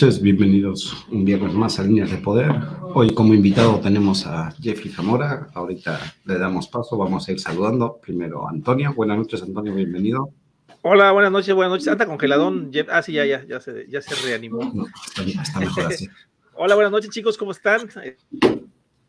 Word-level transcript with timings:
noches, 0.00 0.22
bienvenidos 0.22 1.06
un 1.10 1.24
viernes 1.24 1.52
más 1.54 1.80
a 1.80 1.82
Líneas 1.82 2.12
de 2.12 2.18
Poder. 2.18 2.52
Hoy 2.94 3.12
como 3.14 3.34
invitado 3.34 3.80
tenemos 3.80 4.28
a 4.28 4.52
Jeffrey 4.60 4.92
Zamora. 4.92 5.48
Ahorita 5.54 5.98
le 6.24 6.38
damos 6.38 6.68
paso, 6.68 6.96
vamos 6.96 7.26
a 7.26 7.32
ir 7.32 7.40
saludando. 7.40 7.98
Primero 8.00 8.48
Antonio. 8.48 8.94
Buenas 8.94 9.18
noches, 9.18 9.42
Antonio, 9.42 9.74
bienvenido. 9.74 10.30
Hola, 10.82 11.10
buenas 11.10 11.32
noches, 11.32 11.52
buenas 11.52 11.72
noches. 11.72 11.88
Anda 11.88 12.06
congeladón. 12.06 12.70
Ah, 12.88 13.02
sí, 13.02 13.14
ya, 13.14 13.26
ya, 13.26 13.44
ya 13.44 13.58
se, 13.60 13.88
ya 13.88 14.00
se 14.00 14.14
reanimó. 14.24 14.60
está, 15.16 15.58
mejor 15.58 15.86
así. 15.86 16.08
Hola, 16.54 16.76
buenas 16.76 16.92
noches, 16.92 17.10
chicos, 17.10 17.36
¿cómo 17.36 17.50
están? 17.50 17.88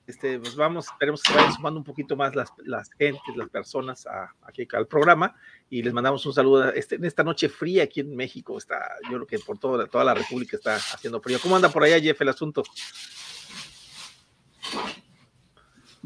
Este, 0.08 0.40
pues 0.40 0.56
vamos, 0.56 0.88
esperemos 0.88 1.22
que 1.22 1.36
vayan 1.36 1.54
sumando 1.54 1.80
un 1.80 1.84
poquito 1.84 2.16
más 2.16 2.36
las, 2.36 2.52
las 2.66 2.90
gentes, 2.94 3.36
las 3.36 3.50
personas 3.50 4.08
a, 4.08 4.34
aquí 4.42 4.68
al 4.74 4.88
programa 4.88 5.36
y 5.70 5.84
les 5.84 5.94
mandamos 5.94 6.26
un 6.26 6.34
saludo 6.34 6.72
este, 6.74 6.96
en 6.96 7.06
esta 7.06 7.24
noche 7.24 7.48
fría 7.48 7.84
aquí 7.84 8.00
en 8.00 8.16
México. 8.16 8.58
Está, 8.58 8.96
yo 9.04 9.16
creo 9.16 9.28
que 9.28 9.40
por 9.40 9.58
toda, 9.58 9.86
toda 9.88 10.04
la 10.04 10.14
República 10.14 10.58
está 10.58 10.76
haciendo 10.76 11.22
frío. 11.22 11.40
¿Cómo 11.42 11.56
anda 11.56 11.70
por 11.70 11.84
allá, 11.84 12.00
Jeff, 12.00 12.20
el 12.22 12.30
asunto? 12.30 12.64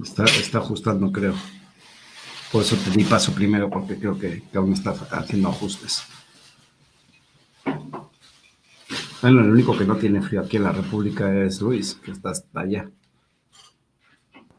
Está, 0.02 0.26
está 0.26 0.58
ajustando, 0.58 1.12
creo. 1.12 1.34
Por 2.52 2.64
eso 2.64 2.76
te 2.76 2.92
di 2.92 3.04
paso 3.04 3.34
primero, 3.34 3.70
porque 3.70 3.98
creo 3.98 4.20
que, 4.20 4.44
que 4.52 4.58
aún 4.58 4.74
está 4.74 4.92
haciendo 4.92 5.50
ajustes. 5.50 6.04
Bueno, 9.22 9.40
el 9.42 9.52
único 9.52 9.78
que 9.78 9.86
no 9.86 9.96
tiene 9.96 10.22
frío 10.22 10.42
aquí 10.42 10.58
en 10.58 10.64
la 10.64 10.74
República 10.74 11.34
es 11.44 11.62
Luis, 11.62 11.94
que 11.96 12.12
está 12.12 12.32
hasta 12.32 12.60
allá. 12.60 12.92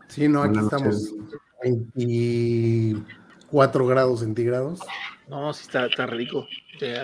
Sí, 0.08 0.26
no, 0.28 0.42
aquí 0.42 0.58
estamos 0.58 1.12
24 3.54 3.86
grados 3.86 4.20
centígrados. 4.20 4.80
No, 5.28 5.52
sí 5.52 5.62
está, 5.62 5.86
está 5.86 6.06
rico. 6.06 6.46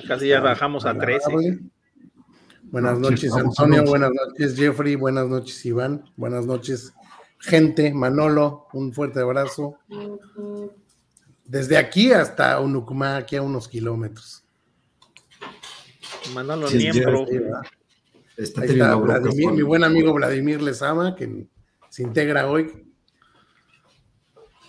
casi 0.07 0.29
ya 0.29 0.41
bajamos 0.41 0.85
a 0.85 0.99
13. 0.99 1.59
Buenas 2.65 2.99
noches, 2.99 3.33
Antonio. 3.33 3.85
Buenas 3.85 4.11
noches, 4.11 4.57
Jeffrey. 4.57 4.97
Buenas 4.97 5.29
noches, 5.29 5.65
Iván. 5.65 6.05
Buenas 6.17 6.47
noches, 6.47 6.93
gente. 7.39 7.95
Manolo, 7.95 8.67
un 8.73 8.93
fuerte 8.93 9.21
abrazo. 9.21 9.79
Desde 11.45 11.77
aquí 11.77 12.13
hasta 12.13 12.59
Unucumá, 12.61 13.17
aquí 13.17 13.37
a 13.37 13.43
unos 13.43 13.69
kilómetros. 13.69 14.45
Manolo 16.35 16.69
sí, 16.69 16.79
miembro. 16.79 17.27
Está, 18.37 18.65
está 18.65 18.95
Vladimir, 18.97 19.53
mi 19.53 19.63
buen 19.63 19.85
amigo 19.85 20.13
Vladimir 20.15 20.63
Lezama, 20.63 21.15
que 21.15 21.47
se 21.91 22.03
integra 22.03 22.49
hoy. 22.49 22.90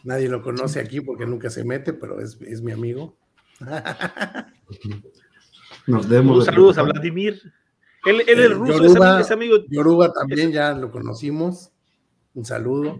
Nadie 0.04 0.30
lo 0.30 0.42
conoce 0.42 0.80
aquí 0.80 1.02
porque 1.02 1.26
nunca 1.26 1.50
se 1.50 1.64
mete, 1.64 1.94
pero 1.94 2.20
es, 2.20 2.40
es 2.42 2.62
mi 2.62 2.72
amigo. 2.72 3.16
Nos 5.88 6.10
demos 6.10 6.46
saludos 6.46 6.78
a 6.78 6.84
Vladimir. 6.84 7.42
Él, 8.06 8.24
él 8.28 8.40
es 8.40 8.52
ruso, 8.52 8.84
Yoruba, 8.84 9.22
es 9.22 9.32
amigo. 9.32 9.58
Yoruba 9.70 10.12
también 10.12 10.52
ya 10.52 10.74
lo 10.74 10.92
conocimos. 10.92 11.72
Un 12.34 12.46
saludo. 12.46 13.00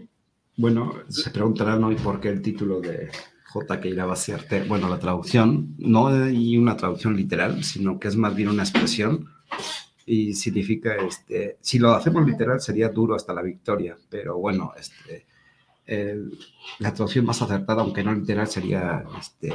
Bueno, 0.56 0.94
se 1.08 1.30
preguntarán 1.30 1.82
hoy 1.82 1.96
por 1.96 2.20
qué 2.20 2.28
el 2.28 2.42
título 2.42 2.80
de 2.80 3.10
J. 3.46 3.80
que 3.80 3.88
irá 3.88 4.04
a 4.04 4.06
vaciarte. 4.06 4.64
Bueno, 4.64 4.88
la 4.88 4.98
traducción, 4.98 5.74
no 5.78 6.08
hay 6.08 6.56
una 6.56 6.76
traducción 6.76 7.16
literal, 7.16 7.64
sino 7.64 7.98
que 7.98 8.08
es 8.08 8.16
más 8.16 8.34
bien 8.34 8.48
una 8.48 8.62
expresión 8.62 9.28
y 10.04 10.34
significa, 10.34 10.96
este, 10.96 11.58
si 11.60 11.78
lo 11.78 11.92
hacemos 11.92 12.26
literal 12.26 12.60
sería 12.60 12.88
duro 12.88 13.14
hasta 13.14 13.32
la 13.32 13.42
victoria, 13.42 13.96
pero 14.10 14.38
bueno, 14.38 14.72
este, 14.78 15.26
la 15.86 16.94
traducción 16.94 17.24
más 17.24 17.42
acertada, 17.42 17.82
aunque 17.82 18.02
no 18.02 18.14
literal, 18.14 18.46
sería 18.46 19.04
este. 19.18 19.52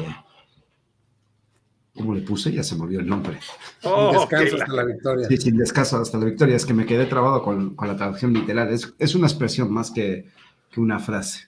¿Cómo 1.95 2.13
le 2.13 2.21
puse? 2.21 2.51
Ya 2.51 2.63
se 2.63 2.75
me 2.75 2.83
olvidó 2.83 2.99
el 2.99 3.07
nombre. 3.07 3.39
Oh, 3.83 4.11
sin 4.11 4.19
descanso 4.19 4.55
hasta 4.57 4.73
la 4.73 4.83
victoria. 4.83 5.27
Sí, 5.27 5.37
sin 5.37 5.57
descanso 5.57 5.97
hasta 5.97 6.17
la 6.19 6.25
victoria. 6.25 6.55
Es 6.55 6.65
que 6.65 6.73
me 6.73 6.85
quedé 6.85 7.05
trabado 7.07 7.41
con, 7.41 7.75
con 7.75 7.87
la 7.87 7.95
traducción 7.95 8.33
literal. 8.33 8.69
Es, 8.69 8.93
es, 8.99 9.15
una 9.15 9.25
expresión 9.25 9.73
más 9.73 9.89
que, 9.89 10.27
que 10.69 10.79
una 10.79 10.99
frase 10.99 11.47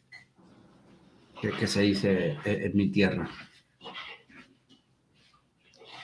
que, 1.39 1.51
que, 1.51 1.67
se 1.67 1.81
dice 1.81 2.37
en, 2.45 2.63
en 2.63 2.75
mi 2.75 2.89
tierra. 2.89 3.29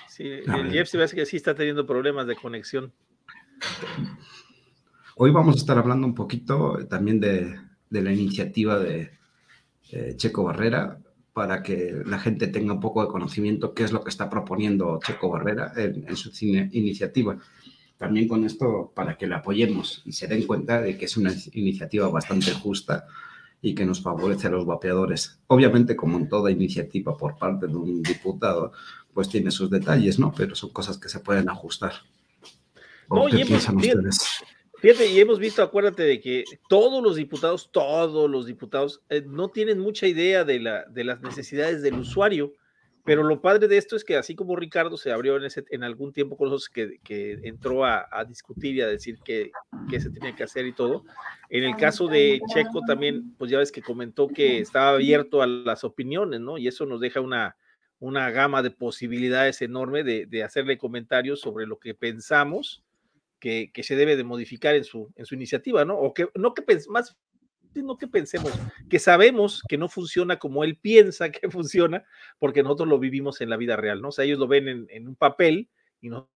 Sí, 0.09 0.27
el 0.27 0.71
Jeff 0.71 0.87
se 0.87 0.97
ve 0.97 1.07
que 1.09 1.25
sí 1.25 1.37
está 1.37 1.55
teniendo 1.55 1.85
problemas 1.87 2.27
de 2.27 2.35
conexión. 2.35 2.93
Hoy 5.17 5.31
vamos 5.31 5.55
a 5.55 5.59
estar 5.59 5.77
hablando 5.77 6.05
un 6.05 6.15
poquito 6.15 6.85
también 6.87 7.19
de, 7.19 7.59
de 7.90 8.01
la 8.01 8.12
iniciativa 8.12 8.79
de 8.79 9.12
Checo 10.18 10.44
Barrera 10.44 11.00
para 11.35 11.62
que 11.63 12.01
la 12.06 12.18
gente 12.18 12.47
tenga 12.47 12.72
un 12.72 12.79
poco 12.79 13.01
de 13.01 13.09
conocimiento 13.09 13.73
qué 13.73 13.84
es 13.84 13.91
lo 13.91 14.02
que 14.02 14.09
está 14.09 14.29
proponiendo 14.29 15.02
Checo 15.05 15.29
Barrera 15.29 15.73
en, 15.76 16.16
su 16.16 16.32
iniciativa. 16.41 17.37
También 17.97 18.29
con 18.29 18.46
esto 18.46 18.93
para 18.96 19.17
que 19.17 19.28
la 19.28 19.37
apoyemos 19.37 20.02
y 20.05 20.14
se 20.14 20.28
den 20.28 20.47
cuenta 20.47 20.82
de 20.82 20.97
que 20.97 21.05
es 21.05 21.17
una 21.17 21.34
iniciativa 21.52 22.08
bastante 22.08 22.52
justa 22.53 23.05
y 23.61 23.76
que 23.76 23.85
nos 23.85 24.02
favorece 24.02 24.47
a 24.47 24.52
los 24.52 24.66
vapeadores. 24.66 25.40
Obviamente, 25.47 25.97
como 25.97 26.17
en 26.17 26.29
toda 26.29 26.52
iniciativa 26.52 27.17
por 27.17 27.38
parte 27.38 27.67
de 27.67 27.76
un 27.76 28.02
diputado, 28.02 28.72
pues 29.14 29.28
tiene 29.28 29.52
sus 29.52 29.70
detalles, 29.70 30.17
¿no? 30.17 30.34
Pero 30.34 30.55
son 30.55 30.70
cosas 30.70 30.97
que 30.97 31.09
se 31.09 31.20
pueden 31.20 31.49
ajustar. 31.49 31.93
¿O 33.09 33.28
qué 33.28 33.46
piensan 33.46 33.76
ustedes? 33.76 34.41
Y 34.85 35.20
hemos 35.20 35.40
visto, 35.40 35.64
acuérdate 35.64 36.03
de 36.03 36.22
que 36.22 36.43
todos 36.70 37.02
los 37.02 37.16
diputados, 37.16 37.72
todos 37.72 38.29
los 38.29 38.46
diputados 38.46 39.02
eh, 39.09 39.23
no 39.26 39.49
tienen 39.49 39.79
mucha 39.79 40.05
idea 40.05 40.43
de, 40.43 40.59
la, 40.59 40.85
de 40.85 41.03
las 41.03 41.22
necesidades 41.22 41.82
del 41.82 41.96
usuario, 41.96 42.53
pero 43.03 43.23
lo 43.23 43.41
padre 43.41 43.67
de 43.67 43.78
esto 43.78 43.96
es 43.96 44.03
que 44.03 44.16
así 44.16 44.35
como 44.35 44.55
Ricardo 44.55 44.96
se 44.96 45.11
abrió 45.11 45.37
en, 45.37 45.46
ese, 45.46 45.66
en 45.72 45.84
algún 45.84 46.14
tiempo 46.14 46.37
con 46.37 46.49
nosotros 46.49 46.70
que, 46.70 46.99
que 47.03 47.40
entró 47.46 47.84
a, 47.84 48.08
a, 48.11 48.26
discutir 48.26 48.76
y 48.76 48.82
a 48.82 48.87
decir 48.87 49.17
qué 49.26 49.52
se 49.99 50.11
tenía 50.11 50.35
que 50.35 50.43
hacer 50.43 50.67
y 50.67 50.73
todo, 50.73 51.03
en 51.49 51.64
el 51.64 51.76
caso 51.78 52.08
de 52.08 52.40
Checo 52.53 52.81
también, 52.85 53.34
pues 53.40 53.49
ya 53.49 53.58
ves 53.58 53.72
que 53.72 53.81
comentó 53.81 54.28
que 54.28 54.59
estaba 54.59 54.90
abierto 54.90 55.41
a 55.41 55.47
las 55.47 55.84
opiniones, 55.84 56.41
¿no? 56.41 56.59
Y 56.59 56.67
eso 56.67 56.85
nos 56.85 56.99
deja 56.99 57.22
una, 57.22 57.58
una 57.97 58.29
gama 58.29 58.61
de 58.61 58.70
posibilidades 58.70 59.64
enorme 59.64 60.03
de, 60.03 60.28
de 60.28 60.43
hacerle 60.43 60.78
comentarios 60.78 61.41
sobre 61.41 61.66
lo 61.66 61.79
que 61.79 61.96
pensamos 61.96 62.84
que, 63.45 63.69
que, 63.71 63.83
se 63.83 63.95
debe 63.95 64.17
de 64.17 64.23
modificar 64.23 64.73
en 64.73 64.83
su, 64.83 65.13
en 65.15 65.27
su 65.27 65.35
iniciativa, 65.35 65.85
¿no? 65.85 65.99
O 65.99 66.15
que 66.15 66.27
no 66.33 66.55
que 66.55 66.63
más, 66.89 67.15
no 67.75 67.95
que 67.95 68.07
pensemos, 68.07 68.51
que 68.89 68.97
sabemos 68.97 69.61
que 69.69 69.77
no 69.77 69.87
funciona 69.87 70.39
como 70.39 70.63
él 70.63 70.79
piensa 70.79 71.29
que 71.29 71.47
funciona, 71.51 72.03
porque 72.39 72.63
nosotros 72.63 72.89
lo 72.89 72.97
vivimos 72.97 73.41
en 73.41 73.51
la 73.51 73.57
vida 73.57 73.75
real, 73.75 74.01
¿no? 74.01 74.07
O 74.07 74.11
sea, 74.11 74.25
ellos 74.25 74.39
lo 74.39 74.47
ven 74.47 74.67
en, 74.67 74.87
en 74.89 75.07
un 75.07 75.15
papel 75.15 75.69
y 76.01 76.09
nosotros 76.09 76.31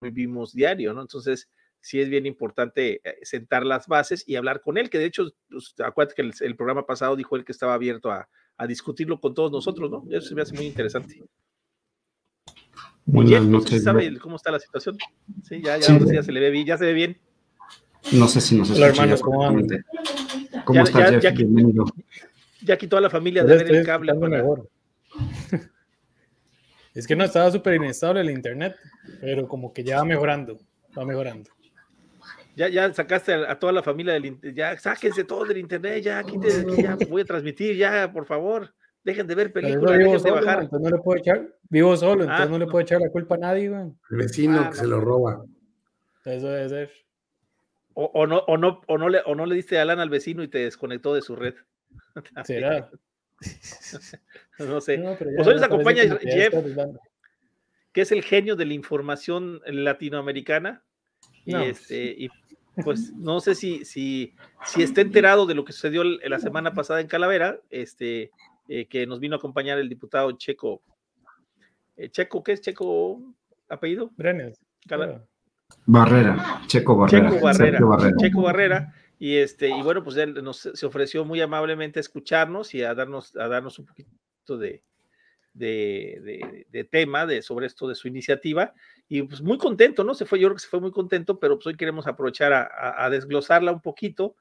lo 0.00 0.10
vivimos 0.10 0.52
diario, 0.52 0.92
¿no? 0.94 1.02
Entonces, 1.02 1.48
sí 1.80 2.00
es 2.00 2.08
bien 2.08 2.26
importante 2.26 3.00
eh, 3.04 3.18
sentar 3.22 3.64
las 3.64 3.86
bases 3.86 4.24
y 4.26 4.34
hablar 4.34 4.62
con 4.62 4.78
él, 4.78 4.90
que 4.90 4.98
de 4.98 5.04
hecho, 5.04 5.28
pues, 5.48 5.76
acuérdate 5.78 6.16
que 6.16 6.44
el, 6.44 6.56
programa 6.56 6.86
pasado 6.86 7.14
dijo 7.14 7.36
él 7.36 7.44
que 7.44 7.52
estaba 7.52 7.74
abierto 7.74 8.10
a, 8.10 8.28
a, 8.56 8.66
discutirlo 8.66 9.20
con 9.20 9.32
todos 9.32 9.52
nosotros, 9.52 9.88
¿no? 9.92 10.04
Eso 10.10 10.30
se 10.30 10.34
me 10.34 10.42
hace 10.42 10.56
muy 10.56 10.66
interesante. 10.66 11.22
Buenas 13.10 13.42
noches. 13.42 13.84
¿Sabe 13.84 14.18
cómo 14.18 14.36
está 14.36 14.50
la 14.50 14.60
situación? 14.60 14.98
Sí, 15.42 15.62
ya, 15.64 15.78
ya, 15.78 15.98
ya 15.98 16.22
se 16.22 16.30
le 16.30 16.40
ve 16.40 16.50
bien, 16.50 16.66
ya 16.66 16.76
se 16.76 16.84
ve 16.84 16.92
bien. 16.92 17.18
No 18.12 18.28
sé 18.28 18.42
si 18.42 18.54
nos 18.54 18.68
escucha. 18.68 18.88
hermanos, 18.88 19.22
¿cómo 19.22 19.50
¿Cómo 20.66 20.82
está 20.82 21.10
Jeff? 21.10 21.22
Ya, 21.22 21.30
Bienvenido. 21.30 21.86
Ya 22.62 22.76
quitó 22.76 22.98
a 22.98 23.00
la 23.00 23.08
familia 23.08 23.44
de 23.44 23.56
ver 23.56 23.74
el 23.74 23.86
cable. 23.86 24.12
Mejor. 24.12 24.68
es 26.94 27.06
que 27.06 27.16
no 27.16 27.24
estaba 27.24 27.50
súper 27.50 27.76
inestable 27.76 28.20
el 28.20 28.28
internet, 28.28 28.76
pero 29.22 29.48
como 29.48 29.72
que 29.72 29.82
ya 29.82 29.96
va 29.96 30.04
mejorando, 30.04 30.58
va 30.96 31.06
mejorando. 31.06 31.50
Ya, 32.56 32.68
ya 32.68 32.92
sacaste 32.92 33.32
a, 33.32 33.58
toda 33.58 33.72
la 33.72 33.82
familia 33.82 34.12
del 34.12 34.26
internet, 34.26 34.54
ya 34.54 34.78
sáquense 34.78 35.24
todos 35.24 35.48
del 35.48 35.58
internet, 35.58 36.02
ya 36.02 36.22
quiten, 36.24 36.76
ya 36.76 36.98
voy 37.08 37.22
a 37.22 37.24
transmitir, 37.24 37.74
ya, 37.74 38.12
por 38.12 38.26
favor. 38.26 38.74
Dejen 39.04 39.26
de 39.26 39.34
ver 39.34 39.52
películas, 39.52 39.98
dejen 39.98 40.22
de 40.22 40.30
bajar. 40.30 40.68
no 40.72 40.90
le 40.90 40.98
puedo 40.98 41.18
echar, 41.18 41.48
vivo 41.70 41.96
solo, 41.96 42.24
entonces 42.24 42.46
ah. 42.46 42.50
no 42.50 42.58
le 42.58 42.66
puedo 42.66 42.80
echar 42.80 43.00
la 43.00 43.10
culpa 43.10 43.36
a 43.36 43.38
nadie, 43.38 43.68
güey. 43.68 43.92
El 44.10 44.16
vecino 44.16 44.60
ah, 44.60 44.70
que 44.70 44.76
se 44.76 44.86
lo 44.86 45.00
roba. 45.00 45.44
Eso 46.24 46.48
debe 46.48 46.68
ser. 46.68 46.90
O, 47.94 48.26
no, 48.26 48.38
o, 48.46 48.56
no, 48.56 48.80
o, 48.86 48.96
no 48.96 49.08
le, 49.08 49.20
o 49.26 49.34
no 49.34 49.44
le 49.44 49.56
diste 49.56 49.78
Alan 49.78 49.98
al 49.98 50.08
vecino 50.08 50.44
y 50.44 50.48
te 50.48 50.58
desconectó 50.58 51.14
de 51.14 51.22
su 51.22 51.34
red. 51.34 51.54
¿Será? 52.44 52.90
no 54.58 54.80
sé. 54.80 54.98
pues 55.18 55.46
hoy 55.46 55.54
nos 55.54 55.62
acompaña 55.62 56.02
Jeff, 56.20 56.54
que 57.92 58.00
es 58.00 58.12
el 58.12 58.22
genio 58.22 58.56
de 58.56 58.66
la 58.66 58.74
información 58.74 59.60
latinoamericana. 59.66 60.84
Y, 61.44 61.56
este, 61.56 62.14
y 62.18 62.28
pues 62.84 63.12
no 63.14 63.40
sé 63.40 63.54
si, 63.54 63.84
si, 63.84 64.34
si 64.64 64.82
está 64.82 65.00
enterado 65.00 65.46
de 65.46 65.54
lo 65.54 65.64
que 65.64 65.72
sucedió 65.72 66.04
la 66.04 66.38
semana 66.38 66.74
pasada 66.74 67.00
en 67.00 67.08
Calavera, 67.08 67.60
este, 67.70 68.30
eh, 68.68 68.86
que 68.86 69.06
nos 69.06 69.18
vino 69.18 69.34
a 69.34 69.38
acompañar 69.38 69.78
el 69.78 69.88
diputado 69.88 70.30
Checo. 70.32 70.82
Eh, 71.96 72.10
Checo, 72.10 72.42
¿qué 72.42 72.52
es 72.52 72.60
Checo 72.60 73.34
apellido? 73.68 74.10
Brenes. 74.16 74.60
Barrera, 75.86 76.62
Checo 76.66 76.96
Barrera. 76.96 77.30
Checo 77.30 77.44
Barrera. 77.44 77.78
Checo 78.18 78.42
Barrera. 78.42 78.94
Y 79.18 79.36
este, 79.36 79.68
y 79.68 79.82
bueno, 79.82 80.04
pues 80.04 80.16
él 80.16 80.42
nos, 80.44 80.58
se 80.58 80.86
ofreció 80.86 81.24
muy 81.24 81.40
amablemente 81.40 81.98
a 81.98 82.02
escucharnos 82.02 82.74
y 82.74 82.82
a 82.82 82.94
darnos, 82.94 83.34
a 83.36 83.48
darnos 83.48 83.78
un 83.78 83.86
poquito 83.86 84.58
de, 84.58 84.82
de, 85.54 86.84
tema 86.90 87.26
de, 87.26 87.42
sobre 87.42 87.66
esto 87.66 87.88
de 87.88 87.94
su 87.94 88.06
iniciativa. 88.06 88.74
Y 89.08 89.22
pues 89.22 89.40
muy 89.42 89.58
contento, 89.58 90.04
¿no? 90.04 90.14
Se 90.14 90.24
fue, 90.24 90.38
yo 90.38 90.48
creo 90.48 90.56
que 90.56 90.62
se 90.62 90.68
fue 90.68 90.80
muy 90.80 90.92
contento, 90.92 91.40
pero 91.40 91.56
pues 91.56 91.66
hoy 91.66 91.76
queremos 91.76 92.06
aprovechar 92.06 92.52
a, 92.52 93.04
a 93.04 93.10
desglosarla 93.10 93.72
un 93.72 93.80
poquito 93.80 94.36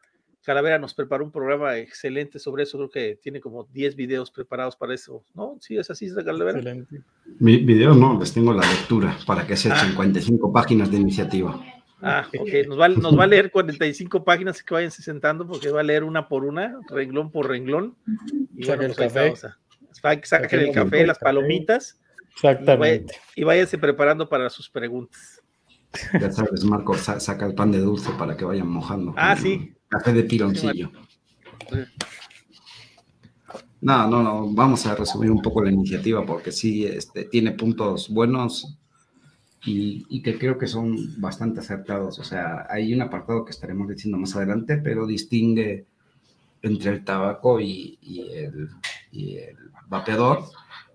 Calavera 0.48 0.80
nos 0.80 0.94
preparó 0.94 1.26
un 1.26 1.32
programa 1.32 1.78
excelente 1.78 2.40
sobre 2.40 2.64
eso, 2.64 2.78
creo 2.78 2.90
que 2.90 3.20
tiene 3.22 3.42
como 3.42 3.66
10 3.66 3.98
videos 3.98 4.32
preparados 4.32 4.78
para 4.78 4.94
eso, 4.94 5.26
¿no? 5.34 5.58
Sí, 5.60 5.76
es 5.76 5.92
así, 5.92 6.10
Calavera. 6.16 6.60
Excelente. 6.60 7.02
Mi 7.38 7.58
video 7.58 7.94
no, 7.94 8.18
les 8.18 8.32
tengo 8.32 8.54
la 8.54 8.66
lectura 8.66 9.18
para 9.26 9.46
que 9.46 9.58
sea 9.58 9.78
55 9.78 10.48
ah. 10.48 10.54
páginas 10.54 10.90
de 10.90 11.00
iniciativa. 11.00 11.62
Ah, 12.02 12.26
ok, 12.40 12.66
nos 12.66 12.80
va, 12.80 12.88
nos 12.88 13.20
va, 13.20 13.26
a 13.26 13.28
leer 13.28 13.52
45 13.52 14.24
páginas 14.24 14.64
que 14.64 14.74
vayan 14.74 14.90
sentando 14.90 15.46
porque 15.46 15.70
va 15.70 15.82
a 15.82 15.84
leer 15.84 16.06
una 16.06 16.30
por 16.30 16.46
una, 16.46 16.80
renglón 16.90 17.30
por 17.30 17.50
renglón. 17.50 17.98
Y 18.56 18.64
Saca 18.64 18.86
el 18.86 18.94
pues 18.94 19.14
café. 19.14 19.34
Saquen 20.24 20.60
el 20.62 20.72
café, 20.72 21.06
las 21.06 21.20
palomitas. 21.20 22.00
Exactamente. 22.36 23.16
Y, 23.36 23.44
váyanse 23.44 23.78
preparando 23.78 24.30
para 24.30 24.50
sus 24.50 24.70
preguntas. 24.70 25.44
Ya 26.22 26.32
sabes, 26.32 26.64
Marco, 26.64 26.94
saca 26.94 27.46
el 27.46 27.54
pan 27.54 27.74
de 27.74 27.80
dulce 27.80 28.12
para 28.18 28.38
que 28.38 28.46
vayan 28.46 28.70
mojando. 28.70 29.14
Ah, 29.18 29.36
sí, 29.36 29.74
Café 29.90 30.14
de 30.14 30.24
piloncillo. 30.24 30.92
No, 33.80 34.08
no, 34.08 34.24
no, 34.24 34.50
vamos 34.54 34.86
a 34.86 34.96
resumir 34.96 35.32
un 35.32 35.42
poco 35.42 35.64
la 35.64 35.72
iniciativa 35.72 36.26
porque 36.26 36.52
sí 36.52 36.86
este, 36.86 37.26
tiene 37.26 37.52
puntos 37.52 38.10
buenos 38.10 38.78
y, 39.66 40.22
que 40.22 40.38
creo 40.38 40.58
que 40.58 40.68
son 40.68 41.20
bastante 41.22 41.60
acertados. 41.60 42.20
O 42.20 42.24
sea, 42.24 42.66
hay 42.70 42.94
un 42.94 43.02
apartado 43.02 43.46
que 43.46 43.52
estaremos 43.52 43.88
diciendo 43.88 44.18
más 44.18 44.36
adelante, 44.36 44.78
pero 44.78 45.06
distingue 45.06 45.86
entre 46.62 46.92
el 46.92 47.04
tabaco 47.04 47.60
y, 47.60 48.00
el, 48.02 48.70
vapeador 49.88 50.44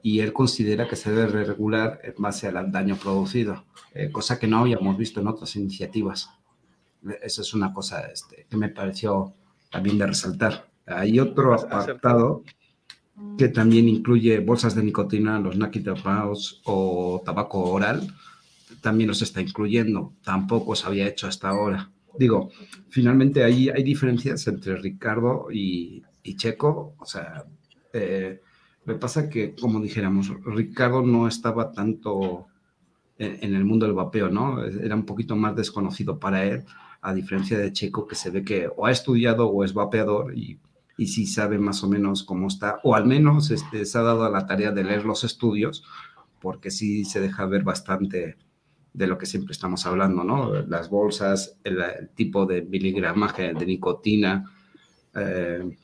y 0.03 0.21
él 0.21 0.33
considera 0.33 0.89
que 0.89 0.97
se 0.97 1.13
debe 1.13 1.45
regular 1.45 2.01
en 2.03 2.15
base 2.19 2.49
al 2.49 2.73
daño 2.73 2.97
producido, 2.97 3.65
eh, 3.95 4.11
cosa 4.11 4.39
que 4.39 4.49
no 4.49 4.59
habíamos 4.59 4.97
visto 4.99 5.21
en 5.21 5.29
otras 5.29 5.55
iniciativas. 5.57 6.31
Esa 7.23 7.43
es 7.43 7.55
una 7.55 7.73
cosa 7.73 8.07
este, 8.13 8.47
que 8.49 8.57
me 8.57 8.69
pareció 8.69 9.35
también 9.71 9.99
de 9.99 10.07
resaltar. 10.07 10.69
Hay 10.87 11.19
otro 11.19 11.55
apartado 11.55 12.45
que 13.39 13.49
también 13.49 13.89
incluye 13.89 14.41
bolsas 14.41 14.75
de 14.75 14.83
nicotina, 14.83 15.39
los 15.39 15.59
tabacados 15.59 16.61
o 16.65 17.23
tabaco 17.25 17.63
oral, 17.71 18.15
también 18.81 19.09
los 19.09 19.23
está 19.23 19.41
incluyendo. 19.41 20.13
Tampoco 20.23 20.75
se 20.75 20.87
había 20.87 21.09
hecho 21.09 21.27
hasta 21.27 21.49
ahora. 21.49 21.91
Digo, 22.19 22.51
finalmente 22.89 23.43
ahí 23.43 23.69
hay 23.69 23.83
diferencias 23.83 24.47
entre 24.47 24.77
Ricardo 24.77 25.49
y, 25.51 26.03
Checo. 26.37 26.95
O 26.99 27.07
sea, 27.07 27.45
eh, 27.93 28.41
me 28.85 28.95
pasa 28.95 29.29
que, 29.29 29.55
como 29.55 29.81
dijéramos, 29.81 30.33
Ricardo 30.45 31.03
no 31.03 31.27
estaba 31.27 31.73
tanto 31.73 32.47
en, 33.19 33.39
en, 33.43 33.55
el 33.55 33.65
mundo 33.65 33.87
del 33.87 33.95
vapeo, 33.95 34.29
¿no? 34.29 34.63
Era 34.65 34.95
un 34.95 35.07
poquito 35.07 35.37
más 35.37 35.55
desconocido 35.57 36.19
para 36.19 36.45
él 36.45 36.65
a 37.03 37.13
diferencia 37.13 37.59
de 37.59 37.73
Checo, 37.73 38.07
que 38.07 38.15
se 38.15 38.31
ve 38.31 38.45
que 38.45 38.69
o 38.75 38.87
ha 38.87 38.93
estudiado 38.93 39.49
o 39.49 39.65
es 39.65 39.75
vapeador 39.75 40.37
y, 40.37 40.59
y 40.97 41.09
sí 41.09 41.27
sabe 41.27 41.59
más 41.59 41.83
o 41.83 41.89
menos 41.89 42.23
cómo 42.23 42.47
está, 42.47 42.81
o 42.85 42.95
al 42.95 43.07
menos 43.07 43.51
este, 43.51 43.85
se 43.85 43.99
ha 43.99 44.03
dado 44.03 44.25
a 44.25 44.31
la 44.31 44.47
tarea 44.47 44.71
de 44.71 44.85
leer 44.85 45.05
los 45.05 45.25
estudios, 45.25 45.85
porque 46.41 46.71
sí 46.71 47.05
se 47.05 47.21
deja 47.21 47.45
ver 47.47 47.65
bastante 47.65 48.37
de 48.93 49.07
lo 49.07 49.19
que 49.19 49.27
siempre 49.27 49.53
estamos 49.53 49.85
hablando, 49.87 50.23
¿no? 50.23 50.55
Las 50.63 50.91
bolsas, 50.91 51.59
el, 51.65 52.11
tipo 52.15 52.47
de 52.47 52.63
miligramaje 52.63 53.55
de 53.55 53.67
nicotina, 53.67 54.51
eh, 55.15 55.77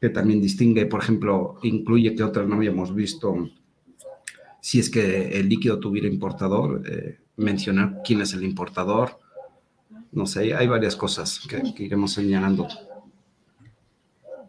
que 0.00 0.08
también 0.10 0.40
distingue, 0.40 0.86
por 0.86 1.02
ejemplo, 1.02 1.58
incluye 1.62 2.14
que 2.14 2.22
otras 2.22 2.48
no 2.48 2.56
habíamos 2.56 2.94
visto, 2.94 3.50
si 4.60 4.80
es 4.80 4.90
que 4.90 5.38
el 5.38 5.48
líquido 5.48 5.78
tuviera 5.78 6.08
importador, 6.08 6.82
eh, 6.86 7.20
mencionar 7.36 8.00
quién 8.04 8.22
es 8.22 8.32
el 8.32 8.42
importador, 8.42 9.18
no 10.16 10.24
sé, 10.24 10.54
hay 10.54 10.66
varias 10.66 10.96
cosas 10.96 11.40
que, 11.46 11.84
iremos 11.84 12.14
señalando. 12.14 12.66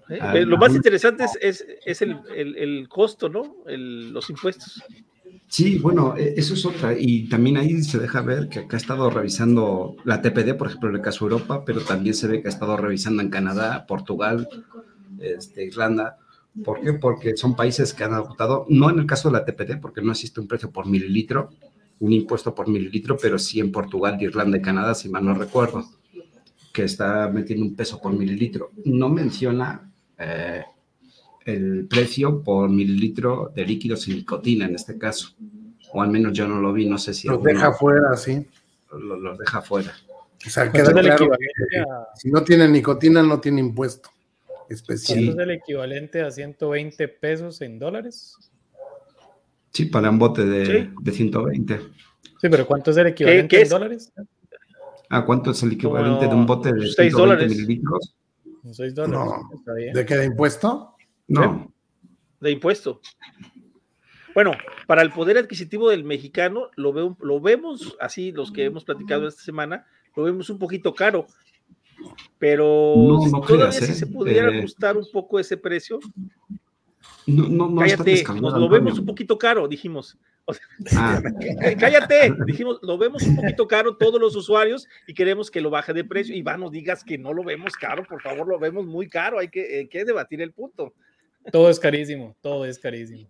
Eh, 0.09 0.17
ah, 0.21 0.33
lo 0.36 0.57
más 0.57 0.74
interesante 0.74 1.25
es, 1.41 1.65
es, 1.86 2.01
el, 2.01 2.21
el, 2.33 2.88
costo, 2.88 3.27
¿no? 3.27 3.57
los 3.65 4.29
impuestos. 4.29 4.81
Sí, 5.47 5.77
bueno, 5.77 6.15
e, 6.15 6.36
eso 6.38 6.53
es 6.53 6.65
otra. 6.65 6.95
Y 6.97 7.27
también 7.27 7.57
ahí 7.57 7.83
se 7.83 8.00
deja 8.00 8.21
ver 8.21 8.47
que 8.47 8.59
acá 8.59 8.77
ha 8.77 8.79
estado 8.79 9.09
revisando 9.09 9.97
la 10.05 10.21
TPD, 10.21 10.55
por 10.55 10.67
ejemplo, 10.67 10.89
en 10.89 10.95
el 10.95 11.01
caso 11.01 11.25
de 11.25 11.33
Europa, 11.33 11.65
pero 11.65 11.81
también 11.81 12.15
se 12.15 12.27
ve 12.27 12.41
que 12.41 12.47
ha 12.47 12.51
estado 12.51 12.77
revisando 12.77 13.21
en 13.21 13.29
Canadá, 13.29 13.86
Portugal, 13.86 14.47
este, 15.19 15.65
Irlanda. 15.65 16.17
¿Por 16.63 16.79
qué? 16.79 16.93
Porque 16.93 17.36
son 17.36 17.57
países 17.57 17.93
que 17.93 18.05
han 18.05 18.13
adoptado, 18.13 18.65
no 18.69 18.89
en 18.89 19.00
el 19.00 19.05
caso 19.05 19.29
de 19.29 19.33
la 19.33 19.43
TPD, 19.43 19.81
porque 19.81 20.01
no 20.01 20.13
existe 20.13 20.39
un 20.39 20.47
precio 20.47 20.71
por 20.71 20.88
mililitro, 20.88 21.50
un 21.99 22.13
impuesto 22.13 22.53
por 22.53 22.67
mililitro, 22.67 23.17
pero 23.19 23.39
sí 23.39 23.59
en 23.59 23.71
Portugal, 23.71 24.17
Irlanda 24.21 24.57
y 24.57 24.61
Canadá, 24.61 24.93
si 24.93 25.09
mal 25.09 25.25
no 25.25 25.33
recuerdo, 25.33 25.85
que 26.73 26.83
está 26.83 27.29
metiendo 27.29 27.65
un 27.65 27.75
peso 27.75 27.99
por 27.99 28.13
mililitro. 28.13 28.71
No 28.85 29.09
menciona 29.09 29.91
eh, 30.17 30.63
el 31.45 31.87
precio 31.87 32.43
por 32.43 32.69
mililitro 32.69 33.51
de 33.55 33.65
líquido 33.65 33.97
sin 33.97 34.15
nicotina 34.15 34.65
en 34.65 34.75
este 34.75 34.97
caso, 34.97 35.35
o 35.91 36.01
al 36.01 36.09
menos 36.09 36.33
yo 36.33 36.47
no 36.47 36.59
lo 36.59 36.73
vi, 36.73 36.87
no 36.87 36.97
sé 36.97 37.13
si... 37.13 37.27
Los 37.27 37.41
deja 37.43 37.73
fuera, 37.73 38.15
sí. 38.15 38.45
Los, 38.91 39.37
deja 39.37 39.61
fuera. 39.61 39.93
O 40.45 40.49
sea, 40.49 40.71
queda 40.71 40.91
claro 40.91 41.29
que 41.31 41.83
si 42.15 42.29
no 42.29 42.43
tiene 42.43 42.67
nicotina 42.67 43.23
no 43.23 43.39
tiene 43.39 43.59
impuesto 43.59 44.09
especial. 44.69 45.29
es 45.29 45.37
el 45.37 45.51
equivalente 45.51 46.21
a 46.21 46.31
120 46.31 47.07
pesos 47.07 47.61
en 47.61 47.79
dólares? 47.79 48.35
Sí, 49.77 49.86
para 49.86 50.10
un 50.10 50.17
bote 50.17 50.43
de, 50.43 50.89
120. 51.05 51.79
Sí, 52.41 52.50
pero 52.50 52.65
¿cuánto 52.65 52.89
es 52.89 52.98
el 52.98 53.05
equivalente 53.05 53.62
en 53.62 53.69
dólares? 53.69 54.12
Ah, 55.07 55.24
¿cuánto 55.24 55.51
es 55.51 55.62
el 55.62 55.74
equivalente 55.74 56.27
de 56.27 56.34
un 56.34 56.48
bote 56.48 56.74
de 56.74 56.88
6 56.88 57.13
dólares. 57.13 57.51
mililitros? 57.51 58.15
6 58.72 58.96
dólares. 58.96 59.93
¿De 59.93 60.03
qué? 60.03 60.17
¿De 60.17 60.25
impuesto? 60.25 60.96
No. 61.27 61.72
De 62.39 62.50
impuesto. 62.50 63.01
Bueno, 64.34 64.53
para 64.88 65.03
el 65.03 65.12
poder 65.12 65.38
adquisitivo 65.38 65.91
del 65.91 66.03
mexicano, 66.03 66.72
lo, 66.75 67.15
lo 67.19 67.39
vemos 67.39 67.96
así, 68.01 68.31
los 68.31 68.51
que 68.51 68.65
hemos 68.65 68.84
platicado 68.84 69.27
esta 69.27 69.43
semana, 69.43 69.86
lo 70.15 70.24
vemos 70.24 70.50
un 70.50 70.57
poquito 70.57 70.96
caro, 70.96 71.27
pero 72.39 73.19
todavía 73.48 73.72
si 73.74 73.93
se 73.93 74.07
pudiera 74.07 74.51
eh, 74.51 74.57
ajustar 74.57 74.98
un 74.98 75.05
poco 75.13 75.39
ese 75.39 75.55
precio. 75.55 76.00
No, 77.27 77.50
no, 77.50 77.69
no 77.69 77.81
cállate, 77.81 78.24
nos 78.41 78.53
lo 78.53 78.69
vemos 78.69 78.98
un 78.98 79.05
poquito 79.05 79.38
caro, 79.38 79.67
dijimos. 79.67 80.17
Ah. 80.96 81.22
Cállate, 81.77 82.34
dijimos, 82.46 82.79
lo 82.81 82.98
vemos 82.98 83.22
un 83.24 83.36
poquito 83.36 83.67
caro 83.67 83.98
todos 83.98 84.19
los 84.19 84.34
usuarios 84.34 84.88
y 85.07 85.13
queremos 85.13 85.51
que 85.51 85.60
lo 85.60 85.69
baje 85.69 85.93
de 85.93 86.05
precio. 86.05 86.34
Y 86.34 86.41
va, 86.41 86.55
no 86.55 86.69
digas 86.69 87.03
que 87.03 87.17
no 87.17 87.34
lo 87.34 87.43
vemos 87.43 87.74
caro, 87.74 88.05
por 88.05 88.22
favor, 88.22 88.48
lo 88.48 88.57
vemos 88.57 88.86
muy 88.86 89.10
caro, 89.10 89.39
hay 89.39 89.50
que, 89.50 89.79
hay 89.79 89.88
que 89.89 90.05
debatir 90.05 90.41
el 90.41 90.53
punto. 90.53 90.93
Todo 91.51 91.69
es 91.69 91.79
carísimo, 91.81 92.34
todo 92.39 92.63
es 92.65 92.79
carísimo. 92.79 93.29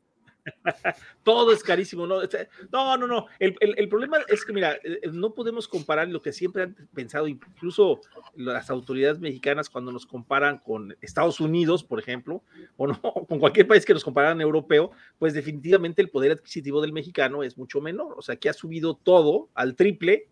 Todo 1.24 1.52
es 1.52 1.64
carísimo. 1.64 2.08
No, 2.08 2.22
este, 2.22 2.50
no, 2.72 2.98
no. 2.98 3.26
el, 3.40 3.90
problema 3.90 4.18
es 4.28 4.46
que, 4.46 4.54
mira, 4.54 4.74
eh, 4.84 5.00
eh, 5.04 5.10
no 5.12 5.34
podemos 5.34 5.68
comparar 5.68 6.08
lo 6.10 6.22
que 6.22 6.34
siempre 6.34 6.64
han 6.64 6.76
pensado, 6.94 7.28
incluso 7.28 8.02
las 8.36 8.70
autoridades 8.70 9.20
mexicanas, 9.20 9.70
cuando 9.70 9.92
nos 9.92 10.06
comparan 10.06 10.60
con 10.60 10.96
Estados 11.02 11.40
Unidos, 11.40 11.84
por 11.84 12.00
ejemplo, 12.00 12.44
o 12.78 12.88
no, 12.88 13.00
con 13.28 13.40
cualquier 13.40 13.68
país 13.68 13.86
que 13.86 13.94
nos 13.94 14.04
comparan 14.04 14.42
europeo, 14.42 14.92
pues 15.18 15.34
definitivamente 15.34 16.02
el 16.02 16.10
poder 16.10 16.32
adquisitivo 16.32 16.82
del 16.82 16.94
mexicano 16.94 17.44
es 17.44 17.58
mucho 17.58 17.82
menor. 17.82 18.16
O 18.18 18.22
sea, 18.22 18.36
que 18.36 18.50
ha 18.50 18.54
subido 18.54 18.96
todo 18.96 19.50
al 19.54 19.76
triple 19.76 20.30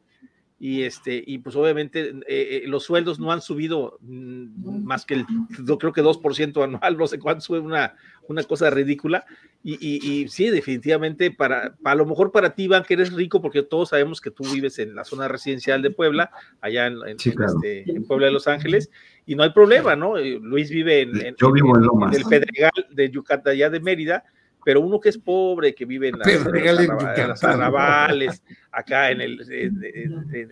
y 0.57 0.83
este 0.83 1.21
y 1.25 1.39
pues 1.39 1.55
obviamente 1.57 2.13
eh, 2.27 2.63
los 2.65 2.83
sueldos 2.83 3.19
no 3.19 3.31
han 3.31 3.41
subido 3.41 3.97
mm, 4.01 4.83
más 4.85 5.05
que 5.05 5.15
el 5.15 5.25
yo 5.65 5.77
creo 5.77 5.91
que 5.91 6.01
2% 6.01 6.63
anual, 6.63 6.97
no 6.97 7.07
sé 7.07 7.19
cuánto 7.19 7.41
sube 7.41 7.59
una, 7.59 7.95
una 8.27 8.43
cosa 8.43 8.69
ridícula. 8.69 9.25
Y, 9.67 10.27
sí, 10.29 10.51
definitivamente 10.51 11.31
para, 11.31 11.75
a 11.83 11.95
lo 11.95 12.05
mejor 12.05 12.31
para 12.31 12.53
ti, 12.53 12.65
Iván, 12.65 12.83
que 12.83 12.93
eres 12.93 13.11
rico, 13.11 13.41
porque 13.41 13.63
todos 13.63 13.89
sabemos 13.89 14.21
que 14.21 14.29
tú 14.29 14.43
vives 14.43 14.77
en 14.77 14.93
la 14.93 15.03
zona 15.03 15.27
residencial 15.27 15.81
de 15.81 15.89
Puebla, 15.89 16.29
allá 16.61 16.85
en, 16.85 16.99
este, 17.07 17.89
en, 17.89 18.05
Puebla 18.05 18.27
de 18.27 18.31
Los 18.31 18.47
Ángeles, 18.47 18.91
y 19.25 19.33
no 19.33 19.41
hay 19.41 19.49
problema, 19.49 19.95
¿no? 19.95 20.17
Eh, 20.17 20.37
Luis 20.39 20.69
vive 20.69 21.01
en, 21.01 21.15
el 21.15 21.35
Pedregal 21.35 22.87
de 22.91 23.09
Yucatán, 23.09 23.53
allá 23.53 23.71
de 23.71 23.79
Mérida, 23.79 24.23
pero 24.65 24.81
uno 24.81 24.99
que 24.99 25.09
es 25.09 25.17
pobre, 25.19 25.75
que 25.75 25.85
vive 25.85 26.07
en, 26.07 26.17
las, 26.17 27.43
arrabales, 27.43 28.41
acá 28.71 29.11
en, 29.11 29.21
el, 29.21 29.39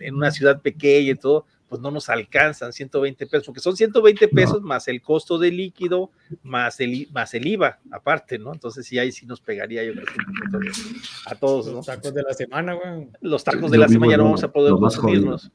en, 0.00 0.14
una 0.14 0.30
ciudad 0.30 0.62
pequeña 0.62 1.10
y 1.10 1.14
todo, 1.16 1.46
pues 1.68 1.82
no 1.82 1.90
nos 1.90 2.08
alcanzan 2.08 2.72
120 2.72 3.26
pesos, 3.26 3.44
porque 3.44 3.60
son 3.60 3.76
120 3.76 4.28
pesos 4.28 4.62
más 4.62 4.86
el 4.86 5.02
costo 5.02 5.36
del 5.36 5.56
líquido, 5.56 6.12
más 6.44 6.78
el, 6.78 7.08
más 7.12 7.34
el 7.34 7.44
IVA, 7.44 7.80
aparte, 7.90 8.38
¿no? 8.38 8.52
Entonces 8.52 8.86
sí, 8.86 9.00
ahí 9.00 9.10
sí 9.10 9.26
nos 9.26 9.40
pegaría 9.40 9.82
yo 9.82 9.94
creo 9.94 10.04
a 11.26 11.34
todos, 11.34 11.66
Los 11.66 11.84
tacos 11.84 12.14
de 12.14 12.22
la 12.22 12.34
semana, 12.34 12.74
güey. 12.74 13.08
Los 13.20 13.42
tacos 13.42 13.68
de 13.72 13.78
la 13.78 13.88
semana 13.88 14.12
ya 14.12 14.18
no 14.18 14.24
vamos 14.24 14.44
a 14.44 14.52
poder 14.52 14.74
consumirnos. 14.74 15.50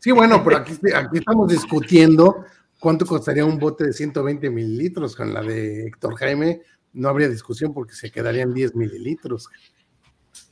Sí, 0.00 0.10
bueno, 0.10 0.44
pero 0.44 0.58
aquí, 0.58 0.74
aquí 0.94 1.16
estamos 1.16 1.48
discutiendo 1.48 2.44
cuánto 2.78 3.06
costaría 3.06 3.46
un 3.46 3.58
bote 3.58 3.84
de 3.84 3.94
120 3.94 4.50
mililitros 4.50 5.16
con 5.16 5.32
la 5.32 5.40
de 5.40 5.86
Héctor 5.86 6.16
Jaime, 6.16 6.60
no 6.92 7.08
habría 7.08 7.28
discusión 7.28 7.72
porque 7.72 7.94
se 7.94 8.10
quedarían 8.10 8.52
10 8.52 8.74
mililitros. 8.74 9.48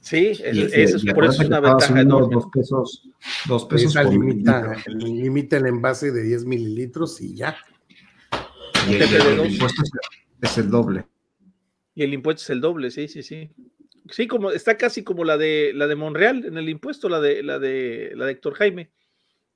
Sí, 0.01 0.29
eso 0.43 0.97
es, 0.97 1.05
por 1.15 1.25
eso 1.25 1.43
es 1.43 1.49
una 1.49 1.61
ventaja 1.61 2.01
enorme. 2.01 2.35
Dos 2.35 2.47
pesos, 2.53 3.09
dos 3.47 3.65
pesos 3.67 3.95
por 3.95 4.11
limita, 4.11 4.77
limita 4.87 5.57
el 5.59 5.67
envase 5.67 6.13
de 6.13 6.23
10 6.23 6.47
mililitros 6.47 7.21
y 7.21 7.35
ya. 7.35 7.57
Y 8.89 8.95
el, 8.95 9.53
impuesto 9.53 9.83
es, 10.41 10.59
el 10.59 10.71
doble. 10.71 11.07
Y 11.95 12.03
el 12.03 12.15
impuesto 12.15 12.43
es 12.43 12.51
el 12.51 12.61
doble, 12.61 12.91
sí, 12.91 13.09
sí, 13.09 13.23
sí. 13.23 13.51
Sí, 14.11 14.27
como 14.27 14.51
está 14.51 14.79
casi 14.79 15.05
como 15.05 15.25
la 15.25 15.37
de 15.37 15.73
la 15.75 15.87
de 15.87 15.95
Monreal 15.95 16.47
en 16.47 16.57
el 16.57 16.69
impuesto, 16.71 17.11
la 17.11 17.21
de 17.21 17.43
la 17.43 17.59
de 17.59 18.13
la 18.15 18.25
de 18.25 18.33
Héctor 18.33 18.55
Jaime. 18.55 18.91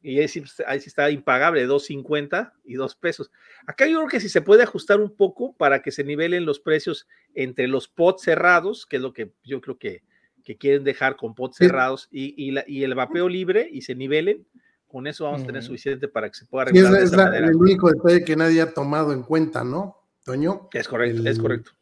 Y 0.03 0.19
ahí 0.19 0.29
sí, 0.29 0.43
ahí 0.67 0.81
sí 0.81 0.89
está 0.89 1.11
impagable, 1.11 1.67
2.50 1.67 2.53
y 2.65 2.75
2 2.75 2.97
pesos. 2.97 3.31
Acá 3.67 3.87
yo 3.87 3.99
creo 3.99 4.09
que 4.09 4.21
sí 4.21 4.29
se 4.29 4.43
puede 4.43 4.65
ajustar 4.65 5.01
un 5.01 5.15
poco 5.15 5.55
para 5.57 5.81
que 5.81 5.93
se 5.93 6.03
nivelen 6.03 6.45
los 6.45 6.59
precios 6.59 7.07
entre 7.35 7.69
los 7.69 7.87
pots 7.89 8.23
cerrados, 8.23 8.85
que 8.85 8.97
es 8.97 9.03
lo 9.03 9.13
que 9.13 9.33
yo 9.45 9.61
creo 9.61 9.79
que, 9.79 10.03
que 10.43 10.57
quieren 10.57 10.83
dejar 10.83 11.17
con 11.17 11.35
pots 11.35 11.57
cerrados 11.57 12.09
y, 12.11 12.35
y, 12.37 12.51
la, 12.51 12.65
y, 12.67 12.83
el 12.83 12.95
vapeo 12.95 13.29
libre 13.29 13.69
y 13.71 13.83
se 13.83 13.95
nivelen, 13.95 14.45
con 14.89 15.07
eso 15.07 15.25
vamos 15.25 15.43
a 15.43 15.47
tener 15.47 15.63
suficiente 15.63 16.09
para 16.09 16.29
que 16.29 16.35
se 16.35 16.47
pueda 16.47 16.67
regular. 16.67 17.01
es, 17.01 17.13
el 17.13 17.55
único 17.55 17.89
detalle 17.91 18.25
que 18.25 18.37
nadie 18.37 18.61
ha 18.61 18.75
tomado 18.75 19.13
en 19.13 19.23
cuenta, 19.23 19.63
¿no, 19.63 19.97
Toño? 20.25 20.69
Es 20.73 20.89
correcto, 20.89 21.23
es 21.29 21.39
correcto. 21.39 21.73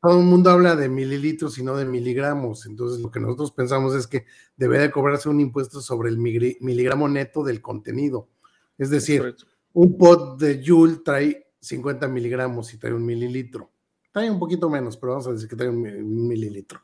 Todo 0.00 0.18
el 0.18 0.24
mundo 0.26 0.50
habla 0.50 0.74
de 0.74 0.88
mililitros 0.88 1.58
y 1.58 1.62
no 1.62 1.76
de 1.76 1.84
miligramos, 1.84 2.66
entonces 2.66 3.00
lo 3.00 3.10
que 3.10 3.20
nosotros 3.20 3.52
pensamos 3.52 3.94
es 3.94 4.06
que 4.06 4.26
debería 4.56 4.90
cobrarse 4.90 5.28
un 5.28 5.40
impuesto 5.40 5.80
sobre 5.80 6.08
el 6.08 6.18
miligramo 6.18 7.08
neto 7.08 7.44
del 7.44 7.62
contenido. 7.62 8.28
Es 8.76 8.90
decir, 8.90 9.36
un 9.72 9.96
pot 9.96 10.40
de 10.40 10.62
Joule 10.64 11.00
trae 11.04 11.46
50 11.60 12.08
miligramos 12.08 12.74
y 12.74 12.78
trae 12.78 12.92
un 12.92 13.06
mililitro. 13.06 13.70
Trae 14.12 14.30
un 14.30 14.38
poquito 14.38 14.68
menos, 14.68 14.96
pero 14.96 15.12
vamos 15.12 15.26
a 15.28 15.32
decir 15.32 15.48
que 15.48 15.56
trae 15.56 15.68
un 15.68 16.28
mililitro 16.28 16.80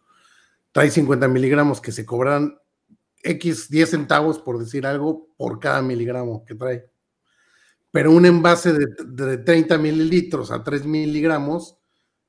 trae 0.75 0.91
50 0.91 1.29
miligramos 1.29 1.81
que 1.81 1.93
se 1.93 2.05
cobran 2.05 2.59
X 3.23 3.71
10 3.71 3.91
centavos, 3.91 4.41
por 4.41 4.59
decir 4.59 4.85
algo, 4.87 5.29
por 5.37 5.61
cada 5.61 5.81
miligramo 5.83 6.45
que 6.45 6.57
trae. 6.57 6.91
Pero 7.93 8.11
un 8.11 8.27
envase 8.27 8.73
de, 8.73 9.39
30 9.39 9.79
mililitros 9.79 10.51
a 10.51 10.65
3 10.65 10.85
miligramos 10.85 11.79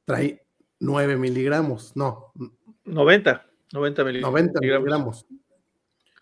trae 0.06 0.45
9 0.86 1.18
miligramos, 1.18 1.92
no. 1.96 2.32
90, 2.86 3.46
90 3.74 4.04
miligramos. 4.04 4.32
90 4.32 4.60
miligramos. 4.62 5.25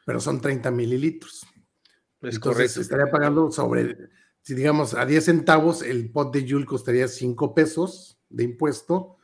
Pero 0.05 0.20
son 0.20 0.41
30 0.41 0.72
mililitros. 0.72 1.46
Es 2.22 2.36
Entonces 2.36 2.41
correcto. 2.41 2.82
estaría 2.82 3.12
pagando 3.12 3.51
sobre, 3.51 3.98
si 4.41 4.53
digamos 4.53 4.93
a 4.93 5.05
10 5.05 5.25
centavos, 5.25 5.82
el 5.82 6.10
pot 6.10 6.34
de 6.34 6.48
Joule 6.48 6.65
costaría 6.65 7.08
5 7.08 7.53
pesos 7.53 8.17
de 8.29 8.43
impuesto 8.46 9.17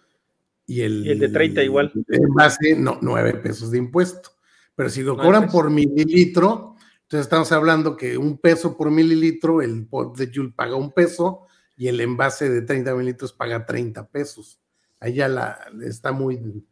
y 0.65 0.81
el, 0.81 1.17
de 1.17 1.29
30 1.29 1.63
igual. 1.63 1.91
En 2.09 2.33
base, 2.33 2.75
no, 2.75 2.99
9 3.01 3.35
pesos 3.35 3.71
de 3.71 3.77
impuesto. 3.77 4.31
Pero 4.75 4.89
si 4.89 5.01
lo 5.01 5.17
cobran 5.17 5.49
por 5.49 5.69
mililitro, 5.69 6.75
entonces 7.03 7.25
estamos 7.25 7.51
hablando 7.51 7.97
que 7.97 8.17
un 8.17 8.37
peso 8.37 8.77
por 8.77 8.91
mililitro, 8.91 9.61
el 9.61 9.87
pot 9.87 10.15
de 10.17 10.29
Joule 10.33 10.53
paga 10.55 10.75
un 10.75 10.91
peso 10.91 11.47
y 11.75 11.87
el 11.87 11.99
envase 12.01 12.49
de 12.49 12.61
30 12.61 12.93
mililitros 12.93 13.33
paga 13.33 13.65
30 13.65 14.09
pesos. 14.09 14.59
Ahí 14.99 15.13
ya 15.15 15.27
la, 15.27 15.59
está 15.83 16.11
muy, 16.11 16.65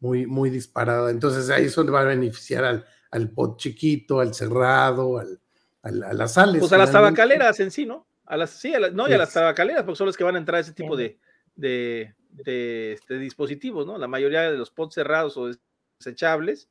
muy, 0.00 0.26
muy 0.26 0.50
disparada. 0.50 1.10
Entonces 1.10 1.50
ahí 1.50 1.66
eso 1.66 1.84
le 1.84 1.90
va 1.90 2.00
a 2.00 2.04
beneficiar 2.04 2.64
al, 2.64 2.84
al 3.10 3.30
pot 3.30 3.58
chiquito, 3.58 4.20
al 4.20 4.34
cerrado, 4.34 5.18
al, 5.18 5.40
a 5.82 6.12
las 6.12 6.34
sales. 6.34 6.60
Pues 6.60 6.72
a 6.72 6.78
las 6.78 6.92
tabacaleras 6.92 7.60
en 7.60 7.70
sí, 7.70 7.86
¿no? 7.86 8.06
A 8.26 8.36
las, 8.36 8.50
sí, 8.50 8.74
a 8.74 8.90
no, 8.90 9.08
y 9.08 9.12
a 9.12 9.18
las 9.18 9.32
tabacaleras, 9.32 9.84
porque 9.84 9.96
son 9.98 10.06
los 10.06 10.16
que 10.16 10.24
van 10.24 10.36
a 10.36 10.38
entrar 10.38 10.58
a 10.58 10.60
ese 10.60 10.72
tipo 10.72 10.96
de, 10.96 11.18
de, 11.56 12.14
de, 12.30 12.92
este, 12.92 13.18
dispositivos, 13.18 13.86
¿no? 13.86 13.98
La 13.98 14.06
mayoría 14.06 14.50
de 14.50 14.56
los 14.56 14.70
pods 14.70 14.94
cerrados 14.94 15.36
o 15.36 15.50
desechables, 15.98 16.68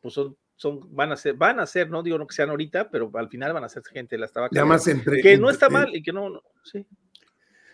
pues 0.00 0.14
son, 0.14 0.36
son, 0.56 0.94
van 0.94 1.12
a 1.12 1.16
ser, 1.16 1.34
van 1.34 1.60
a 1.60 1.66
ser, 1.66 1.90
no 1.90 2.02
digo 2.02 2.16
no 2.16 2.26
que 2.26 2.34
sean 2.34 2.50
ahorita, 2.50 2.90
pero 2.90 3.10
al 3.14 3.28
final 3.28 3.52
van 3.52 3.64
a 3.64 3.68
ser 3.68 3.82
gente 3.84 4.16
de 4.16 4.20
las 4.20 4.32
tabacas. 4.32 4.86
Entre, 4.88 5.20
que 5.20 5.36
no 5.36 5.50
está 5.50 5.68
mal 5.68 5.94
y 5.94 6.02
que 6.02 6.12
no, 6.12 6.42
sí. 6.62 6.86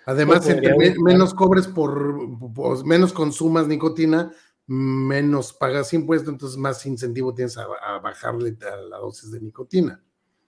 Además, 0.07 0.49
entre 0.49 0.75
menos 1.03 1.35
cobres 1.35 1.67
por, 1.67 2.85
menos 2.85 3.13
consumas 3.13 3.67
nicotina, 3.67 4.33
menos 4.67 5.53
pagas 5.53 5.93
impuesto, 5.93 6.31
entonces 6.31 6.57
más 6.57 6.85
incentivo 6.87 7.35
tienes 7.35 7.59
a, 7.59 7.67
bajarle 7.99 8.57
a 8.73 8.77
la 8.77 8.99
dosis 8.99 9.31
de 9.31 9.41
nicotina. 9.41 10.03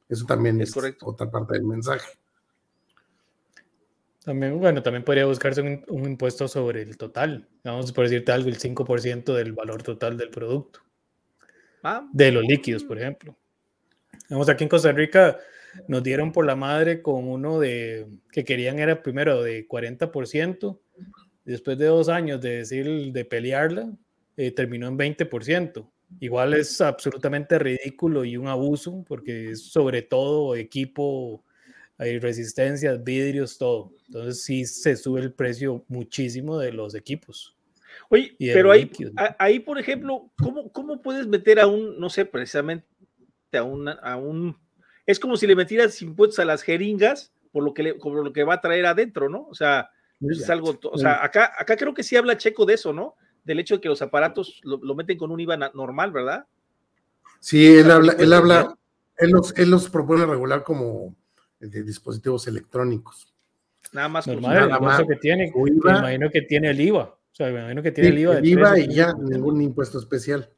Eso 0.09 0.25
también 0.27 0.61
es, 0.61 0.77
es 0.77 0.97
otra 1.03 1.31
parte 1.31 1.55
del 1.55 1.65
mensaje. 1.65 2.19
También, 4.25 4.61
bueno, 4.61 4.83
también 4.83 5.05
podría 5.05 5.27
buscarse 5.27 5.61
un, 5.61 6.05
impuesto 6.05 6.47
sobre 6.47 6.83
el 6.83 6.97
total. 6.97 7.49
Vamos 7.65 7.93
por 7.93 8.05
decirte 8.05 8.31
algo, 8.31 8.49
el 8.49 8.59
5% 8.59 9.35
del 9.35 9.53
valor 9.53 9.83
total 9.83 10.17
del 10.17 10.31
producto. 10.31 10.81
Ah. 11.83 12.07
De 12.13 12.31
los 12.31 12.45
líquidos, 12.45 12.85
por 12.85 12.99
ejemplo. 12.99 13.37
Vamos, 14.31 14.49
aquí 14.49 14.65
en 14.65 14.71
Costa 14.71 14.93
Rica 14.93 15.39
nos 15.89 16.03
dieron 16.03 16.33
por 16.33 16.47
la 16.47 16.57
madre 16.57 17.03
con 17.03 17.29
uno 17.29 17.59
de 17.59 18.07
que 18.31 18.45
querían 18.45 18.79
era 18.79 19.03
primero 19.03 19.43
de 19.43 19.67
40%, 19.67 20.79
después 21.45 21.79
de 21.79 21.87
dos 21.87 22.09
años 22.09 22.41
de 22.41 22.59
decir 22.59 23.13
de 23.13 23.25
pelearla, 23.25 23.93
eh, 24.37 24.51
terminó 24.51 24.89
en 24.89 24.99
20%. 24.99 25.89
Igual 26.21 26.55
es 26.55 26.81
absolutamente 26.81 27.59
ridículo 27.59 28.25
y 28.25 28.37
un 28.37 28.49
abuso 28.49 29.05
porque 29.09 29.53
es 29.53 29.71
sobre 29.71 30.03
todo 30.03 30.55
equipo 30.57 31.43
hay 32.03 32.19
resistencias, 32.19 33.03
vidrios, 33.05 33.59
todo. 33.59 33.93
Entonces 34.07 34.43
sí 34.43 34.65
se 34.65 34.97
sube 34.97 35.21
el 35.21 35.33
precio 35.33 35.85
muchísimo 35.89 36.59
de 36.59 36.73
los 36.73 36.95
equipos. 36.95 37.57
Oye, 38.09 38.35
pero 38.39 38.73
ahí, 38.73 38.91
ahí, 39.39 39.61
por 39.61 39.79
ejemplo, 39.79 40.31
¿cómo, 40.37 40.73
¿cómo 40.73 41.01
puedes 41.01 41.27
meter 41.27 41.61
a 41.61 41.67
un, 41.67 42.01
no 42.01 42.11
sé, 42.11 42.25
precisamente 42.25 42.87
a, 43.53 43.63
una, 43.63 43.93
a 43.93 44.17
un... 44.17 44.57
Es 45.07 45.19
como 45.19 45.37
si 45.37 45.47
le 45.47 45.57
metieras 45.57 46.01
impuestos 46.03 46.39
a 46.39 46.45
las 46.45 46.63
jeringas 46.63 47.33
por 47.53 47.63
lo 47.63 47.75
que, 47.75 47.83
le, 47.83 47.95
por 47.95 48.25
lo 48.25 48.33
que 48.33 48.45
va 48.45 48.55
a 48.55 48.61
traer 48.61 48.87
adentro, 48.87 49.29
¿no? 49.29 49.47
O 49.49 49.55
sea, 49.55 49.91
es 50.21 50.49
algo, 50.49 50.79
o 50.91 50.99
sea, 50.99 51.23
acá, 51.25 51.53
acá 51.59 51.77
creo 51.77 51.93
que 51.95 52.03
sí 52.03 52.17
habla 52.17 52.39
Checo 52.39 52.65
de 52.65 52.75
eso, 52.75 52.93
¿no? 52.93 53.17
Del 53.45 53.59
hecho 53.59 53.77
de 53.77 53.81
que 53.81 53.89
los 53.89 54.01
aparatos 54.03 54.61
lo, 54.63 54.95
meten 54.95 55.19
con 55.19 55.31
un 55.31 55.41
IVA 55.41 55.57
normal, 55.75 56.13
¿verdad? 56.13 56.47
Sí, 57.41 57.77
él 57.77 57.91
habla, 57.91 58.15
él 58.19 58.33
habla, 58.33 58.79
Él 59.19 59.31
los, 59.31 59.57
él 59.59 59.71
los 59.71 59.91
propone 59.91 60.25
regular 60.25 60.63
como 60.63 61.15
de 61.59 61.83
dispositivos 61.83 62.47
electrónicos. 62.47 63.29
Nada 63.93 64.09
más 64.09 64.27
normal, 64.27 64.69
nada 64.69 64.81
más 64.81 65.03
que 65.07 65.17
tiene, 65.17 65.53
me 65.55 65.71
imagino 65.71 66.31
que 66.31 66.43
tiene 66.43 66.71
el 66.71 66.81
IVA. 66.81 67.03
O 67.03 67.35
sea, 67.35 67.49
me 67.49 67.61
imagino 67.61 67.83
que 67.83 67.93
tiene 67.93 68.11
el 68.11 68.19
IVA. 68.21 68.39
El 68.39 68.47
IVA 68.47 68.79
y 68.79 68.95
ya, 68.95 69.13
ningún 69.13 69.61
impuesto 69.61 69.99
especial. 69.99 70.49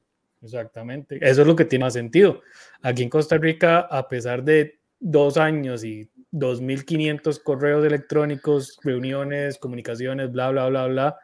Exactamente. 0.44 1.18
Eso 1.20 1.40
es 1.40 1.46
lo 1.46 1.56
que 1.56 1.64
tiene 1.64 1.86
más 1.86 1.94
sentido. 1.94 2.42
Aquí 2.82 3.02
en 3.02 3.08
Costa 3.08 3.38
Rica, 3.38 3.80
a 3.80 4.08
pesar 4.08 4.44
de 4.44 4.78
dos 5.00 5.36
años 5.36 5.84
y 5.84 6.08
2.500 6.32 7.42
correos 7.42 7.84
electrónicos, 7.84 8.78
reuniones, 8.82 9.58
comunicaciones, 9.58 10.30
bla, 10.30 10.50
bla, 10.50 10.68
bla, 10.68 10.86
bla, 10.86 11.18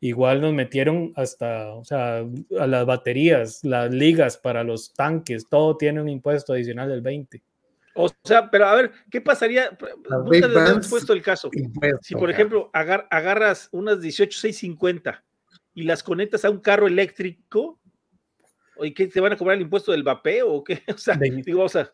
igual 0.00 0.40
nos 0.40 0.52
metieron 0.52 1.12
hasta, 1.16 1.72
o 1.72 1.84
sea, 1.84 2.24
a 2.58 2.66
las 2.66 2.86
baterías, 2.86 3.62
las 3.62 3.92
ligas 3.92 4.36
para 4.36 4.64
los 4.64 4.92
tanques, 4.92 5.48
todo 5.48 5.76
tiene 5.76 6.00
un 6.00 6.08
impuesto 6.08 6.52
adicional 6.52 6.88
del 6.88 7.00
20. 7.00 7.42
O 7.94 8.10
sea, 8.24 8.50
pero 8.50 8.66
a 8.66 8.74
ver, 8.74 8.90
¿qué 9.10 9.20
pasaría? 9.20 9.70
Nunca 10.10 10.48
les 10.48 10.88
puesto 10.88 11.12
el 11.12 11.22
caso. 11.22 11.48
Si, 12.02 12.14
por 12.14 12.28
ejemplo, 12.28 12.70
agarras 12.72 13.68
unas 13.70 14.00
18650 14.00 15.24
y 15.74 15.84
las 15.84 16.02
conectas 16.02 16.44
a 16.44 16.50
un 16.50 16.58
carro 16.58 16.86
eléctrico, 16.86 17.80
¿y 18.82 18.92
qué 18.92 19.06
te 19.06 19.20
van 19.20 19.32
a 19.32 19.36
cobrar 19.36 19.56
el 19.56 19.62
impuesto 19.62 19.92
del 19.92 20.02
vapeo 20.02 20.52
o 20.52 20.64
qué? 20.64 20.82
O 20.94 20.98
sea, 20.98 21.16
digo, 21.16 21.62
o 21.62 21.68
sea, 21.68 21.92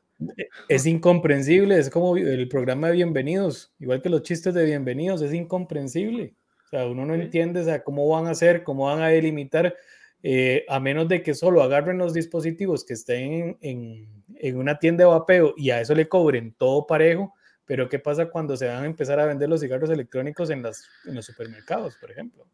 es 0.69 0.87
incomprensible, 0.87 1.79
es 1.79 1.91
como 1.91 2.17
el 2.17 2.49
programa 2.49 2.89
de 2.89 2.95
bienvenidos, 2.95 3.73
igual 3.79 4.03
que 4.03 4.09
los 4.09 4.23
chistes 4.23 4.55
de 4.55 4.65
bienvenidos, 4.65 5.23
es 5.23 5.33
incomprensible. 5.33 6.35
O 6.65 6.69
sea, 6.69 6.87
uno 6.87 7.05
no 7.05 7.15
entiende 7.15 7.61
o 7.61 7.65
sea, 7.65 7.83
cómo 7.83 8.09
van 8.09 8.27
a 8.27 8.31
hacer, 8.31 8.63
cómo 8.63 8.87
van 8.87 9.03
a 9.03 9.09
delimitar, 9.09 9.75
eh, 10.23 10.65
a 10.69 10.79
menos 10.79 11.09
de 11.09 11.23
que 11.23 11.35
solo 11.35 11.63
agarren 11.63 11.99
los 11.99 12.13
dispositivos 12.13 12.85
que 12.85 12.93
estén 12.93 13.59
en, 13.61 14.07
en, 14.37 14.57
una 14.57 14.79
tienda 14.79 15.05
de 15.05 15.11
vapeo 15.11 15.55
y 15.57 15.71
a 15.71 15.81
eso 15.81 15.95
le 15.95 16.09
cobren 16.09 16.55
todo 16.57 16.87
parejo. 16.87 17.35
Pero 17.65 17.89
¿qué 17.89 17.99
pasa 17.99 18.27
cuando 18.27 18.57
se 18.57 18.67
van 18.67 18.83
a 18.83 18.87
empezar 18.87 19.19
a 19.21 19.27
vender 19.27 19.49
los 19.49 19.61
cigarros 19.61 19.91
electrónicos 19.91 20.51
en, 20.51 20.63
las, 20.63 20.89
en 21.07 21.15
los 21.15 21.25
supermercados, 21.25 21.97
por 21.97 22.11
ejemplo? 22.11 22.47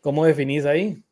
¿Cómo 0.00 0.24
definís 0.24 0.66
ahí? 0.66 1.02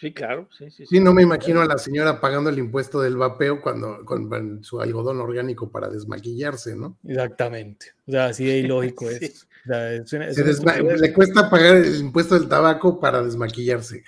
Sí, 0.00 0.14
claro, 0.14 0.48
sí, 0.56 0.70
sí. 0.70 0.86
Sí, 0.86 0.98
no 0.98 1.12
me 1.12 1.22
imagino 1.22 1.60
a 1.60 1.66
la 1.66 1.76
señora 1.76 2.22
pagando 2.22 2.48
el 2.48 2.58
impuesto 2.58 3.02
del 3.02 3.18
vapeo 3.18 3.60
cuando 3.60 4.02
con, 4.06 4.64
su 4.64 4.80
algodón 4.80 5.20
orgánico 5.20 5.70
para 5.70 5.90
desmaquillarse, 5.90 6.74
¿no? 6.74 6.96
Exactamente. 7.06 7.88
O 8.06 8.12
sea, 8.12 8.26
así 8.26 8.46
de 8.46 8.58
ilógico 8.60 9.10
es. 9.10 9.46
le 9.66 11.12
cuesta 11.12 11.50
pagar 11.50 11.76
el 11.76 12.00
impuesto 12.00 12.38
del 12.38 12.48
tabaco 12.48 12.98
para 12.98 13.22
desmaquillarse. 13.22 14.02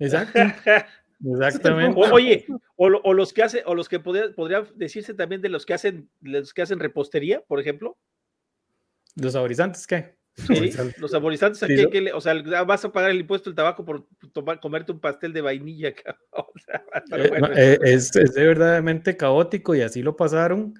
Exacto. 0.00 0.40
Exactamente. 1.24 2.00
oye, 2.12 2.44
o, 2.74 3.14
los 3.14 3.32
que 3.32 3.44
hacen, 3.44 3.62
o 3.66 3.76
los 3.76 3.88
que 3.88 4.00
podría, 4.00 4.34
podría 4.34 4.66
decirse 4.74 5.14
también 5.14 5.42
de 5.42 5.48
los 5.48 5.64
que 5.64 5.74
hacen, 5.74 6.10
los 6.22 6.52
que 6.52 6.62
hacen 6.62 6.80
repostería, 6.80 7.40
por 7.40 7.60
ejemplo. 7.60 7.96
¿Los 9.14 9.34
saborizantes 9.34 9.86
qué? 9.86 10.15
Los 10.98 11.10
saborizantes, 11.10 11.62
aquí, 11.62 11.86
o 12.12 12.20
sea, 12.20 12.34
vas 12.64 12.84
a 12.84 12.92
pagar 12.92 13.10
el 13.10 13.20
impuesto 13.20 13.50
del 13.50 13.56
tabaco 13.56 13.84
por 13.84 14.06
tomar, 14.32 14.60
comerte 14.60 14.92
un 14.92 15.00
pastel 15.00 15.32
de 15.32 15.40
vainilla. 15.40 15.92
Eh, 17.12 17.30
eh, 17.56 17.78
es, 17.82 18.14
es, 18.16 18.34
de 18.34 18.46
verdaderamente 18.46 19.16
caótico 19.16 19.74
y 19.74 19.82
así 19.82 20.02
lo 20.02 20.16
pasaron. 20.16 20.74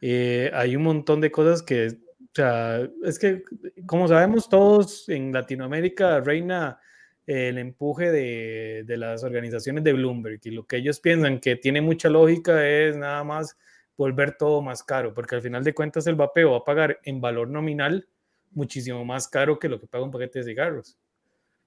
Eh, 0.00 0.50
hay 0.52 0.76
un 0.76 0.82
montón 0.82 1.20
de 1.20 1.30
cosas 1.30 1.62
que, 1.62 1.88
o 1.88 2.34
sea, 2.34 2.88
es 3.04 3.18
que, 3.18 3.42
como 3.86 4.08
sabemos 4.08 4.48
todos, 4.48 5.08
en 5.08 5.32
Latinoamérica 5.32 6.20
reina 6.20 6.78
el 7.26 7.58
empuje 7.58 8.10
de, 8.10 8.84
de 8.84 8.96
las 8.96 9.22
organizaciones 9.24 9.84
de 9.84 9.92
Bloomberg 9.92 10.40
y 10.44 10.50
lo 10.50 10.66
que 10.66 10.76
ellos 10.76 11.00
piensan 11.00 11.38
que 11.38 11.56
tiene 11.56 11.80
mucha 11.80 12.08
lógica 12.08 12.66
es 12.68 12.96
nada 12.96 13.22
más 13.24 13.56
volver 13.96 14.36
todo 14.36 14.60
más 14.60 14.82
caro, 14.82 15.14
porque 15.14 15.36
al 15.36 15.42
final 15.42 15.64
de 15.64 15.74
cuentas 15.74 16.06
el 16.06 16.16
vapeo 16.16 16.52
va 16.52 16.58
a 16.58 16.64
pagar 16.64 17.00
en 17.04 17.20
valor 17.20 17.48
nominal 17.48 18.08
muchísimo 18.54 19.04
más 19.04 19.28
caro 19.28 19.58
que 19.58 19.68
lo 19.68 19.80
que 19.80 19.86
paga 19.86 20.04
un 20.04 20.10
paquete 20.10 20.40
de 20.40 20.44
cigarros. 20.44 20.98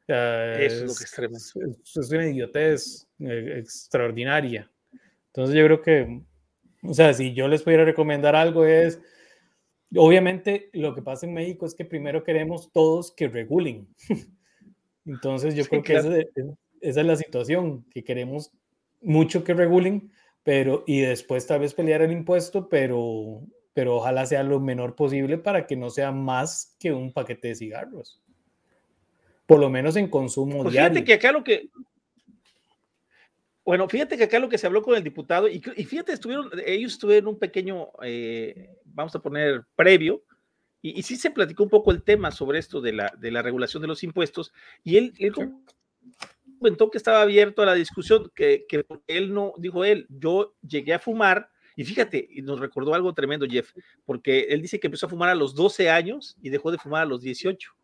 Eso 0.07 0.57
es, 0.57 0.81
lo 0.83 0.93
que. 0.95 1.35
Es, 1.35 1.55
es, 1.97 2.11
una 2.11 2.27
idiotez 2.27 3.07
eh, 3.19 3.55
extraordinaria. 3.57 4.71
Entonces 5.27 5.55
yo 5.55 5.65
creo 5.65 5.81
que, 5.81 6.21
o 6.83 6.93
sea, 6.93 7.13
si 7.13 7.33
yo 7.33 7.47
les 7.47 7.63
pudiera 7.63 7.85
recomendar 7.85 8.35
algo 8.35 8.65
es, 8.65 9.01
obviamente 9.95 10.69
lo 10.73 10.93
que 10.93 11.01
pasa 11.01 11.25
en 11.25 11.33
México 11.33 11.65
es 11.65 11.73
que 11.73 11.85
primero 11.85 12.23
queremos 12.23 12.71
todos 12.71 13.11
que 13.11 13.27
regulen. 13.27 13.87
Entonces 15.05 15.55
yo 15.55 15.65
creo 15.65 15.83
que 15.83 15.95
esa, 15.95 16.17
esa, 16.81 17.01
es 17.01 17.07
la 17.07 17.15
situación, 17.15 17.85
que 17.91 18.03
queremos 18.03 18.51
mucho 19.01 19.43
que 19.43 19.53
regulen, 19.53 20.11
pero 20.43 20.83
y 20.85 21.01
después 21.01 21.47
tal 21.47 21.61
vez 21.61 21.73
pelear 21.73 22.01
el 22.01 22.11
impuesto, 22.11 22.69
pero 22.69 23.41
pero 23.75 23.97
ojalá 23.97 24.25
sea 24.25 24.41
lo 24.41 24.61
menor 24.61 24.95
posible 24.95 25.37
para 25.37 25.67
que 25.67 25.75
no 25.75 25.89
sea 25.89 26.13
más 26.13 26.77
que 26.79 26.93
un 26.93 27.11
paquete 27.11 27.49
de 27.49 27.55
cigarros. 27.55 28.21
Por 29.45 29.59
lo 29.59 29.69
menos 29.69 29.97
en 29.97 30.07
consumo 30.07 30.63
pues 30.63 30.71
diario. 30.71 30.93
Fíjate 30.93 31.05
que 31.05 31.13
acá 31.13 31.33
lo 31.33 31.43
que. 31.43 31.69
Bueno, 33.65 33.89
fíjate 33.89 34.17
que 34.17 34.23
acá 34.23 34.39
lo 34.39 34.47
que 34.47 34.57
se 34.57 34.65
habló 34.65 34.81
con 34.81 34.95
el 34.95 35.03
diputado, 35.03 35.49
y, 35.49 35.59
fíjate, 35.59 36.13
estuvieron, 36.13 36.49
ellos 36.65 36.97
tuvieron 36.97 37.27
un 37.29 37.37
pequeño, 37.37 37.89
eh, 38.01 38.77
vamos 38.85 39.13
a 39.13 39.19
poner, 39.19 39.65
previo, 39.75 40.23
y, 40.81 41.01
sí 41.01 41.17
se 41.17 41.31
platicó 41.31 41.63
un 41.63 41.69
poco 41.69 41.91
el 41.91 42.03
tema 42.03 42.29
sobre 42.29 42.59
esto 42.59 42.79
de 42.79 42.93
la, 42.93 43.11
de 43.17 43.31
la 43.31 43.41
regulación 43.41 43.81
de 43.81 43.87
los 43.87 44.03
impuestos, 44.03 44.53
y 44.83 44.97
él, 44.97 45.13
él 45.17 45.33
comentó 46.59 46.91
que 46.91 46.99
estaba 46.99 47.23
abierto 47.23 47.63
a 47.63 47.65
la 47.65 47.73
discusión, 47.73 48.31
que, 48.35 48.65
que 48.69 48.85
él 49.07 49.33
no, 49.33 49.53
dijo 49.57 49.83
él, 49.83 50.05
yo 50.09 50.55
llegué 50.61 50.93
a 50.93 50.99
fumar 50.99 51.49
y 51.75 51.83
fíjate, 51.83 52.29
nos 52.43 52.59
recordó 52.59 52.93
algo 52.93 53.13
tremendo, 53.13 53.45
Jeff, 53.49 53.71
porque 54.05 54.47
él 54.49 54.61
dice 54.61 54.79
que 54.79 54.87
empezó 54.87 55.05
a 55.05 55.09
fumar 55.09 55.29
a 55.29 55.35
los 55.35 55.55
12 55.55 55.89
años 55.89 56.37
y 56.41 56.49
dejó 56.49 56.71
de 56.71 56.77
fumar 56.77 57.03
a 57.03 57.05
los 57.05 57.21
18. 57.21 57.75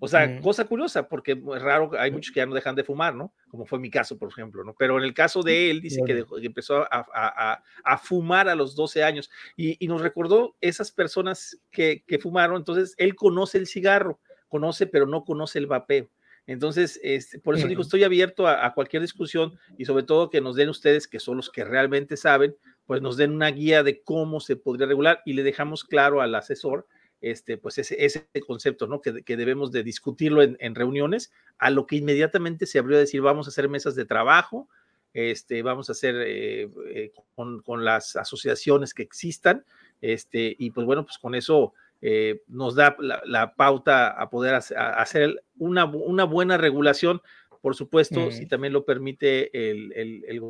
O 0.00 0.08
sea, 0.08 0.40
cosa 0.40 0.66
curiosa, 0.66 1.08
porque 1.08 1.32
es 1.32 1.62
raro, 1.62 1.90
hay 1.98 2.10
muchos 2.10 2.32
que 2.32 2.40
ya 2.40 2.46
no 2.46 2.54
dejan 2.54 2.74
de 2.74 2.84
fumar, 2.84 3.14
¿no? 3.14 3.32
Como 3.48 3.64
fue 3.64 3.78
mi 3.78 3.90
caso, 3.90 4.18
por 4.18 4.28
ejemplo, 4.28 4.62
¿no? 4.64 4.74
Pero 4.78 4.98
en 4.98 5.04
el 5.04 5.14
caso 5.14 5.42
de 5.42 5.70
él, 5.70 5.80
dice 5.80 6.02
que, 6.04 6.24
empezó 6.42 6.86
a, 6.90 7.62
fumar 8.02 8.48
a 8.48 8.54
los 8.54 8.74
12 8.74 9.02
años 9.02 9.30
y, 9.56 9.86
nos 9.86 10.02
recordó 10.02 10.56
esas 10.60 10.90
personas 10.90 11.58
que, 11.70 12.02
fumaron, 12.20 12.56
entonces 12.56 12.94
él 12.98 13.14
conoce 13.14 13.58
el 13.58 13.66
cigarro, 13.66 14.20
conoce, 14.48 14.86
pero 14.86 15.06
no 15.06 15.24
conoce 15.24 15.58
el 15.58 15.66
vapeo. 15.66 16.10
Entonces, 16.46 17.00
este, 17.02 17.38
por 17.38 17.56
eso 17.56 17.66
digo, 17.66 17.80
estoy 17.80 18.04
abierto 18.04 18.46
a, 18.46 18.74
cualquier 18.74 19.00
discusión 19.00 19.58
y 19.78 19.86
sobre 19.86 20.02
todo 20.02 20.28
que 20.28 20.42
nos 20.42 20.56
den 20.56 20.68
ustedes, 20.68 21.08
que 21.08 21.18
son 21.18 21.38
los 21.38 21.48
que 21.50 21.64
realmente 21.64 22.18
saben, 22.18 22.54
pues 22.86 23.02
nos 23.02 23.16
den 23.16 23.32
una 23.32 23.50
guía 23.50 23.82
de 23.82 24.02
cómo 24.02 24.40
se 24.40 24.56
podría 24.56 24.86
regular 24.86 25.22
y 25.24 25.32
le 25.32 25.42
dejamos 25.42 25.84
claro 25.84 26.20
al 26.20 26.34
asesor 26.34 26.86
este, 27.24 27.56
pues 27.56 27.78
ese, 27.78 28.04
ese 28.04 28.26
concepto, 28.46 28.86
¿no? 28.86 29.00
Que, 29.00 29.36
debemos 29.36 29.72
de 29.72 29.82
discutirlo 29.82 30.42
en, 30.42 30.74
reuniones, 30.74 31.32
a 31.56 31.70
lo 31.70 31.86
que 31.86 31.96
inmediatamente 31.96 32.66
se 32.66 32.78
abrió 32.78 32.98
a 32.98 33.00
decir, 33.00 33.22
vamos 33.22 33.46
a 33.46 33.50
hacer 33.50 33.68
mesas 33.70 33.94
de 33.94 34.04
trabajo, 34.04 34.68
este, 35.14 35.62
vamos 35.62 35.88
a 35.88 35.92
hacer 35.92 36.16
eh, 36.16 36.68
eh, 36.90 37.12
con, 37.34 37.84
las 37.84 38.16
asociaciones 38.16 38.92
que 38.92 39.02
existan, 39.02 39.64
este, 40.02 40.54
y 40.58 40.70
pues 40.70 40.86
bueno, 40.86 41.06
pues 41.06 41.16
con 41.16 41.34
eso 41.34 41.72
eh, 42.02 42.42
nos 42.46 42.74
da 42.74 42.94
la, 43.00 43.54
pauta 43.54 44.08
a 44.10 44.28
poder 44.28 44.54
hacer 44.54 45.42
una, 45.56 45.86
una, 45.86 46.24
buena 46.24 46.58
regulación, 46.58 47.22
por 47.62 47.74
supuesto, 47.74 48.30
si 48.32 48.44
también 48.44 48.74
lo 48.74 48.84
permite 48.84 49.70
el, 49.70 49.94
el, 49.94 50.24
el 50.28 50.40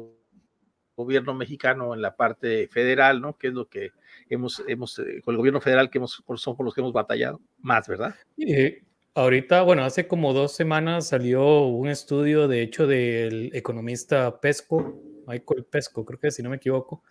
gobierno 0.97 1.35
mexicano 1.35 1.95
en 1.95 2.03
la 2.03 2.17
parte 2.17 2.69
federal, 2.69 3.21
¿no? 3.21 3.37
Que 3.37 3.49
es 3.49 3.55
lo 3.55 3.69
que 3.69 3.91
hemos, 4.29 4.63
hemos 4.67 4.99
eh, 4.99 5.21
con 5.25 5.35
el 5.35 5.39
gobierno 5.39 5.61
federal 5.61 5.91
que 5.91 5.99
hemos, 5.99 6.23
son 6.37 6.57
por 6.57 6.65
los 6.65 6.75
que 6.75 6.81
hemos 6.81 6.93
batallado 6.93 7.41
más, 7.61 7.89
¿verdad? 7.89 8.15
Eh, 8.39 8.83
ahorita, 9.15 9.63
bueno, 9.63 9.85
hace 9.85 10.07
como 10.07 10.33
dos 10.33 10.55
semanas 10.55 11.09
salió 11.09 11.67
un 11.67 11.89
estudio, 11.89 12.49
de 12.49 12.63
hecho, 12.63 12.87
del 12.87 13.51
economista 13.55 14.41
Pesco, 14.41 15.01
Michael 15.27 15.65
Pesco, 15.65 16.05
creo 16.05 16.21
que 16.21 16.31
si 16.31 16.43
no 16.43 16.51
me 16.51 16.57
equivoco, 16.57 17.03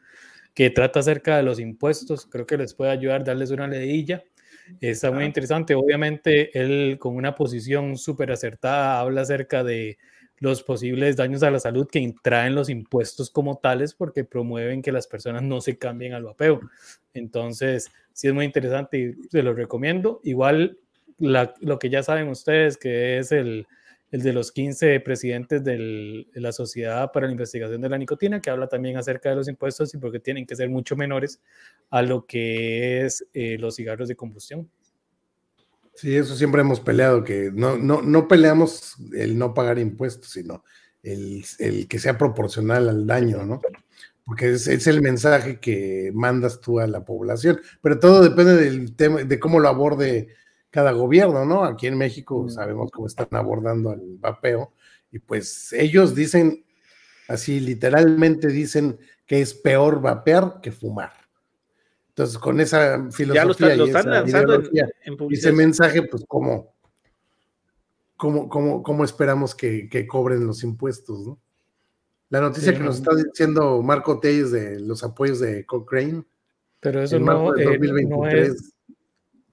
que 0.54 0.70
trata 0.70 1.00
acerca 1.00 1.38
de 1.38 1.44
los 1.44 1.60
impuestos, 1.60 2.26
creo 2.26 2.46
que 2.46 2.58
les 2.58 2.74
puede 2.74 2.92
ayudar, 2.92 3.24
darles 3.24 3.52
una 3.52 3.68
leidilla. 3.68 4.24
Está 4.80 5.12
muy 5.12 5.26
interesante, 5.26 5.76
obviamente 5.76 6.58
él 6.58 6.98
con 6.98 7.16
una 7.18 7.36
posición 7.36 7.98
súper 7.98 8.32
acertada 8.32 9.00
habla 9.00 9.22
acerca 9.22 9.62
de 9.62 9.98
los 10.44 10.62
posibles 10.62 11.16
daños 11.16 11.42
a 11.42 11.52
la 11.52 11.60
salud 11.62 11.88
que 11.90 12.14
traen 12.22 12.54
los 12.54 12.68
impuestos 12.68 13.30
como 13.30 13.60
tales 13.60 13.94
porque 13.94 14.26
promueven 14.26 14.82
que 14.82 14.92
las 14.92 15.08
personas 15.08 15.42
no 15.42 15.62
se 15.62 15.78
cambien 15.78 16.12
al 16.14 16.26
vapeo. 16.26 16.60
Entonces, 17.14 17.90
sí 18.12 18.28
es 18.28 18.34
muy 18.34 18.44
interesante 18.44 18.98
y 19.00 19.14
se 19.30 19.42
lo 19.42 19.54
recomiendo. 19.54 20.20
Igual 20.22 20.78
lo 21.18 21.80
que 21.80 21.90
ya 21.90 22.04
saben 22.04 22.28
ustedes, 22.28 22.76
que 22.76 23.20
es 23.20 23.32
el, 23.32 23.66
el 24.12 24.22
de 24.22 24.34
los 24.34 24.52
15 24.52 25.00
presidentes 25.00 25.64
de 25.64 26.28
la 26.34 26.52
Sociedad 26.52 27.10
para 27.14 27.28
la 27.28 27.32
Investigación 27.32 27.80
de 27.80 27.88
la 27.88 27.98
Nicotina, 27.98 28.42
que 28.42 28.50
habla 28.50 28.68
también 28.68 28.98
acerca 28.98 29.30
de 29.30 29.38
los 29.38 29.48
impuestos 29.48 29.94
y 29.94 29.98
porque 29.98 30.20
tienen 30.20 30.46
que 30.46 30.58
ser 30.58 30.70
mucho 30.70 30.98
menores 30.98 31.40
a 31.90 32.02
lo 32.02 32.26
que 32.26 33.06
es 33.06 33.26
eh, 33.34 33.58
los 33.58 33.78
cigarros 33.78 34.10
de 34.10 34.18
combustión. 34.18 34.70
Sí, 35.96 36.16
eso 36.16 36.36
siempre 36.36 36.62
hemos 36.62 36.80
peleado, 36.80 37.24
que 37.24 37.52
no, 37.54 37.78
no, 37.78 38.02
no 38.02 38.28
peleamos 38.28 38.96
el 39.14 39.38
no 39.38 39.54
pagar 39.54 39.78
impuestos, 39.78 40.32
sino 40.32 40.64
el, 41.04 41.46
que 41.88 42.00
sea 42.00 42.18
proporcional 42.18 42.90
al 42.90 43.06
daño, 43.06 43.46
¿no? 43.46 43.62
porque 44.26 44.52
es, 44.52 44.88
el 44.88 45.02
mensaje 45.02 45.60
que 45.60 46.12
mandas 46.14 46.62
tú 46.62 46.80
a 46.80 46.88
la 46.88 47.04
población. 47.04 47.60
Pero 47.82 48.00
todo 48.00 48.24
depende 48.24 48.56
del 48.56 48.96
tema, 48.96 49.24
de 49.24 49.40
cómo 49.40 49.60
lo 49.60 49.68
aborde 49.68 50.30
cada 50.70 50.92
gobierno, 50.92 51.46
¿no? 51.46 51.66
Aquí 51.66 51.88
en 51.88 51.98
México 51.98 52.50
sabemos 52.50 52.90
cómo 52.92 53.08
están 53.08 53.28
abordando 53.32 53.94
el 53.94 54.18
vapeo 54.20 54.74
y 55.12 55.20
pues 55.20 55.72
ellos 55.74 56.16
dicen, 56.16 56.66
así 57.28 57.60
literalmente 57.60 58.48
dicen 58.48 58.98
que 59.28 59.42
es 59.42 59.54
peor 59.54 60.02
vapear 60.02 60.60
que 60.62 60.72
fumar. 60.72 61.12
Entonces, 62.16 62.38
con 62.38 62.60
esa 62.60 63.10
filosofía 63.12 63.76
y, 63.76 65.34
ese 65.34 65.52
mensaje, 65.52 66.04
pues, 66.04 66.24
¿cómo, 66.28 66.76
cómo, 68.16 68.48
cómo, 68.48 68.84
cómo 68.84 69.04
esperamos 69.04 69.56
que, 69.56 69.90
que, 69.90 70.06
cobren 70.06 70.46
los 70.46 70.64
impuestos, 70.64 71.26
no? 71.26 71.40
La 72.30 72.40
noticia 72.42 72.74
que 72.74 72.80
nos 72.80 72.98
está 72.98 73.16
diciendo 73.16 73.82
Marco 73.82 74.20
Telles 74.20 74.52
de 74.52 74.80
los 74.80 75.04
apoyos 75.04 75.40
de 75.40 75.66
Cochrane. 75.66 76.24
Pero 76.80 77.02
eso 77.02 77.20
no, 77.20 77.56
eh, 77.56 77.78
no, 78.08 78.28
es, 78.28 78.74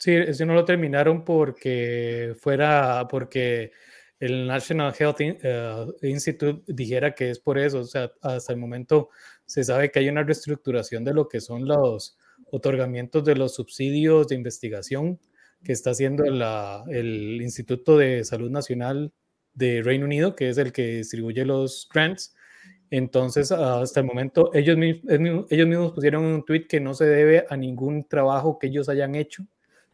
Sí, 0.00 0.14
eso 0.14 0.46
no 0.46 0.54
lo 0.54 0.64
terminaron 0.64 1.24
porque 1.24 2.34
fuera, 2.40 3.06
porque 3.06 3.72
el 4.18 4.46
National 4.46 4.94
Health 4.98 5.16
eh, 5.20 5.86
Institute 6.02 6.62
dijera 6.72 7.14
que 7.14 7.30
es 7.30 7.38
por 7.38 7.58
eso. 7.58 7.80
O 7.80 7.84
sea, 7.84 8.10
hasta 8.22 8.54
el 8.54 8.58
momento 8.58 9.10
se 9.44 9.62
sabe 9.62 9.90
que 9.90 9.98
hay 9.98 10.08
una 10.08 10.22
reestructuración 10.22 11.04
de 11.04 11.12
lo 11.12 11.28
que 11.28 11.42
son 11.42 11.68
los 11.68 12.16
otorgamientos 12.52 13.24
de 13.24 13.36
los 13.36 13.54
subsidios 13.54 14.28
de 14.28 14.36
investigación 14.36 15.18
que 15.62 15.72
está 15.72 15.90
haciendo 15.90 16.24
el 16.24 17.42
Instituto 17.42 17.98
de 17.98 18.24
Salud 18.24 18.50
Nacional 18.50 19.12
de 19.52 19.82
Reino 19.82 20.06
Unido, 20.06 20.34
que 20.34 20.48
es 20.48 20.58
el 20.58 20.72
que 20.72 20.96
distribuye 20.98 21.44
los 21.44 21.88
grants. 21.92 22.34
Entonces, 22.90 23.52
hasta 23.52 24.00
el 24.00 24.06
momento, 24.06 24.50
ellos, 24.54 24.76
ellos 24.80 25.66
mismos 25.68 25.92
pusieron 25.92 26.24
un 26.24 26.44
tweet 26.44 26.66
que 26.66 26.80
no 26.80 26.94
se 26.94 27.04
debe 27.04 27.44
a 27.48 27.56
ningún 27.56 28.08
trabajo 28.08 28.58
que 28.58 28.68
ellos 28.68 28.88
hayan 28.88 29.14
hecho 29.14 29.46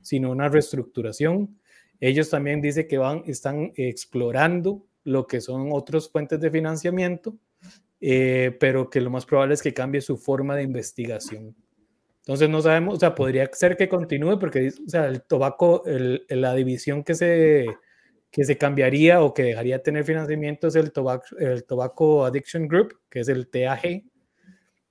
sino 0.07 0.31
una 0.31 0.49
reestructuración. 0.49 1.59
Ellos 1.99 2.31
también 2.31 2.61
dicen 2.61 2.87
que 2.87 2.97
van, 2.97 3.25
están 3.27 3.73
explorando 3.75 4.87
lo 5.03 5.27
que 5.27 5.41
son 5.41 5.71
otras 5.73 6.09
fuentes 6.09 6.41
de 6.41 6.51
financiamiento, 6.51 7.37
eh, 8.01 8.57
pero 8.61 8.89
que 8.89 9.01
lo 9.01 9.11
más 9.11 9.27
probable 9.27 9.55
es 9.55 9.63
que 9.63 9.75
cambie 9.75 10.01
su 10.01 10.17
forma 10.17 10.55
de 10.55 10.63
investigación. 10.63 11.57
Entonces 12.27 12.49
no 12.49 12.61
sabemos, 12.61 12.97
o 12.97 12.99
sea, 12.99 13.15
podría 13.15 13.49
ser 13.53 13.77
que 13.77 13.89
continúe 13.89 14.37
porque, 14.41 14.73
o 14.85 14.91
sea, 14.91 15.07
el 15.07 15.23
tabaco, 15.23 15.85
la 15.87 16.55
división 16.57 17.05
que 17.05 17.15
se, 17.15 17.67
que 18.33 18.45
se 18.45 18.59
cambiaría 18.59 19.23
o 19.23 19.33
que 19.33 19.45
dejaría 19.45 19.79
de 19.79 19.85
tener 19.85 20.05
financiamiento 20.05 20.67
es 20.67 20.75
el 20.75 20.91
Tobacco, 20.91 21.37
el 21.39 21.65
Tobacco 21.65 22.25
Addiction 22.25 22.67
Group, 22.67 22.99
que 23.09 23.21
es 23.21 23.29
el 23.29 23.49
TAG. 23.49 24.03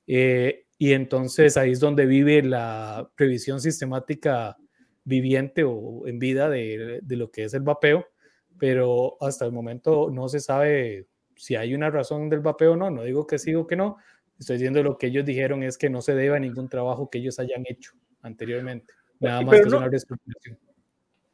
Eh, 0.07 0.65
y 0.77 0.93
entonces 0.93 1.57
ahí 1.57 1.71
es 1.71 1.81
donde 1.81 2.05
vive 2.05 2.41
la 2.41 3.11
previsión 3.15 3.59
sistemática 3.59 4.55
viviente 5.03 5.65
o 5.65 6.07
en 6.07 6.19
vida 6.19 6.49
de, 6.49 7.01
lo 7.05 7.31
que 7.31 7.43
es 7.43 7.53
el 7.53 7.63
vapeo, 7.63 8.07
pero 8.57 9.17
hasta 9.19 9.45
el 9.45 9.51
momento 9.51 10.09
no 10.09 10.29
se 10.29 10.39
sabe 10.39 11.07
si 11.35 11.57
hay 11.57 11.75
una 11.75 11.89
razón 11.89 12.29
del 12.29 12.39
vapeo 12.39 12.71
o 12.71 12.77
no. 12.77 12.89
No 12.89 13.03
digo 13.03 13.27
que 13.27 13.39
sí 13.39 13.53
o 13.55 13.67
que 13.67 13.75
no. 13.75 13.97
Estoy 14.39 14.57
diciendo 14.57 14.83
lo 14.83 14.97
que 14.97 15.07
ellos 15.07 15.25
dijeron 15.25 15.63
es 15.63 15.77
que 15.77 15.89
no 15.89 16.01
se 16.01 16.13
debe 16.13 16.35
a 16.35 16.39
ningún 16.39 16.69
trabajo 16.69 17.09
que 17.09 17.19
ellos 17.19 17.39
hayan 17.39 17.63
hecho 17.67 17.93
anteriormente. 18.21 18.93
Nada 19.19 19.41
más 19.41 19.61
que 19.61 19.69
no, 19.69 19.77
una. 19.77 19.89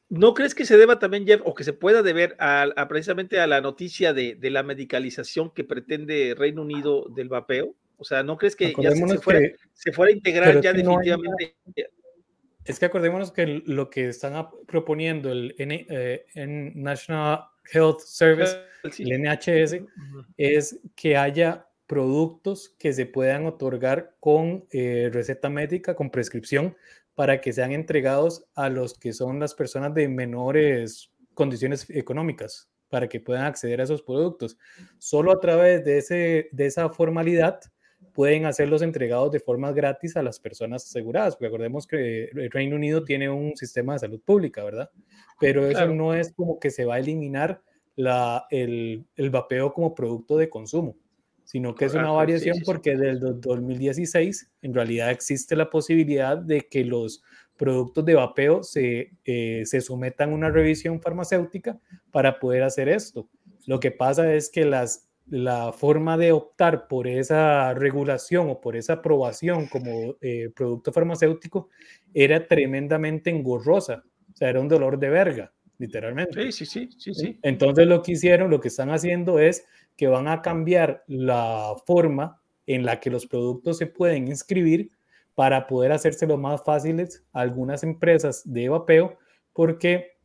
¿No 0.10 0.34
crees 0.34 0.54
que 0.54 0.66
se 0.66 0.78
deba 0.78 1.00
también, 1.00 1.26
Jeff, 1.26 1.42
o 1.46 1.54
que 1.54 1.64
se 1.64 1.72
pueda 1.72 2.04
deber 2.04 2.36
a, 2.38 2.88
precisamente 2.90 3.40
a 3.40 3.48
la 3.48 3.62
noticia 3.62 4.14
de, 4.14 4.38
la 4.42 4.62
medicalización 4.62 5.52
que 5.52 5.64
pretende 5.64 6.36
Reino 6.38 6.62
Unido 6.64 7.08
del 7.16 7.30
vapeo? 7.30 7.76
O 7.98 8.04
sea, 8.04 8.22
¿no 8.22 8.38
crees 8.38 8.56
que 8.56 8.74
ya 8.78 8.92
se, 8.92 9.18
fuera, 9.20 9.40
se, 9.74 9.92
fuera, 9.94 10.12
a 10.12 10.16
integrar 10.16 10.62
ya 10.62 10.74
definitivamente? 10.74 11.56
Es 12.66 12.78
que 12.78 12.86
acordémonos 12.86 13.32
que 13.32 13.64
lo 13.66 13.90
que 13.90 14.10
están 14.10 14.48
proponiendo 14.68 15.32
el 15.32 15.56
eh, 15.58 16.26
National 16.76 17.46
Health 17.72 18.00
Service, 18.00 18.58
el 19.00 19.22
NHS, 19.22 19.78
es 20.36 20.80
que 20.96 21.16
haya 21.16 21.66
productos 21.92 22.74
que 22.80 22.94
se 22.94 23.06
puedan 23.06 23.46
otorgar 23.46 24.16
con 24.22 24.66
eh, 24.72 25.10
receta 25.12 25.50
médica, 25.50 25.94
con 25.94 26.10
prescripción, 26.10 26.78
para 27.16 27.42
que 27.42 27.52
sean 27.52 27.74
entregados 27.74 28.46
a 28.56 28.70
los 28.70 28.98
que 28.98 29.12
son 29.12 29.42
las 29.42 29.54
personas 29.54 29.94
de 29.94 30.08
menores 30.08 31.12
condiciones 31.34 31.90
económicas, 31.90 32.70
para 32.88 33.10
que 33.10 33.20
puedan 33.20 33.44
acceder 33.44 33.82
a 33.82 33.84
esos 33.84 34.04
productos. 34.04 34.58
Solo 35.00 35.34
a 35.34 35.42
través 35.42 35.84
de, 35.84 35.98
ese, 35.98 36.48
de 36.54 36.66
esa 36.66 36.88
formalidad 36.88 37.60
pueden 38.14 38.46
hacerlos 38.46 38.82
entregados 38.84 39.30
de 39.34 39.42
forma 39.42 39.74
gratis 39.74 40.16
a 40.16 40.24
las 40.24 40.40
personas 40.40 40.86
aseguradas, 40.86 41.38
recordemos 41.42 41.86
que 41.86 42.30
el 42.34 42.52
Reino 42.52 42.78
Unido 42.78 43.04
tiene 43.04 43.30
un 43.30 43.58
sistema 43.58 43.94
de 43.94 44.00
salud 44.00 44.22
pública, 44.24 44.64
¿verdad? 44.64 44.90
Pero 45.42 45.68
eso 45.68 45.88
no 45.88 46.14
es 46.14 46.32
como 46.32 46.58
que 46.58 46.72
se 46.72 46.86
va 46.86 46.96
a 46.96 47.00
eliminar 47.00 47.62
la, 47.98 48.46
el, 48.50 49.06
el, 49.18 49.30
vapeo 49.30 49.74
como 49.74 49.94
producto 49.94 50.38
de 50.38 50.50
consumo, 50.50 50.96
sino 51.52 51.76
que 51.76 51.84
es 51.84 51.94
una 51.94 52.12
variación 52.12 52.60
porque 52.64 52.92
desde 52.92 53.10
el 53.10 53.42
2016 53.42 54.50
en 54.62 54.74
realidad 54.74 55.12
existe 55.12 55.58
la 55.58 55.70
posibilidad 55.70 56.38
de 56.38 56.70
que 56.70 56.86
los 56.86 57.22
productos 57.58 58.06
de 58.06 58.16
vapeo 58.16 58.64
se, 58.64 59.12
eh, 59.26 59.64
se 59.66 59.82
sometan 59.82 60.32
a 60.32 60.34
una 60.34 60.50
revisión 60.50 61.02
farmacéutica 61.02 61.78
para 62.10 62.40
poder 62.40 62.64
hacer 62.64 62.88
esto. 62.88 63.28
Lo 63.66 63.82
que 63.82 63.92
pasa 63.92 64.34
es 64.34 64.50
que 64.50 64.64
las 64.64 65.10
la 65.28 65.74
forma 65.74 66.18
de 66.18 66.32
optar 66.32 66.88
por 66.88 67.06
esa 67.06 67.74
regulación 67.74 68.50
o 68.50 68.62
por 68.62 68.78
esa 68.78 68.94
aprobación 68.94 69.68
como 69.68 70.16
eh, 70.22 70.52
producto 70.56 70.94
farmacéutico 70.94 71.68
era 72.14 72.48
tremendamente 72.48 73.30
engorrosa, 73.30 74.06
o 74.34 74.38
sea, 74.38 74.50
era 74.50 74.62
un 74.62 74.70
dolor 74.70 74.98
de 75.00 75.10
verga, 75.10 75.54
literalmente. 75.78 76.52
Sí, 76.52 76.66
sí, 76.66 76.90
sí, 76.98 77.14
sí, 77.14 77.40
Entonces 77.44 77.88
lo 77.88 78.02
que 78.02 78.14
hicieron, 78.14 78.50
lo 78.50 78.62
que 78.62 78.70
están 78.70 78.90
haciendo 78.90 79.38
es 79.40 79.66
que 79.98 80.08
van 80.08 80.28
a 80.28 80.42
cambiar 80.42 81.04
la 81.08 81.76
forma 81.86 82.42
en 82.66 82.86
la 82.86 83.00
que 83.00 83.10
los 83.10 83.26
productos 83.28 83.78
se 83.78 83.88
pueden 83.88 84.28
inscribir 84.28 84.92
para 85.36 85.68
poder 85.68 85.92
hacérselo 85.92 86.38
más 86.38 86.64
fáciles 86.64 87.26
a 87.34 87.42
algunas 87.42 87.84
empresas 87.84 88.42
de 88.46 88.70
vapeo, 88.70 89.18
porque 89.54 90.18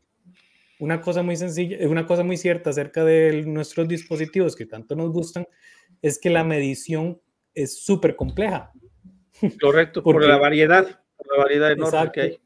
una 0.78 1.00
cosa 1.00 1.22
muy 1.22 1.36
sencilla, 1.36 1.88
una 1.88 2.06
cosa 2.06 2.22
muy 2.22 2.36
cierta 2.36 2.70
acerca 2.70 3.04
de 3.04 3.44
nuestros 3.46 3.88
dispositivos 3.88 4.56
que 4.56 4.66
tanto 4.66 4.94
nos 4.94 5.10
gustan 5.10 5.46
es 6.02 6.18
que 6.18 6.30
la 6.30 6.44
medición 6.44 7.20
es 7.54 7.82
súper 7.82 8.16
compleja. 8.16 8.72
Correcto, 9.60 10.02
por 10.02 10.22
la 10.24 10.36
variedad, 10.38 11.00
por 11.16 11.36
la 11.36 11.42
variedad 11.42 11.72
enorme 11.72 12.12
que 12.12 12.20
hay. 12.20 12.40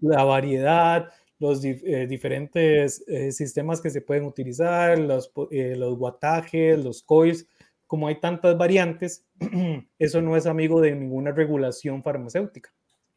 La 0.00 0.24
variedad, 0.24 1.10
los 1.38 1.64
eh, 1.64 2.06
diferentes 2.08 3.04
eh, 3.06 3.32
sistemas 3.32 3.80
que 3.80 3.90
se 3.90 4.00
pueden 4.00 4.24
utilizar, 4.24 4.98
los, 4.98 5.32
eh, 5.50 5.76
los 5.76 5.96
guatajes, 5.96 6.82
los 6.82 7.02
coils, 7.02 7.46
como 7.86 8.08
hay 8.08 8.20
tantas 8.20 8.58
variantes, 8.58 9.24
eso 9.98 10.20
no 10.20 10.36
es 10.36 10.46
amigo 10.46 10.80
de 10.80 10.94
ninguna 10.94 11.32
regulación 11.32 12.02
farmacéutica. 12.02 12.72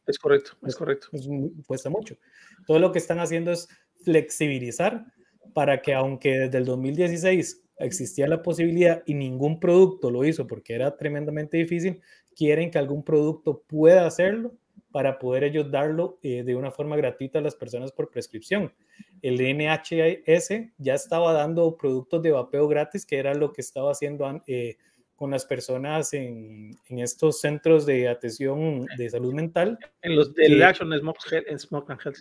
Es 0.06 0.18
correcto, 0.18 0.52
es 0.66 0.76
correcto. 0.76 1.08
cuesta 1.66 1.90
mucho. 1.90 2.16
Todo 2.66 2.80
lo 2.80 2.92
que 2.92 3.00
están 3.00 3.20
haciendo 3.20 3.52
es 3.52 3.68
flexibilizar 4.04 5.06
para 5.54 5.82
que 5.82 5.94
aunque 5.94 6.40
desde 6.40 6.58
el 6.58 6.66
2016 6.66 7.64
existía 7.78 8.28
la 8.28 8.42
posibilidad 8.42 9.04
y 9.06 9.14
ningún 9.14 9.60
producto 9.60 10.12
lo 10.12 10.24
hizo 10.26 10.48
porque 10.48 10.74
era 10.74 10.96
tremendamente 10.96 11.58
difícil, 11.58 12.02
quieren 12.36 12.72
que 12.72 12.78
algún 12.78 13.04
producto 13.04 13.64
pueda 13.68 14.06
hacerlo 14.06 14.56
para 14.92 15.20
poder 15.20 15.44
ellos 15.44 15.72
darlo 15.72 16.20
eh, 16.22 16.44
de 16.44 16.56
una 16.56 16.72
forma 16.72 16.96
gratuita 16.96 17.40
a 17.40 17.42
las 17.42 17.56
personas 17.56 17.92
por 17.92 18.10
prescripción. 18.10 18.74
El 19.22 19.36
NHS 19.36 20.50
ya 20.78 20.94
estaba 20.94 21.34
dando 21.34 21.76
productos 21.78 22.22
de 22.22 22.32
vapeo 22.32 22.68
gratis, 22.68 23.06
que 23.06 23.18
era 23.18 23.34
lo 23.34 23.54
que 23.54 23.62
estaba 23.62 23.92
haciendo 23.92 24.42
eh, 24.48 24.78
con 25.16 25.32
las 25.32 25.46
personas 25.46 26.14
en, 26.14 26.72
en, 26.90 27.00
estos 27.00 27.40
centros 27.40 27.86
de 27.86 28.10
atención 28.10 28.86
de 28.98 29.10
salud 29.10 29.34
mental. 29.34 29.78
En 30.02 30.16
los 30.16 30.34
de 30.34 30.64
Action 30.64 30.92
Smoke, 31.00 31.20
Smoke 31.58 31.92
and 31.92 32.02
Health. 32.04 32.18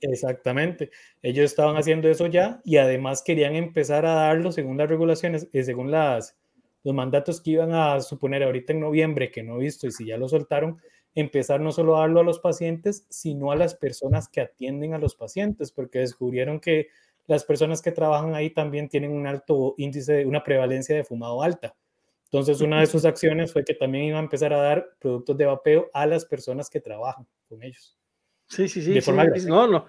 Exactamente. 0.00 0.90
Ellos 1.22 1.44
estaban 1.44 1.76
haciendo 1.76 2.08
eso 2.08 2.26
ya 2.26 2.60
y 2.64 2.78
además 2.78 3.22
querían 3.22 3.54
empezar 3.54 4.06
a 4.06 4.14
darlo 4.14 4.52
según 4.52 4.78
las 4.78 4.88
regulaciones, 4.88 5.48
y 5.52 5.58
eh, 5.58 5.64
según 5.64 5.90
las, 5.90 6.38
los 6.82 6.94
mandatos 6.94 7.40
que 7.40 7.52
iban 7.52 7.72
a 7.74 8.00
suponer 8.00 8.42
ahorita 8.42 8.72
en 8.72 8.80
noviembre, 8.80 9.30
que 9.30 9.42
no 9.42 9.56
he 9.56 9.64
visto 9.64 9.86
y 9.86 9.92
si 9.92 10.06
ya 10.06 10.16
lo 10.16 10.28
soltaron, 10.28 10.80
empezar 11.14 11.60
no 11.60 11.72
solo 11.72 11.96
a 11.96 12.00
darlo 12.00 12.20
a 12.20 12.24
los 12.24 12.38
pacientes, 12.38 13.06
sino 13.08 13.52
a 13.52 13.56
las 13.56 13.74
personas 13.74 14.28
que 14.28 14.40
atienden 14.40 14.94
a 14.94 14.98
los 14.98 15.14
pacientes, 15.14 15.72
porque 15.72 15.98
descubrieron 15.98 16.60
que 16.60 16.88
las 17.26 17.44
personas 17.44 17.82
que 17.82 17.92
trabajan 17.92 18.34
ahí 18.34 18.50
también 18.50 18.88
tienen 18.88 19.12
un 19.12 19.26
alto 19.26 19.74
índice, 19.78 20.24
una 20.26 20.42
prevalencia 20.42 20.96
de 20.96 21.04
fumado 21.04 21.42
alta. 21.42 21.76
Entonces, 22.24 22.60
una 22.60 22.80
de 22.80 22.86
sus 22.86 23.04
acciones 23.04 23.52
fue 23.52 23.64
que 23.64 23.74
también 23.74 24.04
iba 24.04 24.18
a 24.18 24.22
empezar 24.22 24.52
a 24.52 24.62
dar 24.62 24.86
productos 25.00 25.36
de 25.36 25.46
vapeo 25.46 25.90
a 25.92 26.06
las 26.06 26.24
personas 26.24 26.70
que 26.70 26.80
trabajan 26.80 27.26
con 27.48 27.62
ellos. 27.62 27.98
Sí, 28.46 28.68
sí, 28.68 28.82
sí. 28.82 29.10
no, 29.46 29.66
no. 29.66 29.86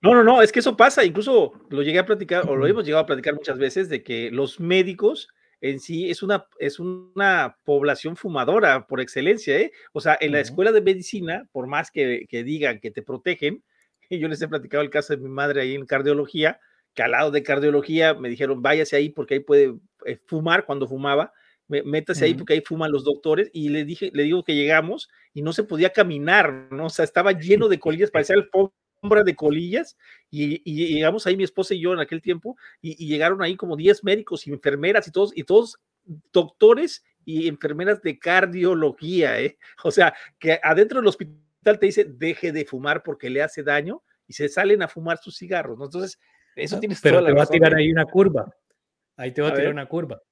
No, 0.00 0.12
no, 0.12 0.22
no, 0.22 0.42
es 0.42 0.52
que 0.52 0.58
eso 0.58 0.76
pasa, 0.76 1.02
incluso 1.02 1.54
lo 1.70 1.82
llegué 1.82 1.98
a 1.98 2.04
platicar, 2.04 2.46
o 2.46 2.56
lo 2.56 2.66
hemos 2.66 2.84
llegado 2.84 3.04
a 3.04 3.06
platicar 3.06 3.34
muchas 3.34 3.56
veces, 3.56 3.88
de 3.88 4.02
que 4.02 4.30
los 4.30 4.60
médicos 4.60 5.28
en 5.64 5.80
sí 5.80 6.10
es 6.10 6.22
una, 6.22 6.46
es 6.58 6.78
una 6.78 7.56
población 7.64 8.16
fumadora 8.16 8.86
por 8.86 9.00
excelencia, 9.00 9.58
¿eh? 9.58 9.72
O 9.94 10.00
sea, 10.02 10.18
en 10.20 10.32
la 10.32 10.40
escuela 10.40 10.72
de 10.72 10.82
medicina, 10.82 11.48
por 11.52 11.66
más 11.66 11.90
que, 11.90 12.26
que 12.28 12.44
digan 12.44 12.80
que 12.80 12.90
te 12.90 13.00
protegen, 13.00 13.64
yo 14.10 14.28
les 14.28 14.42
he 14.42 14.48
platicado 14.48 14.82
el 14.82 14.90
caso 14.90 15.16
de 15.16 15.22
mi 15.22 15.30
madre 15.30 15.62
ahí 15.62 15.74
en 15.74 15.86
cardiología, 15.86 16.60
que 16.92 17.02
al 17.02 17.12
lado 17.12 17.30
de 17.30 17.42
cardiología 17.42 18.12
me 18.12 18.28
dijeron, 18.28 18.60
váyase 18.60 18.96
ahí 18.96 19.08
porque 19.08 19.34
ahí 19.34 19.40
puede 19.40 19.74
eh, 20.04 20.18
fumar 20.26 20.66
cuando 20.66 20.86
fumaba, 20.86 21.32
métase 21.66 22.26
ahí 22.26 22.34
porque 22.34 22.52
ahí 22.52 22.60
fuman 22.60 22.92
los 22.92 23.04
doctores, 23.04 23.48
y 23.54 23.70
le 23.70 23.86
dije, 23.86 24.10
le 24.12 24.24
digo 24.24 24.44
que 24.44 24.54
llegamos 24.54 25.08
y 25.32 25.40
no 25.40 25.54
se 25.54 25.64
podía 25.64 25.94
caminar, 25.94 26.68
¿no? 26.72 26.86
O 26.86 26.90
sea, 26.90 27.06
estaba 27.06 27.32
lleno 27.32 27.68
de 27.68 27.78
colillas, 27.80 28.10
parecía 28.10 28.36
el 28.36 28.50
alfombra 29.04 29.22
de 29.22 29.36
colillas, 29.36 29.96
y, 30.30 30.58
llegamos 30.64 31.26
ahí 31.26 31.36
mi 31.36 31.44
esposa 31.44 31.74
y 31.74 31.80
yo 31.80 31.92
en 31.92 32.00
aquel 32.00 32.22
tiempo, 32.22 32.56
y, 32.80 33.06
llegaron 33.06 33.42
ahí 33.42 33.56
como 33.56 33.76
10 33.76 34.02
médicos 34.04 34.46
y 34.46 34.52
enfermeras 34.52 35.06
y 35.06 35.10
todos, 35.10 35.32
y 35.36 35.44
todos 35.44 35.78
doctores 36.32 37.04
y 37.24 37.48
enfermeras 37.48 38.02
de 38.02 38.18
cardiología, 38.18 39.40
¿eh? 39.40 39.58
O 39.84 39.90
sea, 39.90 40.14
que 40.38 40.58
adentro 40.62 41.00
del 41.00 41.08
hospital 41.08 41.78
te 41.78 41.86
dice, 41.86 42.04
deje 42.04 42.52
de 42.52 42.64
fumar 42.64 43.02
porque 43.02 43.30
le 43.30 43.42
hace 43.42 43.62
daño, 43.62 44.02
y 44.26 44.32
se 44.32 44.48
salen 44.48 44.82
a 44.82 44.88
fumar 44.88 45.18
sus 45.18 45.36
cigarros, 45.36 45.78
¿no? 45.78 45.84
Entonces, 45.84 46.18
eso 46.56 46.80
tienes 46.80 47.00
Pero 47.02 47.24
te 47.24 47.32
va 47.32 47.42
a 47.42 47.46
tirar 47.46 47.74
ahí 47.74 47.90
una 47.90 48.06
curva. 48.06 48.54
Ahí 49.16 49.32
te 49.32 49.42
va 49.42 49.48
a, 49.48 49.54
tirar 49.54 49.70
una 49.70 49.86
curva. 49.86 50.22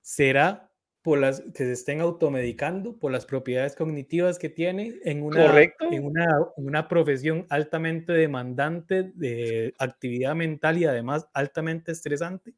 ¿Será 0.00 0.70
por 1.04 1.18
las 1.18 1.42
que 1.42 1.64
se 1.64 1.72
estén 1.72 2.00
automedicando 2.00 2.98
por 2.98 3.12
las 3.12 3.26
propiedades 3.26 3.76
cognitivas 3.76 4.38
que 4.38 4.48
tiene 4.48 5.00
en 5.04 5.22
una, 5.22 5.60
en 5.60 6.02
una, 6.02 6.26
una 6.56 6.88
profesión 6.88 7.44
altamente 7.50 8.14
demandante 8.14 9.12
de 9.14 9.74
actividad 9.78 10.34
mental 10.34 10.78
y 10.78 10.86
además 10.86 11.28
altamente 11.34 11.92
estresante? 11.92 12.54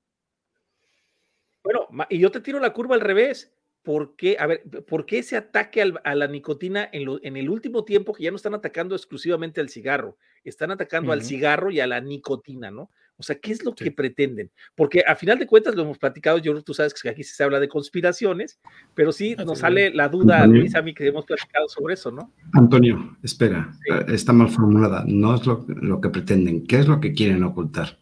Bueno, 1.65 1.89
y 2.09 2.21
yo 2.21 2.31
te 2.31 2.41
tiro 2.41 2.61
la 2.61 2.73
curva 2.73 2.95
al 2.95 3.01
revés. 3.01 3.53
¿por 3.83 4.17
qué, 4.17 4.37
a 4.41 4.47
ver, 4.49 4.63
por 4.89 5.07
qué 5.07 5.19
ese 5.19 5.37
ataque 5.37 5.81
a 5.81 6.15
la 6.17 6.27
nicotina 6.27 6.89
en, 6.93 7.37
el 7.37 7.49
último 7.49 7.85
tiempo 7.85 8.13
que 8.13 8.25
ya 8.25 8.31
no 8.31 8.37
están 8.37 8.55
atacando 8.55 8.97
exclusivamente 8.97 9.61
al 9.61 9.69
cigarro, 9.69 10.19
están 10.43 10.73
atacando 10.73 11.13
al 11.13 11.23
cigarro 11.23 11.71
y 11.71 11.79
a 11.79 11.87
la 11.87 12.01
nicotina, 12.01 12.73
¿no? 12.73 12.91
O 13.19 13.23
sea, 13.23 13.37
¿qué 13.37 13.53
es 13.53 13.65
lo 13.65 13.75
que 13.75 13.91
pretenden? 13.91 14.51
Porque 14.75 15.03
a 15.07 15.17
final 15.17 15.39
de 15.39 15.47
cuentas 15.47 15.75
lo 15.75 15.83
hemos 15.83 15.99
platicado, 15.99 16.39
yo 16.39 16.61
tú 16.63 16.75
sabes 16.75 16.93
que 16.93 17.09
aquí 17.09 17.23
se 17.23 17.43
habla 17.43 17.59
de 17.59 17.69
conspiraciones, 17.69 18.61
pero 18.95 19.11
sí 19.11 19.35
nos 19.37 19.61
sale 19.61 19.91
la 19.91 20.09
duda, 20.09 20.47
Luis, 20.47 20.75
a 20.75 20.83
mí 20.83 20.93
que 20.93 21.07
hemos 21.07 21.25
platicado 21.25 21.69
sobre 21.69 21.95
eso, 21.95 22.11
¿no? 22.11 22.33
Antonio, 22.53 23.17
espera, 23.23 23.73
eh, 23.91 24.05
está 24.09 24.33
mal 24.33 24.51
formulada, 24.51 25.05
no 25.07 25.35
es 25.35 25.47
lo, 25.47 25.65
lo 25.69 26.01
que 26.01 26.11
pretenden, 26.11 26.67
¿qué 26.67 26.79
es 26.81 26.89
lo 26.89 27.01
que 27.01 27.15
quieren 27.15 27.43
ocultar? 27.43 27.99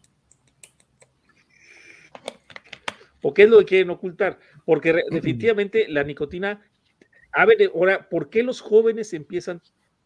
¿O 3.21 3.33
qué 3.33 3.43
es 3.43 3.49
lo 3.49 3.59
que 3.59 3.65
quieren 3.65 3.89
ocultar? 3.89 4.37
Porque 4.65 5.01
definitivamente 5.09 5.87
la 5.87 6.03
nicotina, 6.03 6.61
a 7.31 7.45
ver, 7.45 7.71
ahora, 7.73 8.09
¿por 8.09 8.29
qué 8.29 8.43
los 8.43 8.59
jóvenes 8.59 9.13
empiezan 9.13 9.61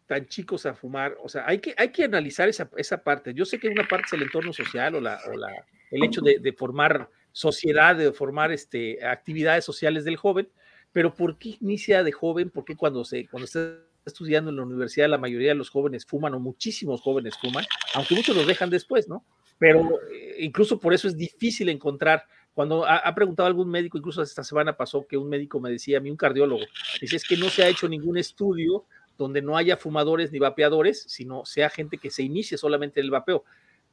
tan 0.10 0.26
chicos 0.26 0.66
a 0.66 0.74
fumar? 0.74 1.16
O 1.24 1.30
sea, 1.30 1.44
hay 1.46 1.60
que, 1.60 1.76
hay 1.78 1.90
que 1.90 2.04
analizar 2.04 2.50
esa, 2.50 2.68
esa 2.78 3.04
parte. 3.04 3.32
Yo 3.32 3.46
sé 3.46 3.60
que 3.60 3.70
una 3.70 3.88
parte 3.88 4.08
es 4.08 4.14
el 4.14 4.24
entorno 4.24 4.52
social 4.52 4.96
o, 4.96 5.00
la, 5.00 5.20
o 5.32 5.38
la, 5.38 5.50
el 5.92 6.04
hecho 6.04 6.22
de, 6.22 6.52
formar 6.54 7.12
sociedad, 7.32 7.96
de 7.96 8.12
formar 8.12 8.52
este, 8.52 9.06
actividades 9.06 9.64
sociales 9.64 10.06
del 10.06 10.18
joven, 10.18 10.50
pero 10.92 11.14
¿por 11.14 11.38
qué 11.38 11.58
inicia 11.62 12.04
de 12.04 12.12
joven? 12.12 12.50
¿Por 12.50 12.66
qué 12.66 12.76
cuando, 12.76 13.06
se, 13.06 13.28
cuando 13.28 13.46
está 13.46 13.76
estudiando 14.04 14.50
en 14.50 14.56
la 14.56 14.64
universidad 14.64 15.08
la 15.08 15.20
mayoría 15.20 15.50
de 15.50 15.56
los 15.56 15.70
jóvenes 15.70 16.08
fuman 16.08 16.34
o 16.34 16.40
muchísimos 16.40 17.02
jóvenes 17.02 17.36
fuman, 17.40 17.66
aunque 17.94 18.16
muchos 18.16 18.36
los 18.36 18.48
dejan 18.48 18.72
después, 18.72 19.08
¿no? 19.08 19.24
Pero 19.60 20.02
eh, 20.12 20.38
incluso 20.40 20.80
por 20.80 20.96
eso 20.96 21.08
es 21.08 21.16
difícil 21.16 21.70
encontrar 21.70 22.26
cuando 22.56 22.84
ha, 22.86 23.14
preguntado 23.14 23.46
algún 23.46 23.70
médico, 23.70 23.98
incluso 23.98 24.24
esta 24.24 24.44
semana 24.44 24.76
pasó 24.76 25.06
que 25.08 25.16
un 25.16 25.30
médico 25.30 25.62
me 25.62 25.70
decía, 25.70 26.00
a 26.00 26.02
mí 26.02 26.10
un 26.10 26.18
cardiólogo, 26.18 26.66
dice, 27.00 27.16
es 27.16 27.24
que 27.24 27.38
no 27.38 27.48
se 27.48 27.64
ha 27.64 27.70
hecho 27.70 27.88
ningún 27.88 28.18
estudio 28.18 28.86
donde 29.20 29.42
no 29.42 29.58
haya 29.58 29.78
fumadores 29.78 30.32
ni 30.32 30.40
vapeadores, 30.40 31.04
sino 31.08 31.46
sea 31.46 31.70
gente 31.70 31.98
que 31.98 32.10
se 32.10 32.24
inicie 32.24 32.58
solamente 32.58 33.00
en 33.00 33.06
el 33.06 33.12
vapeo. 33.12 33.44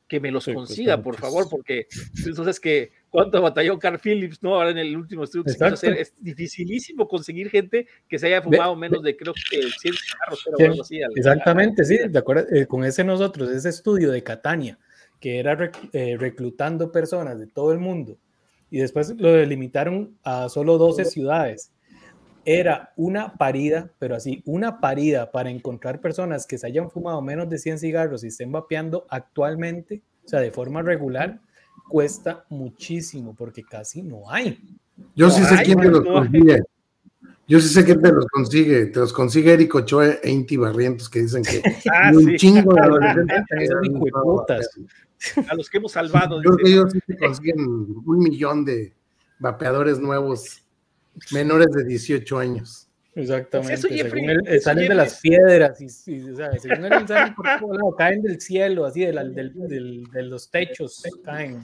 Que 0.08 0.20
me 0.20 0.30
los 0.30 0.44
consiga, 0.44 1.02
por 1.02 1.16
favor, 1.16 1.48
porque 1.50 1.88
entonces 2.24 2.60
que 2.60 2.92
cuánto 3.10 3.42
batalló 3.42 3.76
Carl 3.76 3.98
Phillips, 3.98 4.40
¿no? 4.40 4.54
Ahora 4.54 4.70
en 4.70 4.78
el 4.78 4.96
último 4.96 5.24
estudio 5.24 5.42
que 5.42 5.50
se 5.50 5.64
hacer, 5.64 5.94
es 5.94 6.14
dificilísimo 6.20 7.08
conseguir 7.08 7.50
gente 7.50 7.88
que 8.08 8.16
se 8.16 8.28
haya 8.28 8.40
fumado 8.40 8.76
menos 8.76 9.02
de, 9.02 9.16
creo 9.16 9.34
que 9.34 9.62
100 9.62 9.94
cigarros, 9.94 10.48
pero 10.56 10.80
así. 10.80 11.00
Exactamente, 11.16 11.84
sí, 11.84 11.98
de 12.08 12.18
acuerdo, 12.20 12.46
eh, 12.54 12.66
con 12.66 12.84
ese 12.84 13.02
nosotros, 13.02 13.50
ese 13.50 13.70
estudio 13.70 14.12
de 14.12 14.22
Catania, 14.22 14.78
que 15.18 15.40
era 15.40 15.72
eh, 15.92 16.16
reclutando 16.16 16.92
personas 16.92 17.40
de 17.40 17.48
todo 17.48 17.72
el 17.72 17.80
mundo 17.80 18.16
y 18.70 18.78
después 18.78 19.12
lo 19.16 19.32
delimitaron 19.32 20.16
a 20.22 20.48
solo 20.48 20.78
12 20.78 21.04
ciudades. 21.04 21.72
Era 22.48 22.92
una 22.96 23.34
parida, 23.34 23.90
pero 23.98 24.14
así, 24.14 24.40
una 24.46 24.80
parida 24.80 25.32
para 25.32 25.50
encontrar 25.50 26.00
personas 26.00 26.46
que 26.46 26.58
se 26.58 26.68
hayan 26.68 26.90
fumado 26.92 27.20
menos 27.20 27.48
de 27.50 27.58
100 27.58 27.80
cigarros 27.80 28.22
y 28.22 28.28
estén 28.28 28.52
vapeando 28.52 29.04
actualmente, 29.10 30.02
o 30.24 30.28
sea, 30.28 30.38
de 30.38 30.52
forma 30.52 30.80
regular, 30.80 31.40
cuesta 31.88 32.46
muchísimo 32.48 33.34
porque 33.34 33.64
casi 33.64 34.02
no 34.02 34.30
hay. 34.30 34.60
Yo 35.16 35.28
sí 35.28 35.42
sé 35.42 35.62
quién 35.64 35.80
te 35.80 35.88
los 35.88 36.04
consigue. 36.04 36.62
Yo 37.48 37.60
sí 37.60 37.68
sé 37.68 37.84
quién 37.84 38.00
te 38.00 38.12
los 38.12 38.26
consigue. 38.26 38.86
Te 38.86 39.00
los 39.00 39.12
consigue 39.12 39.52
Eric 39.52 39.74
Ochoa 39.74 40.14
e 40.22 40.30
Inti 40.30 40.56
Barrientos 40.56 41.08
que 41.08 41.22
dicen 41.22 41.42
que 41.42 41.62
ah, 41.92 42.12
un 42.14 42.36
chingo 42.36 42.74
de 42.74 42.80
adolescentes 42.82 43.70
a 45.48 45.54
los 45.54 45.68
que 45.68 45.78
hemos 45.78 45.92
salvado. 45.92 46.42
Yo 46.42 46.50
creo 46.50 46.56
que 46.56 46.70
ellos 46.70 46.92
sí 46.92 47.16
consiguen 47.16 47.58
un 47.58 48.18
millón 48.18 48.64
de 48.64 48.92
vapeadores 49.38 49.98
nuevos 49.98 50.65
menores 51.32 51.68
de 51.72 51.84
18 51.84 52.38
años. 52.38 52.88
Exactamente. 53.14 53.76
según 53.78 54.30
él, 54.30 54.60
salen 54.60 54.88
de 54.88 54.94
las 54.94 55.20
piedras 55.20 55.80
y, 55.80 56.20
o 56.30 56.36
sea, 56.36 56.52
según 56.58 56.84
él 56.84 57.08
salen 57.08 57.34
por 57.34 57.46
todo 57.58 57.72
lado, 57.72 57.96
caen 57.96 58.22
del 58.22 58.40
cielo, 58.40 58.84
así 58.84 59.00
de, 59.06 59.12
de 59.12 60.22
los 60.22 60.50
techos, 60.50 61.02
caen 61.24 61.62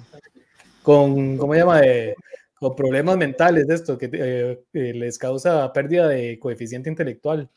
con, 0.82 1.36
¿cómo 1.36 1.52
se 1.52 1.60
llama? 1.60 1.80
De, 1.80 2.14
con 2.62 2.76
problemas 2.76 3.16
mentales 3.16 3.66
de 3.66 3.74
esto, 3.74 3.98
que 3.98 4.08
eh, 4.12 4.92
les 4.94 5.18
causa 5.18 5.72
pérdida 5.72 6.08
de 6.08 6.38
coeficiente 6.38 6.88
intelectual. 6.88 7.50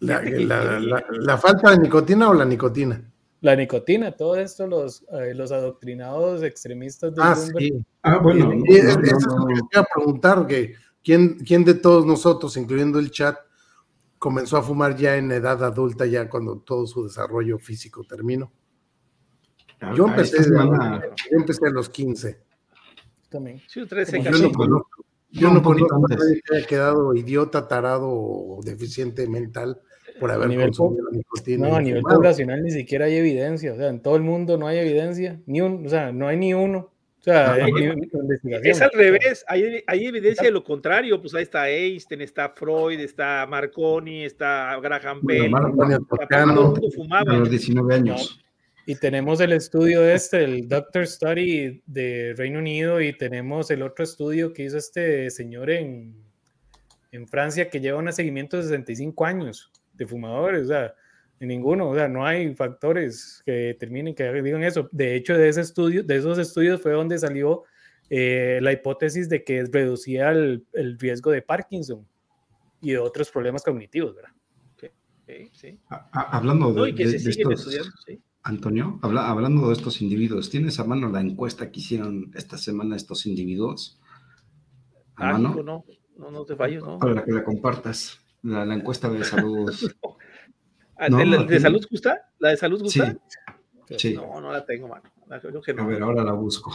La, 0.00 0.22
la, 0.22 1.38
falta 1.38 1.70
de 1.70 1.78
nicotina 1.78 2.28
o 2.28 2.34
la 2.34 2.44
nicotina? 2.44 3.02
La 3.44 3.54
nicotina, 3.54 4.10
todo 4.10 4.36
esto 4.36 4.66
los, 4.66 5.04
eh, 5.12 5.34
los 5.34 5.52
adoctrinados 5.52 6.42
extremistas 6.42 7.14
de 7.14 7.22
Ah, 7.22 7.36
sí. 7.36 7.84
Ah, 8.02 8.16
bueno. 8.16 8.50
eso 8.66 8.88
es 8.88 9.26
lo 9.26 9.46
que 9.46 9.54
quería 9.70 9.86
preguntar, 9.94 10.46
que 10.46 10.74
¿quién, 11.02 11.36
¿quién 11.40 11.62
de 11.62 11.74
todos 11.74 12.06
nosotros, 12.06 12.56
incluyendo 12.56 12.98
el 12.98 13.10
chat, 13.10 13.36
comenzó 14.18 14.56
a 14.56 14.62
fumar 14.62 14.96
ya 14.96 15.18
en 15.18 15.30
edad 15.30 15.62
adulta, 15.62 16.06
ya 16.06 16.26
cuando 16.30 16.60
todo 16.60 16.86
su 16.86 17.04
desarrollo 17.04 17.58
físico 17.58 18.02
terminó? 18.04 18.50
Yo 19.94 20.06
empecé, 20.06 20.38
yo 20.48 21.38
empecé 21.38 21.66
a 21.66 21.70
los 21.70 21.90
15. 21.90 22.40
También. 23.28 23.60
Sí, 23.68 23.84
13, 23.86 24.22
yo 24.22 24.30
no 24.30 24.52
conozco, 24.52 25.04
yo 25.28 25.50
no, 25.50 25.62
conozco 25.62 25.96
a 25.96 26.16
nadie 26.16 26.40
que 26.42 26.56
haya 26.56 26.66
quedado 26.66 27.14
idiota, 27.14 27.68
tarado 27.68 28.08
o 28.08 28.60
deficiente 28.64 29.28
mental 29.28 29.82
por 30.18 30.30
haber 30.30 30.58
a 30.58 30.64
consumido 30.64 31.10
nicotina. 31.10 31.68
No, 31.68 31.76
a 31.76 31.82
nivel 31.82 32.02
poblacional 32.02 32.62
ni 32.62 32.70
siquiera 32.70 33.06
hay 33.06 33.16
evidencia, 33.16 33.72
o 33.72 33.76
sea, 33.76 33.88
en 33.88 34.00
todo 34.00 34.16
el 34.16 34.22
mundo 34.22 34.56
no 34.56 34.66
hay 34.66 34.78
evidencia, 34.78 35.40
ni 35.46 35.60
un, 35.60 35.86
o 35.86 35.88
sea, 35.88 36.12
no 36.12 36.28
hay 36.28 36.36
ni 36.36 36.54
uno. 36.54 36.90
O 37.20 37.24
sea, 37.24 37.56
es 38.62 38.82
al 38.82 38.90
revés, 38.92 39.46
hay, 39.48 39.82
hay, 39.86 40.06
evidencia 40.06 40.44
de 40.44 40.50
lo 40.50 40.62
contrario, 40.62 41.22
pues 41.22 41.34
ahí 41.34 41.44
está 41.44 41.70
Einstein, 41.70 42.20
está 42.20 42.50
Freud, 42.50 43.00
está 43.00 43.46
Marconi, 43.48 44.24
está 44.24 44.78
Graham 44.78 45.20
Bell, 45.22 45.50
bueno, 45.50 46.04
fumaba. 46.94 47.32
A 47.32 47.38
los 47.38 47.48
19 47.48 47.94
años. 47.94 48.44
Y 48.86 48.96
tenemos 48.96 49.40
el 49.40 49.52
estudio 49.52 50.04
este, 50.04 50.44
el 50.44 50.68
Doctor 50.68 51.06
Study 51.06 51.82
de 51.86 52.34
Reino 52.36 52.58
Unido, 52.58 53.00
y 53.00 53.16
tenemos 53.16 53.70
el 53.70 53.80
otro 53.80 54.04
estudio 54.04 54.52
que 54.52 54.64
hizo 54.64 54.76
este 54.76 55.30
señor 55.30 55.70
en, 55.70 56.14
en 57.10 57.26
Francia 57.26 57.70
que 57.70 57.80
lleva 57.80 58.00
un 58.00 58.12
seguimiento 58.12 58.58
de 58.58 58.64
65 58.64 59.24
años 59.24 59.72
de 59.94 60.06
fumadores, 60.06 60.64
o 60.64 60.68
sea, 60.68 60.94
ninguno, 61.40 61.90
o 61.90 61.94
sea, 61.94 62.08
no 62.08 62.26
hay 62.26 62.54
factores 62.54 63.42
que 63.44 63.52
determinen 63.52 64.14
que 64.14 64.30
digan 64.42 64.62
eso. 64.62 64.88
De 64.92 65.14
hecho, 65.14 65.34
de 65.36 65.48
ese 65.48 65.60
estudio, 65.60 66.02
de 66.02 66.16
esos 66.16 66.38
estudios 66.38 66.80
fue 66.80 66.92
donde 66.92 67.18
salió 67.18 67.64
eh, 68.10 68.58
la 68.62 68.72
hipótesis 68.72 69.28
de 69.28 69.44
que 69.44 69.64
reducía 69.64 70.30
el, 70.30 70.66
riesgo 70.98 71.30
de 71.30 71.42
Parkinson 71.42 72.06
y 72.80 72.92
de 72.92 72.98
otros 72.98 73.30
problemas 73.30 73.62
cognitivos, 73.62 74.14
¿verdad? 74.14 74.30
Sí, 75.52 75.78
hablando 76.12 76.74
de, 76.74 76.90
estos, 76.90 77.66
Antonio, 78.42 78.98
hablando 79.02 79.68
de 79.68 79.72
estos 79.72 80.02
individuos, 80.02 80.50
¿tienes 80.50 80.78
a 80.78 80.84
mano 80.84 81.08
la 81.08 81.22
encuesta 81.22 81.72
que 81.72 81.80
hicieron 81.80 82.30
esta 82.34 82.58
semana 82.58 82.94
estos 82.94 83.24
individuos? 83.24 83.98
¿A 85.16 85.30
ah, 85.30 85.32
mano? 85.32 85.54
No, 85.64 85.84
no, 86.18 86.30
no 86.30 86.44
te 86.44 86.54
fallo, 86.56 86.84
¿no? 86.84 86.98
Para 86.98 87.24
que 87.24 87.32
la 87.32 87.42
compartas. 87.42 88.20
La, 88.44 88.74
encuesta 88.74 89.08
de 89.08 89.24
salud. 89.24 89.72
Ah, 90.96 91.08
¿De, 91.08 91.58
salud 91.58 91.84
justa? 91.90 92.30
¿La 92.38 92.50
de 92.50 92.56
salud 92.56 92.80
justa? 92.80 93.18
Sí. 93.98 94.14
No, 94.14 94.40
no 94.40 94.52
la 94.52 94.64
tengo, 94.64 94.86
mano. 94.86 95.02
A 95.28 95.38
ver, 95.84 96.02
ahora 96.04 96.22
la 96.22 96.32
busco. 96.32 96.72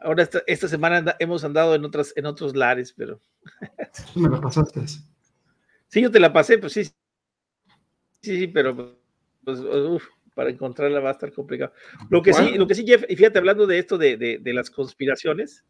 ahora 0.00 0.28
esta, 0.48 0.66
semana 0.66 1.14
hemos 1.20 1.44
andado 1.44 1.76
en, 1.76 1.84
otras, 1.84 2.12
en 2.16 2.26
otros 2.26 2.56
lares, 2.56 2.92
pero... 2.92 3.20
Me 4.16 4.28
la 4.28 4.40
pasaste. 4.40 4.80
Sí, 5.86 6.02
yo 6.02 6.10
te 6.10 6.18
la 6.18 6.32
pasé, 6.32 6.58
pues 6.58 6.72
sí. 6.72 6.84
Sí, 8.20 8.36
sí, 8.36 8.48
pero 8.48 8.98
pues, 9.44 9.60
para 10.34 10.50
encontrarla 10.50 11.00
va 11.00 11.10
a 11.10 11.12
estar 11.12 11.32
complicado. 11.32 11.72
Lo 12.10 12.22
que 12.22 12.32
sí, 12.32 12.56
lo 12.56 12.66
que 12.66 12.74
sí, 12.74 12.84
Jeff, 12.86 13.04
y 13.08 13.16
fíjate, 13.16 13.38
hablando 13.38 13.66
de 13.66 13.78
esto 13.78 13.96
de, 13.96 14.16
de, 14.16 14.52
las 14.52 14.70
conspiraciones, 14.70 15.64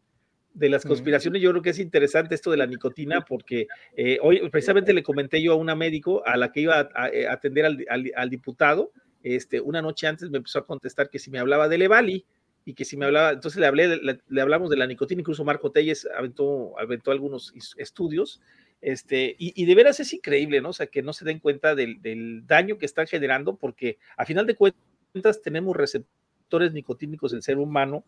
de 0.54 0.68
las 0.68 0.84
conspiraciones, 0.84 1.40
yo 1.40 1.50
creo 1.50 1.62
que 1.62 1.70
es 1.70 1.78
interesante 1.78 2.34
esto 2.34 2.50
de 2.50 2.56
la 2.56 2.66
nicotina, 2.66 3.20
porque 3.28 3.66
eh, 3.96 4.18
hoy 4.22 4.48
precisamente 4.50 4.92
le 4.92 5.02
comenté 5.02 5.42
yo 5.42 5.52
a 5.52 5.56
una 5.56 5.74
médico 5.74 6.26
a 6.26 6.36
la 6.36 6.52
que 6.52 6.60
iba 6.60 6.88
a, 6.94 7.08
eh, 7.08 7.26
atender 7.26 7.64
al, 7.64 8.12
al, 8.14 8.30
diputado, 8.30 8.92
este, 9.22 9.60
una 9.60 9.80
noche 9.80 10.06
antes 10.06 10.30
me 10.30 10.38
empezó 10.38 10.58
a 10.58 10.66
contestar 10.66 11.08
que 11.08 11.18
si 11.18 11.30
me 11.30 11.38
hablaba 11.38 11.68
de 11.68 11.78
Levali, 11.78 12.26
y 12.64 12.74
que 12.74 12.84
si 12.84 12.96
me 12.96 13.06
hablaba, 13.06 13.32
entonces 13.32 13.60
le 13.60 13.66
hablé, 13.66 13.96
le, 13.96 14.40
hablamos 14.40 14.70
de 14.70 14.76
la 14.76 14.86
nicotina, 14.86 15.20
incluso 15.20 15.44
Marco 15.44 15.72
Telles 15.72 16.08
aventó, 16.16 16.78
aventó 16.78 17.10
algunos 17.10 17.52
estudios, 17.76 18.40
este, 18.80 19.36
y, 19.38 19.64
de 19.64 19.74
veras 19.76 20.00
es 20.00 20.12
increíble, 20.12 20.60
¿no? 20.60 20.70
O 20.70 20.72
sea, 20.72 20.86
que 20.86 21.02
no 21.02 21.12
se 21.12 21.24
den 21.24 21.38
cuenta 21.38 21.76
del, 21.76 22.02
del, 22.02 22.46
daño 22.46 22.78
que 22.78 22.86
están 22.86 23.06
generando, 23.06 23.56
porque 23.56 23.98
a 24.16 24.26
final 24.26 24.44
de 24.44 24.56
cuentas 24.56 25.40
tenemos 25.40 25.76
receptores 25.76 26.72
nicotínicos 26.72 27.32
el 27.32 27.42
ser 27.42 27.58
humano, 27.58 28.04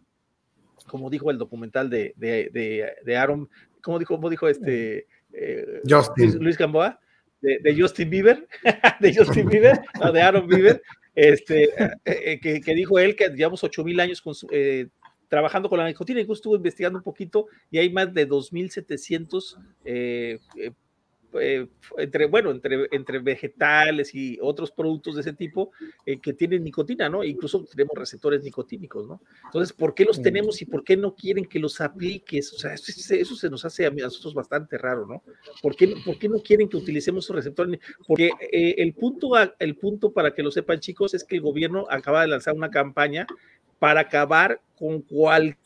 como 0.87 1.11
dijo 1.11 1.31
el 1.31 1.39
documental 1.39 1.91
de, 1.91 2.15
de, 2.17 2.93
de, 3.05 3.17
Aaron, 3.17 3.49
¿cómo 3.81 3.99
dijo, 3.99 4.17
cómo 4.17 4.31
dijo 4.31 4.49
este 4.49 5.07
eh, 5.33 5.81
Justin. 5.89 6.39
Luis, 6.39 6.59
Gamboa? 6.59 7.01
De, 7.41 7.77
Justin 7.79 8.09
Bieber, 8.09 8.49
de 9.01 9.15
Justin 9.15 9.47
Bieber, 9.47 9.79
no, 10.01 10.13
de 10.13 10.23
Aaron 10.23 10.47
Bieber, 10.47 10.83
este, 11.15 11.65
eh, 11.65 11.91
eh, 12.07 12.41
que, 12.41 12.61
que, 12.63 12.75
dijo 12.75 12.99
él 12.99 13.15
que 13.15 13.29
llevamos 13.29 13.63
8000 13.63 14.01
años 14.01 14.23
con, 14.23 14.35
trabajando 15.35 15.69
con 15.69 15.79
la 15.79 15.87
nicotina, 15.87 16.21
incluso 16.21 16.39
estuvo 16.39 16.57
investigando 16.57 16.99
un 16.99 17.03
poquito 17.03 17.49
y 17.71 17.79
hay 17.79 17.91
más 17.91 18.15
de 18.15 18.29
2.700 18.29 19.57
eh, 19.85 20.39
eh, 21.41 21.63
eh, 21.63 21.69
entre, 21.99 22.27
bueno, 22.27 22.51
entre, 22.51 22.89
entre 22.93 23.19
vegetales 23.19 24.15
y 24.15 24.39
otros 24.41 24.71
productos 24.71 25.15
de 25.15 25.23
ese 25.23 25.33
tipo 25.33 25.73
eh, 26.07 26.21
que 26.21 26.33
tienen 26.33 26.65
nicotina, 26.65 27.09
¿no? 27.09 27.25
Incluso 27.25 27.65
tenemos 27.65 27.97
receptores 27.97 28.43
nicotínicos, 28.43 29.07
¿no? 29.07 29.21
Entonces, 29.45 29.73
¿por 29.73 29.95
qué 29.95 30.05
los 30.05 30.21
tenemos 30.21 30.61
y 30.63 30.67
por 30.67 30.85
qué 30.85 30.97
no 30.97 31.15
quieren 31.15 31.45
que 31.45 31.59
los 31.59 31.81
apliques? 31.81 32.53
O 32.53 32.59
sea, 32.59 32.75
eso, 32.75 33.15
eso 33.15 33.37
se 33.37 33.51
nos 33.51 33.65
hace 33.65 33.87
a 33.87 33.91
nosotros 33.91 34.35
bastante 34.35 34.79
raro, 34.79 35.07
¿no? 35.07 35.23
¿Por 35.63 35.77
qué, 35.77 35.95
por 36.05 36.19
qué 36.19 36.29
no 36.29 36.39
quieren 36.41 36.69
que 36.69 36.77
utilicemos 36.77 37.25
esos 37.25 37.37
receptores? 37.37 37.81
Porque 38.07 38.31
el, 38.51 38.95
punto, 38.95 39.33
el 39.59 39.77
punto, 39.77 40.13
para 40.13 40.35
que 40.35 40.43
lo 40.43 40.51
sepan 40.51 40.81
chicos, 40.81 41.15
es 41.15 41.25
que 41.25 41.37
el 41.37 41.43
gobierno 41.43 41.87
acaba 41.91 42.23
de 42.23 42.29
lanzar 42.29 42.55
una 42.55 42.71
campaña 42.71 43.27
para 43.79 44.01
acabar 44.01 44.61
con 44.77 45.03
cualquier 45.03 45.64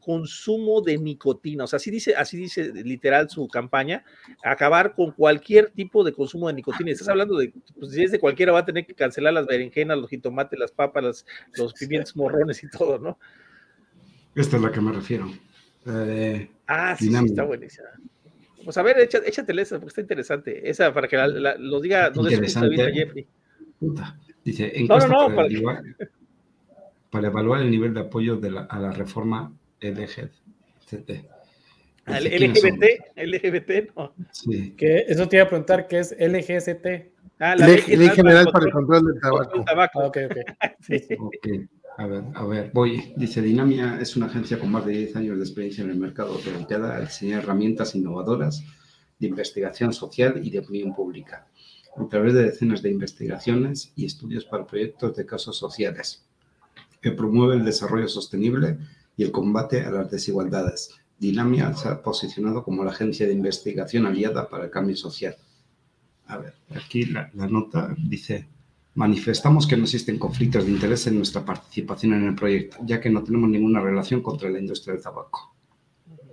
consumo 0.00 0.80
de 0.80 0.98
nicotina. 0.98 1.64
O 1.64 1.66
sea, 1.66 1.78
así 1.78 1.90
dice, 1.90 2.14
así 2.14 2.36
dice 2.36 2.72
literal 2.72 3.28
su 3.28 3.46
campaña, 3.48 4.04
acabar 4.44 4.94
con 4.94 5.12
cualquier 5.12 5.70
tipo 5.70 6.04
de 6.04 6.12
consumo 6.12 6.48
de 6.48 6.54
nicotina. 6.54 6.90
Estás 6.90 7.08
hablando 7.08 7.36
de, 7.38 7.52
pues 7.78 7.92
si 7.92 8.04
es 8.04 8.12
de 8.12 8.18
cualquiera 8.18 8.52
va 8.52 8.60
a 8.60 8.64
tener 8.64 8.86
que 8.86 8.94
cancelar 8.94 9.32
las 9.32 9.46
berenjenas, 9.46 9.98
los 9.98 10.10
jitomates, 10.10 10.58
las 10.58 10.72
papas, 10.72 11.24
los 11.56 11.74
pimientos 11.74 12.16
morrones 12.16 12.62
y 12.62 12.70
todo, 12.70 12.98
¿no? 12.98 13.18
Esta 14.34 14.56
es 14.56 14.62
la 14.62 14.70
que 14.70 14.80
me 14.80 14.92
refiero. 14.92 15.30
ah, 16.66 16.96
sí, 16.98 17.08
sí, 17.08 17.24
está 17.24 17.44
buenísima. 17.44 17.88
Pues 18.64 18.76
a 18.76 18.82
ver, 18.82 18.98
échatele 18.98 19.62
esa, 19.62 19.76
porque 19.76 19.88
está 19.88 20.00
interesante. 20.00 20.68
Esa 20.68 20.92
para 20.92 21.06
que 21.08 21.16
lo 21.58 21.80
diga, 21.80 22.10
no 22.10 22.22
de 22.24 22.92
Jeffrey. 22.92 23.26
Dice, 24.44 24.72
no, 24.88 24.98
no, 24.98 25.28
no, 25.28 25.34
para, 25.34 25.48
para 27.16 27.28
evaluar 27.28 27.62
el 27.62 27.70
nivel 27.70 27.94
de 27.94 28.00
apoyo 28.00 28.36
de 28.36 28.50
la, 28.50 28.60
a 28.64 28.78
la 28.78 28.90
reforma 28.90 29.50
LGBT. 29.80 30.32
LGBT, 32.06 32.84
LGBT, 33.16 33.96
no. 33.96 34.12
Sí. 34.32 34.74
Que 34.76 35.06
eso 35.08 35.26
te 35.26 35.36
iba 35.36 35.46
a 35.46 35.48
preguntar, 35.48 35.88
¿qué 35.88 36.00
es 36.00 36.14
LGST? 36.18 36.86
Ah, 37.38 37.56
la 37.56 37.68
ley, 37.68 37.80
general 37.80 38.48
para 38.52 38.66
el 38.66 38.70
control 38.70 39.06
del 39.06 39.18
tabaco. 39.18 39.64
tabaco. 39.64 40.00
Ah, 40.02 40.06
okay, 40.08 40.26
okay. 40.26 40.42
Sí. 40.80 41.16
ok, 41.18 41.48
a 41.96 42.06
ver, 42.06 42.24
a 42.34 42.44
ver, 42.44 42.70
voy. 42.74 43.14
Dice, 43.16 43.40
Dinamia 43.40 43.98
es 43.98 44.14
una 44.14 44.26
agencia 44.26 44.58
con 44.58 44.70
más 44.70 44.84
de 44.84 44.92
10 44.92 45.16
años 45.16 45.38
de 45.38 45.42
experiencia 45.42 45.84
en 45.84 45.92
el 45.92 45.96
mercado, 45.96 46.38
dedicada 46.44 46.96
a 46.96 47.00
diseñar 47.00 47.44
herramientas 47.44 47.94
innovadoras 47.94 48.62
de 49.18 49.28
investigación 49.28 49.94
social 49.94 50.38
y 50.44 50.50
de 50.50 50.58
opinión 50.58 50.94
pública, 50.94 51.46
a 51.96 52.06
través 52.10 52.34
de 52.34 52.42
decenas 52.42 52.82
de 52.82 52.90
investigaciones 52.90 53.90
y 53.96 54.04
estudios 54.04 54.44
para 54.44 54.66
proyectos 54.66 55.16
de 55.16 55.24
casos 55.24 55.56
sociales 55.56 56.25
que 57.00 57.12
promueve 57.12 57.54
el 57.54 57.64
desarrollo 57.64 58.08
sostenible 58.08 58.78
y 59.16 59.24
el 59.24 59.32
combate 59.32 59.82
a 59.82 59.90
las 59.90 60.10
desigualdades. 60.10 60.90
Dinamia 61.18 61.74
se 61.74 61.88
ha 61.88 62.02
posicionado 62.02 62.62
como 62.62 62.84
la 62.84 62.90
agencia 62.90 63.26
de 63.26 63.32
investigación 63.32 64.06
aliada 64.06 64.48
para 64.48 64.64
el 64.64 64.70
cambio 64.70 64.96
social. 64.96 65.36
A 66.26 66.38
ver, 66.38 66.54
aquí 66.74 67.06
la, 67.06 67.30
nota 67.34 67.94
dice, 67.96 68.46
manifestamos 68.94 69.66
que 69.66 69.76
no 69.76 69.84
existen 69.84 70.18
conflictos 70.18 70.66
de 70.66 70.72
interés 70.72 71.06
en 71.06 71.16
nuestra 71.16 71.44
participación 71.44 72.14
en 72.14 72.26
el 72.26 72.34
proyecto, 72.34 72.76
ya 72.84 73.00
que 73.00 73.08
no 73.08 73.22
tenemos 73.22 73.48
ninguna 73.48 73.80
relación 73.80 74.22
contra 74.22 74.50
la 74.50 74.58
industria 74.58 74.94
del 74.94 75.02
tabaco. 75.02 75.54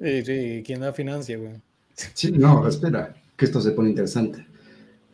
Sí, 0.01 0.25
sí, 0.25 0.63
¿quién 0.65 0.81
da 0.81 0.91
financia, 0.91 1.37
güey? 1.37 1.53
Sí, 1.93 2.31
no, 2.31 2.67
espera, 2.67 3.15
que 3.37 3.45
esto 3.45 3.61
se 3.61 3.71
pone 3.71 3.89
interesante. 3.89 4.45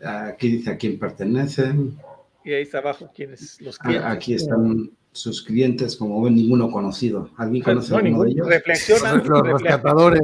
Aquí 0.03 0.49
dice 0.49 0.71
a 0.71 0.77
quién 0.77 0.97
pertenecen. 0.97 1.99
Y 2.43 2.53
ahí 2.53 2.63
está 2.63 2.79
abajo 2.79 3.11
quiénes 3.13 3.59
los 3.61 3.77
clientes. 3.77 4.09
Aquí 4.09 4.33
están 4.33 4.91
sus 5.19 5.43
clientes, 5.43 5.95
como 5.95 6.21
ven, 6.21 6.35
ninguno 6.35 6.71
conocido. 6.71 7.29
¿Alguien 7.37 7.63
conoce 7.63 7.93
a 7.93 7.97
alguno 7.97 8.23
de 8.23 8.31
ellos? 8.31 8.47
Reflexiona. 8.47 9.15
Los 9.15 9.41
rescatadores. 9.41 10.21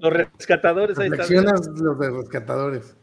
Los 0.00 0.12
rescatadores, 0.12 0.98
ahí 0.98 1.08
Reflexionas 1.08 1.66
los 1.66 1.98
de 1.98 2.10
rescatadores. 2.10 2.96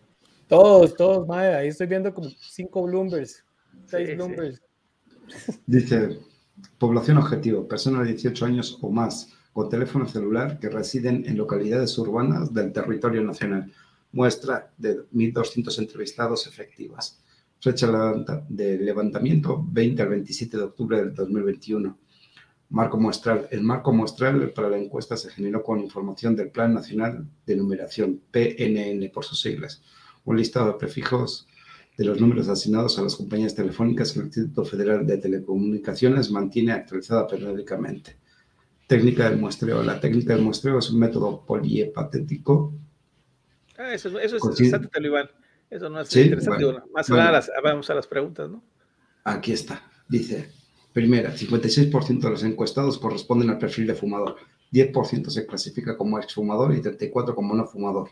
Todos, 0.47 0.95
todos, 0.95 1.27
madre. 1.27 1.55
Ahí 1.55 1.67
estoy 1.69 1.87
viendo 1.87 2.13
como 2.13 2.29
cinco 2.29 2.83
Bloombers. 2.83 3.43
Seis 3.85 4.09
sí, 4.09 5.55
Dice, 5.65 6.19
población 6.77 7.17
objetivo, 7.17 7.67
personas 7.67 8.05
de 8.05 8.13
18 8.13 8.45
años 8.45 8.77
o 8.81 8.89
más 8.89 9.33
con 9.51 9.69
teléfono 9.69 10.07
celular 10.07 10.59
que 10.59 10.69
residen 10.69 11.23
en 11.25 11.37
localidades 11.37 11.97
urbanas 11.97 12.53
del 12.53 12.71
territorio 12.71 13.23
nacional. 13.23 13.71
Muestra 14.11 14.71
de 14.77 15.05
1.200 15.11 15.79
entrevistados 15.79 16.47
efectivas. 16.47 17.22
Fecha 17.63 17.87
de 18.49 18.77
levantamiento 18.77 19.65
20 19.71 20.01
al 20.01 20.09
27 20.09 20.57
de 20.57 20.63
octubre 20.63 20.97
del 20.97 21.13
2021. 21.13 21.97
Marco 22.71 22.99
muestral. 22.99 23.47
El 23.51 23.63
marco 23.63 23.93
muestral 23.93 24.51
para 24.51 24.67
la 24.67 24.77
encuesta 24.77 25.15
se 25.15 25.29
generó 25.29 25.63
con 25.63 25.79
información 25.79 26.35
del 26.35 26.51
Plan 26.51 26.73
Nacional 26.73 27.25
de 27.45 27.55
Numeración, 27.55 28.21
PNN 28.31 29.09
por 29.13 29.23
sus 29.23 29.39
siglas, 29.39 29.81
un 30.25 30.35
listado 30.35 30.73
de 30.73 30.77
prefijos 30.77 31.47
de 31.97 32.03
los 32.03 32.19
números 32.19 32.49
asignados 32.49 32.99
a 32.99 33.01
las 33.01 33.15
compañías 33.15 33.55
telefónicas 33.55 34.11
que 34.11 34.19
el 34.19 34.25
Instituto 34.25 34.65
Federal 34.65 35.07
de 35.07 35.19
Telecomunicaciones 35.19 36.31
mantiene 36.31 36.73
actualizada 36.73 37.27
periódicamente. 37.27 38.17
Técnica 38.87 39.29
del 39.29 39.39
muestreo. 39.39 39.81
La 39.83 40.01
técnica 40.01 40.33
del 40.33 40.43
muestreo 40.43 40.79
es 40.79 40.89
un 40.89 40.99
método 40.99 41.45
poliepatético. 41.45 42.73
Ah, 43.77 43.93
eso, 43.93 44.19
eso 44.19 44.35
es 44.35 44.91
Talibán. 44.91 45.29
Eso 45.73 45.89
no 45.89 46.01
es 46.01 46.15
interesante. 46.15 46.65
más 46.93 47.09
vamos 47.63 47.89
a 47.89 47.95
las 47.95 48.05
preguntas, 48.05 48.47
¿no? 48.47 48.63
Aquí 49.23 49.53
está. 49.53 49.81
Dice, 50.07 50.51
primera, 50.91 51.31
56% 51.31 52.19
de 52.19 52.29
los 52.29 52.43
encuestados 52.43 52.99
corresponden 52.99 53.49
al 53.49 53.57
perfil 53.57 53.87
de 53.87 53.95
fumador. 53.95 54.35
10% 54.71 55.29
se 55.29 55.47
clasifica 55.47 55.97
como 55.97 56.19
exfumador 56.19 56.75
y 56.75 56.81
34% 56.81 57.33
como 57.33 57.55
no 57.55 57.65
fumador. 57.65 58.11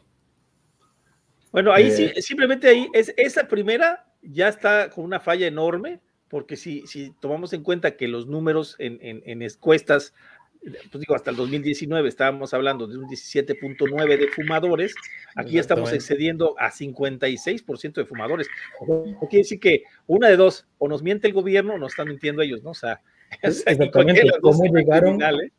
Bueno, 1.52 1.72
ahí 1.72 1.92
sí, 1.92 2.06
eh, 2.16 2.22
simplemente 2.24 2.68
ahí, 2.68 2.88
es, 2.94 3.14
esa 3.16 3.48
primera 3.48 4.08
ya 4.24 4.48
está 4.48 4.90
con 4.90 5.04
una 5.04 5.20
falla 5.20 5.46
enorme, 5.46 6.00
porque 6.30 6.56
si, 6.56 6.88
si 6.88 7.14
tomamos 7.20 7.54
en 7.54 7.62
cuenta 7.62 7.96
que 7.96 8.08
los 8.08 8.26
números 8.26 8.76
en, 8.80 8.98
en, 9.02 9.22
en 9.26 9.44
encuestas 9.44 10.16
pues 10.62 11.00
digo, 11.00 11.16
hasta 11.16 11.32
el 11.32 11.38
2019 11.38 12.08
estábamos 12.08 12.54
hablando 12.54 12.86
de 12.86 12.98
un 12.98 13.08
17.9 13.08 14.18
de 14.18 14.28
fumadores, 14.28 14.94
aquí 15.36 15.58
estamos 15.58 15.92
excediendo 15.92 16.56
a 16.60 16.72
56% 16.72 17.94
de 17.94 18.06
fumadores. 18.06 18.48
quiere 19.22 19.38
decir 19.38 19.60
que 19.60 19.84
una 20.06 20.30
de 20.30 20.38
dos, 20.38 20.68
o 20.78 20.88
nos 20.88 21.02
miente 21.02 21.28
el 21.28 21.34
gobierno 21.34 21.74
o 21.74 21.78
nos 21.78 21.94
están 21.94 22.08
mintiendo 22.08 22.42
ellos, 22.44 22.62
¿no? 22.64 22.72
O 22.72 22.76
sea, 22.76 23.02
exactamente, 23.42 24.22
¿cómo 24.42 24.64
llegaron, 24.66 25.22
¿eh? 25.22 25.52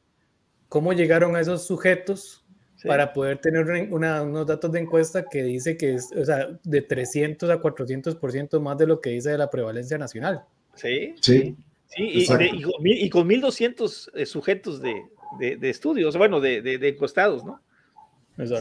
¿cómo 0.69 0.93
llegaron 0.93 1.35
a 1.35 1.41
esos 1.41 1.67
sujetos 1.67 2.45
para 2.85 3.13
poder 3.13 3.39
tener 3.39 3.67
unos 3.91 4.47
datos 4.47 4.71
de 4.73 4.81
encuesta 4.81 5.25
que 5.29 5.43
dice 5.43 5.77
que 5.77 5.95
es, 5.95 6.11
o 6.13 6.25
sea, 6.25 6.49
de 6.63 6.83
300 6.83 7.51
a 7.51 7.61
400% 7.61 8.61
más 8.61 8.79
de 8.79 8.87
lo 8.87 9.01
que 9.01 9.11
dice 9.11 9.31
de 9.31 9.39
la 9.39 9.51
prevalencia 9.51 9.99
nacional? 9.99 10.45
Sí, 10.75 11.15
sí. 11.21 11.39
Sí, 11.41 11.57
y, 11.97 12.22
y, 12.24 13.11
con 13.11 13.28
1.200 13.28 14.11
eh, 14.14 14.26
sujetos 14.26 14.80
de, 14.80 15.05
de, 15.38 15.70
estudios, 15.70 16.16
bueno, 16.16 16.40
de, 16.40 16.62
de, 16.62 16.88
encostados, 16.88 17.45
¿no? 17.45 17.61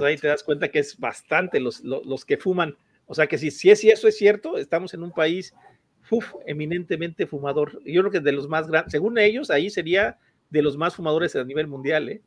ahí 0.03 0.17
te 0.17 0.27
das 0.27 0.43
cuenta 0.43 0.69
que 0.69 0.79
es 0.79 0.97
bastante 0.97 1.59
los, 1.59 1.81
los, 1.81 2.25
que 2.25 2.37
fuman. 2.37 2.75
O 3.05 3.15
sea 3.15 3.27
que 3.27 3.37
si, 3.37 3.51
si, 3.51 3.69
es, 3.69 3.79
si 3.79 3.89
eso 3.89 4.07
es 4.07 4.17
cierto, 4.17 4.57
estamos 4.57 4.93
en 4.93 5.03
un 5.03 5.11
país 5.11 5.53
eminentemente 6.45 7.25
fumador. 7.25 7.81
Yo 7.85 8.01
creo 8.01 8.11
que 8.11 8.19
de 8.19 8.31
los 8.31 8.47
más 8.47 8.67
grandes, 8.67 8.91
según 8.91 9.17
ellos, 9.17 9.49
ahí 9.49 9.69
sería 9.69 10.17
de 10.49 10.61
los 10.61 10.77
más 10.77 10.95
fumadores 10.95 11.35
a 11.35 11.43
nivel 11.43 11.67
mundial, 11.67 12.09
¿eh? 12.09 12.21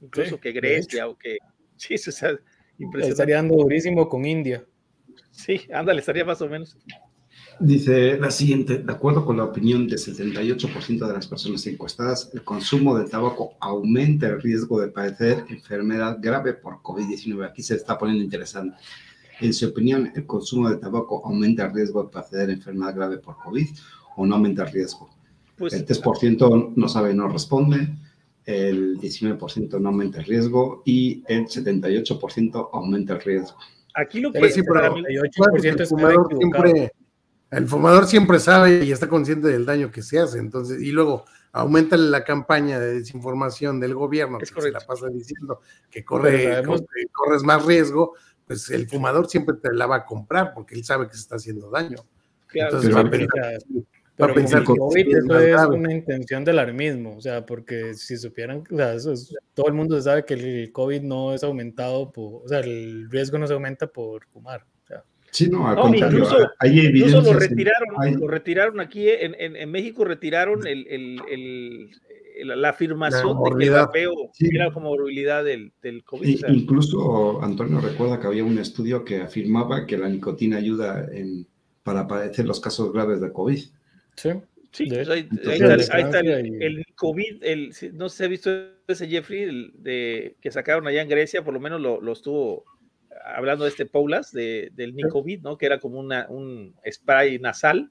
Incluso 0.00 0.40
que 0.40 0.52
Grecia 0.52 1.08
o 1.08 1.16
que... 1.16 1.38
Sí, 1.76 1.94
o 1.94 1.98
sea, 1.98 2.38
impresionante. 2.78 3.08
Estaría 3.08 3.36
dando 3.36 3.56
durísimo 3.56 4.08
con 4.08 4.24
India. 4.24 4.64
Sí, 5.32 5.62
ándale, 5.72 5.98
estaría 5.98 6.24
más 6.24 6.40
o 6.40 6.48
menos. 6.48 6.76
Dice 7.60 8.18
la 8.18 8.30
siguiente, 8.30 8.78
de 8.78 8.92
acuerdo 8.92 9.24
con 9.24 9.36
la 9.36 9.44
opinión 9.44 9.86
del 9.86 9.98
78% 9.98 11.06
de 11.06 11.12
las 11.12 11.26
personas 11.26 11.66
encuestadas, 11.66 12.30
el 12.32 12.42
consumo 12.42 12.98
de 12.98 13.08
tabaco 13.08 13.54
aumenta 13.60 14.26
el 14.26 14.40
riesgo 14.40 14.80
de 14.80 14.88
padecer 14.88 15.44
enfermedad 15.48 16.18
grave 16.20 16.54
por 16.54 16.82
COVID-19. 16.82 17.46
Aquí 17.46 17.62
se 17.62 17.76
está 17.76 17.98
poniendo 17.98 18.24
interesante. 18.24 18.76
En 19.40 19.52
su 19.52 19.68
opinión, 19.68 20.12
¿el 20.14 20.26
consumo 20.26 20.70
de 20.70 20.76
tabaco 20.76 21.22
aumenta 21.24 21.66
el 21.66 21.74
riesgo 21.74 22.02
de 22.04 22.10
padecer 22.10 22.50
enfermedad 22.50 22.94
grave 22.94 23.18
por 23.18 23.36
COVID 23.36 23.68
o 24.16 24.26
no 24.26 24.34
aumenta 24.36 24.64
el 24.64 24.72
riesgo? 24.72 25.10
Pues, 25.56 25.72
el 25.74 25.86
3% 25.86 26.72
no 26.74 26.88
sabe, 26.88 27.14
no 27.14 27.28
responde, 27.28 27.88
el 28.44 28.98
19% 28.98 29.80
no 29.80 29.88
aumenta 29.88 30.18
el 30.18 30.24
riesgo 30.24 30.82
y 30.84 31.22
el 31.28 31.46
78% 31.46 32.70
aumenta 32.72 33.14
el 33.14 33.20
riesgo. 33.20 33.56
Aquí 33.94 34.20
lo 34.20 34.32
que 34.32 34.50
sí, 34.50 34.62
pero, 34.62 34.96
el 34.96 35.86
fumador 35.86 36.28
siempre 36.36 36.92
el 37.52 37.68
fumador 37.68 38.06
siempre 38.06 38.40
sabe 38.40 38.84
y 38.84 38.92
está 38.92 39.08
consciente 39.08 39.48
del 39.48 39.66
daño 39.66 39.90
que 39.90 40.02
se 40.02 40.18
hace, 40.18 40.38
entonces, 40.38 40.80
y 40.80 40.90
luego 40.90 41.24
aumenta 41.52 41.98
la 41.98 42.24
campaña 42.24 42.80
de 42.80 42.94
desinformación 42.94 43.78
del 43.78 43.94
gobierno 43.94 44.38
que 44.38 44.46
se 44.46 44.70
la 44.70 44.80
pasa 44.80 45.08
diciendo 45.08 45.60
que 45.90 46.02
corre, 46.02 46.62
corres 47.12 47.42
más 47.42 47.64
riesgo, 47.66 48.14
pues 48.46 48.70
el 48.70 48.88
fumador 48.88 49.28
siempre 49.28 49.56
te 49.62 49.70
la 49.72 49.86
va 49.86 49.96
a 49.96 50.06
comprar 50.06 50.54
porque 50.54 50.74
él 50.74 50.84
sabe 50.84 51.06
que 51.08 51.14
se 51.14 51.20
está 51.20 51.36
haciendo 51.36 51.70
daño. 51.70 51.98
entonces 52.54 52.94
va 52.94 53.00
a 53.00 53.10
pensar, 53.10 54.64
que 54.64 55.02
eso 55.10 55.38
es 55.38 55.66
una 55.66 55.92
intención 55.92 56.44
del 56.44 56.58
alarmismo, 56.58 57.16
o 57.16 57.20
sea, 57.20 57.44
porque 57.44 57.92
si 57.94 58.16
supieran, 58.16 58.64
o 58.70 58.76
sea, 58.76 58.96
todo 59.52 59.68
el 59.68 59.74
mundo 59.74 60.00
sabe 60.00 60.24
que 60.24 60.34
el 60.34 60.72
COVID 60.72 61.02
no 61.02 61.34
es 61.34 61.44
aumentado, 61.44 62.10
por, 62.12 62.44
o 62.44 62.48
sea, 62.48 62.60
el 62.60 63.10
riesgo 63.10 63.36
no 63.36 63.46
se 63.46 63.52
aumenta 63.52 63.86
por 63.86 64.26
fumar. 64.28 64.64
Sí, 65.32 65.48
no, 65.48 65.66
incluso, 65.88 67.22
lo 67.22 67.32
retiraron, 67.32 68.20
lo 68.20 68.28
retiraron 68.28 68.80
aquí 68.80 69.08
en, 69.08 69.34
en, 69.38 69.70
México, 69.70 70.04
retiraron 70.04 70.66
el, 70.66 70.86
el, 70.86 71.90
la 72.44 72.68
afirmación 72.68 73.42
de 73.42 73.50
que 73.58 73.64
el 73.64 73.70
vapeo 73.70 74.12
era 74.38 74.70
como 74.70 74.92
probabilidad 74.92 75.42
del, 75.42 75.72
del 75.82 76.04
COVID. 76.04 76.44
incluso 76.48 77.42
Antonio 77.42 77.80
recuerda 77.80 78.20
que 78.20 78.26
había 78.26 78.44
un 78.44 78.58
estudio 78.58 79.06
que 79.06 79.22
afirmaba 79.22 79.86
que 79.86 79.96
la 79.96 80.10
nicotina 80.10 80.58
ayuda 80.58 81.08
en, 81.10 81.46
para 81.82 82.06
padecer 82.06 82.44
los 82.44 82.60
casos 82.60 82.92
graves 82.92 83.22
de 83.22 83.32
COVID. 83.32 83.58
Sí. 84.16 84.30
Sí, 84.70 84.86
pues 84.86 85.08
ahí, 85.08 85.28
está, 85.30 86.20
el, 86.20 86.84
COVID, 86.94 87.42
el, 87.42 87.74
no 87.92 88.08
sé 88.08 88.16
si 88.16 88.24
ha 88.24 88.28
visto 88.28 88.50
ese 88.88 89.06
Jeffrey 89.06 89.70
de, 89.74 90.36
que 90.40 90.50
sacaron 90.50 90.86
allá 90.86 91.02
en 91.02 91.10
Grecia, 91.10 91.44
por 91.44 91.52
lo 91.52 91.60
menos 91.60 91.78
lo, 91.78 92.00
lo 92.00 92.12
estuvo 92.12 92.64
hablando 93.24 93.64
de 93.64 93.70
este 93.70 93.86
Paulas, 93.86 94.32
de, 94.32 94.70
del 94.74 94.94
Nicovid, 94.94 95.42
¿no? 95.42 95.56
Que 95.56 95.66
era 95.66 95.78
como 95.78 95.98
una, 95.98 96.26
un 96.28 96.74
spray 96.90 97.38
nasal 97.38 97.90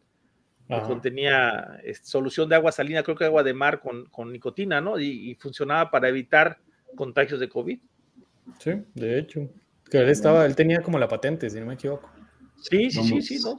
que 0.79 0.87
contenía 0.87 1.79
este, 1.83 2.07
solución 2.07 2.47
de 2.47 2.55
agua 2.55 2.71
salina, 2.71 3.03
creo 3.03 3.17
que 3.17 3.25
agua 3.25 3.43
de 3.43 3.53
mar 3.53 3.81
con, 3.81 4.05
con 4.05 4.31
nicotina, 4.31 4.79
¿no? 4.79 4.99
Y, 4.99 5.35
funcionaba 5.35 5.91
para 5.91 6.07
evitar 6.07 6.59
contagios 6.95 7.39
de 7.39 7.49
COVID. 7.49 7.79
Sí, 8.59 8.71
de 8.95 9.19
hecho. 9.19 9.49
Que 9.89 9.97
él 9.97 10.09
estaba, 10.09 10.45
él 10.45 10.55
tenía 10.55 10.81
como 10.81 10.97
la 10.97 11.07
patente, 11.07 11.49
si 11.49 11.59
no 11.59 11.65
me 11.65 11.73
equivoco. 11.73 12.09
Sí, 12.61 12.89
sí, 12.89 13.03
sí, 13.03 13.21
sí, 13.21 13.39
¿no? 13.43 13.57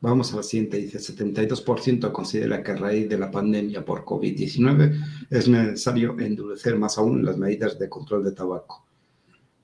Vamos 0.00 0.32
a 0.32 0.36
la 0.36 0.42
siguiente, 0.44 0.76
dice, 0.76 0.98
72% 0.98 2.12
considera 2.12 2.62
que 2.62 2.70
a 2.70 2.76
raíz 2.76 3.08
de 3.08 3.18
la 3.18 3.32
pandemia 3.32 3.84
por 3.84 4.04
COVID-19 4.04 5.26
es 5.28 5.48
necesario 5.48 6.16
endurecer 6.20 6.76
más 6.76 6.98
aún 6.98 7.24
las 7.24 7.36
medidas 7.36 7.76
de 7.80 7.88
control 7.88 8.24
de 8.24 8.30
tabaco. 8.30 8.86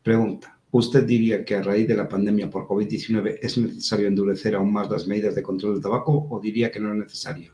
Pregunta, 0.03 0.54
¿Usted 0.75 1.05
diría 1.05 1.45
que 1.45 1.55
a 1.55 1.63
raíz 1.63 1.87
de 1.87 1.95
la 1.95 2.09
pandemia 2.09 2.51
por 2.51 2.67
COVID-19 2.67 3.39
es 3.41 3.57
necesario 3.59 4.09
endurecer 4.09 4.57
aún 4.57 4.73
más 4.73 4.91
las 4.91 5.07
medidas 5.07 5.37
de 5.37 5.41
control 5.41 5.75
del 5.75 5.83
tabaco 5.85 6.27
o 6.29 6.41
diría 6.41 6.73
que 6.73 6.81
no 6.81 6.91
es 6.91 6.99
necesario? 6.99 7.53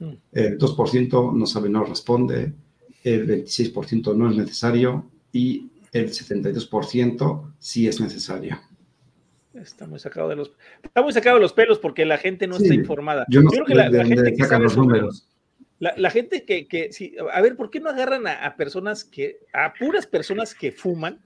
Hmm. 0.00 0.14
El 0.32 0.58
2% 0.58 1.34
no 1.34 1.46
sabe, 1.46 1.68
no 1.68 1.84
responde, 1.84 2.52
el 3.04 3.28
26% 3.28 4.12
no 4.16 4.28
es 4.28 4.36
necesario 4.36 5.08
y 5.30 5.70
el 5.92 6.10
72% 6.10 7.52
sí 7.60 7.86
es 7.86 8.00
necesario. 8.00 8.58
Está 9.54 9.86
muy 9.86 10.00
sacado 10.00 10.28
de 10.28 10.34
los, 10.34 10.50
está 10.82 11.00
muy 11.00 11.12
sacado 11.12 11.36
de 11.36 11.42
los 11.42 11.52
pelos 11.52 11.78
porque 11.78 12.04
la 12.04 12.18
gente 12.18 12.48
no 12.48 12.56
está 12.56 12.74
informada. 12.74 13.24
Yo, 13.28 13.40
no 13.40 13.50
creo 13.50 13.66
que 13.66 13.76
la, 13.76 14.04
gente 14.04 14.34
que 14.34 14.44
sabe 14.44 14.64
los 14.64 14.76
números. 14.76 15.28
La, 15.78 16.10
gente 16.10 16.44
que, 16.44 16.66
que 16.66 16.92
sí, 16.92 17.14
a 17.32 17.40
ver, 17.40 17.54
¿por 17.54 17.70
qué 17.70 17.78
no 17.78 17.88
agarran 17.88 18.26
a, 18.26 18.44
a 18.44 18.56
personas 18.56 19.04
que, 19.04 19.38
a 19.52 19.74
puras 19.74 20.08
personas 20.08 20.56
que 20.56 20.72
fuman? 20.72 21.20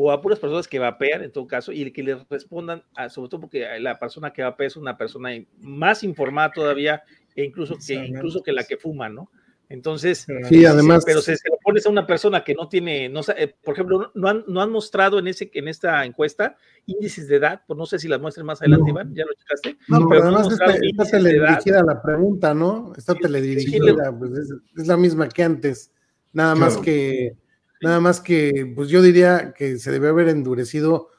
O 0.00 0.12
a 0.12 0.22
puras 0.22 0.38
personas 0.38 0.68
que 0.68 0.78
vapean 0.78 1.24
en 1.24 1.32
todo 1.32 1.48
caso 1.48 1.72
y 1.72 1.90
que 1.90 2.04
les 2.04 2.16
respondan, 2.28 2.84
sobre 3.10 3.28
todo 3.28 3.40
porque 3.40 3.66
la 3.80 3.98
persona 3.98 4.32
que 4.32 4.42
vapea 4.42 4.68
es 4.68 4.76
una 4.76 4.96
persona 4.96 5.30
más 5.60 6.04
informada 6.04 6.52
todavía 6.52 7.02
e 7.34 7.44
incluso 7.44 7.76
que, 7.84 7.94
incluso 7.94 8.40
que 8.40 8.52
la 8.52 8.62
que 8.62 8.76
fuma, 8.76 9.08
¿no? 9.08 9.28
Entonces, 9.68 10.24
sí, 10.48 10.64
además, 10.64 11.02
pero 11.04 11.20
si 11.20 11.36
se 11.36 11.48
lo 11.50 11.58
pones 11.62 11.84
a 11.84 11.90
una 11.90 12.06
persona 12.06 12.44
que 12.44 12.54
no 12.54 12.68
tiene, 12.68 13.08
no 13.08 13.22
eh, 13.36 13.52
por 13.64 13.74
ejemplo, 13.74 14.12
no 14.14 14.28
han, 14.28 14.44
no 14.46 14.62
han 14.62 14.70
mostrado 14.70 15.18
en 15.18 15.26
ese 15.26 15.50
en 15.52 15.66
esta 15.66 16.04
encuesta 16.04 16.56
índices 16.86 17.26
de 17.26 17.36
edad, 17.36 17.62
pues 17.66 17.76
no 17.76 17.84
sé 17.84 17.98
si 17.98 18.06
las 18.06 18.20
muestren 18.20 18.46
más 18.46 18.62
adelante, 18.62 18.90
Iván, 18.90 19.12
ya 19.16 19.24
lo 19.24 19.32
checaste. 19.34 19.78
No, 19.88 20.08
pero, 20.08 20.22
además 20.22 20.52
está, 20.52 20.76
está 20.76 21.04
teledirigida 21.06 21.82
la 21.82 22.00
pregunta, 22.00 22.54
¿no? 22.54 22.92
Está 22.96 23.16
teledirigida, 23.16 24.16
pues 24.16 24.30
es, 24.76 24.86
la 24.86 24.96
misma 24.96 25.28
que 25.28 25.42
antes, 25.42 25.90
nada 26.32 26.54
más 26.54 26.76
que 26.78 27.36
Nada 27.80 28.00
más 28.00 28.20
que, 28.20 28.72
pues 28.74 28.88
yo 28.88 29.02
diría 29.02 29.52
que 29.56 29.78
se 29.78 29.92
debe 29.92 30.08
haber 30.08 30.28
endurecido 30.28 31.10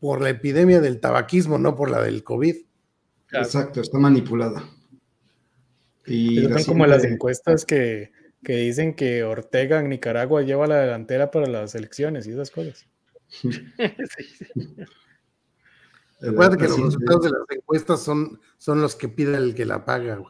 por 0.00 0.20
la 0.20 0.30
epidemia 0.30 0.80
del 0.80 1.00
tabaquismo, 1.00 1.58
no 1.58 1.74
por 1.74 1.90
la 1.90 2.02
del 2.02 2.24
COVID. 2.24 2.56
Exacto, 3.32 3.80
está 3.80 3.98
manipulada. 3.98 4.68
Y 6.06 6.42
son 6.42 6.64
como 6.64 6.86
las 6.86 7.04
encuestas 7.04 7.64
que, 7.64 8.12
dicen 8.42 8.94
que 8.94 9.24
Ortega 9.24 9.80
en 9.80 9.88
Nicaragua 9.88 10.42
lleva 10.42 10.66
la 10.66 10.80
delantera 10.80 11.30
para 11.30 11.46
las 11.46 11.74
elecciones 11.74 12.26
y 12.26 12.32
esas 12.32 12.50
cosas. 12.50 12.86
Recuerda 16.20 16.56
que 16.56 16.68
los 16.68 16.80
resultados 16.80 17.22
de 17.24 17.30
las 17.30 17.40
encuestas 17.50 18.02
son, 18.02 18.40
son 18.58 18.80
los 18.80 18.94
que 18.96 19.08
pide 19.08 19.36
el 19.36 19.54
que 19.54 19.64
la 19.64 19.84
paga. 19.84 20.22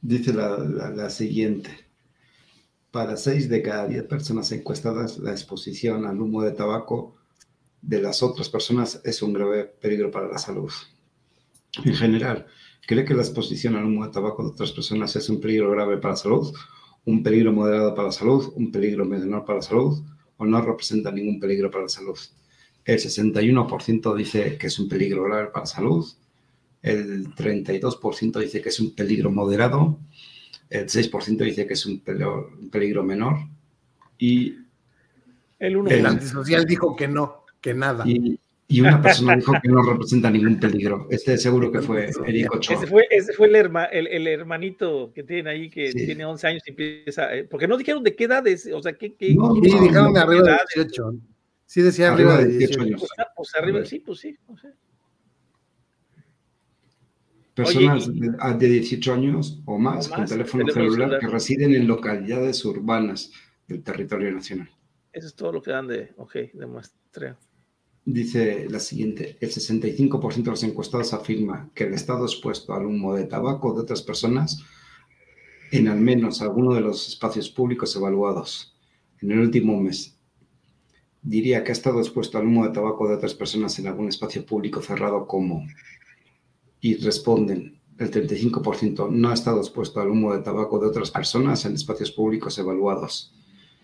Dice 0.00 0.32
la 0.32 1.10
siguiente. 1.10 1.87
Para 2.90 3.16
seis 3.18 3.48
de 3.50 3.60
cada 3.62 3.86
diez 3.86 4.04
personas 4.04 4.50
encuestadas, 4.50 5.18
la 5.18 5.32
exposición 5.32 6.06
al 6.06 6.20
humo 6.20 6.42
de 6.42 6.52
tabaco 6.52 7.16
de 7.82 8.00
las 8.00 8.22
otras 8.22 8.48
personas 8.48 9.00
es 9.04 9.22
un 9.22 9.34
grave 9.34 9.64
peligro 9.64 10.10
para 10.10 10.28
la 10.28 10.38
salud. 10.38 10.72
En 11.84 11.94
general, 11.94 12.46
¿cree 12.86 13.04
que 13.04 13.14
la 13.14 13.22
exposición 13.22 13.76
al 13.76 13.84
humo 13.84 14.06
de 14.06 14.12
tabaco 14.12 14.42
de 14.42 14.50
otras 14.50 14.72
personas 14.72 15.14
es 15.16 15.28
un 15.28 15.40
peligro 15.40 15.70
grave 15.70 15.98
para 15.98 16.14
la 16.14 16.16
salud, 16.16 16.54
un 17.04 17.22
peligro 17.22 17.52
moderado 17.52 17.94
para 17.94 18.08
la 18.08 18.12
salud, 18.12 18.52
un 18.56 18.72
peligro 18.72 19.04
menor 19.04 19.44
para 19.44 19.58
la 19.58 19.62
salud 19.62 20.02
o 20.38 20.46
no 20.46 20.60
representa 20.62 21.12
ningún 21.12 21.38
peligro 21.38 21.70
para 21.70 21.84
la 21.84 21.88
salud? 21.90 22.18
El 22.84 22.98
61% 22.98 24.14
dice 24.16 24.56
que 24.56 24.66
es 24.66 24.78
un 24.78 24.88
peligro 24.88 25.24
grave 25.24 25.48
para 25.48 25.64
la 25.64 25.66
salud, 25.66 26.06
el 26.80 27.34
32% 27.34 28.40
dice 28.40 28.62
que 28.62 28.70
es 28.70 28.80
un 28.80 28.94
peligro 28.94 29.30
moderado, 29.30 29.98
el 30.70 30.86
6% 30.86 31.38
dice 31.38 31.66
que 31.66 31.74
es 31.74 31.86
un 31.86 32.00
peligro, 32.00 33.02
menor 33.02 33.36
y 34.18 34.56
el, 35.58 35.90
el 35.90 36.06
antisocial 36.06 36.64
dijo 36.64 36.94
que 36.94 37.08
no, 37.08 37.44
que 37.60 37.74
nada. 37.74 38.04
Y, 38.06 38.38
una 38.80 39.00
persona 39.00 39.34
dijo 39.34 39.54
que 39.62 39.68
no 39.68 39.82
representa 39.82 40.30
ningún 40.30 40.60
peligro. 40.60 41.06
Este 41.10 41.38
seguro 41.38 41.72
que 41.72 41.80
fue 41.80 42.10
Eric 42.26 42.54
Ochoa. 42.54 42.76
Ese 42.76 42.86
fue, 42.86 43.06
ese 43.10 43.32
fue 43.32 43.46
el, 43.46 43.56
el, 44.06 44.26
hermanito 44.26 45.10
que 45.14 45.22
tiene 45.22 45.48
ahí, 45.48 45.70
que 45.70 45.90
tiene 45.90 46.26
11 46.26 46.46
años 46.46 46.62
y 46.66 46.70
empieza. 46.70 47.34
Eh, 47.34 47.44
porque 47.44 47.66
no 47.66 47.78
dijeron 47.78 48.02
de 48.02 48.14
qué 48.14 48.24
edad 48.24 48.46
es, 48.46 48.68
o 48.70 48.82
sea, 48.82 48.92
qué. 48.92 49.14
qué 49.14 49.34
no, 49.34 49.54
sí, 49.54 49.60
dijeron 49.62 50.12
de 50.12 50.20
arriba 50.20 50.42
de 50.42 50.82
18. 50.82 51.14
Sí, 51.64 51.80
decía 51.80 52.12
arriba, 52.12 52.36
de 52.36 52.58
18, 52.58 52.80
años. 52.82 53.00
Pues, 53.00 53.10
ah, 53.18 53.32
pues, 53.34 53.54
arriba, 53.54 53.84
sí, 53.86 54.00
pues 54.00 54.20
sí. 54.20 54.36
No 54.46 54.58
sé 54.58 54.68
personas 57.58 58.08
de 58.08 58.68
18 58.68 59.12
años 59.12 59.60
o 59.64 59.78
más, 59.78 60.08
con 60.08 60.24
teléfono, 60.24 60.66
celular, 60.68 61.18
que 61.18 61.26
residen 61.26 61.74
en 61.74 61.86
localidades 61.86 62.64
urbanas 62.64 63.32
del 63.66 63.82
territorio 63.82 64.30
nacional. 64.32 64.70
Eso 65.12 65.26
es 65.26 65.34
todo 65.34 65.52
lo 65.52 65.62
que 65.62 65.72
dan 65.72 65.88
de, 65.88 66.12
ok, 66.16 66.34
de 66.52 66.66
muestreo. 66.66 67.36
Dice 68.04 68.66
la 68.70 68.80
siguiente, 68.80 69.36
el 69.40 69.50
65% 69.50 70.42
de 70.42 70.50
los 70.50 70.62
encuestados 70.62 71.12
afirma 71.12 71.70
que 71.74 71.84
el 71.84 71.94
estado 71.94 72.24
expuesto 72.24 72.72
al 72.72 72.86
humo 72.86 73.14
de 73.14 73.24
tabaco 73.24 73.74
de 73.74 73.82
otras 73.82 74.02
personas 74.02 74.64
en 75.72 75.88
al 75.88 76.00
menos 76.00 76.40
alguno 76.40 76.74
de 76.74 76.80
los 76.80 77.08
espacios 77.08 77.50
públicos 77.50 77.94
evaluados 77.96 78.76
en 79.20 79.32
el 79.32 79.40
último 79.40 79.78
mes. 79.80 80.16
Diría 81.20 81.62
que 81.62 81.72
ha 81.72 81.72
estado 81.72 82.00
expuesto 82.00 82.38
al 82.38 82.46
humo 82.46 82.64
de 82.64 82.72
tabaco 82.72 83.08
de 83.08 83.16
otras 83.16 83.34
personas 83.34 83.78
en 83.78 83.88
algún 83.88 84.08
espacio 84.08 84.46
público 84.46 84.80
cerrado 84.80 85.26
como 85.26 85.66
y 86.80 86.96
responden 86.96 87.78
el 87.98 88.10
35% 88.10 89.10
no 89.10 89.30
ha 89.30 89.34
estado 89.34 89.58
expuesto 89.58 90.00
al 90.00 90.08
humo 90.08 90.32
de 90.32 90.42
tabaco 90.42 90.78
de 90.78 90.86
otras 90.86 91.10
personas 91.10 91.64
en 91.64 91.74
espacios 91.74 92.12
públicos 92.12 92.56
evaluados. 92.58 93.34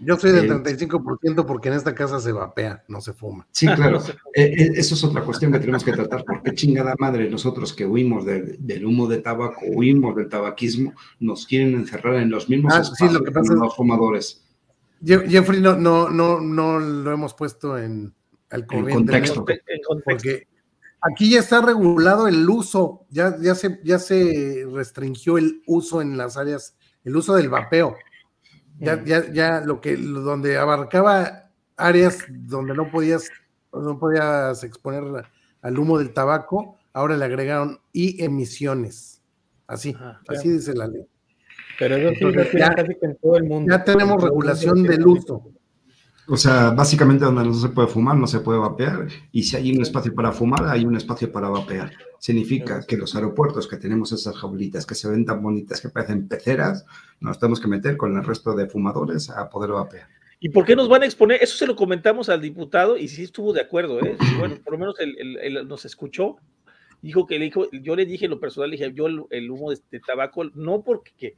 Yo 0.00 0.16
soy 0.16 0.32
del 0.32 0.50
35% 0.50 1.46
porque 1.46 1.68
en 1.68 1.74
esta 1.74 1.94
casa 1.94 2.20
se 2.20 2.32
vapea, 2.32 2.84
no 2.88 3.00
se 3.00 3.12
fuma. 3.12 3.46
Sí, 3.50 3.66
claro. 3.76 4.00
Eh, 4.34 4.54
eh, 4.56 4.70
eso 4.74 4.94
es 4.94 5.04
otra 5.04 5.22
cuestión 5.22 5.52
que 5.52 5.58
tenemos 5.58 5.84
que 5.84 5.92
tratar. 5.92 6.24
porque 6.24 6.54
chingada 6.54 6.94
madre 6.98 7.28
nosotros 7.30 7.72
que 7.72 7.86
huimos 7.86 8.24
del 8.24 8.86
humo 8.86 9.06
de 9.06 9.18
tabaco, 9.18 9.60
huimos 9.66 10.16
del 10.16 10.28
tabaquismo, 10.28 10.94
nos 11.20 11.46
quieren 11.46 11.74
encerrar 11.74 12.16
en 12.16 12.30
los 12.30 12.48
mismos 12.48 12.72
ah, 12.74 12.80
espacios 12.80 13.10
sí, 13.10 13.18
lo 13.18 13.24
que 13.24 13.30
pasa 13.30 13.54
los 13.54 13.74
fumadores? 13.74 14.44
Jeffrey, 15.04 15.60
no, 15.60 15.76
no, 15.76 16.08
no, 16.08 16.40
no 16.40 16.78
lo 16.78 17.12
hemos 17.12 17.34
puesto 17.34 17.78
en 17.78 18.14
el 18.50 18.66
contexto. 18.66 19.44
Porque 20.04 20.46
aquí 21.04 21.30
ya 21.30 21.40
está 21.40 21.60
regulado 21.60 22.26
el 22.26 22.48
uso, 22.48 23.06
ya, 23.10 23.36
ya, 23.40 23.54
se, 23.54 23.80
ya 23.84 23.98
se 23.98 24.66
restringió 24.72 25.38
el 25.38 25.62
uso 25.66 26.00
en 26.00 26.16
las 26.16 26.36
áreas, 26.36 26.76
el 27.04 27.16
uso 27.16 27.34
del 27.34 27.48
vapeo. 27.48 27.96
Ya, 28.78 28.96
mm. 28.96 29.04
ya, 29.04 29.32
ya 29.32 29.60
lo 29.60 29.80
que, 29.80 29.96
donde 29.96 30.56
abarcaba 30.56 31.50
áreas 31.76 32.24
donde 32.28 32.74
no 32.74 32.90
podías, 32.90 33.30
no 33.72 33.98
podías 33.98 34.64
exponer 34.64 35.24
al 35.62 35.78
humo 35.78 35.98
del 35.98 36.12
tabaco, 36.12 36.78
ahora 36.92 37.16
le 37.16 37.24
agregaron 37.24 37.80
y 37.92 38.22
emisiones. 38.22 39.22
Así, 39.66 39.96
así 40.28 40.50
dice 40.50 40.74
la 40.74 40.86
ley. 40.86 41.06
Pero 41.78 41.96
eso 41.96 42.30
ya, 42.56 42.74
casi 42.74 42.94
que 42.94 43.06
en 43.06 43.16
todo 43.16 43.36
el 43.36 43.44
mundo. 43.44 43.74
Ya 43.74 43.82
tenemos 43.82 44.22
regulación 44.22 44.82
del 44.82 45.06
uso. 45.06 45.52
O 46.26 46.36
sea, 46.36 46.70
básicamente 46.70 47.24
donde 47.24 47.44
no 47.44 47.52
se 47.52 47.68
puede 47.68 47.88
fumar, 47.88 48.16
no 48.16 48.26
se 48.26 48.40
puede 48.40 48.58
vapear. 48.58 49.08
Y 49.30 49.42
si 49.42 49.56
hay 49.56 49.76
un 49.76 49.82
espacio 49.82 50.14
para 50.14 50.32
fumar, 50.32 50.66
hay 50.66 50.84
un 50.84 50.96
espacio 50.96 51.30
para 51.30 51.48
vapear. 51.48 51.92
Significa 52.18 52.80
que 52.86 52.96
los 52.96 53.14
aeropuertos 53.14 53.68
que 53.68 53.76
tenemos 53.76 54.10
esas 54.12 54.36
jaulitas 54.36 54.86
que 54.86 54.94
se 54.94 55.08
ven 55.08 55.26
tan 55.26 55.42
bonitas 55.42 55.80
que 55.80 55.90
parecen 55.90 56.26
peceras, 56.26 56.86
nos 57.20 57.38
tenemos 57.38 57.60
que 57.60 57.68
meter 57.68 57.96
con 57.96 58.16
el 58.16 58.24
resto 58.24 58.54
de 58.54 58.66
fumadores 58.66 59.28
a 59.28 59.50
poder 59.50 59.72
vapear. 59.72 60.08
¿Y 60.40 60.50
por 60.50 60.64
qué 60.64 60.76
nos 60.76 60.88
van 60.88 61.02
a 61.02 61.06
exponer? 61.06 61.42
Eso 61.42 61.56
se 61.56 61.66
lo 61.66 61.76
comentamos 61.76 62.28
al 62.28 62.40
diputado 62.40 62.96
y 62.96 63.08
sí 63.08 63.22
estuvo 63.22 63.52
de 63.52 63.60
acuerdo, 63.60 64.00
¿eh? 64.00 64.16
Bueno, 64.38 64.56
por 64.62 64.74
lo 64.74 64.78
menos 64.78 64.96
él, 65.00 65.66
nos 65.66 65.84
escuchó 65.84 66.36
dijo 67.04 67.26
que 67.26 67.38
le 67.38 67.44
dijo, 67.44 67.70
yo 67.70 67.94
le 67.96 68.06
dije 68.06 68.28
lo 68.28 68.40
personal, 68.40 68.70
le 68.70 68.78
dije, 68.78 68.92
yo 68.94 69.06
el, 69.06 69.50
humo 69.50 69.70
de, 69.70 70.00
tabaco, 70.00 70.44
no 70.54 70.82
porque 70.82 71.34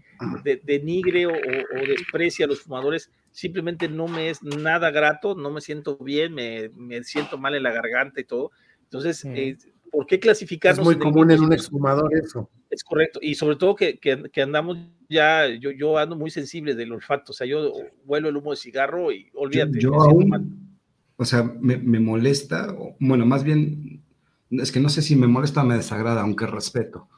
denigre 0.62 1.26
o, 1.26 1.32
o, 1.32 1.86
desprecia 1.88 2.44
a 2.44 2.48
los 2.48 2.60
fumadores, 2.60 3.10
simplemente 3.32 3.88
no 3.88 4.06
me 4.06 4.30
es 4.30 4.44
nada 4.44 4.92
grato, 4.92 5.34
no 5.34 5.50
me 5.50 5.60
siento 5.60 5.96
bien, 5.96 6.34
me, 6.34 6.68
me 6.68 7.02
siento 7.02 7.36
mal 7.36 7.56
en 7.56 7.64
la 7.64 7.72
garganta 7.72 8.20
y 8.20 8.24
todo. 8.24 8.52
Entonces, 8.84 9.24
eh, 9.24 9.56
¿por 9.90 10.06
qué 10.06 10.20
clasificarnos? 10.20 10.78
Es 10.78 10.84
muy 10.84 10.98
común 10.98 11.32
en 11.32 11.40
un 11.40 11.52
exfumador 11.52 12.14
eso. 12.14 12.48
Es 12.70 12.84
correcto, 12.84 13.18
y 13.20 13.34
sobre 13.34 13.56
todo 13.56 13.74
que, 13.74 13.98
que, 13.98 14.42
andamos 14.42 14.78
ya, 15.08 15.48
yo, 15.48 15.72
yo 15.72 15.98
ando 15.98 16.14
muy 16.14 16.30
sensible 16.30 16.76
del 16.76 16.92
olfato, 16.92 17.32
o 17.32 17.34
sea, 17.34 17.44
yo 17.44 17.72
vuelo 18.04 18.28
el 18.28 18.36
humo 18.36 18.52
de 18.52 18.56
cigarro 18.56 19.10
y 19.10 19.30
olvídate. 19.34 19.80
Yo, 19.80 19.94
aún, 19.94 20.78
o 21.16 21.24
sea, 21.24 21.42
me, 21.42 21.76
me 21.76 21.98
molesta, 21.98 22.72
bueno, 23.00 23.26
más 23.26 23.42
bien 23.42 24.05
es 24.50 24.72
que 24.72 24.80
no 24.80 24.88
sé 24.88 25.02
si 25.02 25.16
me 25.16 25.26
molesta 25.26 25.62
o 25.62 25.64
me 25.64 25.76
desagrada, 25.76 26.22
aunque 26.22 26.46
respeto. 26.46 27.08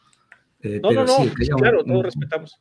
Eh, 0.61 0.81
no, 0.83 0.91
no, 0.93 1.05
no, 1.05 1.57
claro, 1.57 1.85
todos 1.85 2.05
respetamos. 2.05 2.59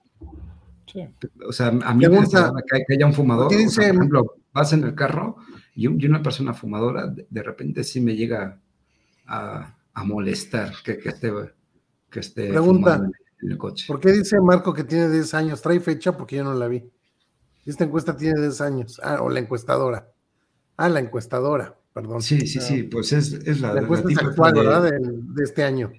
O 1.47 1.51
sea, 1.51 1.67
a 1.67 1.93
mí 1.93 2.07
me 2.07 2.21
desagrada 2.21 2.61
que, 2.65 2.93
haya 2.93 3.05
un 3.05 3.13
fumador. 3.13 3.47
por 3.47 3.83
ejemplo, 3.83 4.35
vas 4.53 4.73
en 4.73 4.83
el 4.83 4.95
carro 4.95 5.37
y, 5.75 5.87
una 5.87 6.21
persona 6.21 6.53
fumadora 6.53 7.07
de, 7.07 7.43
repente 7.43 7.83
sí 7.83 8.01
me 8.01 8.15
llega 8.15 8.59
a, 9.25 9.73
molestar 10.05 10.73
que, 10.83 10.99
esté, 11.03 11.31
que 12.09 12.19
esté 12.19 12.49
Pregunta, 12.49 13.01
en 13.41 13.51
el 13.51 13.57
coche. 13.57 13.85
¿Por 13.87 13.99
qué 13.99 14.11
dice 14.11 14.39
Marco 14.39 14.73
que 14.73 14.83
tiene 14.83 15.09
10 15.09 15.33
años? 15.33 15.61
Trae 15.61 15.79
fecha 15.79 16.15
porque 16.15 16.37
yo 16.37 16.43
no 16.43 16.53
la 16.53 16.67
vi. 16.67 16.83
Esta 17.65 17.83
encuesta 17.83 18.15
tiene 18.15 18.39
10 18.39 18.61
años. 18.61 19.01
Ah, 19.03 19.19
o 19.21 19.29
la 19.29 19.39
encuestadora. 19.39 20.11
Ah, 20.77 20.89
la 20.89 20.99
encuestadora 20.99 21.76
perdón. 22.01 22.21
Sí, 22.21 22.45
sí, 22.45 22.61
sí, 22.61 22.83
pues 22.83 23.11
es, 23.11 23.33
es 23.33 23.59
la, 23.59 23.73
la 23.73 23.81
encuesta 23.81 24.07
actual, 24.21 24.53
¿verdad? 24.53 24.91
De, 24.91 25.43
este 25.43 25.63
año. 25.63 25.91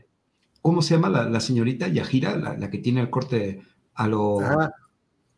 ¿Cómo 0.63 0.81
se 0.81 0.95
llama 0.95 1.09
la, 1.09 1.41
señorita 1.41 1.89
Yajira, 1.89 2.37
la, 2.37 2.71
que 2.71 2.79
tiene 2.79 3.01
el 3.01 3.11
corte 3.11 3.63
a 3.95 4.07
lo, 4.07 4.41
ah. 4.41 4.73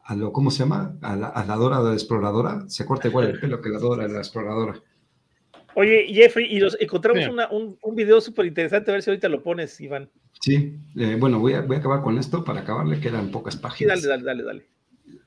a 0.04 0.16
lo 0.16 0.32
¿cómo 0.32 0.50
se 0.50 0.60
llama? 0.60 0.98
A 1.00 1.16
la, 1.16 1.28
a 1.28 1.46
la 1.46 1.56
Dora 1.56 1.82
de 1.82 1.94
exploradora. 1.94 2.68
Se 2.68 2.84
corta 2.84 3.08
igual 3.08 3.28
el 3.28 3.40
pelo 3.40 3.62
que 3.62 3.70
la 3.70 3.78
Dora 3.78 4.06
de 4.06 4.12
la 4.12 4.18
exploradora. 4.18 4.74
Oye, 5.76 6.06
Jeffrey, 6.12 6.54
y 6.54 6.58
nos 6.58 6.78
encontramos 6.78 7.24
un, 7.50 7.78
un, 7.80 7.94
video 7.94 8.20
súper 8.20 8.44
interesante, 8.44 8.90
a 8.90 8.94
ver 8.94 9.02
si 9.02 9.10
ahorita 9.10 9.28
lo 9.28 9.42
pones, 9.42 9.80
Iván. 9.80 10.10
Sí, 10.40 10.76
eh, 10.96 11.16
bueno, 11.18 11.38
voy 11.38 11.54
a, 11.54 11.62
voy 11.62 11.76
a 11.76 11.78
acabar 11.78 12.02
con 12.02 12.18
esto 12.18 12.44
para 12.44 12.60
acabar, 12.60 12.86
le 12.86 13.00
quedan 13.00 13.30
pocas 13.30 13.56
páginas. 13.56 14.00
Sí, 14.00 14.08
dale, 14.08 14.24
dale, 14.24 14.42
dale, 14.42 14.60
dale. 14.60 14.80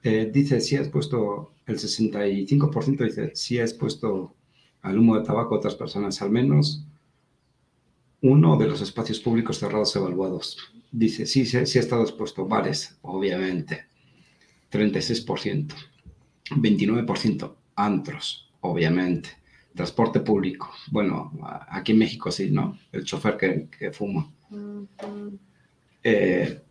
Eh, 0.04 0.30
dice, 0.32 0.60
si 0.60 0.76
has 0.76 0.90
puesto, 0.90 1.54
el 1.66 1.78
65% 1.78 3.04
dice, 3.06 3.32
si 3.34 3.58
has 3.58 3.74
puesto 3.74 4.36
al 4.84 5.00
humo 5.00 5.18
de 5.18 5.26
tabaco 5.26 5.56
a 5.56 5.58
otras 5.58 5.76
personas, 5.76 6.22
al 6.22 6.30
menos 6.30 6.86
uno 8.22 8.58
de 8.58 8.68
los 8.68 8.82
espacios 8.82 9.20
públicos 9.20 9.60
cerrados 9.60 9.96
evaluados. 9.96 10.58
Dice, 10.92 11.26
sí, 11.26 11.46
sí, 11.46 11.66
sí 11.66 11.78
ha 11.78 11.82
estado 11.82 12.04
expuesto. 12.04 12.46
Bares, 12.46 12.98
obviamente. 13.02 13.86
36%. 14.72 15.74
29%. 16.52 17.56
Antros, 17.76 18.50
obviamente. 18.62 19.30
Transporte 19.76 20.20
público. 20.20 20.70
Bueno, 20.92 21.32
aquí 21.70 21.94
en 21.94 21.98
México 21.98 22.32
sí, 22.32 22.52
¿no? 22.52 22.78
El 22.92 23.04
chofer 23.04 23.68
que, 23.70 23.92
fuma. 23.92 24.30
Eh, 26.04 26.62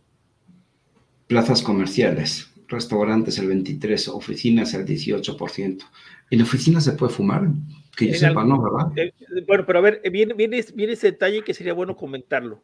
plazas 1.27 1.61
comerciales, 1.61 2.49
restaurantes 2.67 3.37
el 3.39 3.49
23%, 3.49 4.13
oficinas 4.13 4.73
el 4.73 4.85
18%. 4.85 5.83
¿En 6.31 6.41
oficinas 6.41 6.85
se 6.85 6.93
puede 6.93 7.13
fumar? 7.13 7.47
Que 7.95 8.07
yo 8.07 8.13
sepa, 8.15 8.43
no, 8.43 8.61
¿verdad? 8.61 8.91
Eh, 8.97 9.13
bueno, 9.47 9.65
pero 9.65 9.79
a 9.79 9.81
ver, 9.81 10.01
viene, 10.11 10.33
viene, 10.33 10.93
ese 10.93 11.11
detalle 11.11 11.43
que 11.43 11.53
sería 11.53 11.73
bueno 11.73 11.95
comentarlo. 11.95 12.63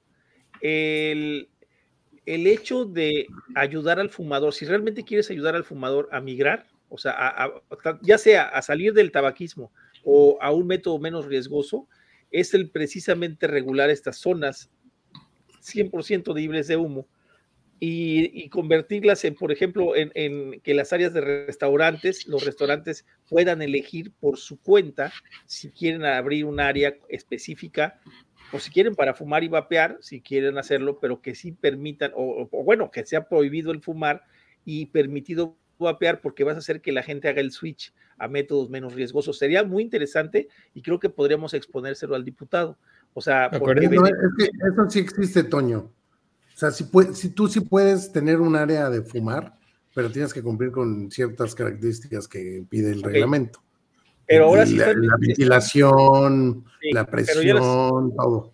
El, 0.61 1.49
el, 2.25 2.47
hecho 2.47 2.85
de 2.85 3.27
ayudar 3.55 3.99
al 3.99 4.09
fumador, 4.09 4.53
si 4.53 4.65
realmente 4.65 5.03
quieres 5.03 5.29
ayudar 5.29 5.55
al 5.55 5.63
fumador 5.63 6.09
a 6.11 6.19
migrar, 6.19 6.67
o 6.89 6.97
sea, 6.97 7.51
ya 8.01 8.17
sea 8.17 8.45
a 8.45 8.61
salir 8.61 8.93
del 8.93 9.11
tabaquismo 9.11 9.71
o 10.03 10.39
a 10.41 10.51
un 10.51 10.65
método 10.65 10.97
menos 10.97 11.25
riesgoso, 11.25 11.87
es 12.31 12.53
el 12.53 12.69
precisamente 12.71 13.47
regular 13.47 13.89
estas 13.89 14.17
zonas 14.17 14.71
100% 15.61 16.33
libres 16.35 16.67
de 16.67 16.77
humo 16.77 17.07
y, 17.81 18.49
convertirlas 18.49 19.23
en, 19.23 19.35
por 19.35 19.51
ejemplo, 19.51 19.93
en, 19.95 20.59
que 20.61 20.73
las 20.73 20.91
áreas 20.91 21.13
de 21.13 21.21
restaurantes, 21.21 22.27
los 22.27 22.45
restaurantes 22.45 23.05
puedan 23.29 23.61
elegir 23.61 24.11
por 24.19 24.37
su 24.37 24.59
cuenta 24.59 25.13
si 25.45 25.69
quieren 25.69 26.03
abrir 26.03 26.45
un 26.45 26.59
área 26.59 26.95
específica 27.07 27.99
o 28.51 28.59
si 28.59 28.71
quieren 28.71 28.95
para 28.95 29.13
fumar 29.13 29.43
y 29.43 29.47
vapear, 29.47 29.97
si 30.01 30.21
quieren 30.21 30.57
hacerlo, 30.57 30.99
pero 30.99 31.21
que 31.21 31.35
sí 31.35 31.51
permitan, 31.53 32.11
o, 32.15 32.49
bueno, 32.63 32.91
que 32.91 33.05
sea 33.05 33.29
prohibido 33.29 33.71
el 33.71 33.81
fumar 33.81 34.23
y 34.65 34.87
permitido 34.87 35.55
vapear 35.77 36.19
porque 36.19 36.43
vas 36.43 36.55
a 36.55 36.59
hacer 36.59 36.81
que 36.81 36.91
la 36.91 37.03
gente 37.03 37.29
haga 37.29 37.39
el 37.39 37.51
switch 37.51 37.93
a 38.17 38.27
métodos 38.27 38.69
menos 38.69 38.93
riesgosos. 38.93 39.37
Sería 39.37 39.63
muy 39.63 39.83
interesante 39.83 40.49
y 40.73 40.81
creo 40.81 40.99
que 40.99 41.09
podríamos 41.09 41.53
exponérselo 41.53 42.15
al 42.15 42.25
diputado. 42.25 42.77
O 43.13 43.21
sea, 43.21 43.49
porque 43.49 43.85
eso 43.85 44.89
sí 44.89 44.99
existe, 44.99 45.43
Toño. 45.43 45.93
O 46.59 46.67
sea, 46.67 46.71
si, 46.71 46.83
si 47.13 47.29
tú 47.29 47.47
sí 47.47 47.61
puedes 47.61 48.11
tener 48.11 48.41
un 48.41 48.53
área 48.53 48.89
de 48.89 49.01
fumar, 49.01 49.53
pero 49.95 50.11
tienes 50.11 50.33
que 50.33 50.43
cumplir 50.43 50.71
con 50.71 51.09
ciertas 51.09 51.55
características 51.55 52.27
que 52.27 52.65
pide 52.69 52.91
el 52.91 53.01
reglamento. 53.01 53.63
Pero 54.27 54.47
ahora 54.47 54.65
sí. 54.65 54.75
La, 54.75 54.93
ventilación, 55.17 56.65
la 56.91 57.05
presión, 57.05 58.13
todo. 58.13 58.51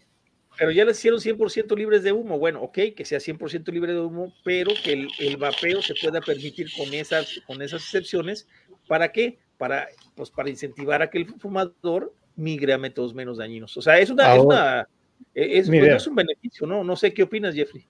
Pero 0.56 0.70
ya 0.70 0.86
les 0.86 1.00
hicieron 1.00 1.20
100% 1.20 1.76
libres 1.76 2.04
de 2.04 2.12
humo. 2.12 2.38
Bueno, 2.38 2.62
ok, 2.62 2.78
que 2.96 3.06
sea 3.06 3.18
100% 3.18 3.74
libre 3.74 3.94
de 3.94 4.00
humo, 4.00 4.32
pero 4.44 4.72
que 4.84 5.08
el, 5.18 5.38
vapeo 5.38 5.82
se 5.82 5.96
pueda 6.00 6.22
permitir 6.22 6.68
con 6.78 6.94
esas, 6.94 7.42
con 7.48 7.64
esas 7.64 7.82
excepciones. 7.82 8.48
¿Para 8.88 9.12
qué? 9.12 9.40
Para, 9.58 9.88
pues, 10.14 10.30
para 10.30 10.52
incentivar 10.52 11.02
a 11.02 11.10
que 11.10 11.18
el 11.18 11.26
fumador 11.40 12.14
migre 12.36 12.72
a 12.72 12.78
métodos 12.78 13.16
menos 13.16 13.40
dañinos. 13.40 13.76
O 13.78 13.82
sea, 13.82 13.98
es 13.98 14.12
una, 14.12 14.36
es, 14.36 14.42
una, 14.44 14.88
es, 15.34 15.68
pues, 15.70 15.84
es 15.84 16.06
un 16.06 16.16
beneficio, 16.16 16.68
¿no? 16.68 16.84
No 16.84 16.96
sé 16.96 17.12
qué 17.12 17.24
opinas, 17.24 17.56
Jeffrey. 17.56 17.84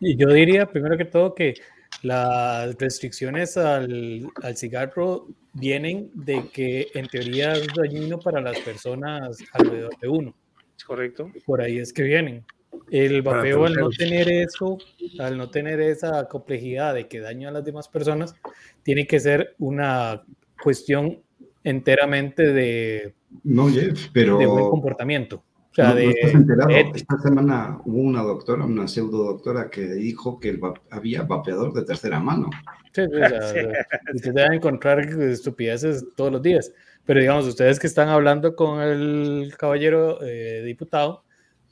Y 0.00 0.16
yo 0.16 0.28
diría, 0.28 0.66
primero 0.66 0.96
que 0.96 1.04
todo, 1.04 1.34
que 1.34 1.54
las 2.02 2.74
restricciones 2.76 3.56
al, 3.56 4.30
al, 4.42 4.56
cigarro 4.56 5.28
vienen 5.52 6.10
de 6.14 6.48
que 6.52 6.88
en 6.94 7.06
teoría 7.06 7.52
es 7.52 7.68
dañino 7.76 8.18
para 8.18 8.40
las 8.40 8.58
personas 8.60 9.38
alrededor 9.52 9.98
de 10.00 10.08
uno. 10.08 10.34
Es 10.76 10.84
correcto. 10.84 11.30
Por 11.44 11.60
ahí 11.60 11.78
es 11.78 11.92
que 11.92 12.02
vienen. 12.02 12.44
El 12.90 13.22
vapeo 13.22 13.66
al 13.66 13.74
no 13.74 13.90
tener 13.90 14.28
eso, 14.28 14.78
al 15.18 15.36
no 15.36 15.50
tener 15.50 15.80
esa 15.80 16.26
complejidad 16.28 16.94
de 16.94 17.06
que 17.06 17.20
daño 17.20 17.48
a 17.48 17.52
las 17.52 17.64
demás 17.64 17.88
personas, 17.88 18.34
tiene 18.82 19.06
que 19.06 19.20
ser 19.20 19.54
una 19.58 20.22
cuestión 20.62 21.22
enteramente 21.62 22.52
de, 22.52 23.14
no, 23.44 23.68
pero, 24.12 24.38
de 24.38 24.46
buen 24.46 24.70
comportamiento. 24.70 25.44
O 25.70 25.74
sea, 25.74 25.94
de, 25.94 26.12
enterado? 26.32 26.70
Esta 26.70 27.18
semana 27.18 27.80
hubo 27.84 27.98
una 28.00 28.22
doctora, 28.22 28.64
una 28.64 28.88
pseudo 28.88 29.24
doctora, 29.24 29.70
que 29.70 29.86
dijo 29.86 30.40
que 30.40 30.58
había 30.90 31.22
vapeador 31.22 31.72
de 31.72 31.84
tercera 31.84 32.18
mano. 32.18 32.50
Sí, 32.92 33.02
o 33.02 33.08
sea, 33.08 33.86
usted 34.14 34.34
debe 34.34 34.56
encontrar 34.56 34.98
estupideces 35.00 36.04
todos 36.16 36.32
los 36.32 36.42
días. 36.42 36.72
Pero 37.04 37.20
digamos, 37.20 37.46
ustedes 37.46 37.78
que 37.78 37.86
están 37.86 38.08
hablando 38.08 38.56
con 38.56 38.80
el 38.80 39.54
caballero 39.56 40.18
eh, 40.22 40.62
diputado, 40.64 41.24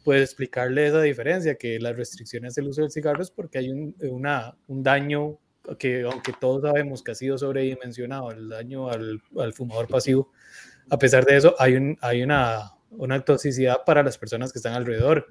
puede 0.04 0.22
explicarle 0.22 0.86
esa 0.86 1.02
diferencia, 1.02 1.56
que 1.56 1.80
las 1.80 1.96
restricciones 1.96 2.54
del 2.54 2.68
uso 2.68 2.82
del 2.82 2.90
cigarro 2.92 3.22
es 3.22 3.30
porque 3.30 3.58
hay 3.58 3.70
un, 3.70 3.96
una, 4.00 4.56
un 4.68 4.82
daño 4.82 5.38
que, 5.78 6.02
aunque 6.02 6.32
todos 6.40 6.62
sabemos 6.62 7.02
que 7.02 7.10
ha 7.10 7.14
sido 7.14 7.36
sobredimensionado, 7.36 8.30
el 8.30 8.48
daño 8.48 8.88
al, 8.88 9.20
al 9.36 9.52
fumador 9.52 9.88
pasivo, 9.88 10.30
a 10.88 10.98
pesar 10.98 11.24
de 11.26 11.36
eso, 11.36 11.54
hay, 11.58 11.74
un, 11.74 11.98
hay 12.00 12.22
una 12.22 12.77
una 12.90 13.20
toxicidad 13.24 13.78
para 13.84 14.02
las 14.02 14.18
personas 14.18 14.52
que 14.52 14.58
están 14.58 14.74
alrededor. 14.74 15.26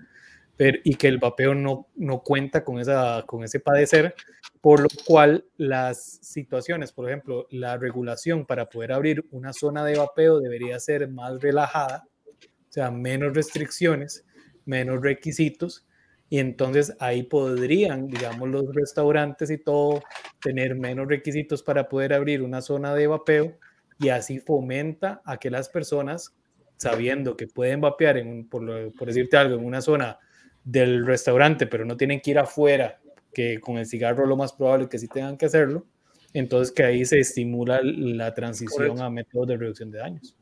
Y 0.83 0.95
que 0.95 1.07
el 1.07 1.19
vapeo 1.19 1.53
no, 1.53 1.87
no 1.95 2.23
cuenta 2.23 2.63
con, 2.63 2.79
esa, 2.79 3.23
con 3.27 3.43
ese 3.43 3.59
padecer, 3.59 4.15
por 4.59 4.79
lo 4.79 4.87
cual 5.05 5.45
las 5.55 6.17
situaciones, 6.23 6.91
por 6.91 7.07
ejemplo, 7.07 7.45
la 7.51 7.77
regulación 7.77 8.43
para 8.47 8.67
poder 8.67 8.91
abrir 8.91 9.23
una 9.29 9.53
zona 9.53 9.85
de 9.85 9.99
vapeo 9.99 10.39
debería 10.39 10.79
ser 10.79 11.09
más 11.09 11.39
relajada, 11.41 12.07
o 12.41 12.71
sea, 12.71 12.89
menos 12.89 13.35
restricciones, 13.35 14.25
menos 14.65 14.99
requisitos, 15.03 15.85
y 16.29 16.39
entonces 16.39 16.95
ahí 16.99 17.23
podrían, 17.23 18.07
digamos, 18.07 18.49
los 18.49 18.73
restaurantes 18.73 19.49
y 19.49 19.57
todo 19.57 20.01
tener 20.41 20.75
menos 20.75 21.07
requisitos 21.07 21.63
para 21.63 21.87
poder 21.87 22.13
abrir 22.13 22.41
una 22.41 22.61
zona 22.61 22.93
de 22.93 23.07
vapeo 23.07 23.57
y 23.99 24.09
así 24.09 24.39
fomenta 24.39 25.21
a 25.25 25.37
que 25.37 25.49
las 25.49 25.69
personas 25.69 26.35
sabiendo 26.77 27.35
que 27.35 27.47
pueden 27.47 27.81
vapear, 27.81 28.17
en 28.17 28.47
por, 28.47 28.65
decirte 29.05 29.35
algo, 29.37 29.55
en 29.55 29.65
una 29.65 29.81
zona 29.81 30.19
del 30.63 31.05
restaurante, 31.05 31.67
pero 31.67 31.85
no 31.85 31.97
tienen 31.97 32.21
que 32.21 32.31
ir 32.31 32.39
afuera, 32.39 32.99
que 33.33 33.59
con 33.59 33.77
el 33.77 33.85
cigarro 33.85 34.25
lo 34.25 34.37
más 34.37 34.53
probable 34.53 34.85
es 34.85 34.89
que 34.89 34.99
sí 34.99 35.07
tengan 35.07 35.37
que 35.37 35.47
hacerlo, 35.47 35.85
entonces 36.33 36.73
que 36.73 36.83
ahí 36.83 37.05
se 37.05 37.19
estimula 37.19 37.81
la 37.83 38.33
transición 38.33 39.01
a 39.01 39.09
métodos 39.09 39.47
de 39.47 39.57
reducción 39.57 39.91
de 39.91 39.99
daños. 39.99 40.35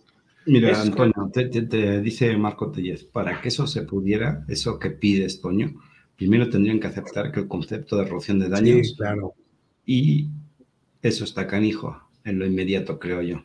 Mira, 0.45 0.79
Antonio, 0.79 1.31
te, 1.33 2.01
dice 2.01 2.37
Marco 2.37 2.71
Tellez, 2.71 3.03
para 3.03 3.41
que 3.41 3.47
eso 3.47 3.65
se 3.65 3.81
pudiera, 3.81 4.45
eso 4.47 4.77
que 4.77 4.91
pides, 4.91 5.41
Toño, 5.41 5.73
primero 6.15 6.49
tendrían 6.49 6.79
que 6.79 6.87
aceptar 6.87 7.31
que 7.31 7.39
el 7.39 7.47
concepto 7.47 7.97
de 7.97 8.03
reducción 8.05 8.39
de 8.39 8.49
daños, 8.49 8.93
claro. 8.95 9.33
y 9.85 10.29
eso 11.01 11.23
está 11.23 11.47
canijo 11.47 11.99
en 12.23 12.37
lo 12.39 12.45
inmediato, 12.45 12.99
creo 12.99 13.21
yo. 13.21 13.43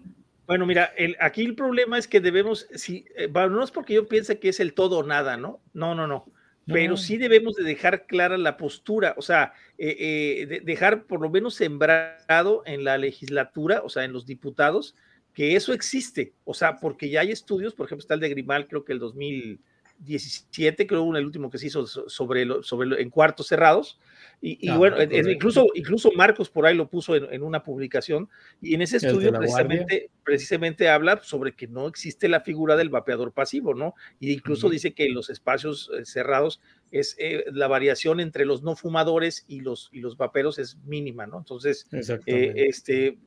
Bueno, 0.51 0.67
mira, 0.67 0.93
el, 0.97 1.17
aquí 1.21 1.45
el 1.45 1.55
problema 1.55 1.97
es 1.97 2.09
que 2.09 2.19
debemos, 2.19 2.67
si, 2.75 3.05
eh, 3.15 3.29
no 3.29 3.63
es 3.63 3.71
porque 3.71 3.95
yo 3.95 4.09
piense 4.09 4.41
que 4.41 4.49
es 4.49 4.59
el 4.59 4.75
todo 4.75 4.99
o 4.99 5.03
nada, 5.05 5.37
¿no? 5.37 5.61
No, 5.75 5.95
no, 5.95 6.09
no. 6.09 6.27
Pero 6.67 6.97
sí 6.97 7.19
debemos 7.19 7.55
de 7.55 7.63
dejar 7.63 8.05
clara 8.07 8.37
la 8.37 8.57
postura, 8.57 9.15
o 9.17 9.23
sea, 9.23 9.53
eh, 9.79 10.49
eh, 10.51 10.61
dejar 10.65 11.05
por 11.05 11.21
lo 11.21 11.31
menos 11.31 11.55
sembrado 11.55 12.65
en 12.67 12.83
la 12.83 12.99
legislatura, 12.99 13.83
o 13.85 13.89
sea, 13.89 14.03
en 14.03 14.13
los 14.13 14.27
diputados, 14.27 14.97
que 15.35 15.55
eso 15.55 15.73
existe, 15.73 16.35
o 16.43 16.53
sea, 16.53 16.81
porque 16.81 17.09
ya 17.09 17.21
hay 17.21 17.31
estudios, 17.31 17.73
por 17.73 17.87
ejemplo, 17.87 18.03
está 18.03 18.15
el 18.15 18.21
de 18.21 18.31
Grimal, 18.31 18.67
creo 18.67 18.85
que 18.85 18.93
el 18.93 18.99
2017, 18.99 20.89
creo 20.89 21.17
el 21.17 21.27
último 21.27 21.49
que 21.49 21.59
se 21.59 21.69
hizo 21.69 21.87
sobre, 21.87 22.45
sobre 22.65 23.01
en 23.01 23.11
cuartos 23.11 23.47
cerrados, 23.47 24.01
y, 24.43 24.71
bueno, 24.71 24.97
incluso, 25.03 25.67
incluso 25.75 26.13
Marcos 26.13 26.49
por 26.49 26.65
ahí 26.65 26.75
lo 26.75 26.89
puso 26.89 27.15
en, 27.15 27.43
una 27.43 27.63
publicación 27.63 28.31
y 28.63 28.75
en 28.75 28.81
ese 28.81 28.97
estudio 28.97 29.33
precisamente, 29.33 30.11
precisamente 30.25 30.89
habla 30.89 31.21
sobre 31.23 31.53
que 31.53 31.67
no 31.67 31.87
existe 31.87 32.27
la 32.27 32.41
figura 32.41 32.75
del 32.77 32.89
vapeador 32.89 33.33
pasivo, 33.33 33.75
¿no? 33.75 33.95
Y 34.19 34.33
incluso 34.33 34.71
dice 34.71 34.95
que 34.95 35.05
en 35.05 35.15
los 35.15 35.29
espacios 35.29 35.91
eh, 35.95 36.07
cerrados 36.07 36.63
es 36.91 37.17
eh, 37.19 37.45
la 37.53 37.69
variación 37.69 38.19
entre 38.19 38.47
los 38.47 38.63
no 38.63 38.77
fumadores 38.77 39.45
y 39.47 39.61
los, 39.61 39.91
y 39.93 40.01
los 40.01 40.17
vaperos 40.17 40.59
es 40.59 40.79
mínima, 40.87 41.27
¿no? 41.27 41.39
Entonces, 41.39 41.87
eh, 42.25 42.55
este, 42.57 43.19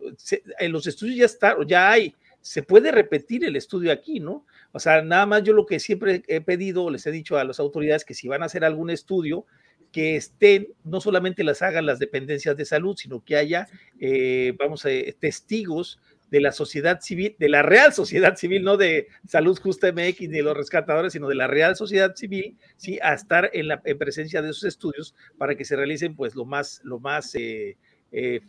en 0.59 0.71
los 0.71 0.87
estudios 0.87 1.17
ya 1.17 1.25
está, 1.25 1.55
ya 1.67 1.91
hay, 1.91 2.15
se 2.41 2.63
puede 2.63 2.91
repetir 2.91 3.45
el 3.45 3.55
estudio 3.55 3.91
aquí, 3.91 4.19
¿no? 4.19 4.47
O 4.71 4.79
sea, 4.79 5.03
nada 5.03 5.27
más 5.27 5.43
yo 5.43 5.53
lo 5.53 5.67
que 5.67 5.79
siempre 5.79 6.23
he 6.27 6.41
pedido, 6.41 6.89
les 6.89 7.05
he 7.05 7.11
dicho 7.11 7.37
a 7.37 7.43
las 7.43 7.59
autoridades 7.59 8.03
que 8.03 8.15
si 8.15 8.27
van 8.27 8.41
a 8.41 8.47
hacer 8.47 8.65
algún 8.65 8.89
estudio, 8.89 9.45
que 9.93 10.15
estén, 10.17 10.69
no 10.83 10.99
solamente 10.99 11.43
las 11.43 11.61
hagan 11.61 11.85
las 11.85 11.99
dependencias 11.99 12.57
de 12.57 12.65
salud, 12.65 12.97
sino 12.97 13.23
que 13.23 13.37
haya, 13.37 13.67
eh, 13.99 14.53
vamos 14.59 14.85
a 14.85 14.89
testigos 15.19 15.99
de 16.31 16.41
la 16.41 16.51
sociedad 16.51 16.99
civil, 16.99 17.35
de 17.37 17.47
la 17.47 17.61
real 17.61 17.93
sociedad 17.93 18.35
civil, 18.35 18.63
no 18.63 18.75
de 18.75 19.07
Salud 19.27 19.57
Justa 19.61 19.91
MX 19.91 20.21
ni 20.21 20.27
de 20.29 20.41
los 20.41 20.57
rescatadores, 20.57 21.13
sino 21.13 21.27
de 21.27 21.35
la 21.35 21.45
real 21.45 21.75
sociedad 21.75 22.15
civil, 22.15 22.57
sí, 22.75 22.97
a 23.03 23.13
estar 23.13 23.51
en 23.53 23.67
la 23.67 23.81
en 23.85 23.99
presencia 23.99 24.41
de 24.41 24.49
esos 24.49 24.63
estudios 24.63 25.13
para 25.37 25.53
que 25.55 25.63
se 25.63 25.75
realicen 25.75 26.15
pues 26.15 26.33
lo 26.33 26.43
más, 26.45 26.81
lo 26.83 26.99
más 26.99 27.35
eh, 27.35 27.77
eh, 28.11 28.41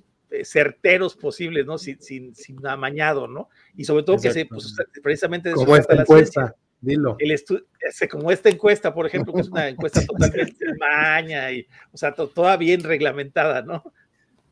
certeros 0.45 1.15
posibles, 1.15 1.67
¿no? 1.67 1.77
Sin, 1.77 2.01
sin, 2.01 2.35
sin 2.35 2.67
amañado, 2.67 3.29
¿no? 3.29 3.51
Y 3.77 3.85
sobre 3.85 4.03
todo 4.03 4.17
que 4.17 4.33
se, 4.33 4.47
pues, 4.47 4.75
precisamente 5.03 5.51
de 5.51 5.55
Como 5.55 5.77
esta 5.77 5.95
encuesta. 5.95 6.57
Dilo. 6.85 7.17
El 7.19 7.37
como 8.11 8.31
esta 8.31 8.49
encuesta, 8.49 8.93
por 8.93 9.07
ejemplo, 9.07 9.33
que 9.33 9.41
es 9.41 9.49
una 9.49 9.69
encuesta 9.69 10.01
totalmente 10.07 10.67
maña 10.79 11.51
y, 11.53 11.67
o 11.93 11.97
sea, 11.97 12.13
toda 12.13 12.57
bien 12.57 12.83
reglamentada, 12.83 13.63
¿no? 13.63 13.83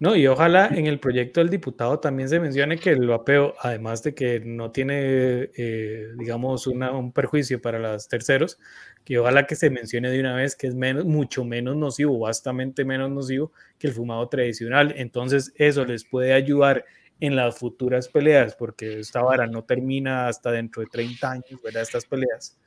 No, 0.03 0.17
y 0.17 0.27
ojalá 0.27 0.67
en 0.67 0.89
el 0.89 0.99
proyecto 0.99 1.39
del 1.39 1.49
diputado 1.49 2.01
también 2.01 2.29
se 2.29 2.41
mencione 2.41 2.77
que 2.77 2.91
el 2.91 3.07
vapeo, 3.07 3.55
además 3.61 4.03
de 4.03 4.17
que 4.17 4.41
no 4.41 4.73
tiene, 4.73 5.51
eh, 5.57 6.09
digamos, 6.19 6.67
un 6.67 7.13
perjuicio 7.13 7.63
para 7.63 7.79
los 7.79 8.09
terceros, 8.09 8.59
que 9.05 9.21
ojalá 9.21 9.47
que 9.47 9.55
se 9.55 9.71
mencione 9.71 10.11
de 10.11 10.19
una 10.19 10.35
vez 10.35 10.57
que 10.57 10.67
es 10.67 10.75
menos, 10.75 11.05
mucho 11.05 11.45
menos 11.45 11.77
nocivo, 11.77 12.19
bastante 12.19 12.85
menos 12.85 13.13
nocivo 13.13 13.53
que 13.79 13.87
el 13.87 13.93
fumado 13.93 14.29
tradicional. 14.29 14.93
Entonces, 14.97 15.53
eso 15.55 15.85
les 15.85 16.05
puede 16.05 16.33
ayudar 16.33 16.85
en 17.21 17.37
las 17.37 17.59
futuras 17.59 18.09
peleas, 18.09 18.55
porque 18.57 19.01
esta 19.01 19.23
vara 19.23 19.47
no 19.47 19.65
termina 19.65 20.29
hasta 20.29 20.51
dentro 20.51 20.83
de 20.83 20.89
30 20.89 21.31
años, 21.31 21.63
¿verdad? 21.63 21.83
Estas 21.83 22.05
peleas, 22.05 22.59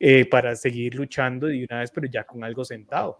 eh, 0.00 0.28
para 0.28 0.56
seguir 0.56 0.94
luchando 0.94 1.46
de 1.46 1.66
una 1.68 1.80
vez, 1.80 1.90
pero 1.90 2.06
ya 2.08 2.24
con 2.24 2.42
algo 2.44 2.64
sentado. 2.64 3.18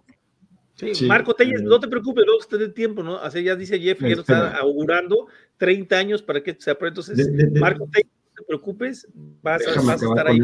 Sí, 0.74 1.06
Marco 1.06 1.34
Telles, 1.34 1.62
no 1.62 1.80
te 1.80 1.88
preocupes, 1.88 2.24
no 2.24 2.36
usted 2.36 2.58
de 2.58 2.68
tiempo, 2.68 3.02
¿no? 3.02 3.18
Así 3.18 3.42
ya 3.42 3.56
dice 3.56 3.80
Jeff, 3.80 3.98
que 3.98 4.12
está 4.12 4.56
augurando 4.58 5.26
30 5.56 5.98
años 5.98 6.22
para 6.22 6.40
que 6.40 6.56
se 6.56 6.70
apruebe. 6.70 6.90
Entonces, 6.90 7.52
Marco 7.58 7.88
Telles, 7.92 8.06
no 8.06 8.32
te 8.36 8.46
preocupes, 8.46 9.08
vas, 9.42 9.62
a 9.66 9.94
estar 9.94 10.28
ahí. 10.28 10.40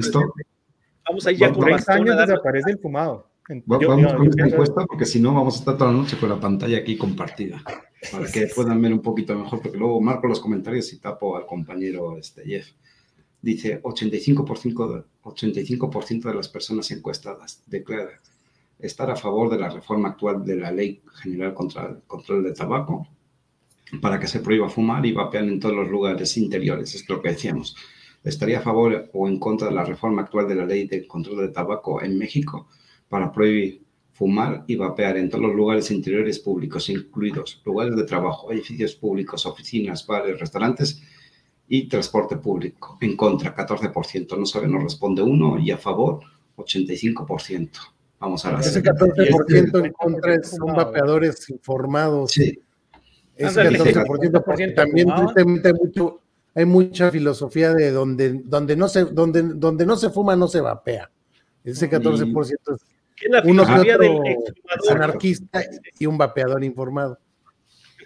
Vamos 1.06 1.26
a 1.26 1.32
ir 1.32 1.38
ya 1.38 1.52
con 1.52 1.64
30 1.64 1.92
años 1.92 2.16
desaparece 2.18 2.72
el 2.72 2.78
fumado. 2.78 3.30
Vamos 3.66 4.14
con 4.14 4.28
esta 4.28 4.46
encuesta 4.46 4.86
porque 4.86 5.04
si 5.04 5.20
no 5.20 5.34
vamos 5.34 5.56
a 5.56 5.58
estar 5.58 5.76
toda 5.76 5.92
la 5.92 5.98
noche 5.98 6.16
con 6.18 6.28
la 6.28 6.40
pantalla 6.40 6.78
aquí 6.78 6.96
compartida 6.96 7.62
para 8.10 8.30
que 8.30 8.48
puedan 8.54 8.80
ver 8.80 8.92
un 8.92 9.00
poquito 9.00 9.34
mejor, 9.34 9.60
porque 9.60 9.78
luego 9.78 10.00
marco 10.00 10.26
los 10.26 10.40
comentarios 10.40 10.92
y 10.92 10.98
tapo 10.98 11.36
al 11.36 11.46
compañero 11.46 12.16
este, 12.16 12.44
Jeff. 12.44 12.68
Dice 13.40 13.82
85%, 13.82 14.94
de, 14.94 15.04
85 15.22 15.90
de 16.24 16.34
las 16.34 16.48
personas 16.48 16.90
encuestadas 16.90 17.62
declara 17.66 18.20
estar 18.78 19.10
a 19.10 19.16
favor 19.16 19.50
de 19.50 19.58
la 19.58 19.68
reforma 19.68 20.10
actual 20.10 20.44
de 20.44 20.56
la 20.56 20.70
Ley 20.70 21.02
General 21.14 21.52
contra 21.52 21.86
el 21.86 22.02
Control 22.06 22.42
de 22.42 22.52
Tabaco 22.52 23.06
para 24.00 24.18
que 24.18 24.26
se 24.26 24.40
prohíba 24.40 24.68
fumar 24.68 25.04
y 25.04 25.12
vapear 25.12 25.44
en 25.44 25.60
todos 25.60 25.74
los 25.74 25.88
lugares 25.88 26.36
interiores, 26.38 26.94
es 26.94 27.08
lo 27.08 27.20
que 27.20 27.30
decíamos. 27.30 27.76
¿Estaría 28.24 28.58
a 28.58 28.62
favor 28.62 29.10
o 29.12 29.28
en 29.28 29.38
contra 29.38 29.68
de 29.68 29.74
la 29.74 29.84
reforma 29.84 30.22
actual 30.22 30.48
de 30.48 30.54
la 30.54 30.64
Ley 30.64 30.86
de 30.86 31.06
Control 31.06 31.46
de 31.46 31.48
Tabaco 31.48 32.02
en 32.02 32.16
México 32.16 32.68
para 33.08 33.30
prohibir 33.32 33.84
fumar 34.14 34.64
y 34.68 34.76
vapear 34.76 35.16
en 35.16 35.28
todos 35.28 35.42
los 35.42 35.54
lugares 35.54 35.90
interiores 35.90 36.38
públicos, 36.38 36.88
incluidos 36.88 37.60
lugares 37.64 37.96
de 37.96 38.04
trabajo, 38.04 38.52
edificios 38.52 38.94
públicos, 38.94 39.44
oficinas, 39.44 40.06
bares, 40.06 40.38
restaurantes 40.38 41.02
y 41.68 41.88
transporte 41.88 42.36
público. 42.36 42.96
En 43.00 43.16
contra, 43.16 43.54
14%. 43.54 44.38
No 44.38 44.46
sabe, 44.46 44.68
no 44.68 44.78
responde 44.78 45.20
uno 45.20 45.58
y 45.58 45.72
a 45.72 45.78
favor, 45.78 46.20
85%. 46.56 47.70
Vamos 48.20 48.44
a 48.44 48.52
ver. 48.52 48.60
Ese 48.60 48.82
14% 48.82 49.84
en 49.84 49.92
contra 49.92 50.42
son 50.44 50.74
vapeadores 50.74 51.50
informados. 51.50 52.30
Sí. 52.30 52.58
Ese 53.36 53.62
14% 53.62 54.74
también 54.76 55.10
hay, 55.10 55.72
mucho, 55.72 56.20
hay 56.54 56.64
mucha 56.64 57.10
filosofía 57.10 57.74
de 57.74 57.90
donde, 57.90 58.42
donde, 58.44 58.76
no 58.76 58.86
se, 58.86 59.06
donde, 59.06 59.42
donde 59.42 59.84
no 59.84 59.96
se 59.96 60.10
fuma, 60.10 60.36
no 60.36 60.46
se 60.46 60.60
vapea. 60.60 61.10
Ese 61.64 61.90
14% 61.90 62.58
es 62.74 62.84
uno 63.44 63.64
del 63.64 64.38
anarquista 64.90 65.62
y 65.98 66.06
un 66.06 66.18
vapeador 66.18 66.62
informado. 66.62 67.18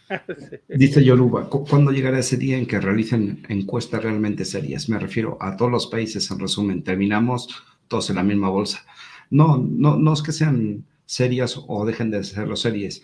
Dice 0.69 1.05
Yoruba, 1.05 1.51
¿cuándo 1.51 1.91
llegará 1.91 2.21
ese 2.21 2.37
día 2.37 2.57
en 2.57 2.67
que 2.67 2.81
realicen 2.81 3.45
encuestas 3.49 4.03
realmente 4.03 4.45
serias? 4.45 4.89
Me 4.89 4.99
refiero 4.99 5.37
a 5.41 5.57
todos 5.57 5.71
los 5.71 5.87
países, 5.89 6.31
en 6.31 6.39
resumen, 6.39 6.85
terminamos 6.85 7.49
todos 7.89 8.09
en 8.11 8.17
la 8.17 8.23
misma 8.23 8.49
bolsa. 8.49 8.85
No, 9.31 9.59
no, 9.59 9.97
no 9.97 10.13
es 10.13 10.23
que 10.23 10.33
sean 10.33 10.87
serias 11.05 11.61
o 11.67 11.85
dejen 11.85 12.11
de 12.11 12.23
serlo 12.25 12.57
series. 12.57 13.03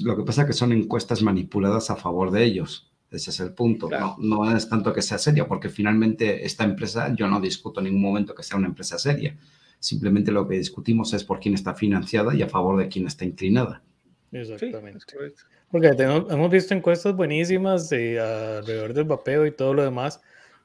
Lo 0.00 0.16
que 0.16 0.22
pasa 0.22 0.42
es 0.42 0.48
que 0.48 0.52
son 0.52 0.72
encuestas 0.72 1.22
manipuladas 1.22 1.90
a 1.90 1.96
favor 1.96 2.30
de 2.30 2.44
ellos. 2.44 2.90
Ese 3.10 3.30
es 3.30 3.40
el 3.40 3.52
punto. 3.52 3.88
No, 3.88 4.16
no 4.18 4.56
es 4.56 4.68
tanto 4.68 4.92
que 4.92 5.02
sea 5.02 5.18
seria, 5.18 5.46
porque 5.46 5.68
finalmente 5.68 6.44
esta 6.44 6.64
empresa, 6.64 7.14
yo 7.14 7.26
no 7.28 7.40
discuto 7.40 7.80
en 7.80 7.86
ningún 7.86 8.02
momento 8.02 8.34
que 8.34 8.42
sea 8.42 8.58
una 8.58 8.66
empresa 8.68 8.98
seria 8.98 9.36
Simplemente 9.78 10.32
lo 10.32 10.48
que 10.48 10.56
discutimos 10.56 11.12
es 11.12 11.24
por 11.24 11.40
quién 11.40 11.54
está 11.54 11.74
financiada 11.74 12.34
y 12.34 12.42
a 12.42 12.48
favor 12.48 12.78
de 12.78 12.88
quién 12.88 13.06
está 13.06 13.24
inclinada. 13.24 13.82
Exactamente. 14.32 15.04
Porque 15.70 15.88
hemos 15.98 16.50
visto 16.50 16.74
encuestas 16.74 17.14
buenísimas 17.14 17.88
de, 17.88 18.20
alrededor 18.20 18.94
del 18.94 19.04
vapeo 19.04 19.46
y 19.46 19.52
todo 19.52 19.74
lo 19.74 19.82
demás. 19.82 20.20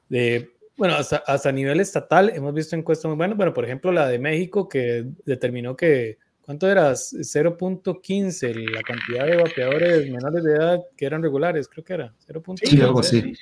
De, 0.08 0.50
bueno, 0.76 0.94
hasta, 0.94 1.18
hasta 1.26 1.52
nivel 1.52 1.80
estatal 1.80 2.30
hemos 2.34 2.54
visto 2.54 2.76
encuestas 2.76 3.08
muy 3.08 3.16
buenas. 3.16 3.36
Bueno, 3.36 3.52
por 3.52 3.64
ejemplo, 3.64 3.92
la 3.92 4.08
de 4.08 4.18
México 4.18 4.68
que 4.68 5.06
determinó 5.24 5.76
que, 5.76 6.18
¿cuánto 6.42 6.68
era? 6.68 6.92
0.15 6.92 8.70
la 8.72 8.82
cantidad 8.82 9.26
de 9.26 9.36
vapeadores 9.36 10.10
menores 10.10 10.42
de 10.44 10.52
edad 10.52 10.80
que 10.96 11.06
eran 11.06 11.22
regulares, 11.22 11.68
creo 11.68 11.84
que 11.84 11.94
era. 11.94 12.14
0.15. 12.28 12.68
Sí, 12.68 12.80
algo 12.80 13.00
así. 13.00 13.34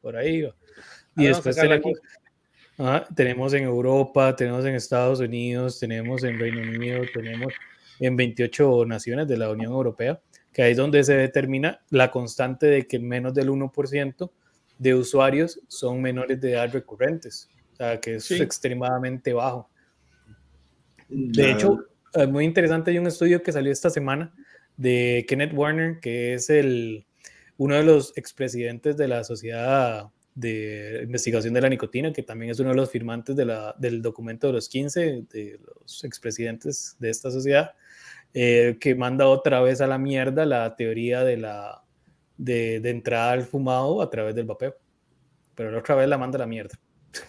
Por 0.00 0.16
ahí 0.16 0.36
iba. 0.36 0.54
Y 1.16 1.26
después 1.26 1.56
tenemos, 1.56 1.92
tenemos 3.14 3.54
en 3.54 3.64
Europa, 3.64 4.36
tenemos 4.36 4.64
en 4.64 4.74
Estados 4.74 5.20
Unidos, 5.20 5.78
tenemos 5.80 6.24
en 6.24 6.38
Reino 6.38 6.60
Unido, 6.60 7.02
tenemos 7.12 7.52
en 8.00 8.16
28 8.16 8.84
naciones 8.86 9.26
de 9.28 9.38
la 9.38 9.50
Unión 9.50 9.72
Europea, 9.72 10.20
que 10.52 10.62
ahí 10.62 10.72
es 10.72 10.76
donde 10.76 11.02
se 11.02 11.14
determina 11.14 11.80
la 11.90 12.10
constante 12.10 12.66
de 12.66 12.86
que 12.86 12.98
menos 12.98 13.34
del 13.34 13.50
1% 13.50 14.30
de 14.78 14.94
usuarios 14.94 15.60
son 15.68 16.02
menores 16.02 16.40
de 16.40 16.52
edad 16.52 16.70
recurrentes, 16.72 17.48
o 17.72 17.76
sea, 17.76 18.00
que 18.00 18.16
es 18.16 18.30
extremadamente 18.30 19.32
bajo. 19.32 19.70
De 21.08 21.52
hecho, 21.52 21.86
es 22.12 22.28
muy 22.28 22.44
interesante, 22.44 22.90
hay 22.90 22.98
un 22.98 23.06
estudio 23.06 23.42
que 23.42 23.52
salió 23.52 23.72
esta 23.72 23.90
semana 23.90 24.34
de 24.76 25.24
Kenneth 25.28 25.52
Warner, 25.54 26.00
que 26.00 26.34
es 26.34 26.50
el, 26.50 27.06
uno 27.56 27.76
de 27.76 27.84
los 27.84 28.12
expresidentes 28.16 28.96
de 28.96 29.08
la 29.08 29.24
Sociedad 29.24 30.10
de 30.36 31.00
Investigación 31.02 31.54
de 31.54 31.62
la 31.62 31.68
Nicotina, 31.68 32.12
que 32.12 32.22
también 32.22 32.52
es 32.52 32.60
uno 32.60 32.68
de 32.68 32.76
los 32.76 32.90
firmantes 32.90 33.34
de 33.34 33.46
la, 33.46 33.74
del 33.78 34.02
documento 34.02 34.46
de 34.46 34.52
los 34.52 34.68
15, 34.68 35.24
de 35.32 35.58
los 35.64 36.04
expresidentes 36.04 36.94
de 37.00 37.10
esta 37.10 37.30
sociedad, 37.30 37.72
eh, 38.34 38.76
que 38.78 38.94
manda 38.94 39.26
otra 39.26 39.62
vez 39.62 39.80
a 39.80 39.86
la 39.86 39.96
mierda 39.96 40.44
la 40.44 40.76
teoría 40.76 41.24
de, 41.24 41.38
la, 41.38 41.82
de, 42.36 42.80
de 42.80 42.90
entrada 42.90 43.32
al 43.32 43.44
fumado 43.44 44.02
a 44.02 44.10
través 44.10 44.34
del 44.34 44.44
vapeo. 44.44 44.76
Pero 45.54 45.70
la 45.70 45.78
otra 45.78 45.94
vez 45.94 46.06
la 46.06 46.18
manda 46.18 46.36
a 46.36 46.40
la 46.40 46.46
mierda. 46.46 46.78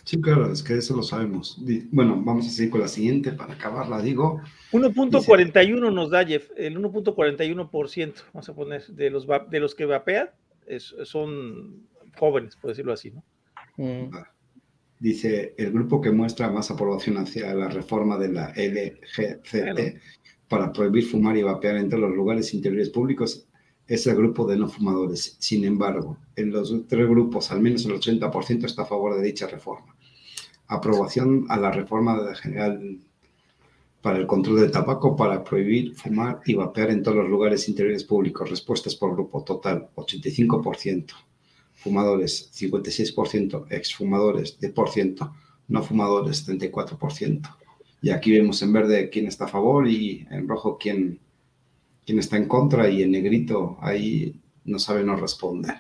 Sí, 0.03 0.19
claro, 0.19 0.51
es 0.51 0.61
que 0.61 0.77
eso 0.77 0.93
lo 0.93 1.01
sabemos. 1.01 1.57
Bueno, 1.91 2.21
vamos 2.21 2.45
a 2.45 2.49
seguir 2.49 2.71
con 2.71 2.81
la 2.81 2.89
siguiente 2.89 3.31
para 3.31 3.53
acabarla, 3.53 4.01
digo. 4.01 4.41
1.41 4.73 5.93
nos 5.93 6.09
da, 6.09 6.25
Jeff, 6.25 6.49
el 6.57 6.77
1.41%, 6.77 8.13
vamos 8.33 8.49
a 8.49 8.53
poner, 8.53 8.85
de 8.87 9.09
los, 9.09 9.25
de 9.49 9.59
los 9.61 9.73
que 9.73 9.85
vapean 9.85 10.29
es, 10.65 10.93
son 11.05 11.87
jóvenes, 12.17 12.55
por 12.55 12.71
decirlo 12.71 12.93
así, 12.93 13.11
¿no? 13.11 13.23
Mm. 13.77 14.09
Dice, 14.99 15.53
el 15.57 15.71
grupo 15.71 16.01
que 16.01 16.11
muestra 16.11 16.49
más 16.49 16.71
aprobación 16.71 17.17
hacia 17.17 17.53
la 17.53 17.67
reforma 17.67 18.17
de 18.17 18.29
la 18.29 18.51
LGCT 18.55 20.01
para 20.47 20.71
prohibir 20.73 21.05
fumar 21.05 21.37
y 21.37 21.43
vapear 21.43 21.77
entre 21.77 21.99
los 21.99 22.11
lugares 22.11 22.53
interiores 22.53 22.89
públicos 22.89 23.47
es 23.85 24.07
el 24.07 24.15
grupo 24.15 24.47
de 24.47 24.57
no 24.57 24.67
fumadores. 24.67 25.37
Sin 25.39 25.65
embargo, 25.65 26.17
en 26.35 26.51
los 26.51 26.73
tres 26.87 27.07
grupos, 27.07 27.51
al 27.51 27.61
menos 27.61 27.85
el 27.85 27.93
80% 27.93 28.65
está 28.65 28.81
a 28.81 28.85
favor 28.85 29.15
de 29.15 29.23
dicha 29.23 29.47
reforma. 29.47 29.95
Aprobación 30.67 31.45
a 31.49 31.57
la 31.57 31.71
reforma 31.71 32.33
general 32.35 32.99
para 34.01 34.17
el 34.17 34.25
control 34.25 34.61
del 34.61 34.71
tabaco 34.71 35.15
para 35.15 35.43
prohibir 35.43 35.93
fumar 35.95 36.41
y 36.45 36.55
vapear 36.55 36.89
en 36.89 37.03
todos 37.03 37.17
los 37.17 37.29
lugares 37.29 37.69
interiores 37.69 38.03
públicos. 38.03 38.49
Respuestas 38.49 38.95
por 38.95 39.13
grupo 39.13 39.43
total, 39.43 39.89
85% 39.95 41.13
fumadores 41.77 42.51
56%, 42.53 43.67
exfumadores 43.69 44.59
10%, 44.59 45.33
no 45.69 45.83
fumadores 45.83 46.47
34%. 46.47 47.55
Y 48.01 48.09
aquí 48.09 48.31
vemos 48.31 48.61
en 48.61 48.73
verde 48.73 49.09
quién 49.09 49.27
está 49.27 49.45
a 49.45 49.49
favor 49.49 49.87
y 49.87 50.27
en 50.29 50.47
rojo 50.47 50.77
quién, 50.77 51.19
quién 52.05 52.19
está 52.19 52.37
en 52.37 52.47
contra 52.47 52.89
y 52.89 53.03
en 53.03 53.11
negrito 53.11 53.77
ahí 53.81 54.39
no 54.65 54.79
sabe, 54.79 55.03
no 55.03 55.15
responde. 55.15 55.73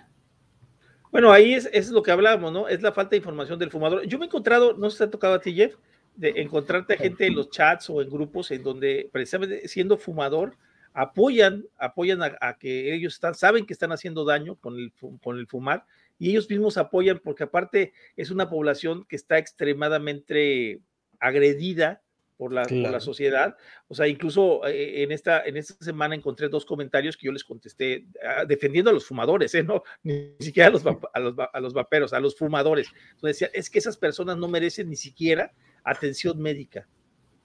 Bueno, 1.11 1.31
ahí 1.31 1.53
es, 1.53 1.69
es 1.73 1.89
lo 1.89 2.03
que 2.03 2.11
hablábamos, 2.11 2.51
¿no? 2.51 2.67
Es 2.67 2.81
la 2.81 2.91
falta 2.91 3.11
de 3.11 3.17
información 3.17 3.57
del 3.59 3.71
fumador. 3.71 4.05
Yo 4.05 4.19
me 4.19 4.25
he 4.25 4.27
encontrado, 4.27 4.73
no 4.77 4.89
se 4.89 4.99
te 4.99 5.03
ha 5.05 5.09
tocado 5.09 5.35
a 5.35 5.41
ti, 5.41 5.53
Jeff, 5.53 5.75
de 6.15 6.33
encontrarte 6.37 6.97
gente 6.97 7.27
en 7.27 7.35
los 7.35 7.49
chats 7.49 7.89
o 7.89 8.01
en 8.01 8.09
grupos 8.09 8.51
en 8.51 8.63
donde 8.63 9.09
precisamente 9.11 9.67
siendo 9.67 9.97
fumador, 9.97 10.57
apoyan, 10.97 11.63
apoyan 11.77 12.23
a, 12.23 12.57
que 12.57 12.95
ellos 12.95 13.13
están, 13.13 13.35
saben 13.35 13.67
que 13.67 13.73
están 13.73 13.91
haciendo 13.91 14.25
daño 14.25 14.55
con 14.55 14.79
el, 14.79 14.91
con 15.21 15.37
el 15.37 15.45
fumar 15.45 15.85
y 16.17 16.31
ellos 16.31 16.49
mismos 16.49 16.75
apoyan 16.77 17.21
porque 17.23 17.43
aparte 17.43 17.93
es 18.15 18.31
una 18.31 18.49
población 18.49 19.05
que 19.05 19.15
está 19.15 19.37
extremadamente 19.37 20.81
agredida 21.19 22.01
por 22.35 22.51
la, 22.51 22.65
la, 22.69 22.99
sociedad. 22.99 23.55
O 23.87 23.93
sea, 23.93 24.07
incluso 24.07 24.65
eh, 24.65 25.03
en, 25.03 25.11
esta, 25.11 25.43
en 25.43 25.57
esta 25.57 25.75
semana 25.83 26.15
encontré 26.15 26.49
dos 26.49 26.65
comentarios 26.65 27.15
que 27.15 27.27
yo 27.27 27.31
les 27.31 27.43
contesté 27.43 28.07
ah, 28.23 28.45
defendiendo 28.45 28.89
a 28.89 28.93
los 28.93 29.05
fumadores, 29.05 29.53
¿eh? 29.53 29.61
No, 29.61 29.83
ni 30.03 30.33
siquiera 30.39 30.69
a 30.69 30.71
los, 30.71 30.83
a 30.85 31.19
los, 31.19 31.35
a 31.53 31.59
los 31.59 31.73
vaperos, 31.73 32.11
a 32.11 32.19
los 32.19 32.35
fumadores. 32.35 32.87
Entonces 33.13 33.39
decía, 33.39 33.49
es 33.53 33.69
que 33.69 33.77
esas 33.77 33.97
personas 33.97 34.37
no 34.37 34.47
merecen 34.47 34.89
ni 34.89 34.95
siquiera 34.95 35.53
atención 35.83 36.39
médica. 36.39 36.87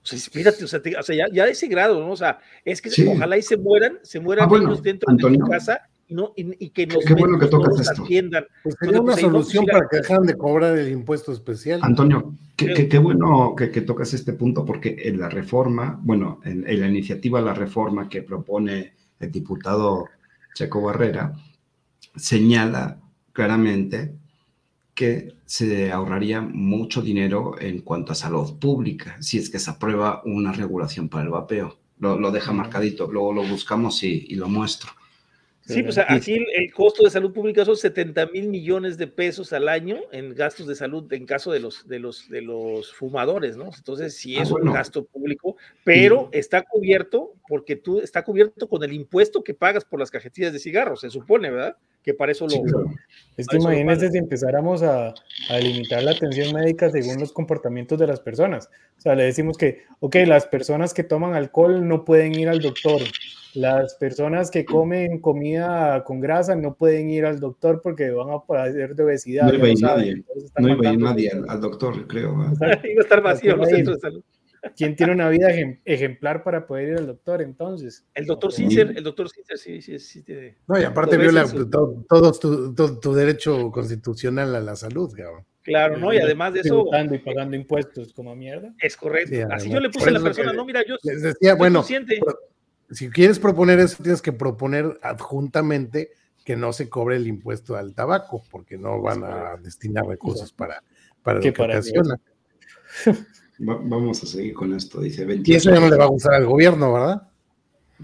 O 0.03 0.07
sea, 0.07 0.17
espérate, 0.17 0.65
o 0.65 0.67
sea, 0.67 0.81
o 0.99 1.03
sea 1.03 1.17
ya, 1.17 1.27
ya, 1.33 1.47
de 1.47 1.53
ese 1.53 1.69
grado, 1.69 2.01
¿no? 2.01 2.11
O 2.11 2.17
sea, 2.17 2.41
es 2.65 2.83
que 2.83 2.91
ojalá 3.09 3.39
y 3.39 3.43
se 3.43 3.57
mueran, 3.57 4.01
se 4.03 4.19
mueran 4.19 4.49
ah, 4.51 4.81
dentro 4.83 5.15
de 5.15 5.35
su 5.35 5.47
casa 5.47 5.89
y, 6.09 6.15
no, 6.15 6.33
y, 6.37 6.71
que 6.71 6.87
nos 6.87 7.05
qué 7.05 7.15
bueno 7.15 7.39
que 7.39 7.47
tocas 7.47 7.79
esto. 7.81 8.03
atiendan. 8.03 8.45
Pues 8.65 8.75
sería 8.81 9.01
una 9.01 9.17
solución 9.17 9.65
para 9.65 9.87
que 9.89 9.99
dejan 9.99 10.25
de 10.25 10.37
cobrar 10.37 10.77
el 10.77 10.91
impuesto 10.91 11.33
especial. 11.33 11.81
Antonio, 11.83 12.37
qué, 12.57 12.89
qué, 12.89 12.99
bueno 12.99 13.55
que, 13.57 13.71
que, 13.71 13.83
tocas 13.83 14.13
este 14.13 14.33
punto, 14.33 14.65
porque 14.65 14.97
en 15.05 15.21
la 15.21 15.29
reforma, 15.29 16.01
bueno, 16.03 16.41
en, 16.45 16.69
en 16.69 16.81
la 16.81 16.89
iniciativa 16.89 17.41
La 17.41 17.55
Reforma 17.55 18.09
que 18.09 18.23
propone 18.23 18.95
el 19.21 19.31
diputado 19.31 20.07
Checo 20.55 20.83
Barrera, 20.83 21.33
señala 22.17 22.99
claramente 23.33 24.15
que 24.95 25.35
se 25.53 25.93
ahorraría 25.93 26.41
mucho 26.41 27.03
dinero 27.03 27.61
en 27.61 27.83
cuanto 27.83 28.13
a 28.13 28.15
salud 28.15 28.59
pública 28.59 29.19
si 29.21 29.37
es 29.37 29.51
que 29.51 29.59
se 29.59 29.71
aprueba 29.71 30.23
una 30.25 30.51
regulación 30.51 31.11
para 31.11 31.25
el 31.25 31.29
vapeo. 31.29 31.77
Lo, 31.99 32.19
lo 32.19 32.31
deja 32.31 32.53
marcadito, 32.53 33.13
luego 33.13 33.35
lo 33.35 33.43
buscamos 33.43 34.03
y, 34.03 34.25
y 34.31 34.37
lo 34.37 34.49
muestro. 34.49 34.93
Sí, 35.65 35.83
pues 35.85 35.97
aquí 35.97 36.45
el, 36.55 36.73
costo 36.73 37.05
de 37.05 37.11
salud 37.11 37.33
pública 37.33 37.65
son 37.65 37.77
70 37.77 38.27
mil 38.27 38.49
millones 38.49 38.99
de 38.99 39.07
pesos 39.07 39.53
al 39.53 39.69
año 39.69 40.01
en 40.11 40.35
gastos 40.35 40.67
de 40.67 40.75
salud 40.75 41.11
en 41.13 41.25
caso 41.25 41.53
de 41.53 41.61
los, 41.61 41.87
de 41.87 42.01
los, 42.01 42.29
de 42.29 42.43
los 42.43 42.93
fumadores, 42.93 43.57
¿no? 43.57 43.71
Entonces 43.77 44.17
sí 44.17 44.37
ah, 44.39 44.43
es 44.43 44.51
un 44.51 44.73
gasto 44.73 45.05
público, 45.05 45.57
pero 45.85 46.29
está 46.33 46.63
cubierto 46.63 47.35
porque 47.47 47.77
tú 47.77 48.01
está 48.01 48.25
cubierto 48.25 48.69
con 48.69 48.83
el 48.83 48.93
impuesto 48.93 49.45
que 49.45 49.55
pagas 49.55 49.85
por 49.85 50.01
las 50.01 50.11
cajetillas 50.11 50.53
de 50.53 50.59
cigarros, 50.59 51.01
se 51.01 51.11
supone, 51.11 51.51
¿verdad? 51.51 51.77
Que 52.03 52.13
para 52.13 52.33
eso 52.33 52.49
lo... 52.49 52.57
Es 53.37 53.47
que 53.47 53.57
imagínense 53.59 54.11
si 54.11 54.19
empezáramos 54.19 54.83
a, 54.83 55.15
a 55.49 55.59
limitar 55.61 56.03
la 56.03 56.11
atención 56.11 56.53
médica 56.53 56.91
según 56.91 57.21
los 57.21 57.33
comportamientos 57.33 58.01
de 58.01 58.09
las 58.09 58.19
personas. 58.19 58.69
O 58.99 59.01
sea, 59.01 59.15
le 59.15 59.23
decimos 59.23 59.57
que, 59.57 59.85
ok, 60.01 60.17
las 60.27 60.47
personas 60.47 60.93
que 60.93 61.05
toman 61.05 61.35
alcohol 61.35 61.87
no 61.87 62.05
pueden 62.05 62.35
ir 62.35 62.49
al 62.49 62.61
doctor, 62.61 63.01
las 63.55 63.95
personas 63.97 64.51
que 64.51 64.65
comen 64.65 65.21
comida 65.21 66.03
con 66.05 66.21
grasa 66.21 66.57
no 66.57 66.75
pueden 66.75 67.11
ir 67.11 67.25
al 67.25 67.41
doctor 67.41 67.81
porque 67.83 68.11
van 68.11 68.31
a 68.31 68.41
padecer 68.41 68.95
de 68.95 69.05
obesidad. 69.05 69.47
No 69.47 69.55
iba 69.55 69.67
a 69.67 69.71
ir 69.71 69.83
nadie, 69.83 70.25
no 70.59 70.69
iba 70.69 70.91
a 70.91 70.93
ir 70.93 70.99
nadie 70.99 71.31
al, 71.49 71.61
doctor, 71.61 72.07
creo. 72.07 72.33
Iba 72.61 72.69
a 72.69 73.03
estar 73.03 73.23
vacío 73.23 73.57
los 73.57 73.69
centros 73.69 73.97
de 73.97 74.01
salud. 74.01 74.23
¿Quién 74.77 74.95
tiene 74.95 75.13
una 75.13 75.29
vida 75.29 75.49
ejemplar 75.85 76.45
para 76.45 76.67
poder 76.67 76.91
ir 76.91 76.99
al 76.99 77.07
doctor 77.09 77.43
entonces? 77.43 78.07
El 78.15 78.27
doctor 78.27 78.53
Sincer, 78.53 78.95
el 78.97 79.03
doctor 79.03 79.29
Sincer 79.29 79.59
sí, 79.59 79.83
sí, 79.83 79.99
sí. 79.99 80.25
no, 80.69 80.81
y 80.81 80.85
aparte 80.85 81.17
viola 81.17 81.45
todo, 82.09 82.33
tu, 82.33 83.01
tu, 83.01 83.13
derecho 83.13 83.73
constitucional 83.73 84.55
a 84.55 84.61
la 84.61 84.77
salud, 84.77 85.13
cabrón. 85.13 85.45
Claro, 85.63 85.97
¿no? 85.97 86.13
Y 86.13 86.19
además 86.19 86.55
de 86.55 86.61
eso. 86.61 86.87
y 87.11 87.19
pagando 87.19 87.57
impuestos 87.57 88.13
como 88.13 88.35
mierda. 88.37 88.73
Es 88.81 88.97
correcto. 88.97 89.35
Así 89.51 89.69
yo 89.69 89.81
le 89.81 89.91
puse 89.91 90.09
a 90.11 90.13
la 90.13 90.21
persona, 90.21 90.53
no, 90.53 90.65
mira, 90.65 90.85
yo. 90.87 90.95
Les 91.03 91.23
decía, 91.23 91.55
bueno, 91.55 91.85
si 92.93 93.11
quieres 93.11 93.39
proponer 93.39 93.81
eso, 93.81 94.03
tienes 94.03 94.23
que 94.23 94.33
proponer 94.33 94.99
adjuntamente 95.03 96.11
que 96.45 96.57
no 96.57 96.73
se 96.73 96.89
cobre 96.89 97.17
el 97.17 97.27
impuesto 97.27 97.77
al 97.77 97.95
tabaco, 97.95 98.43
porque 98.51 98.77
no 98.77 99.01
van 99.01 99.25
a 99.25 99.57
destinar 99.63 100.07
recursos 100.07 100.53
para, 100.53 100.83
para 101.23 101.39
lo 101.39 101.43
que 101.43 101.63
ocasiona. 101.63 102.21
vamos 103.59 104.23
a 104.23 104.27
seguir 104.27 104.55
con 104.55 104.75
esto, 104.75 105.01
dice 105.01 105.25
28. 105.25 105.53
Y 105.53 105.55
eso 105.57 105.71
ya 105.71 105.81
no 105.81 105.89
le 105.89 105.97
va 105.97 106.05
a 106.05 106.09
gustar 106.09 106.35
al 106.35 106.47
gobierno, 106.47 106.93
¿verdad? 106.93 107.29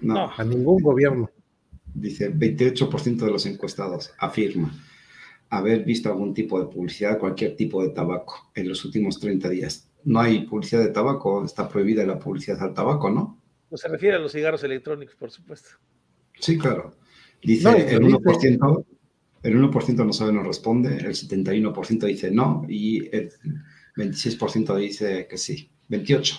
No. 0.00 0.30
A 0.30 0.44
ningún 0.44 0.82
gobierno. 0.82 1.30
Dice 1.94 2.32
28% 2.32 3.16
de 3.16 3.30
los 3.30 3.46
encuestados 3.46 4.12
afirma 4.18 4.72
haber 5.50 5.82
visto 5.84 6.08
algún 6.10 6.34
tipo 6.34 6.60
de 6.60 6.66
publicidad, 6.66 7.18
cualquier 7.18 7.56
tipo 7.56 7.82
de 7.82 7.88
tabaco 7.88 8.50
en 8.54 8.68
los 8.68 8.84
últimos 8.84 9.18
30 9.18 9.48
días. 9.48 9.88
No 10.04 10.20
hay 10.20 10.46
publicidad 10.46 10.82
de 10.82 10.90
tabaco, 10.90 11.44
está 11.44 11.68
prohibida 11.68 12.04
la 12.04 12.18
publicidad 12.18 12.62
al 12.62 12.74
tabaco, 12.74 13.10
¿no? 13.10 13.37
No 13.70 13.76
se 13.76 13.88
refiere 13.88 14.16
a 14.16 14.18
los 14.18 14.32
cigarros 14.32 14.62
electrónicos, 14.64 15.14
por 15.16 15.30
supuesto. 15.30 15.70
Sí, 16.38 16.56
claro. 16.56 16.94
Dice 17.42 17.94
el 17.94 18.02
1%, 18.02 18.84
el 19.42 19.56
1% 19.56 20.06
no 20.06 20.12
sabe, 20.12 20.32
no 20.32 20.42
responde, 20.42 20.96
el 20.96 21.14
71% 21.14 22.06
dice 22.06 22.30
no 22.30 22.64
y 22.68 23.14
el 23.14 23.32
26% 23.96 24.76
dice 24.76 25.26
que 25.28 25.38
sí. 25.38 25.70
28. 25.88 26.36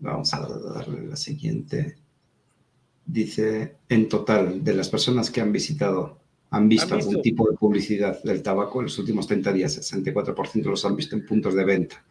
Vamos 0.00 0.32
a 0.34 0.40
darle 0.40 1.06
la 1.06 1.16
siguiente. 1.16 1.96
Dice, 3.04 3.76
en 3.88 4.08
total, 4.08 4.62
de 4.62 4.74
las 4.74 4.88
personas 4.88 5.30
que 5.30 5.40
han 5.40 5.52
visitado, 5.52 6.20
han 6.50 6.68
visto, 6.68 6.94
algún 6.94 7.22
tipo 7.22 7.48
de 7.50 7.56
publicidad 7.56 8.22
del 8.22 8.42
tabaco 8.42 8.80
en 8.80 8.84
los 8.84 8.98
últimos 8.98 9.26
30 9.26 9.52
días, 9.52 9.92
64% 9.92 10.64
los 10.64 10.84
han 10.84 10.96
visto 10.96 11.16
en 11.16 11.26
puntos 11.26 11.54
de 11.54 11.64
venta, 11.64 12.04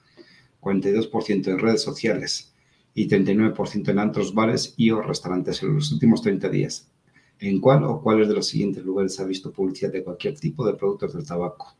42% 0.62 1.48
en 1.48 1.60
redes 1.60 1.82
sociales 1.82 2.54
y 3.00 3.08
39% 3.08 3.92
en 3.92 4.00
antros, 4.00 4.34
bares 4.34 4.74
y 4.76 4.92
o 4.92 5.02
restaurantes 5.02 5.64
en 5.64 5.74
los 5.74 5.90
últimos 5.94 6.22
30 6.22 6.50
días. 6.50 6.92
¿En 7.40 7.62
cuál 7.62 7.86
o 7.86 8.02
cuáles 8.02 8.28
de 8.28 8.34
los 8.34 8.48
siguientes 8.48 8.84
lugares 8.84 9.18
ha 9.22 9.24
visto 9.24 9.54
publicidad 9.54 9.94
de 9.94 10.04
cualquier 10.04 10.38
tipo 10.38 10.66
de 10.66 10.74
productos 10.74 11.14
del 11.14 11.26
tabaco? 11.26 11.78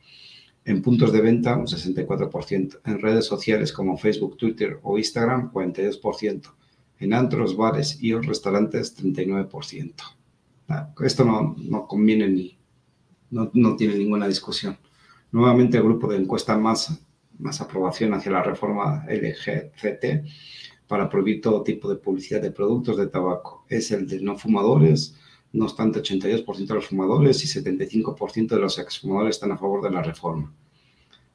En 0.64 0.82
puntos 0.82 1.12
de 1.12 1.20
venta, 1.20 1.58
un 1.58 1.68
64%. 1.68 2.80
En 2.86 3.02
redes 3.02 3.26
sociales 3.26 3.74
como 3.74 3.98
Facebook, 3.98 4.38
Twitter 4.38 4.80
o 4.82 4.98
Instagram, 4.98 5.52
42%. 5.52 6.54
En 7.00 7.14
antros, 7.14 7.58
bares 7.58 8.02
y 8.02 8.14
restaurantes, 8.14 8.98
39%. 8.98 9.96
Ah, 10.70 10.94
esto 11.04 11.26
no, 11.26 11.54
no 11.58 11.86
conviene 11.86 12.30
ni, 12.30 12.58
no, 13.30 13.52
no, 13.56 13.76
tiene 13.76 13.96
ninguna 13.96 14.26
discusión. 14.26 14.78
Nuevamente, 15.34 15.76
el 15.76 15.84
grupo 15.84 16.10
de 16.10 16.16
encuesta 16.16 16.58
más, 16.58 16.98
más 17.38 17.60
aprobación 17.60 18.14
hacia 18.14 18.32
la 18.32 18.42
reforma 18.42 19.06
LGCT 19.10 20.24
para 20.90 21.08
prohibir 21.08 21.40
todo 21.40 21.62
tipo 21.62 21.88
de 21.88 21.98
publicidad 21.98 22.42
de 22.42 22.50
productos 22.50 22.98
de 22.98 23.06
tabaco 23.06 23.64
es 23.70 23.92
el 23.92 24.08
de 24.08 24.20
no 24.22 24.36
fumadores, 24.36 25.16
no 25.54 25.66
obstante, 25.66 26.02
82% 26.02 26.66
de 26.66 26.74
los 26.74 26.88
fumadores 26.88 27.44
y 27.44 27.60
75% 27.62 28.48
de 28.48 28.60
los 28.60 28.80
exfumadores 28.80 29.36
están 29.36 29.52
a 29.52 29.58
favor 29.58 29.84
de 29.84 29.92
la 29.92 30.02
reforma. 30.02 30.52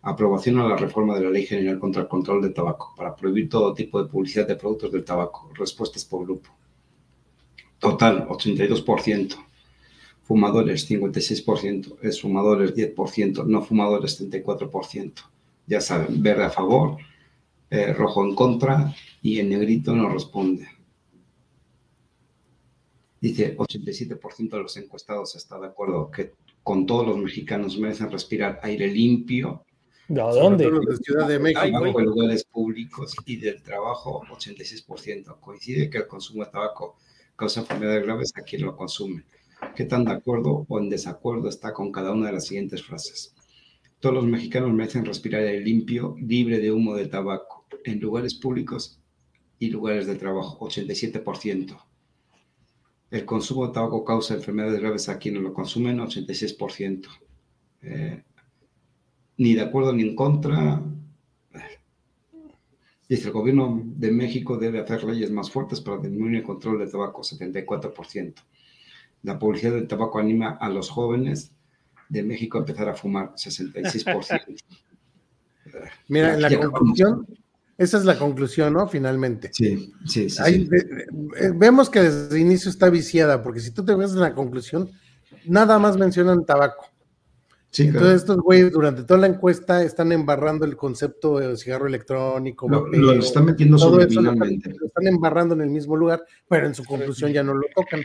Aprobación 0.02 0.58
a 0.58 0.66
la 0.66 0.76
reforma 0.76 1.14
de 1.14 1.22
la 1.22 1.30
Ley 1.30 1.46
General 1.46 1.78
contra 1.78 2.02
el 2.02 2.08
Control 2.08 2.42
del 2.42 2.52
Tabaco 2.52 2.94
para 2.96 3.14
prohibir 3.14 3.48
todo 3.48 3.72
tipo 3.72 4.02
de 4.02 4.08
publicidad 4.08 4.48
de 4.48 4.56
productos 4.56 4.90
del 4.90 5.04
tabaco. 5.04 5.48
Respuestas 5.54 6.04
por 6.04 6.24
grupo. 6.24 6.50
Total, 7.78 8.26
82%. 8.26 9.36
Fumadores, 10.24 10.90
56%. 10.90 11.98
Exfumadores, 12.02 12.74
10%. 12.74 13.46
No 13.46 13.62
fumadores, 13.62 14.20
34%. 14.20 15.12
Ya 15.68 15.80
saben, 15.80 16.20
verde 16.20 16.44
a 16.44 16.50
favor, 16.50 16.98
eh, 17.70 17.92
rojo 17.92 18.24
en 18.24 18.34
contra 18.34 18.92
y 19.24 19.40
en 19.40 19.48
negrito 19.48 19.96
no 19.96 20.10
responde. 20.10 20.68
Dice, 23.22 23.56
87% 23.56 24.50
de 24.50 24.58
los 24.58 24.76
encuestados 24.76 25.34
está 25.34 25.58
de 25.58 25.68
acuerdo 25.68 26.10
que 26.10 26.32
con 26.62 26.84
todos 26.84 27.06
los 27.06 27.16
mexicanos 27.16 27.78
merecen 27.78 28.12
respirar 28.12 28.60
aire 28.62 28.86
limpio. 28.86 29.64
¿De 30.08 30.20
dónde? 30.20 30.70
De 30.70 30.96
Ciudad 30.98 31.26
de 31.26 31.38
México. 31.38 32.00
Lugares 32.02 32.44
públicos 32.44 33.16
y 33.24 33.36
del 33.36 33.62
trabajo, 33.62 34.20
86%. 34.28 35.40
Coincide 35.40 35.88
que 35.88 35.98
el 35.98 36.06
consumo 36.06 36.44
de 36.44 36.50
tabaco 36.50 36.98
causa 37.34 37.60
enfermedades 37.60 38.04
graves 38.04 38.30
a 38.36 38.42
quien 38.42 38.60
lo 38.60 38.76
consume. 38.76 39.24
¿Qué 39.74 39.84
tan 39.86 40.04
de 40.04 40.12
acuerdo 40.12 40.66
o 40.68 40.78
en 40.78 40.90
desacuerdo 40.90 41.48
está 41.48 41.72
con 41.72 41.90
cada 41.90 42.12
una 42.12 42.26
de 42.26 42.34
las 42.34 42.46
siguientes 42.46 42.82
frases? 42.82 43.34
Todos 44.00 44.16
los 44.16 44.26
mexicanos 44.26 44.70
merecen 44.74 45.06
respirar 45.06 45.40
aire 45.40 45.64
limpio, 45.64 46.14
libre 46.20 46.58
de 46.58 46.70
humo 46.70 46.94
de 46.94 47.06
tabaco, 47.06 47.64
en 47.84 48.00
lugares 48.00 48.34
públicos 48.34 49.00
y 49.64 49.70
lugares 49.70 50.06
de 50.06 50.16
trabajo, 50.16 50.58
87%. 50.68 51.76
El 53.10 53.24
consumo 53.24 53.66
de 53.66 53.72
tabaco 53.72 54.04
causa 54.04 54.34
enfermedades 54.34 54.80
graves 54.80 55.08
a 55.08 55.18
quienes 55.18 55.42
lo 55.42 55.54
consumen, 55.54 55.98
86%. 55.98 57.08
Eh, 57.82 58.22
ni 59.36 59.54
de 59.54 59.62
acuerdo 59.62 59.92
ni 59.92 60.02
en 60.02 60.14
contra. 60.16 60.82
Dice, 63.08 63.26
el 63.26 63.32
gobierno 63.32 63.82
de 63.84 64.10
México 64.10 64.56
debe 64.56 64.80
hacer 64.80 65.04
leyes 65.04 65.30
más 65.30 65.50
fuertes 65.50 65.80
para 65.80 65.98
disminuir 65.98 66.36
el 66.36 66.42
control 66.42 66.78
del 66.78 66.90
tabaco, 66.90 67.22
74%. 67.22 68.34
La 69.22 69.38
publicidad 69.38 69.72
del 69.72 69.88
tabaco 69.88 70.18
anima 70.18 70.58
a 70.60 70.68
los 70.68 70.90
jóvenes 70.90 71.52
de 72.08 72.22
México 72.22 72.58
a 72.58 72.60
empezar 72.62 72.88
a 72.88 72.94
fumar, 72.94 73.32
66%. 73.34 74.62
Mira, 76.08 76.34
en 76.34 76.42
la 76.42 76.56
conclusión, 76.56 77.26
esa 77.76 77.98
es 77.98 78.04
la 78.04 78.18
conclusión, 78.18 78.72
¿no? 78.72 78.86
Finalmente. 78.88 79.50
Sí, 79.52 79.92
sí, 80.06 80.30
sí. 80.30 80.68
Eh, 81.36 81.50
vemos 81.54 81.90
que 81.90 82.02
desde 82.02 82.36
el 82.36 82.42
inicio 82.42 82.70
está 82.70 82.88
viciada, 82.88 83.42
porque 83.42 83.60
si 83.60 83.72
tú 83.72 83.84
te 83.84 83.94
ves 83.94 84.12
en 84.12 84.20
la 84.20 84.34
conclusión, 84.34 84.90
nada 85.46 85.78
más 85.78 85.96
mencionan 85.96 86.44
tabaco. 86.44 86.86
Sí, 87.70 87.88
Entonces 87.88 88.22
estos 88.22 88.36
güeyes 88.36 88.70
durante 88.70 89.02
toda 89.02 89.18
la 89.18 89.26
encuesta 89.26 89.82
están 89.82 90.12
embarrando 90.12 90.64
el 90.64 90.76
concepto 90.76 91.40
de 91.40 91.56
cigarro 91.56 91.88
electrónico. 91.88 92.68
Lo, 92.68 93.12
están 93.14 93.46
metiendo 93.46 93.76
subliminalmente. 93.78 94.70
Lo, 94.70 94.78
lo 94.78 94.86
están 94.86 95.08
embarrando 95.08 95.54
en 95.56 95.62
el 95.62 95.70
mismo 95.70 95.96
lugar, 95.96 96.22
pero 96.48 96.68
en 96.68 96.74
su 96.76 96.84
conclusión 96.84 97.32
ya 97.32 97.42
no 97.42 97.54
lo 97.54 97.66
tocan. 97.74 98.00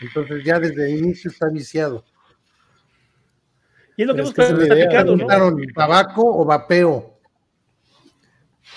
Entonces 0.00 0.44
ya 0.44 0.60
desde 0.60 0.92
el 0.92 0.98
inicio 0.98 1.28
está 1.28 1.48
viciado. 1.48 2.04
Y 3.96 4.02
es 4.02 4.06
lo 4.06 4.14
que 4.14 4.20
hemos 4.20 4.32
platicado, 4.32 5.16
¿no? 5.16 5.26
¿Tabaco 5.74 6.22
o 6.24 6.44
vapeo? 6.44 7.17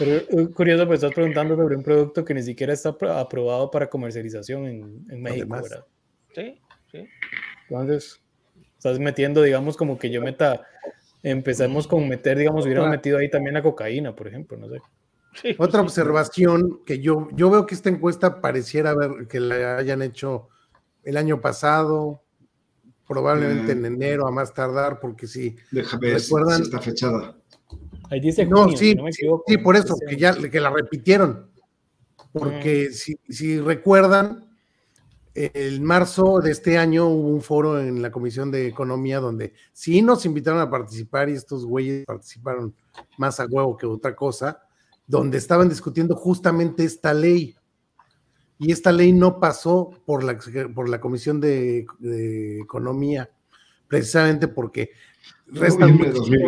Pero 0.02 0.16
es 0.16 0.50
curioso, 0.50 0.88
pues 0.88 0.98
estás 0.98 1.14
preguntando 1.14 1.56
sobre 1.56 1.76
un 1.76 1.84
producto 1.84 2.26
que 2.26 2.34
ni 2.34 2.42
siquiera 2.42 2.74
está 2.74 2.96
aprobado 3.20 3.70
para 3.70 3.88
comercialización 3.88 4.66
en, 4.66 5.06
en 5.12 5.22
México, 5.22 5.48
¿verdad? 5.50 5.86
Sí, 6.34 6.60
sí. 6.92 7.08
Entonces, 7.70 8.20
estás 8.78 8.98
metiendo, 8.98 9.44
digamos, 9.44 9.78
como 9.78 10.00
que 10.00 10.10
yo 10.10 10.24
meta, 10.24 10.66
empecemos 11.22 11.88
con 11.88 12.10
meter, 12.10 12.36
digamos, 12.40 12.66
hubiéramos 12.66 12.90
metido 12.90 13.20
ahí 13.20 13.30
también 13.30 13.54
la 13.54 13.62
cocaína, 13.62 14.16
por 14.16 14.28
ejemplo, 14.28 14.58
no 14.58 14.70
sé. 14.70 14.82
Otra 15.60 15.82
observación 15.82 16.84
que 16.84 17.00
yo, 17.00 17.28
yo 17.34 17.52
veo 17.52 17.68
que 17.68 17.76
esta 17.76 17.90
encuesta 17.90 18.42
pareciera 18.42 18.96
ver 18.96 19.28
que 19.28 19.40
la 19.40 19.78
hayan 19.78 20.02
hecho 20.02 20.50
el 21.04 21.16
año 21.16 21.42
pasado, 21.42 22.24
probablemente 23.08 23.74
en 23.74 23.84
mm. 23.84 23.86
enero 23.86 24.28
a 24.28 24.32
más 24.32 24.52
tardar, 24.52 25.00
porque 25.00 25.28
si 25.28 25.58
Déjame 25.70 26.16
recuerdan, 26.16 26.58
si 26.58 26.64
está 26.64 26.80
fechada. 26.80 27.36
Ahí 28.12 28.20
dice 28.20 28.46
no, 28.46 28.68
sí, 28.76 28.94
sí, 29.48 29.58
por 29.58 29.78
eso, 29.78 29.96
que 30.06 30.18
ya 30.18 30.36
que 30.36 30.60
la 30.60 30.70
repitieron. 30.70 31.50
Porque 32.34 32.90
mm. 32.90 32.94
si, 32.94 33.20
si, 33.30 33.58
recuerdan, 33.58 34.52
el 35.34 35.80
marzo 35.80 36.42
de 36.42 36.52
este 36.52 36.78
año 36.78 37.08
hubo 37.08 37.30
un 37.30 37.42
foro 37.42 37.80
en 37.80 38.02
la 38.02 38.12
Comisión 38.12 38.52
de 38.52 38.68
Economía 38.68 39.22
donde 39.22 39.54
sí 39.72 40.02
nos 40.02 40.26
invitaron 40.26 40.60
a 40.60 40.70
participar 40.70 41.30
y 41.30 41.34
estos 41.34 41.66
güeyes 41.66 42.06
participaron 42.06 42.76
más 43.18 43.40
a 43.40 43.46
huevo 43.46 43.78
que 43.78 43.86
otra 43.86 44.14
cosa, 44.14 44.62
donde 45.08 45.38
estaban 45.38 45.70
discutiendo 45.70 46.14
justamente 46.18 46.84
esta 46.84 47.14
ley. 47.14 47.56
Y 48.60 48.74
esta 48.74 48.92
ley 48.92 49.14
no 49.14 49.40
pasó 49.40 49.90
por 50.06 50.26
la, 50.26 50.38
por 50.76 50.90
la 50.90 51.00
Comisión 51.00 51.40
de, 51.40 51.86
de 52.00 52.60
Economía, 52.60 53.30
precisamente 53.88 54.50
porque 54.50 54.92
restan 55.48 55.98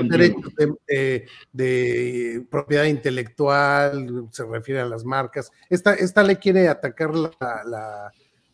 derechos 0.09 0.53
de, 1.51 2.45
propiedad 2.49 2.85
intelectual, 2.85 4.27
se 4.31 4.45
refiere 4.45 4.81
a 4.81 4.85
las 4.85 5.03
marcas. 5.03 5.51
Esta, 5.69 5.93
esta 5.93 6.23
ley 6.23 6.37
quiere 6.37 6.67
atacar 6.67 7.11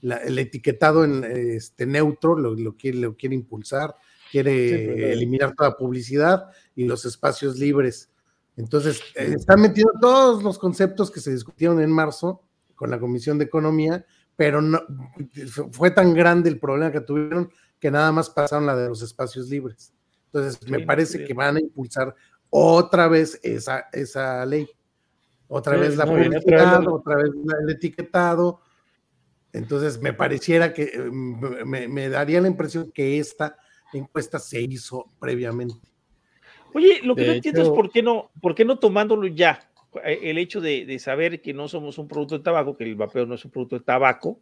el 0.02 0.40
etiquetado 0.40 1.04
en 1.04 1.24
este 1.24 1.86
neutro, 1.86 2.38
lo, 2.38 2.76
quiere, 2.76 2.98
lo 2.98 3.16
quiere 3.16 3.36
impulsar, 3.36 3.96
quiere 4.32 5.12
eliminar 5.14 5.54
toda 5.56 5.78
publicidad 5.78 6.50
y 6.76 6.86
los 6.86 7.06
espacios 7.06 7.58
libres. 7.58 8.10
Entonces, 8.58 9.02
eh, 9.16 9.34
están 9.38 9.62
metiendo 9.62 9.94
todos 10.02 10.44
los 10.44 10.60
conceptos 10.60 11.10
que 11.12 11.22
se 11.22 11.32
discutieron 11.32 11.80
en 11.82 11.92
marzo 11.92 12.42
con 12.76 12.90
la 12.90 13.00
Comisión 13.00 13.38
de 13.38 13.46
Economía, 13.46 14.06
pero 14.36 14.62
no, 14.62 14.82
fue 15.72 15.92
tan 15.92 16.14
grande 16.14 16.50
el 16.50 16.60
problema 16.60 16.92
que 16.92 17.02
tuvieron 17.02 17.52
que 17.80 17.92
nada 17.92 18.12
más 18.12 18.30
pasaron 18.30 18.66
la 18.66 18.76
de 18.76 18.90
los 18.90 19.02
espacios 19.02 19.50
libres. 19.50 19.94
Entonces, 20.32 20.70
me 20.70 20.80
parece 20.82 21.26
que 21.26 21.34
van 21.34 21.58
a 21.58 21.60
impulsar 21.60 22.16
otra 22.50 23.08
vez 23.08 23.40
esa, 23.44 23.88
esa 23.92 24.46
ley. 24.46 24.68
Otra 25.48 25.78
vez 25.78 25.98
la 25.98 26.06
publicidad, 26.06 26.88
otra 26.88 27.16
vez 27.16 27.32
el 27.64 27.70
etiquetado. 27.72 28.62
Entonces, 29.52 30.00
me 30.00 30.14
pareciera 30.14 30.72
que, 30.72 30.84
eh, 30.84 31.10
me, 31.66 32.10
daría 32.10 32.40
la 32.40 32.48
impresión 32.48 32.92
que 32.92 33.18
esta 33.18 33.58
encuesta 33.92 34.38
se 34.38 34.62
hizo 34.62 35.08
previamente. 35.20 35.76
Oye, 36.76 37.00
lo 37.04 37.16
que 37.16 37.26
no 37.26 37.34
entiendo 37.34 37.64
es 37.64 37.70
por 37.70 37.90
qué 37.90 38.04
no, 38.04 38.30
por 38.40 38.54
qué 38.54 38.64
no 38.64 38.78
tomándolo 38.78 39.26
ya, 39.26 39.60
eh, 40.04 40.20
el 40.22 40.38
hecho 40.38 40.62
de, 40.62 40.86
de, 40.86 41.00
saber 41.00 41.42
que 41.42 41.52
no 41.52 41.68
somos 41.68 41.98
un 41.98 42.08
producto 42.08 42.38
de 42.38 42.44
tabaco, 42.44 42.78
que 42.78 42.84
el 42.84 42.94
vapeo 42.94 43.26
no 43.26 43.34
es 43.34 43.44
un 43.44 43.50
producto 43.50 43.80
de 43.80 43.84
tabaco, 43.84 44.40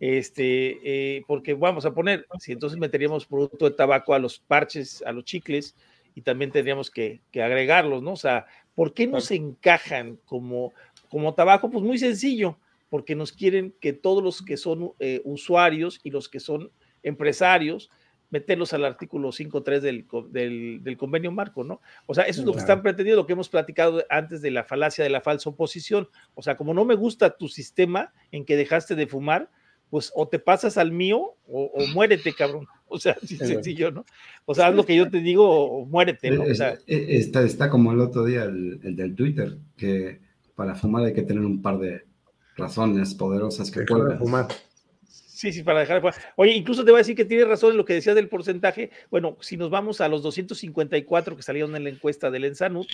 este, 0.00 1.16
eh, 1.16 1.22
porque 1.26 1.54
vamos 1.54 1.86
a 1.86 1.94
poner, 1.94 2.26
si 2.38 2.52
entonces 2.52 2.78
meteríamos 2.78 3.26
producto 3.26 3.68
de 3.68 3.76
tabaco 3.76 4.14
a 4.14 4.18
los 4.18 4.38
parches, 4.38 5.02
a 5.06 5.12
los 5.12 5.24
chicles, 5.24 5.76
y 6.14 6.22
también 6.22 6.50
tendríamos 6.50 6.90
que, 6.90 7.20
agregarlos, 7.34 8.02
¿no? 8.02 8.12
O 8.12 8.16
sea, 8.16 8.46
¿por 8.74 8.92
qué 8.94 9.06
no 9.06 9.20
se 9.20 9.36
encajan 9.36 10.18
como, 10.26 10.72
como 11.08 11.34
tabaco? 11.34 11.70
Pues 11.70 11.84
muy 11.84 11.98
sencillo, 11.98 12.58
porque 12.90 13.14
nos 13.14 13.32
quieren 13.32 13.74
que 13.80 13.92
todos 13.92 14.22
los 14.22 14.42
que 14.42 14.56
son 14.56 14.92
eh, 14.98 15.22
usuarios 15.24 16.00
y 16.02 16.10
los 16.10 16.28
que 16.28 16.40
son 16.40 16.70
empresarios 17.02 17.90
meterlos 18.32 18.72
al 18.72 18.86
artículo 18.86 19.28
5.3 19.28 19.80
del, 19.80 20.06
del, 20.30 20.82
del, 20.82 20.96
convenio 20.96 21.30
marco, 21.30 21.64
¿no? 21.64 21.82
O 22.06 22.14
sea, 22.14 22.24
eso 22.24 22.40
es 22.40 22.46
lo 22.46 22.54
que 22.54 22.60
están 22.60 22.82
pretendiendo, 22.82 23.20
lo 23.20 23.26
que 23.26 23.34
hemos 23.34 23.50
platicado 23.50 24.02
antes 24.08 24.40
de 24.40 24.50
la 24.50 24.64
falacia 24.64 25.04
de 25.04 25.10
la 25.10 25.20
falsa 25.20 25.50
oposición. 25.50 26.08
O 26.34 26.40
sea, 26.40 26.56
como 26.56 26.72
no 26.72 26.86
me 26.86 26.94
gusta 26.94 27.36
tu 27.36 27.46
sistema 27.48 28.14
en 28.30 28.46
que 28.46 28.56
dejaste 28.56 28.94
de 28.94 29.06
fumar, 29.06 29.50
pues 29.92 30.10
o 30.14 30.26
te 30.26 30.38
pasas 30.38 30.78
al 30.78 30.90
mío 30.90 31.34
o, 31.46 31.70
muérete, 31.92 32.32
cabrón. 32.32 32.66
O 32.94 32.98
sea, 32.98 33.16
así 33.22 33.38
sencillo, 33.38 33.90
¿no? 33.90 34.04
O 34.44 34.54
sea, 34.54 34.66
haz 34.66 34.74
lo 34.74 34.84
que 34.84 34.94
yo 34.94 35.08
te 35.08 35.22
digo 35.22 35.48
o 35.48 35.86
muérete, 35.86 36.30
¿no? 36.30 36.42
O 36.42 36.54
sea, 36.54 36.78
está, 36.86 37.40
está 37.40 37.70
como 37.70 37.90
el 37.90 38.00
otro 38.00 38.22
día 38.22 38.42
el, 38.44 38.80
el 38.82 38.96
del 38.96 39.14
Twitter, 39.14 39.56
que 39.78 40.20
para 40.54 40.74
fumar 40.74 41.04
hay 41.06 41.14
que 41.14 41.22
tener 41.22 41.42
un 41.42 41.62
par 41.62 41.78
de 41.78 42.02
razones 42.54 43.14
poderosas 43.14 43.70
que 43.70 43.80
puedan 43.84 44.18
fumar. 44.18 44.48
Sí, 45.42 45.52
sí, 45.52 45.64
para 45.64 45.80
dejar 45.80 46.00
de 46.00 46.10
Oye, 46.36 46.52
incluso 46.52 46.84
te 46.84 46.92
voy 46.92 46.98
a 46.98 47.02
decir 47.02 47.16
que 47.16 47.24
tienes 47.24 47.48
razón 47.48 47.72
en 47.72 47.76
lo 47.76 47.84
que 47.84 47.94
decías 47.94 48.14
del 48.14 48.28
porcentaje. 48.28 48.92
Bueno, 49.10 49.36
si 49.40 49.56
nos 49.56 49.70
vamos 49.70 50.00
a 50.00 50.06
los 50.06 50.22
254 50.22 51.34
que 51.34 51.42
salieron 51.42 51.74
en 51.74 51.82
la 51.82 51.90
encuesta 51.90 52.30
del 52.30 52.44
Ensanut, 52.44 52.86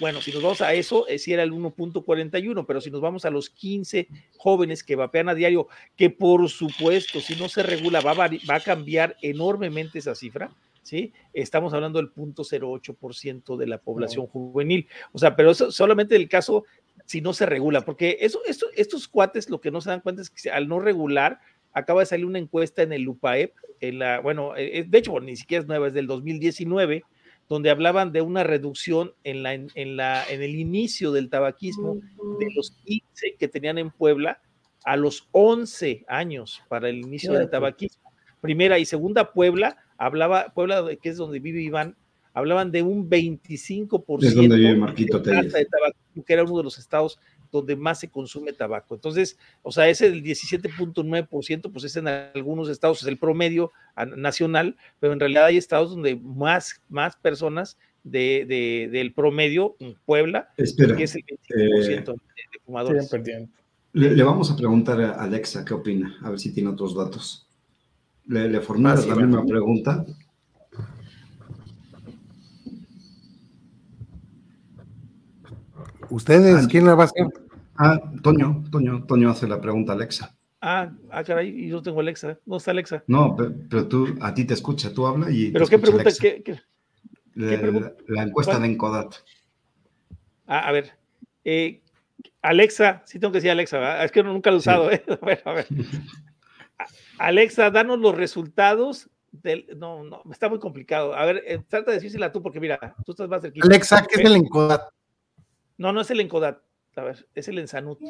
bueno, 0.00 0.20
si 0.20 0.32
nos 0.32 0.42
vamos 0.42 0.62
a 0.62 0.74
eso, 0.74 1.06
eh, 1.06 1.20
sí 1.20 1.32
era 1.32 1.44
el 1.44 1.52
1.41, 1.52 2.66
pero 2.66 2.80
si 2.80 2.90
nos 2.90 3.00
vamos 3.00 3.24
a 3.24 3.30
los 3.30 3.50
15 3.50 4.08
jóvenes 4.36 4.82
que 4.82 4.96
vapean 4.96 5.28
a 5.28 5.36
diario, 5.36 5.68
que 5.94 6.10
por 6.10 6.48
supuesto, 6.48 7.20
si 7.20 7.36
no 7.36 7.48
se 7.48 7.62
regula, 7.62 8.00
va 8.00 8.10
a, 8.10 8.30
va 8.50 8.56
a 8.56 8.60
cambiar 8.60 9.16
enormemente 9.22 10.00
esa 10.00 10.16
cifra. 10.16 10.50
¿sí? 10.82 11.12
Estamos 11.32 11.72
hablando 11.72 12.00
del 12.00 12.12
0.08% 12.12 13.56
de 13.56 13.66
la 13.68 13.78
población 13.78 14.26
juvenil. 14.26 14.88
O 15.12 15.20
sea, 15.20 15.36
pero 15.36 15.52
eso 15.52 15.70
solamente 15.70 16.16
el 16.16 16.28
caso 16.28 16.64
si 17.06 17.20
no 17.20 17.32
se 17.32 17.46
regula, 17.46 17.82
porque 17.82 18.18
eso, 18.20 18.40
esto, 18.44 18.66
estos 18.74 19.06
cuates 19.06 19.50
lo 19.50 19.60
que 19.60 19.70
no 19.70 19.80
se 19.80 19.90
dan 19.90 20.00
cuenta 20.00 20.22
es 20.22 20.30
que 20.30 20.50
al 20.50 20.68
no 20.68 20.80
regular, 20.80 21.40
acaba 21.72 22.00
de 22.00 22.06
salir 22.06 22.26
una 22.26 22.38
encuesta 22.38 22.82
en 22.82 22.92
el 22.92 23.08
UPAEP, 23.08 23.54
en 23.80 23.98
la, 23.98 24.20
bueno, 24.20 24.56
eh, 24.56 24.78
eh, 24.78 24.84
de 24.86 24.98
hecho, 24.98 25.18
ni 25.20 25.36
siquiera 25.36 25.62
es 25.62 25.68
nueva, 25.68 25.88
es 25.88 25.94
del 25.94 26.06
2019, 26.06 27.02
donde 27.48 27.70
hablaban 27.70 28.12
de 28.12 28.22
una 28.22 28.44
reducción 28.44 29.12
en, 29.24 29.42
la, 29.42 29.54
en, 29.54 29.96
la, 29.96 30.24
en 30.28 30.42
el 30.42 30.54
inicio 30.54 31.12
del 31.12 31.28
tabaquismo 31.28 32.00
de 32.38 32.46
los 32.54 32.70
15 32.84 33.36
que 33.38 33.48
tenían 33.48 33.78
en 33.78 33.90
Puebla 33.90 34.40
a 34.84 34.96
los 34.96 35.28
11 35.32 36.04
años 36.08 36.62
para 36.68 36.88
el 36.88 36.98
inicio 36.98 37.32
del 37.32 37.50
tabaquismo. 37.50 38.12
Primera 38.40 38.78
y 38.78 38.84
segunda 38.84 39.32
Puebla, 39.32 39.76
hablaba, 39.98 40.52
Puebla, 40.54 40.84
que 41.00 41.08
es 41.08 41.16
donde 41.16 41.40
vive 41.40 41.60
Iván, 41.60 41.96
hablaban 42.34 42.72
de 42.72 42.82
un 42.82 43.08
25% 43.08 44.24
es 44.24 44.34
donde 44.34 44.56
vive 44.56 44.74
Marquito 44.76 45.18
de, 45.18 45.42
de 45.42 45.64
tabaco, 45.66 45.98
que 46.26 46.32
era 46.32 46.44
uno 46.44 46.58
de 46.58 46.64
los 46.64 46.78
estados 46.78 47.18
donde 47.52 47.76
más 47.76 48.00
se 48.00 48.10
consume 48.10 48.52
tabaco. 48.52 48.94
Entonces, 48.94 49.38
o 49.62 49.70
sea, 49.70 49.88
ese 49.88 50.10
del 50.10 50.24
17.9%, 50.24 51.70
pues 51.70 51.84
es 51.84 51.96
en 51.96 52.08
algunos 52.08 52.68
estados, 52.68 53.02
es 53.02 53.08
el 53.08 53.18
promedio 53.18 53.70
nacional, 54.16 54.76
pero 54.98 55.12
en 55.12 55.20
realidad 55.20 55.44
hay 55.44 55.58
estados 55.58 55.90
donde 55.90 56.16
más, 56.16 56.80
más 56.88 57.14
personas 57.16 57.78
de, 58.02 58.88
del 58.90 59.12
promedio, 59.12 59.76
en 59.78 59.94
Puebla, 60.04 60.48
que 60.56 60.64
es 60.64 60.78
el 60.78 60.96
25% 60.96 61.24
eh, 61.56 62.04
de 62.04 62.60
fumadores. 62.64 63.10
Le, 63.92 64.22
vamos 64.24 64.50
a 64.50 64.56
preguntar 64.56 65.00
a 65.02 65.22
Alexa 65.22 65.64
qué 65.64 65.74
opina, 65.74 66.16
a 66.22 66.30
ver 66.30 66.40
si 66.40 66.52
tiene 66.52 66.70
otros 66.70 66.96
datos. 66.96 67.46
Le, 68.26 68.48
le 68.48 68.60
formulas 68.60 69.06
la 69.06 69.14
misma 69.14 69.44
pregunta. 69.44 70.06
¿Ustedes? 76.12 76.66
¿Quién 76.66 76.84
la 76.84 76.94
va 76.94 77.04
a 77.04 77.06
hacer? 77.06 77.26
Ah, 77.78 77.98
Toño, 78.22 78.64
Toño, 78.70 79.04
Toño 79.06 79.30
hace 79.30 79.48
la 79.48 79.60
pregunta 79.62 79.92
a 79.92 79.94
Alexa. 79.94 80.36
Ah, 80.60 80.92
ah, 81.10 81.24
caray, 81.24 81.48
y 81.48 81.68
yo 81.68 81.80
tengo 81.80 82.00
Alexa. 82.00 82.38
¿No 82.44 82.58
está 82.58 82.70
Alexa? 82.70 83.02
No, 83.06 83.34
pero, 83.34 83.88
tú, 83.88 84.14
a 84.20 84.34
ti 84.34 84.44
te 84.44 84.52
escucha, 84.52 84.92
tú 84.92 85.06
habla 85.06 85.30
y. 85.30 85.50
¿Pero 85.50 85.66
qué 85.66 85.78
pregunta? 85.78 86.10
¿qué, 86.20 86.42
qué, 86.42 86.60
la, 87.34 88.22
encuesta 88.24 88.58
de 88.58 88.66
Encodat. 88.66 89.14
Ah, 90.46 90.68
a 90.68 90.72
ver. 90.72 90.92
Eh, 91.44 91.80
Alexa, 92.42 93.02
sí 93.06 93.18
tengo 93.18 93.32
que 93.32 93.38
decir 93.38 93.50
Alexa, 93.50 93.78
¿verdad? 93.78 94.04
es 94.04 94.12
que 94.12 94.22
nunca 94.22 94.50
lo 94.50 94.56
he 94.56 94.58
usado. 94.58 94.90
¿eh? 94.92 95.02
A 95.08 95.24
ver, 95.24 95.42
a 95.46 95.52
ver. 95.52 95.66
Alexa, 97.18 97.70
danos 97.70 97.98
los 97.98 98.14
resultados 98.14 99.08
del. 99.30 99.66
No, 99.78 100.04
no, 100.04 100.22
está 100.30 100.50
muy 100.50 100.58
complicado. 100.58 101.14
A 101.14 101.24
ver, 101.24 101.42
eh, 101.46 101.58
trata 101.66 101.90
de 101.90 101.96
decírsela 101.96 102.30
tú, 102.30 102.42
porque 102.42 102.60
mira, 102.60 102.78
tú 103.06 103.12
estás 103.12 103.30
más 103.30 103.40
cerquita. 103.40 103.66
Alexa, 103.66 104.06
¿qué 104.06 104.20
es 104.20 104.26
el 104.26 104.36
Encodat? 104.36 104.92
No, 105.82 105.92
no 105.92 106.00
es 106.02 106.10
el 106.12 106.20
Encodat. 106.20 106.60
A 106.94 107.02
ver, 107.02 107.26
es 107.34 107.48
el 107.48 107.58
Ensanut. 107.58 107.98
De 107.98 108.06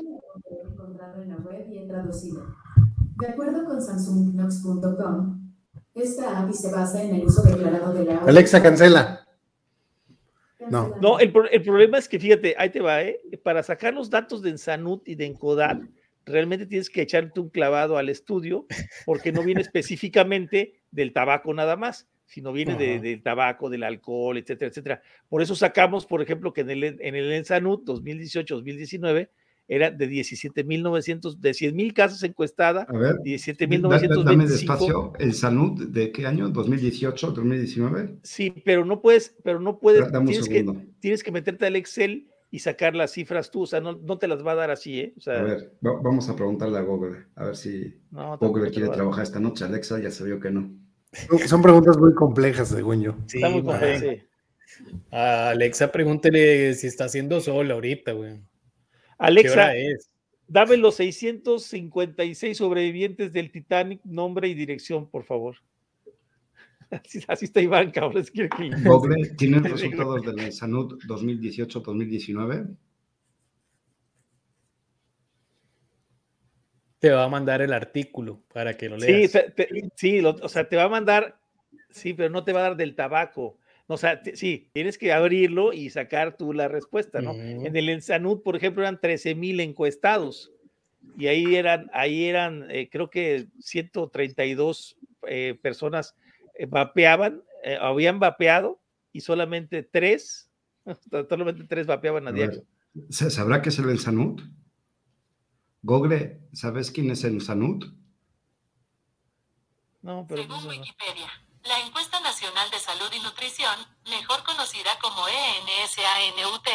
acuerdo 3.26 3.64
con 3.64 3.80
samsungnox.com, 3.80 5.54
esta 5.94 6.40
API 6.40 6.52
se 6.52 6.70
basa 6.70 7.02
en 7.02 7.14
el 7.14 7.24
uso 7.24 7.42
declarado 7.42 7.94
de 7.94 8.04
la... 8.04 8.18
Alexa, 8.18 8.62
cancela. 8.62 9.26
No. 10.68 10.94
No, 11.00 11.18
el, 11.18 11.32
el, 11.50 11.62
problema 11.62 11.96
es 11.96 12.10
que, 12.10 12.20
fíjate, 12.20 12.54
ahí 12.58 12.68
te 12.68 12.82
va, 12.82 13.04
¿eh? 13.04 13.18
Para 13.42 13.62
sacar 13.62 13.94
los 13.94 14.10
datos 14.10 14.42
de 14.42 14.50
Ensanut 14.50 15.08
y 15.08 15.14
de 15.14 15.24
Encodat, 15.24 15.80
realmente 16.26 16.66
tienes 16.66 16.90
que 16.90 17.00
echarte 17.00 17.40
un 17.40 17.48
clavado 17.48 17.96
al 17.96 18.10
estudio 18.10 18.66
porque 19.06 19.32
no 19.32 19.42
viene 19.42 19.60
específicamente 19.62 20.82
del 20.90 21.14
tabaco 21.14 21.54
nada 21.54 21.76
más 21.76 22.06
sino 22.33 22.51
viene 22.51 22.76
del 22.76 23.22
tabaco, 23.22 23.68
del 23.68 23.83
alcohol, 23.83 24.39
etcétera, 24.39 24.70
etcétera. 24.70 25.03
Por 25.28 25.43
eso 25.43 25.55
sacamos, 25.55 26.07
por 26.07 26.22
ejemplo, 26.22 26.55
que 26.55 26.62
en 26.62 26.70
el, 26.70 26.85
en 26.85 27.14
el 27.14 27.30
Ensanut 27.33 27.85
2018-2019 27.85 29.28
era 29.68 29.91
de 29.91 30.09
17.900, 30.09 31.37
de 31.37 31.51
100.000 31.51 31.93
casos 31.93 32.22
encuestadas, 32.22 32.89
17.925. 32.89 34.24
Dame 34.24 34.47
despacio, 34.47 35.12
¿el 35.18 35.35
Sanut 35.35 35.78
de 35.78 36.11
qué 36.11 36.26
año? 36.26 36.51
¿2018, 36.51 37.33
2019? 37.33 38.16
Sí, 38.22 38.51
pero 38.64 38.85
no 38.85 39.03
puedes, 39.03 39.37
pero 39.45 39.61
no 39.61 39.78
puedes, 39.78 40.11
tienes 40.11 40.49
que, 40.49 40.66
tienes 41.01 41.22
que 41.22 41.33
meterte 41.33 41.66
al 41.66 41.76
Excel 41.76 42.28
y 42.51 42.59
sacar 42.59 42.95
las 42.95 43.12
cifras 43.12 43.51
tú, 43.51 43.62
o 43.62 43.66
sea, 43.66 43.80
no, 43.80 43.93
no 43.93 44.18
te 44.18 44.28
las 44.28 44.45
va 44.45 44.53
a 44.53 44.57
dar 44.57 44.70
así, 44.70 45.01
¿eh? 45.01 45.14
a 45.26 45.43
ver, 45.43 45.72
vamos 45.80 46.28
a 46.28 46.37
preguntarle 46.37 46.78
a 46.78 46.83
Google, 46.83 47.26
a 47.37 47.45
ver 47.45 47.57
si 47.57 47.95
Google 48.41 48.70
quiere 48.70 48.89
trabajar 48.89 49.24
esta 49.24 49.41
noche. 49.41 49.64
Alexa 49.64 50.01
ya 50.01 50.11
se 50.11 50.24
vio 50.24 50.41
que 50.41 50.51
no. 50.51 50.82
Son 51.46 51.60
preguntas 51.60 51.98
muy 51.98 52.14
complejas, 52.14 52.68
según 52.68 53.02
yo. 53.02 53.14
Sí, 53.26 53.38
está 53.38 53.50
muy 53.50 53.62
compleja. 53.62 54.22
Alexa, 55.10 55.92
pregúntele 55.92 56.74
si 56.74 56.86
está 56.86 57.04
haciendo 57.04 57.40
sol 57.40 57.70
ahorita, 57.70 58.12
güey. 58.12 58.40
Alexa, 59.18 59.72
dame 60.48 60.76
los 60.76 60.96
656 60.96 62.56
sobrevivientes 62.56 63.32
del 63.32 63.52
Titanic, 63.52 64.00
nombre 64.04 64.48
y 64.48 64.54
dirección, 64.54 65.08
por 65.08 65.24
favor. 65.24 65.56
Así, 67.28 67.44
está 67.44 67.60
Iván, 67.60 67.90
cabrón. 67.90 68.24
¿Tienen 69.38 69.64
resultados 69.64 70.22
del 70.22 70.52
Sanud 70.52 70.98
2018-2019? 71.06 72.76
Te 77.03 77.11
va 77.11 77.24
a 77.24 77.28
mandar 77.28 77.61
el 77.62 77.72
artículo 77.72 78.44
para 78.55 78.76
que 78.76 78.88
lo 78.88 78.96
leas. 78.96 79.32
Sí, 79.32 79.40
sí 79.96 80.24
o 80.24 80.48
sea, 80.48 80.68
te 80.68 80.76
va 80.76 80.84
a 80.84 80.88
mandar, 80.88 81.36
sí, 81.90 82.14
pero 82.14 82.30
no 82.30 82.44
te 82.44 82.53
va 82.53 82.61
a 82.61 82.62
dar 82.62 82.76
del 82.76 82.94
tabaco. 82.94 83.59
O 83.88 83.96
sea, 83.96 84.22
sí, 84.34 84.70
tienes 84.72 84.98
que 84.98 85.12
abrirlo 85.12 85.72
y 85.72 85.90
sacar 85.90 86.36
tú 86.36 86.53
la 86.53 86.68
respuesta, 86.68 87.20
¿no? 87.20 87.32
En 87.32 87.74
el 87.74 87.88
Ensanud, 87.88 88.42
por 88.42 88.55
ejemplo, 88.55 88.84
eran 88.84 89.00
13 89.00 89.34
mil 89.34 89.59
encuestados 89.59 90.53
y 91.18 91.26
ahí 91.26 91.57
eran, 91.57 91.90
ahí 91.92 92.26
eran, 92.26 92.70
eh, 92.70 92.88
creo 92.88 93.11
que 93.11 93.48
132 93.59 94.96
eh, 95.26 95.59
personas 95.61 96.14
eh, 96.55 96.66
vapeaban, 96.66 97.42
habían 97.80 98.20
vapeado 98.20 98.80
y 99.12 99.22
solamente 99.22 99.82
tres, 99.82 100.53
solamente 101.28 101.64
tres 101.64 101.88
vapeaban 101.88 102.28
a, 102.28 102.32
diario. 102.32 102.64
¿Sabrá 103.11 103.61
qué 103.61 103.70
es 103.70 103.78
el 103.80 103.90
Ensanud? 103.90 104.40
Google, 105.83 106.41
¿sabes 106.53 106.91
quién 106.91 107.11
es 107.11 107.24
el 107.24 107.41
Sanut? 107.41 107.85
No, 110.03 110.24
pero 110.28 110.43
Según 110.43 110.66
Wikipedia, 110.66 111.30
la 111.64 111.80
Encuesta 111.87 112.20
Nacional 112.20 112.70
de 112.70 112.78
Salud 112.78 113.11
y 113.12 113.20
Nutrición, 113.20 113.74
mejor 114.09 114.43
conocida 114.45 114.91
como 115.01 115.26
ENSANUT, 115.28 116.66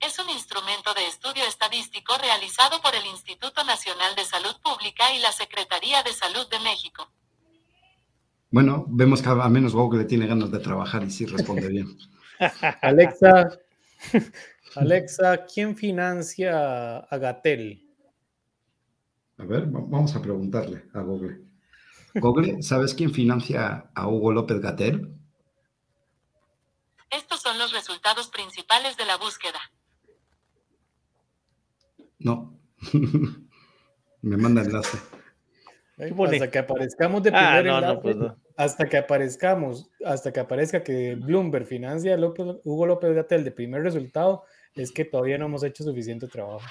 es 0.00 0.18
un 0.18 0.30
instrumento 0.30 0.94
de 0.94 1.06
estudio 1.06 1.44
estadístico 1.44 2.16
realizado 2.18 2.80
por 2.82 2.94
el 2.94 3.06
Instituto 3.06 3.62
Nacional 3.64 4.14
de 4.16 4.24
Salud 4.24 4.54
Pública 4.62 5.12
y 5.14 5.20
la 5.20 5.30
Secretaría 5.30 6.02
de 6.02 6.12
Salud 6.12 6.48
de 6.50 6.58
México. 6.60 7.08
Bueno, 8.50 8.84
vemos 8.88 9.22
que 9.22 9.28
a 9.28 9.48
menos 9.48 9.74
Google 9.74 10.04
tiene 10.04 10.26
ganas 10.26 10.50
de 10.50 10.58
trabajar 10.58 11.04
y 11.04 11.10
sí 11.10 11.24
responde 11.26 11.68
bien. 11.68 11.96
Alexa, 12.82 13.58
Alexa, 14.74 15.46
¿quién 15.46 15.76
financia 15.76 16.98
a 16.98 17.16
Gatel? 17.18 17.91
A 19.42 19.44
ver, 19.44 19.66
vamos 19.66 20.14
a 20.14 20.22
preguntarle 20.22 20.84
a 20.94 21.00
Google. 21.00 21.40
Google, 22.14 22.62
¿sabes 22.62 22.94
quién 22.94 23.12
financia 23.12 23.90
a 23.92 24.06
Hugo 24.06 24.30
López 24.30 24.60
Gatel? 24.60 25.12
Estos 27.10 27.42
son 27.42 27.58
los 27.58 27.72
resultados 27.72 28.28
principales 28.28 28.96
de 28.96 29.04
la 29.04 29.16
búsqueda. 29.16 29.58
No. 32.20 32.56
Me 34.22 34.36
manda 34.36 34.62
enlace. 34.62 34.96
Hasta 35.98 36.50
que 36.50 36.58
aparezcamos 36.58 37.22
de 37.24 37.30
ah, 37.34 37.60
primer 37.60 38.00
pues 38.00 38.16
hasta 38.56 38.88
que 38.88 38.96
aparezcamos, 38.96 39.90
hasta 40.04 40.32
que 40.32 40.40
aparezca 40.40 40.84
que 40.84 41.16
Bloomberg 41.16 41.66
financia 41.66 42.14
a 42.14 42.18
Hugo 42.18 42.86
López 42.86 43.12
Gatel 43.12 43.42
de 43.42 43.50
primer 43.50 43.82
resultado, 43.82 44.44
es 44.74 44.92
que 44.92 45.04
todavía 45.04 45.36
no 45.36 45.46
hemos 45.46 45.64
hecho 45.64 45.82
suficiente 45.82 46.28
trabajo. 46.28 46.64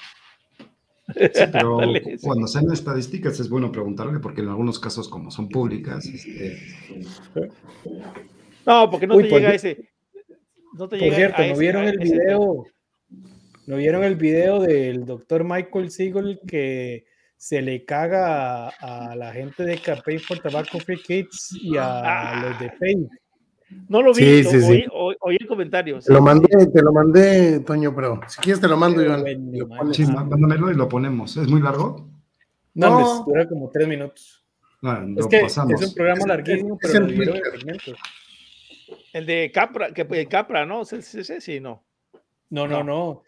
pero 1.52 1.80
cuando 2.22 2.46
sean 2.46 2.70
estadísticas 2.72 3.38
es 3.40 3.48
bueno 3.48 3.72
preguntarle, 3.72 4.18
porque 4.20 4.40
en 4.40 4.48
algunos 4.48 4.78
casos, 4.78 5.08
como 5.08 5.30
son 5.30 5.48
públicas, 5.48 6.06
este... 6.06 6.58
no, 8.66 8.90
porque 8.90 9.06
no 9.06 9.16
te 9.16 9.24
llega 9.24 9.54
ese. 9.54 9.88
No 10.74 10.88
te 10.88 10.98
por 10.98 11.14
cierto, 11.14 11.46
¿no 11.46 11.56
vieron 11.56 11.84
el 11.84 11.98
video? 11.98 12.64
¿No 13.66 13.76
vieron 13.76 14.04
el 14.04 14.16
video 14.16 14.60
del 14.60 15.04
doctor 15.04 15.44
Michael 15.44 15.90
Siegel 15.90 16.40
que 16.46 17.04
se 17.42 17.60
le 17.60 17.84
caga 17.84 18.68
a, 18.68 19.16
la 19.16 19.32
gente 19.32 19.64
de 19.64 19.76
Capay 19.76 20.18
for 20.18 20.38
Tobacco 20.38 20.78
Free 20.78 21.02
Kids 21.02 21.58
y 21.60 21.76
a 21.76 22.40
los 22.40 22.60
de 22.60 22.70
Pay. 22.78 23.08
No 23.88 24.02
lo 24.02 24.12
vi, 24.14 24.44
sí, 24.44 24.84
oí, 24.92 25.36
el 25.38 25.46
comentario. 25.46 25.98
Te 25.98 26.12
lo 26.12 26.22
mandé, 26.22 26.66
te 26.66 26.82
lo 26.82 26.92
mandé, 26.92 27.60
Toño, 27.60 27.94
pero 27.94 28.20
si 28.26 28.40
quieres 28.40 28.60
te 28.60 28.68
lo 28.68 28.76
mando, 28.76 29.02
yo. 29.02 29.92
sí, 29.92 30.06
mándamelo 30.06 30.70
y 30.70 30.74
lo 30.74 30.88
ponemos. 30.88 31.36
¿Es 31.36 31.48
muy 31.48 31.60
largo? 31.60 32.08
No, 32.74 33.00
no. 33.00 33.24
dura 33.24 33.46
como 33.48 33.70
tres 33.70 33.86
minutos. 33.86 34.44
Es 35.16 35.26
que 35.26 35.40
es 35.40 35.56
un 35.58 35.94
programa 35.94 36.26
larguísimo, 36.26 36.78
pero 36.80 37.00
lo 37.00 37.06
dieron 37.06 37.36
en 37.36 37.76
El 39.12 39.26
de 39.26 39.50
Capra, 39.52 39.92
que 39.92 40.26
Capra, 40.26 40.66
¿no? 40.66 40.84
Sí, 40.84 41.02
sí, 41.02 41.22
sí, 41.40 41.60
no. 41.60 41.84
No, 42.50 42.66
no, 42.66 42.82
no 42.82 43.22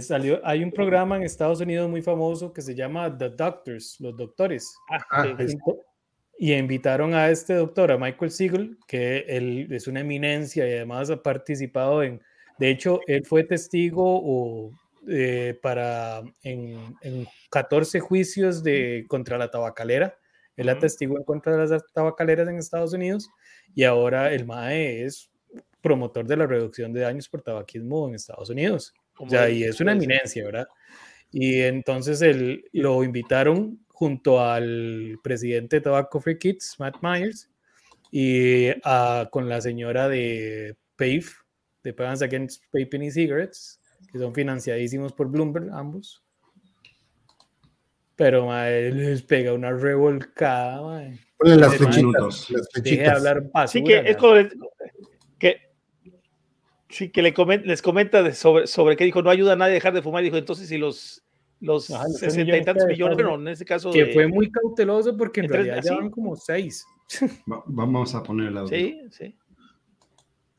salió, 0.00 0.40
hay 0.44 0.62
un 0.62 0.70
programa 0.70 1.16
en 1.16 1.22
Estados 1.22 1.60
Unidos 1.60 1.88
muy 1.88 2.02
famoso 2.02 2.52
que 2.52 2.62
se 2.62 2.74
llama 2.74 3.16
The 3.16 3.30
Doctors, 3.30 3.96
los 4.00 4.16
doctores. 4.16 4.74
Ah, 4.90 4.98
ah, 5.10 5.36
y 6.42 6.54
invitaron 6.54 7.12
a 7.12 7.28
este 7.28 7.52
doctor, 7.52 7.92
a 7.92 7.98
Michael 7.98 8.30
Siegel, 8.30 8.78
que 8.88 9.26
él 9.28 9.68
es 9.70 9.86
una 9.86 10.00
eminencia 10.00 10.66
y 10.66 10.72
además 10.72 11.10
ha 11.10 11.22
participado 11.22 12.02
en, 12.02 12.22
de 12.58 12.70
hecho, 12.70 13.00
él 13.06 13.26
fue 13.26 13.44
testigo 13.44 14.02
o, 14.06 14.72
eh, 15.06 15.58
para 15.60 16.22
en, 16.42 16.96
en, 17.02 17.26
14 17.50 18.00
juicios 18.00 18.62
de, 18.62 19.04
contra 19.06 19.36
la 19.36 19.50
tabacalera. 19.50 20.16
Él 20.56 20.68
uh 20.68 20.70
atestiguó 20.70 21.18
en 21.18 21.24
contra 21.24 21.54
de 21.54 21.68
las 21.68 21.84
tabacaleras 21.92 22.48
en 22.48 22.56
Estados 22.56 22.94
Unidos 22.94 23.28
y 23.74 23.84
ahora 23.84 24.32
el 24.32 24.46
MAE 24.46 25.04
es 25.04 25.30
promotor 25.82 26.26
de 26.26 26.38
la 26.38 26.46
reducción 26.46 26.94
de 26.94 27.00
daños 27.00 27.28
por 27.28 27.42
tabaquismo 27.42 28.08
en 28.08 28.14
Estados 28.14 28.48
Unidos. 28.48 28.94
O 29.18 29.28
sea, 29.28 29.50
y 29.50 29.64
es 29.64 29.78
una 29.78 29.92
eminencia, 29.92 30.42
¿verdad? 30.46 30.68
Y 31.30 31.60
entonces 31.60 32.22
él, 32.22 32.64
lo 32.72 33.04
invitaron 33.04 33.78
junto 34.00 34.42
al 34.42 35.18
presidente 35.22 35.76
de 35.76 35.82
Tobacco 35.82 36.20
Free 36.20 36.38
Kids, 36.38 36.76
Matt 36.78 37.02
Myers, 37.02 37.50
y 38.10 38.70
con 39.30 39.46
la 39.50 39.60
señora 39.60 40.08
de 40.08 40.74
PAVE, 40.96 41.26
de 41.84 41.92
Parents 41.92 42.22
Against 42.22 42.64
Vaping 42.72 43.02
y 43.02 43.10
Cigarettes, 43.10 43.78
que 44.10 44.18
son 44.18 44.34
financiadísimos 44.34 45.12
por 45.12 45.30
Bloomberg, 45.30 45.68
ambos. 45.74 46.24
Pero 48.16 48.50
él 48.66 48.96
les 48.96 49.22
pega 49.22 49.52
una 49.52 49.70
revolcada. 49.70 50.80
Madre. 50.80 51.18
las 51.38 51.76
flechitas. 51.76 52.46
Deje 52.82 53.02
de 53.02 53.06
hablar 53.06 53.42
basura. 53.42 53.64
Así 53.64 53.84
que 53.84 53.98
es 53.98 54.16
como, 54.16 54.34
que 55.38 55.58
Sí, 56.88 57.10
que 57.10 57.20
le 57.20 57.34
les 57.64 57.82
comenta 57.82 58.22
de 58.22 58.32
sobre, 58.32 58.66
sobre 58.66 58.96
que 58.96 59.04
dijo, 59.04 59.20
no 59.20 59.28
ayuda 59.28 59.52
a 59.52 59.56
nadie 59.56 59.72
a 59.72 59.74
dejar 59.74 59.92
de 59.92 60.00
fumar. 60.00 60.22
Dijo, 60.22 60.38
entonces, 60.38 60.68
si 60.68 60.78
los, 60.78 61.22
los 61.60 61.84
sesenta 61.84 62.56
y 62.56 62.64
tantos 62.64 62.86
millones, 62.86 63.16
pero 63.16 63.34
en 63.34 63.48
este 63.48 63.64
caso. 63.64 63.90
Que 63.90 64.06
fue 64.06 64.26
muy 64.26 64.50
cauteloso 64.50 65.16
porque 65.16 65.40
en 65.40 65.48
realidad 65.48 65.82
ya 65.82 65.94
van 65.94 66.10
como 66.10 66.36
seis. 66.36 66.84
Vamos 67.66 68.14
a 68.14 68.22
poner 68.22 68.52
la. 68.52 68.66
Sí, 68.66 69.00
sí. 69.10 69.34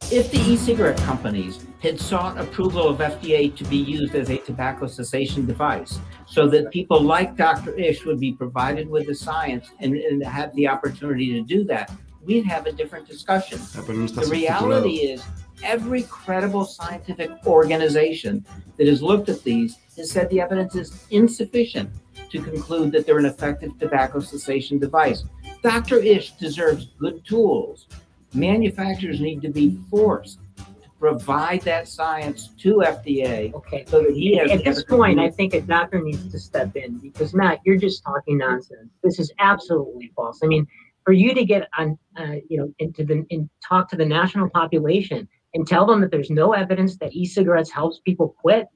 If 0.10 0.32
the 0.32 0.39
e-cigarette 0.39 0.97
companies 1.04 1.60
had 1.82 1.99
sought 1.99 2.38
approval 2.38 2.88
of 2.89 2.97
FDA 2.97 3.56
to 3.56 3.64
be 3.66 3.78
used 3.78 4.16
as 4.16 4.30
a 4.30 4.38
tobacco 4.38 4.88
cessation 4.88 5.45
device, 5.45 5.99
so 6.26 6.47
that 6.47 6.72
people 6.72 6.99
like 6.99 7.38
Dr. 7.38 7.78
Ish 7.80 8.04
would 8.06 8.20
be 8.20 8.34
provided 8.34 8.89
with 8.89 9.06
the 9.06 9.14
science 9.14 9.70
and, 9.80 9.95
and 9.95 10.24
have 10.24 10.54
the 10.56 10.68
opportunity 10.68 11.32
to 11.34 11.41
do 11.43 11.64
that, 11.66 11.91
we'd 12.26 12.45
have 12.45 12.66
a 12.66 12.72
different 12.72 13.08
discussion. 13.08 13.60
Ah, 13.78 13.82
the 13.82 14.28
reality 14.30 14.97
is 14.97 15.24
every 15.64 16.04
credible 16.04 16.66
scientific 16.66 17.30
organization 17.45 18.45
that 18.78 18.88
has 18.88 19.02
looked 19.02 19.30
at 19.30 19.43
these 19.43 19.78
has 20.02 20.12
said 20.12 20.30
the 20.30 20.41
evidence 20.41 20.76
is 20.76 21.06
insufficient 21.12 21.89
to 22.30 22.41
conclude 22.41 22.91
that 22.91 23.06
they're 23.06 23.20
an 23.20 23.26
effective 23.26 23.78
tobacco 23.80 24.20
cessation 24.20 24.80
device. 24.80 25.24
Dr. 25.64 25.99
Ish 25.99 26.32
deserves 26.34 26.88
good 26.99 27.24
tools. 27.26 27.88
Manufacturers 28.34 29.22
need 29.22 29.41
to 29.41 29.49
be 29.49 29.78
forced 29.89 30.39
to 30.58 30.89
provide 30.99 31.62
that 31.62 31.88
science 31.88 32.49
to 32.60 32.78
FDA. 32.86 33.54
Okay. 33.54 33.86
So 33.88 34.02
that 34.04 34.14
he 34.14 34.38
has 34.38 34.52
At 34.52 34.64
this 34.64 34.84
point, 34.84 35.20
I 35.20 35.30
think 35.30 35.54
a 35.54 35.62
doctor 35.62 36.02
needs 36.02 36.32
to 36.32 36.39
step 36.39 36.76
in 36.76 36.97
because 36.97 37.34
Matt, 37.34 37.60
you're 37.66 37.78
just 37.78 38.04
talking 38.04 38.38
nonsense. 38.38 38.89
This 39.04 39.20
is 39.20 39.32
absolutely 39.39 40.12
false. 40.16 40.39
I 40.43 40.47
mean, 40.47 40.66
for 41.04 41.14
you 41.14 41.34
to 41.34 41.45
get 41.45 41.68
on, 41.78 41.97
uh, 42.18 42.36
you 42.49 42.58
know, 42.58 42.74
into 42.80 43.04
the 43.04 43.26
and 43.30 43.49
talk 43.68 43.89
to 43.89 43.95
the 43.95 44.06
national 44.06 44.49
population 44.49 45.28
and 45.54 45.68
tell 45.68 45.86
them 45.86 46.02
that 46.02 46.12
there's 46.12 46.30
no 46.30 46.54
evidence 46.54 46.97
that 46.97 47.14
e-cigarettes 47.14 47.72
helps 47.72 47.99
people 47.99 48.36
quit. 48.39 48.68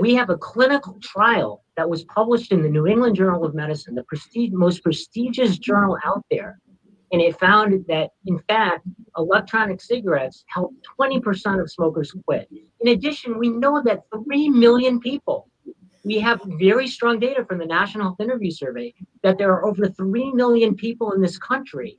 We 0.00 0.14
have 0.14 0.30
a 0.30 0.36
clinical 0.36 0.98
trial 1.02 1.64
that 1.76 1.88
was 1.88 2.04
published 2.04 2.52
in 2.52 2.62
the 2.62 2.68
New 2.68 2.86
England 2.86 3.16
Journal 3.16 3.44
of 3.44 3.54
Medicine, 3.54 3.94
the 3.94 4.04
prestige, 4.04 4.50
most 4.52 4.82
prestigious 4.82 5.58
journal 5.58 5.98
out 6.04 6.24
there. 6.30 6.60
And 7.10 7.20
it 7.20 7.38
found 7.38 7.84
that, 7.88 8.10
in 8.26 8.38
fact, 8.48 8.86
electronic 9.18 9.80
cigarettes 9.80 10.44
help 10.46 10.72
20% 10.98 11.60
of 11.60 11.70
smokers 11.70 12.14
quit. 12.26 12.48
In 12.80 12.92
addition, 12.92 13.38
we 13.38 13.48
know 13.48 13.82
that 13.82 14.02
3 14.24 14.48
million 14.50 15.00
people, 15.00 15.48
we 16.04 16.18
have 16.20 16.40
very 16.58 16.86
strong 16.86 17.18
data 17.18 17.44
from 17.44 17.58
the 17.58 17.66
National 17.66 18.04
Health 18.04 18.20
Interview 18.20 18.50
Survey, 18.50 18.94
that 19.22 19.36
there 19.36 19.52
are 19.52 19.66
over 19.66 19.88
3 19.88 20.32
million 20.32 20.74
people 20.74 21.12
in 21.12 21.20
this 21.20 21.38
country 21.38 21.98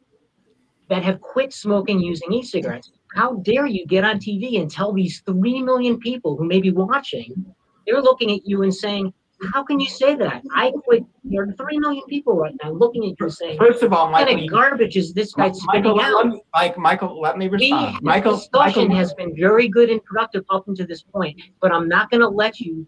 that 0.90 1.04
have 1.04 1.22
quit 1.22 1.54
smoking 1.54 2.00
using 2.00 2.32
e 2.34 2.44
cigarettes 2.44 2.92
how 3.16 3.36
dare 3.36 3.68
you 3.68 3.86
get 3.86 4.04
on 4.04 4.18
TV 4.18 4.60
and 4.60 4.70
tell 4.70 4.92
these 4.92 5.22
3 5.26 5.62
million 5.62 6.00
people 6.00 6.36
who 6.36 6.46
may 6.46 6.60
be 6.60 6.72
watching, 6.72 7.54
they're 7.86 8.02
looking 8.02 8.32
at 8.32 8.48
you 8.48 8.64
and 8.64 8.74
saying, 8.74 9.14
how 9.52 9.64
can 9.64 9.80
you 9.80 9.90
say 9.90 10.16
that? 10.16 10.42
I 10.56 10.72
quit. 10.86 11.04
There 11.24 11.44
are 11.44 11.52
3 11.52 11.80
million 11.80 12.04
people 12.08 12.38
right 12.38 12.56
now 12.64 12.72
looking 12.72 13.04
at 13.06 13.20
you 13.20 13.30
saying, 13.30 13.58
First 13.58 13.84
of 13.84 13.92
all, 13.92 14.10
Michael, 14.10 14.34
what 14.34 14.40
kind 14.40 14.50
of 14.50 14.52
garbage 14.52 14.96
is 14.96 15.14
this 15.14 15.34
guy 15.34 15.52
spitting 15.52 16.00
out? 16.00 16.26
Let 16.26 16.42
Mike, 16.54 16.78
Michael, 16.78 17.20
let 17.20 17.38
me 17.38 17.50
respond. 17.50 17.98
We, 18.02 18.08
Michael, 18.08 18.38
discussion 18.38 18.88
Michael, 18.88 18.98
has 18.98 19.14
been 19.16 19.36
very 19.36 19.68
good 19.68 19.90
and 19.90 20.04
productive 20.04 20.46
up 20.50 20.68
until 20.68 20.88
this 20.88 21.02
point, 21.02 21.42
but 21.62 21.72
I'm 21.72 21.90
not 21.90 22.10
going 22.10 22.22
to 22.22 22.30
let 22.30 22.60
you 22.60 22.88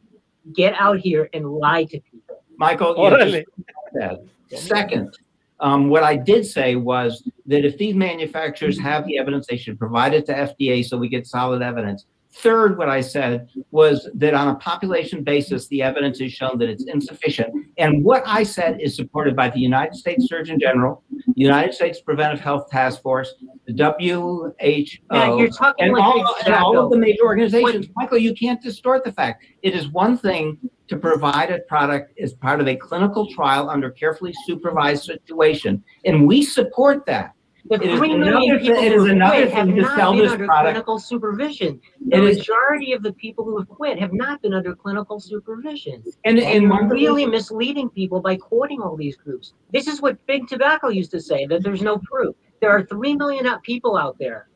get 0.54 0.76
out 0.80 1.00
here 1.00 1.30
and 1.34 1.50
lie 1.52 1.84
to 1.86 2.00
people. 2.00 2.42
Michael, 2.58 2.96
you 2.98 3.44
Second, 4.58 5.18
um, 5.60 5.90
what 5.90 6.04
I 6.04 6.16
did 6.16 6.46
say 6.46 6.76
was 6.76 7.28
that 7.46 7.66
if 7.66 7.78
these 7.78 7.96
manufacturers 7.96 8.80
have 8.80 9.06
the 9.06 9.18
evidence, 9.18 9.48
they 9.48 9.58
should 9.58 9.80
provide 9.80 10.14
it 10.14 10.26
to 10.28 10.34
FDA 10.34 10.86
so 10.86 10.98
we 10.98 11.10
get 11.10 11.28
solid 11.28 11.62
evidence. 11.62 12.06
Third, 12.38 12.78
what 12.78 12.90
I 12.90 13.00
said 13.00 13.50
was 13.72 14.10
that 14.16 14.34
on 14.34 14.50
a 14.50 14.56
population 14.56 15.24
basis, 15.24 15.68
the 15.68 15.82
evidence 15.82 16.20
has 16.20 16.34
shown 16.34 16.58
that 16.58 16.70
it's 16.70 16.84
insufficient. 16.84 17.54
And 17.78 18.04
what 18.04 18.24
I 18.26 18.44
said 18.44 18.82
is 18.82 18.96
supported 18.96 19.36
by 19.38 19.50
the 19.50 19.60
United 19.60 19.96
States 19.96 20.28
Surgeon 20.28 20.60
General, 20.60 21.02
the 21.10 21.34
United 21.36 21.74
States 21.74 22.02
Preventive 22.02 22.42
Health 22.42 22.70
Task 22.70 23.02
Force, 23.02 23.34
the 23.68 23.96
WHO, 23.98 24.54
yeah, 24.60 25.36
you're 25.38 25.48
talking 25.48 25.86
and, 25.86 25.94
like 25.94 26.04
all, 26.04 26.36
and 26.46 26.54
all 26.54 26.78
of 26.78 26.92
the 26.92 26.98
major 26.98 27.24
organizations. 27.24 27.88
What? 27.88 28.04
Michael, 28.04 28.18
you 28.18 28.34
can't 28.34 28.62
distort 28.62 29.06
the 29.06 29.14
fact. 29.14 29.46
It 29.62 29.74
is 29.74 29.88
one 29.90 30.18
thing 30.18 30.58
to 30.88 30.98
provide 30.98 31.52
a 31.52 31.60
product 31.60 32.20
as 32.20 32.34
part 32.34 32.60
of 32.60 32.68
a 32.68 32.76
clinical 32.76 33.32
trial 33.34 33.70
under 33.70 33.90
carefully 33.90 34.34
supervised 34.46 35.06
situation, 35.06 35.84
and 36.04 36.28
we 36.28 36.44
support 36.44 37.06
that. 37.06 37.32
The 37.68 37.82
it 37.82 37.98
three 37.98 38.16
million 38.16 38.60
people 38.60 38.78
it 38.78 38.94
who 38.94 39.06
have 39.06 39.18
not 39.18 39.34
been 39.34 40.30
under 40.30 40.46
product. 40.46 40.74
clinical 40.74 41.00
supervision. 41.00 41.82
The 42.08 42.18
it 42.18 42.22
majority 42.22 42.92
is, 42.92 42.98
of 42.98 43.04
the 43.04 43.14
people 43.14 43.44
who 43.44 43.58
have 43.58 43.68
quit 43.68 43.98
have 44.00 44.14
not 44.14 44.42
been 44.42 44.54
under 44.54 44.76
clinical 44.76 45.20
supervision. 45.20 46.04
And, 46.26 46.38
and, 46.38 46.72
and 46.72 46.92
really 46.92 47.26
misleading 47.26 47.90
people 47.90 48.22
by 48.22 48.36
quoting 48.36 48.82
all 48.82 48.96
these 48.96 49.18
groups. 49.18 49.54
This 49.74 49.88
is 49.88 50.02
what 50.02 50.24
Big 50.28 50.48
Tobacco 50.48 50.90
used 50.90 51.12
to 51.12 51.20
say, 51.20 51.48
that 51.48 51.64
there's 51.64 51.82
no 51.82 51.98
proof. 51.98 52.36
There 52.62 52.70
are 52.70 52.84
three 52.84 53.16
million 53.16 53.48
people 53.64 53.98
out 53.98 54.18
there 54.20 54.48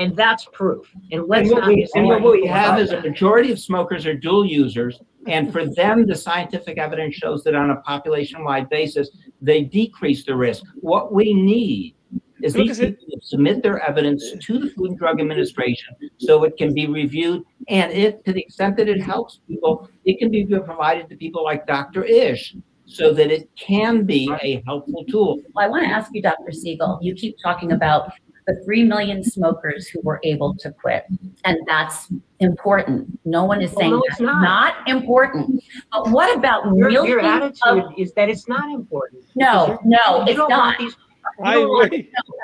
and 0.00 0.16
that's 0.16 0.46
proof. 0.52 0.90
And 1.12 1.26
let's 1.28 1.50
what 1.50 1.66
we, 1.66 1.86
and 1.94 2.06
what 2.06 2.22
we 2.22 2.46
have 2.46 2.78
is 2.78 2.90
a 2.90 3.00
majority 3.00 3.52
of 3.52 3.58
smokers 3.58 4.06
are 4.06 4.14
dual 4.14 4.46
users, 4.46 4.98
and 5.26 5.52
for 5.52 5.66
them, 5.66 6.06
the 6.06 6.14
scientific 6.14 6.78
evidence 6.78 7.14
shows 7.14 7.44
that 7.44 7.54
on 7.54 7.70
a 7.70 7.76
population-wide 7.82 8.70
basis, 8.70 9.10
they 9.42 9.62
decrease 9.62 10.24
the 10.24 10.34
risk. 10.34 10.64
What 10.76 11.12
we 11.12 11.34
need 11.34 11.96
is 12.42 12.54
these 12.54 12.78
people 12.78 13.18
submit 13.22 13.62
their 13.62 13.80
evidence 13.80 14.32
to 14.40 14.58
the 14.58 14.70
Food 14.70 14.90
and 14.90 14.98
Drug 14.98 15.20
Administration 15.20 15.94
so 16.18 16.44
it 16.44 16.56
can 16.56 16.74
be 16.74 16.86
reviewed. 16.86 17.42
And 17.68 17.92
if, 17.92 18.22
to 18.24 18.32
the 18.32 18.40
extent 18.40 18.76
that 18.78 18.88
it 18.88 19.00
helps 19.00 19.40
people, 19.48 19.88
it 20.04 20.18
can 20.18 20.30
be 20.30 20.44
provided 20.46 21.08
to 21.10 21.16
people 21.16 21.44
like 21.44 21.66
Dr. 21.66 22.04
Ish 22.04 22.56
so 22.86 23.12
that 23.14 23.30
it 23.30 23.48
can 23.56 24.04
be 24.04 24.32
a 24.42 24.62
helpful 24.66 25.04
tool. 25.04 25.40
Well, 25.54 25.64
I 25.64 25.68
want 25.68 25.84
to 25.84 25.90
ask 25.90 26.10
you, 26.12 26.22
Dr. 26.22 26.50
Siegel, 26.50 26.98
you 27.00 27.14
keep 27.14 27.36
talking 27.42 27.72
about 27.72 28.12
the 28.46 28.62
3 28.64 28.84
million 28.84 29.22
smokers 29.22 29.86
who 29.88 30.00
were 30.02 30.20
able 30.24 30.54
to 30.56 30.72
quit. 30.72 31.04
And 31.44 31.58
that's 31.66 32.08
important. 32.40 33.18
No 33.24 33.44
one 33.44 33.60
is 33.62 33.72
oh, 33.76 33.78
saying 33.78 33.90
no, 33.92 34.02
that's 34.08 34.20
not. 34.20 34.42
not. 34.42 34.88
important. 34.88 35.62
But 35.92 36.10
what 36.10 36.36
about 36.36 36.64
Your, 36.74 36.90
millions 36.90 37.08
your 37.08 37.20
attitude 37.20 37.84
of, 37.84 37.92
is 37.96 38.12
that 38.14 38.28
it's 38.28 38.48
not 38.48 38.70
important. 38.70 39.22
no, 39.36 39.78
no, 39.84 40.24
You 40.24 40.28
it's 40.28 40.36
don't 40.36 40.50
want 40.50 40.50
not. 40.50 40.78
these. 40.78 40.96
You 41.40 41.50
I 41.50 41.54
don't 41.54 41.68
want. 41.68 41.94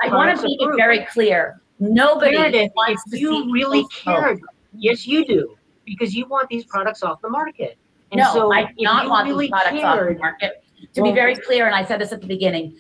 I 0.03 0.09
want 0.09 0.37
to 0.37 0.43
make 0.43 0.61
it 0.61 0.77
very 0.77 1.07
clear. 1.07 1.61
Nobody 1.79 2.37
Meredith, 2.37 2.73
wants 2.75 3.03
if 3.07 3.13
to 3.13 3.19
you 3.19 3.45
see 3.45 3.53
really 3.53 3.79
people 3.79 3.91
smoke. 4.03 4.17
cared, 4.23 4.41
yes, 4.75 5.07
you 5.07 5.25
do, 5.27 5.57
because 5.85 6.15
you 6.15 6.27
want 6.27 6.49
these 6.49 6.65
products 6.65 7.03
off 7.03 7.21
the 7.21 7.29
market. 7.29 7.77
And 8.13 8.21
No, 8.21 8.33
so 8.33 8.53
I 8.53 8.65
do 8.65 8.73
not 8.81 9.09
want 9.09 9.29
really 9.29 9.47
these 9.47 9.51
products 9.51 9.85
off 9.85 9.99
the 10.01 10.15
market. 10.19 10.63
To 10.95 11.03
be 11.03 11.13
very 11.13 11.35
clear, 11.35 11.67
and 11.67 11.75
I 11.75 11.85
said 11.85 12.01
this 12.01 12.13
at 12.13 12.21
the 12.21 12.27
beginning, 12.27 12.77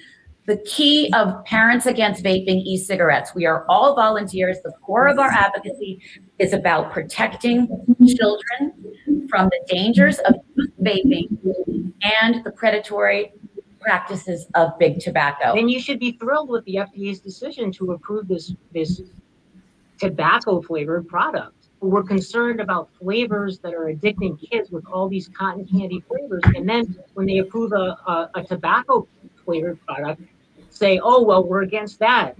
the 0.46 0.58
key 0.58 1.12
of 1.12 1.44
Parents 1.44 1.86
Against 1.86 2.22
Vaping 2.22 2.62
e-cigarettes, 2.64 3.34
we 3.34 3.46
are 3.46 3.66
all 3.68 3.96
volunteers. 3.96 4.58
The 4.62 4.72
core 4.82 5.08
of 5.08 5.18
our 5.18 5.30
advocacy 5.30 6.00
is 6.38 6.52
about 6.52 6.92
protecting 6.92 7.66
children 8.16 8.72
from 9.28 9.48
the 9.48 9.60
dangers 9.68 10.18
of 10.20 10.36
vaping 10.80 11.36
and 12.02 12.44
the 12.44 12.52
predatory 12.52 13.32
practices 13.86 14.48
of 14.56 14.76
big 14.80 14.98
tobacco. 14.98 15.54
Then 15.54 15.68
you 15.68 15.80
should 15.80 16.00
be 16.00 16.12
thrilled 16.12 16.50
with 16.50 16.64
the 16.64 16.74
FDA's 16.74 17.20
decision 17.20 17.70
to 17.72 17.92
approve 17.92 18.26
this, 18.26 18.52
this 18.74 19.00
tobacco 20.00 20.60
flavored 20.60 21.06
product. 21.06 21.68
We're 21.80 22.02
concerned 22.02 22.60
about 22.60 22.90
flavors 22.98 23.60
that 23.60 23.74
are 23.74 23.94
addicting 23.94 24.40
kids 24.40 24.72
with 24.72 24.84
all 24.92 25.08
these 25.08 25.28
cotton 25.28 25.64
candy 25.66 26.02
flavors. 26.08 26.42
And 26.56 26.68
then 26.68 26.98
when 27.14 27.26
they 27.26 27.38
approve 27.38 27.72
a, 27.72 27.96
a, 28.08 28.30
a 28.34 28.42
tobacco 28.42 29.06
flavored 29.44 29.78
product, 29.86 30.20
say, 30.70 30.98
oh, 31.00 31.22
well, 31.22 31.44
we're 31.44 31.62
against 31.62 32.00
that. 32.00 32.36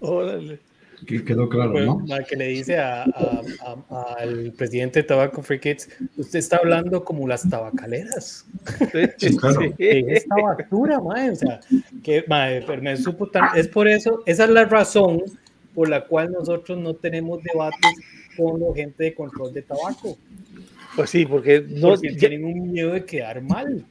Órale. 0.00 0.58
Que 1.06 1.24
quedó 1.24 1.48
claro, 1.48 1.72
Pues, 1.72 1.86
¿no? 1.86 2.04
que 2.28 2.36
le 2.36 2.48
dice 2.48 2.78
a- 2.78 3.04
a- 3.04 3.42
a- 3.90 4.14
al 4.18 4.52
presidente 4.56 5.00
de 5.00 5.08
Tobacco 5.08 5.40
Free 5.42 5.60
Kids, 5.60 5.88
usted 6.16 6.38
está 6.40 6.56
hablando 6.56 7.04
como 7.04 7.28
las 7.28 7.48
tabacaleras. 7.48 8.44
Sí, 9.18 9.36
claro. 9.38 9.60
¿Qué 9.78 10.00
es 10.00 10.06
esta 10.24 10.34
basura, 10.36 11.00
mae? 11.00 11.30
O 11.30 11.36
sea, 11.36 11.60
que, 12.02 12.24
mae, 12.28 12.62
pero 12.66 12.82
me 12.82 12.96
supo 12.96 13.28
tan- 13.28 13.56
es 13.56 13.68
por 13.68 13.86
eso, 13.86 14.22
esa 14.26 14.44
es 14.44 14.50
la 14.50 14.64
razón 14.64 15.22
por 15.74 15.88
la 15.88 16.04
cual 16.06 16.32
nosotros 16.32 16.76
no 16.78 16.94
tenemos 16.94 17.42
debates 17.42 17.92
con 18.36 18.60
la 18.60 18.66
gente 18.74 19.04
de 19.04 19.14
control 19.14 19.52
de 19.52 19.62
tabaco. 19.62 20.18
Pues 20.96 21.10
sí, 21.10 21.24
porque 21.26 21.64
no, 21.68 21.88
Porque 21.90 22.12
ya- 22.14 22.18
tienen 22.18 22.44
un 22.44 22.72
miedo 22.72 22.92
de 22.94 23.04
quedar 23.04 23.42
mal. 23.42 23.84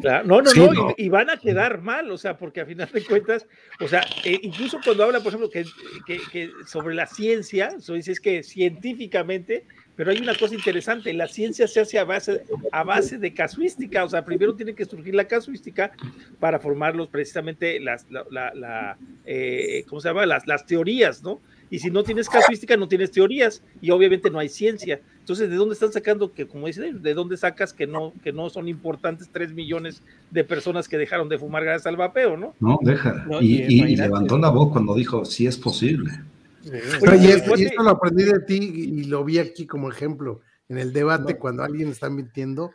Claro, 0.00 0.26
No, 0.26 0.40
no, 0.40 0.50
Sí, 0.50 0.60
no, 0.60 0.72
no. 0.72 0.94
Y, 0.96 1.04
y 1.04 1.08
van 1.08 1.30
a 1.30 1.36
quedar 1.36 1.80
mal, 1.82 2.10
o 2.10 2.16
sea, 2.18 2.36
porque 2.38 2.60
a 2.60 2.66
final 2.66 2.88
de 2.92 3.04
cuentas, 3.04 3.46
o 3.80 3.86
sea, 3.88 4.02
eh, 4.24 4.38
incluso 4.42 4.78
cuando 4.84 5.04
habla, 5.04 5.18
por 5.20 5.28
ejemplo, 5.28 5.50
que, 5.50 5.64
que- 6.06 6.20
que 6.32 6.50
sobre 6.66 6.94
la 6.94 7.06
ciencia, 7.06 7.68
eso 7.78 7.94
dices 7.94 8.18
que 8.20 8.42
científicamente, 8.42 9.64
pero 9.96 10.10
hay 10.10 10.18
una 10.18 10.34
cosa 10.34 10.54
interesante, 10.54 11.12
la 11.12 11.28
ciencia 11.28 11.66
se 11.68 11.80
hace 11.80 11.98
a 11.98 12.04
base, 12.04 12.42
a 12.72 12.82
base 12.84 13.18
de 13.18 13.32
casuística, 13.34 14.04
o 14.04 14.08
sea, 14.08 14.24
primero 14.24 14.54
tiene 14.54 14.74
que 14.74 14.84
surgir 14.84 15.14
la 15.14 15.24
casuística 15.28 15.92
para 16.40 16.58
formarlos 16.58 17.08
precisamente 17.08 17.78
las, 17.80 18.10
la, 18.10 18.24
la- 18.30 18.54
la, 18.54 18.98
eh, 19.24 19.84
¿cómo 19.88 20.00
se 20.00 20.08
llama? 20.08 20.26
Las, 20.26 20.46
las 20.46 20.66
teorías, 20.66 21.22
¿no? 21.22 21.40
Y 21.70 21.78
si 21.78 21.90
no 21.90 22.04
tienes 22.04 22.28
casuística, 22.28 22.76
no 22.76 22.86
tienes 22.88 23.10
teorías 23.10 23.62
y 23.80 23.90
obviamente 23.90 24.30
no 24.30 24.38
hay 24.38 24.48
ciencia. 24.48 25.00
Entonces, 25.20 25.48
¿de 25.50 25.56
dónde 25.56 25.72
están 25.74 25.92
sacando 25.92 26.32
que, 26.32 26.46
como 26.46 26.66
dice, 26.66 26.92
de 26.92 27.14
dónde 27.14 27.36
sacas 27.36 27.72
que 27.72 27.86
no, 27.86 28.12
que 28.22 28.32
no 28.32 28.50
son 28.50 28.68
importantes 28.68 29.28
tres 29.32 29.52
millones 29.52 30.02
de 30.30 30.44
personas 30.44 30.88
que 30.88 30.98
dejaron 30.98 31.28
de 31.28 31.38
fumar 31.38 31.64
gracias 31.64 31.86
al 31.86 31.96
vapeo, 31.96 32.36
¿no? 32.36 32.54
No, 32.60 32.78
deja. 32.82 33.24
No, 33.28 33.40
y, 33.40 33.62
y 33.62 33.96
levantó 33.96 34.38
la 34.38 34.50
voz 34.50 34.70
cuando 34.72 34.94
dijo, 34.94 35.24
sí 35.24 35.46
es 35.46 35.56
posible. 35.56 36.12
Y, 36.62 36.68
esto, 37.26 37.50
y 37.50 37.52
oye. 37.52 37.64
esto 37.66 37.82
lo 37.82 37.90
aprendí 37.90 38.24
de 38.24 38.40
ti 38.40 38.58
y, 38.74 39.00
y 39.00 39.04
lo 39.04 39.24
vi 39.24 39.38
aquí 39.38 39.66
como 39.66 39.90
ejemplo. 39.90 40.40
En 40.68 40.78
el 40.78 40.92
debate, 40.92 41.34
No. 41.34 41.38
cuando 41.38 41.62
alguien 41.62 41.88
está 41.88 42.08
mintiendo, 42.08 42.70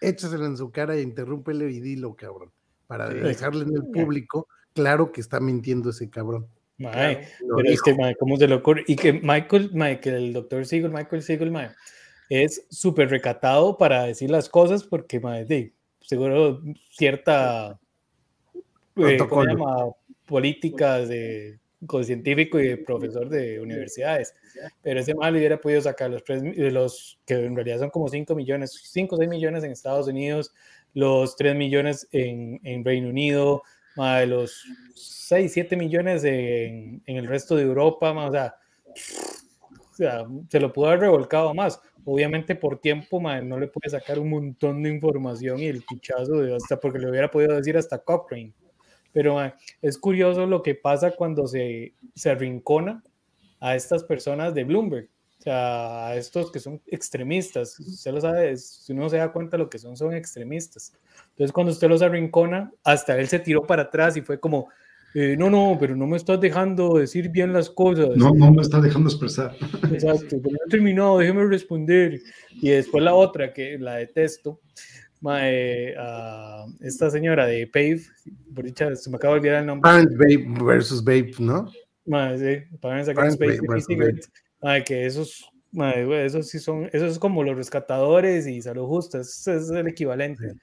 échaselo 0.00 0.46
en 0.46 0.56
su 0.56 0.70
cara 0.70 0.94
e 0.96 1.02
interrúmpele 1.02 1.70
y 1.70 1.80
dilo, 1.80 2.14
cabrón. 2.14 2.50
Para 2.86 3.10
Sí. 3.10 3.18
dejarle 3.18 3.64
en 3.64 3.74
el 3.76 3.84
público 3.86 4.48
claro 4.74 5.12
que 5.12 5.20
está 5.20 5.40
mintiendo 5.40 5.90
ese 5.90 6.08
cabrón. 6.10 6.46
Mae, 6.78 7.28
Lo 7.40 7.56
pero 7.56 7.70
es 7.70 7.80
que, 7.82 7.94
mae, 7.94 8.16
¿cómo 8.16 8.36
se 8.36 8.48
le 8.48 8.54
ocurre? 8.54 8.84
Y 8.86 8.96
que 8.96 9.12
Michael, 9.12 9.70
mae, 9.74 10.00
que 10.00 10.10
el 10.10 10.32
doctor 10.32 10.66
Siegel, 10.66 10.90
Michael 10.90 11.22
Siegel, 11.22 11.50
mae, 11.50 11.70
es 12.28 12.66
súper 12.70 13.10
recatado 13.10 13.76
para 13.76 14.04
decir 14.04 14.30
las 14.30 14.48
cosas 14.48 14.82
porque, 14.82 15.20
mae, 15.20 15.44
de, 15.44 15.72
seguro 16.00 16.60
cierta 16.90 17.78
eh, 18.96 19.18
¿cómo 19.28 19.42
se 19.44 19.50
llama? 19.50 19.86
políticas 20.26 21.08
de 21.08 21.58
con 21.86 22.02
científico 22.02 22.58
y 22.58 22.68
de 22.68 22.76
profesor 22.78 23.28
de 23.28 23.60
universidades. 23.60 24.34
Pero 24.82 25.00
ese 25.00 25.14
mal 25.14 25.36
hubiera 25.36 25.60
podido 25.60 25.82
sacar 25.82 26.10
los, 26.10 26.24
tres 26.24 26.42
de 26.42 26.70
los 26.70 27.20
que 27.26 27.34
en 27.34 27.54
realidad 27.54 27.78
son 27.78 27.90
como 27.90 28.08
5 28.08 28.34
millones, 28.34 28.80
5 28.84 29.14
o 29.14 29.18
6 29.18 29.28
millones 29.28 29.64
en 29.64 29.72
Estados 29.72 30.08
Unidos, 30.08 30.54
los 30.94 31.36
3 31.36 31.54
millones 31.56 32.08
en, 32.10 32.58
en 32.64 32.84
Reino 32.86 33.10
Unido, 33.10 33.62
más 33.96 34.20
de 34.20 34.26
los 34.26 34.64
6, 34.94 35.52
7 35.52 35.76
millones 35.76 36.24
en, 36.24 37.02
en 37.06 37.16
el 37.16 37.26
resto 37.26 37.56
de 37.56 37.62
Europa, 37.62 38.12
ma, 38.12 38.26
o 38.26 38.32
sea, 38.32 38.54
o 39.94 39.96
sea, 39.96 40.26
se 40.48 40.58
lo 40.58 40.72
pudo 40.72 40.88
haber 40.88 41.00
revolcado 41.00 41.54
más. 41.54 41.80
Obviamente 42.04 42.56
por 42.56 42.80
tiempo 42.80 43.20
ma, 43.20 43.40
no 43.40 43.58
le 43.58 43.68
puede 43.68 43.90
sacar 43.90 44.18
un 44.18 44.28
montón 44.28 44.82
de 44.82 44.90
información 44.90 45.60
y 45.60 45.66
el 45.66 45.82
pichazo 45.82 46.40
de 46.40 46.54
hasta 46.54 46.80
porque 46.80 46.98
le 46.98 47.08
hubiera 47.08 47.30
podido 47.30 47.54
decir 47.54 47.76
hasta 47.76 47.98
Cochrane. 47.98 48.52
Pero 49.12 49.34
ma, 49.34 49.54
es 49.80 49.96
curioso 49.96 50.46
lo 50.46 50.62
que 50.62 50.74
pasa 50.74 51.12
cuando 51.12 51.46
se, 51.46 51.94
se 52.14 52.30
arrincona 52.30 53.02
a 53.60 53.76
estas 53.76 54.02
personas 54.02 54.52
de 54.52 54.64
Bloomberg. 54.64 55.08
O 55.44 55.50
sea, 55.50 56.06
a 56.06 56.16
estos 56.16 56.50
que 56.50 56.58
son 56.58 56.80
extremistas. 56.86 57.78
Usted 57.78 58.12
lo 58.12 58.20
sabe, 58.22 58.56
si 58.56 58.94
uno 58.94 59.10
se 59.10 59.18
da 59.18 59.30
cuenta 59.30 59.58
lo 59.58 59.68
que 59.68 59.78
son, 59.78 59.94
son 59.94 60.14
extremistas. 60.14 60.94
Entonces, 61.32 61.52
cuando 61.52 61.70
usted 61.70 61.86
los 61.86 62.00
arrincona, 62.00 62.72
hasta 62.82 63.18
él 63.18 63.28
se 63.28 63.40
tiró 63.40 63.66
para 63.66 63.82
atrás 63.82 64.16
y 64.16 64.22
fue 64.22 64.40
como, 64.40 64.70
eh, 65.14 65.36
no, 65.38 65.50
no, 65.50 65.76
pero 65.78 65.94
no 65.96 66.06
me 66.06 66.16
estás 66.16 66.40
dejando 66.40 66.94
decir 66.94 67.28
bien 67.28 67.52
las 67.52 67.68
cosas. 67.68 68.16
No, 68.16 68.32
no 68.32 68.52
me 68.52 68.62
está 68.62 68.80
dejando 68.80 69.10
expresar. 69.10 69.54
Exacto, 69.92 70.40
pero 70.42 70.52
no 70.52 70.66
he 70.66 70.70
terminado, 70.70 71.18
déjeme 71.18 71.44
responder. 71.44 72.22
Y 72.50 72.70
después 72.70 73.04
la 73.04 73.12
otra, 73.12 73.52
que 73.52 73.76
la 73.78 73.96
detesto, 73.96 74.62
mae, 75.20 75.94
a 75.98 76.64
esta 76.80 77.10
señora 77.10 77.44
de 77.44 77.66
Pave, 77.66 78.00
por 78.54 78.64
dicha, 78.64 78.96
se 78.96 79.10
me 79.10 79.16
acaba 79.16 79.34
de 79.34 79.40
olvidar 79.40 79.60
el 79.60 79.66
nombre. 79.66 79.90
Parent 79.90 80.16
Vape 80.16 80.64
versus 80.64 81.04
Vape, 81.04 81.34
¿no? 81.38 81.70
Mae, 82.06 82.38
sí, 82.38 82.76
Parents 82.80 83.10
Against 83.10 83.38
Vape 83.38 83.60
versus 83.60 83.90
e-cigarettes. 83.90 84.30
Mae, 84.64 84.82
que 84.82 85.04
esos, 85.04 85.46
mae, 85.72 86.06
güey, 86.06 86.24
esos 86.24 86.48
sí 86.48 86.58
son, 86.58 86.86
esos 86.86 87.12
es 87.12 87.18
como 87.18 87.42
los 87.44 87.54
rescatadores 87.54 88.46
y 88.46 88.62
salud 88.62 88.86
justa, 88.86 89.20
ese 89.20 89.56
es 89.56 89.68
el 89.68 89.86
equivalente. 89.88 90.54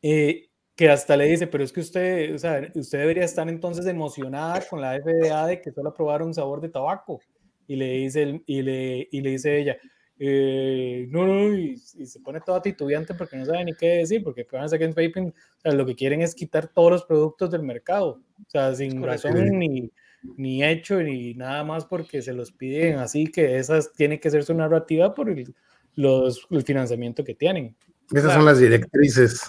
Eh, 0.00 0.48
que 0.74 0.88
hasta 0.88 1.14
le 1.16 1.26
dice, 1.26 1.46
pero 1.46 1.62
es 1.62 1.72
que 1.72 1.80
usted, 1.80 2.34
o 2.34 2.38
sea, 2.38 2.66
usted 2.74 2.98
debería 3.00 3.24
estar 3.24 3.46
entonces 3.50 3.84
emocionada 3.86 4.62
con 4.68 4.80
la 4.80 4.94
FDA 4.96 5.46
de 5.46 5.60
que 5.60 5.72
solo 5.72 5.90
aprobaron 5.90 6.32
sabor 6.32 6.60
de 6.62 6.70
tabaco. 6.70 7.20
Y 7.66 7.76
le 7.76 7.90
dice, 7.92 8.22
el- 8.22 8.42
y 8.46 8.62
le, 8.62 9.08
y 9.10 9.20
le 9.20 9.30
dice 9.30 9.58
ella, 9.58 9.76
eh, 10.18 11.06
no, 11.10 11.26
no, 11.26 11.54
y, 11.54 11.72
y 11.98 12.06
se 12.06 12.20
pone 12.20 12.40
toda 12.40 12.62
titubeante 12.62 13.12
porque 13.12 13.36
no 13.36 13.44
sabe 13.44 13.64
ni 13.66 13.74
qué 13.74 13.88
decir, 13.98 14.22
porque 14.24 14.44
Parents 14.46 14.72
Against 14.72 14.96
Vaping, 14.98 15.28
o 15.28 15.60
sea, 15.60 15.72
lo 15.72 15.84
que 15.84 15.94
quieren 15.94 16.22
es 16.22 16.34
quitar 16.34 16.68
todos 16.68 16.90
los 16.92 17.04
productos 17.04 17.50
del 17.50 17.62
mercado, 17.62 18.22
o 18.38 18.48
sea, 18.50 18.74
sin 18.74 19.02
razón 19.02 19.34
ni, 19.58 19.90
ni 20.36 20.62
hecho 20.64 21.02
ni 21.02 21.34
nada 21.34 21.64
más 21.64 21.84
porque 21.84 22.22
se 22.22 22.32
los 22.32 22.52
piden, 22.52 22.98
así 22.98 23.26
que 23.26 23.56
esas 23.58 23.92
tiene 23.94 24.20
que 24.20 24.30
ser 24.30 24.44
su 24.44 24.54
narrativa 24.54 25.14
por 25.14 25.30
el, 25.30 25.54
los, 25.94 26.46
el 26.50 26.62
financiamiento 26.62 27.24
que 27.24 27.34
tienen. 27.34 27.74
Esas 28.12 28.34
son 28.34 28.44
las 28.44 28.58
directrices. 28.60 29.40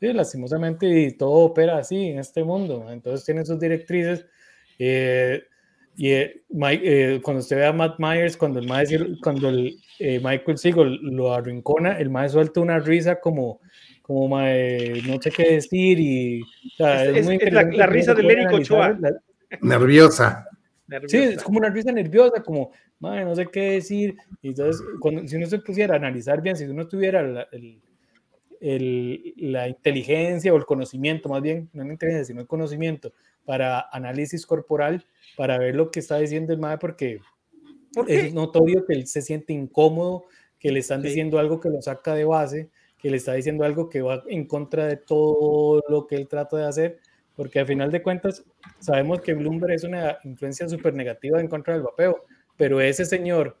Sí, 0.00 0.12
lastimosamente 0.12 0.86
y 0.88 1.16
todo 1.16 1.30
opera 1.32 1.78
así 1.78 2.06
en 2.10 2.18
este 2.20 2.44
mundo. 2.44 2.86
Entonces 2.90 3.24
tienen 3.24 3.44
sus 3.46 3.58
directrices. 3.58 4.24
eh, 4.78 5.42
y 5.96 6.10
eh, 6.12 6.42
Mike, 6.50 6.82
eh, 7.16 7.20
cuando 7.20 7.40
usted 7.40 7.56
ve 7.56 7.66
a 7.66 7.72
Matt 7.72 7.98
Myers, 7.98 8.36
cuando 8.36 8.60
el, 8.60 8.68
maestro, 8.68 9.04
cuando 9.20 9.48
el 9.48 9.76
eh, 9.98 10.20
Michael 10.22 10.56
Siegel 10.56 11.00
lo 11.02 11.32
arrincona, 11.34 11.98
el 11.98 12.08
maestro 12.10 12.40
suelta 12.42 12.60
una 12.60 12.78
risa 12.78 13.18
como, 13.18 13.60
como 14.02 14.28
no 14.38 15.20
sé 15.20 15.30
qué 15.36 15.54
decir. 15.54 15.98
Y, 15.98 16.40
o 16.42 16.46
sea, 16.76 17.02
Es- 17.02 17.08
es, 17.10 17.16
es- 17.16 17.24
muy 17.26 17.38
es 17.40 17.52
la- 17.52 17.62
la 17.64 17.86
risa 17.86 18.14
de 18.14 18.22
analizar 18.22 18.54
Ochoa. 18.54 18.98
la- 19.00 19.20
Nerviosa. 19.62 20.48
Sí, 20.50 20.56
Nerviosa. 20.88 21.18
es 21.36 21.42
como 21.42 21.58
una 21.58 21.70
risa 21.70 21.92
nerviosa, 21.92 22.42
como, 22.42 22.70
madre, 23.00 23.24
no 23.24 23.34
sé 23.34 23.46
qué 23.46 23.72
decir. 23.72 24.16
Y 24.42 24.48
entonces, 24.48 24.82
cuando, 25.00 25.26
si 25.28 25.36
uno 25.36 25.46
se 25.46 25.58
pusiera 25.58 25.94
a 25.94 25.98
analizar 25.98 26.40
bien, 26.40 26.56
si 26.56 26.64
uno 26.64 26.86
tuviera 26.88 27.22
la, 27.22 27.46
el- 27.52 27.80
el- 28.60 29.34
la 29.36 29.68
inteligencia 29.68 30.52
o 30.52 30.56
el 30.56 30.64
conocimiento, 30.64 31.28
más 31.28 31.42
bien, 31.42 31.68
no 31.72 31.84
la 31.84 31.92
inteligencia, 31.92 32.24
sino 32.24 32.40
el 32.40 32.46
conocimiento 32.46 33.12
para 33.44 33.88
análisis 33.92 34.44
corporal, 34.46 35.04
para 35.36 35.58
ver 35.58 35.74
lo 35.76 35.90
que 35.90 36.00
está 36.00 36.18
diciendo 36.18 36.52
el 36.52 36.58
madre, 36.58 36.78
porque 36.78 37.20
¿Por 37.94 38.10
es 38.10 38.34
notorio 38.34 38.84
que 38.84 38.94
él 38.94 39.06
se 39.06 39.22
siente 39.22 39.52
incómodo, 39.52 40.24
que 40.58 40.72
le 40.72 40.80
están 40.80 41.02
Sí. 41.02 41.08
diciendo 41.08 41.38
algo 41.38 41.60
que 41.60 41.70
lo 41.70 41.80
saca 41.80 42.14
de 42.14 42.24
base, 42.24 42.68
que 42.98 43.10
le 43.10 43.16
está 43.18 43.32
diciendo 43.34 43.64
algo 43.64 43.88
que 43.88 44.02
va 44.02 44.22
en 44.26 44.44
contra 44.46 44.86
de 44.86 44.96
todo 44.96 45.82
lo 45.88 46.06
que 46.06 46.16
él 46.16 46.26
trata 46.28 46.56
de 46.56 46.64
hacer, 46.66 46.98
porque 47.38 47.60
al 47.60 47.66
final 47.68 47.92
de 47.92 48.02
cuentas 48.02 48.44
sabemos 48.80 49.20
que 49.20 49.32
Bloomberg 49.32 49.72
es 49.72 49.84
una 49.84 50.18
influencia 50.24 50.68
súper 50.68 50.92
negativa 50.92 51.40
en 51.40 51.46
contra 51.46 51.72
del 51.72 51.84
vapeo, 51.84 52.24
pero 52.56 52.80
ese 52.80 53.04
señor, 53.04 53.56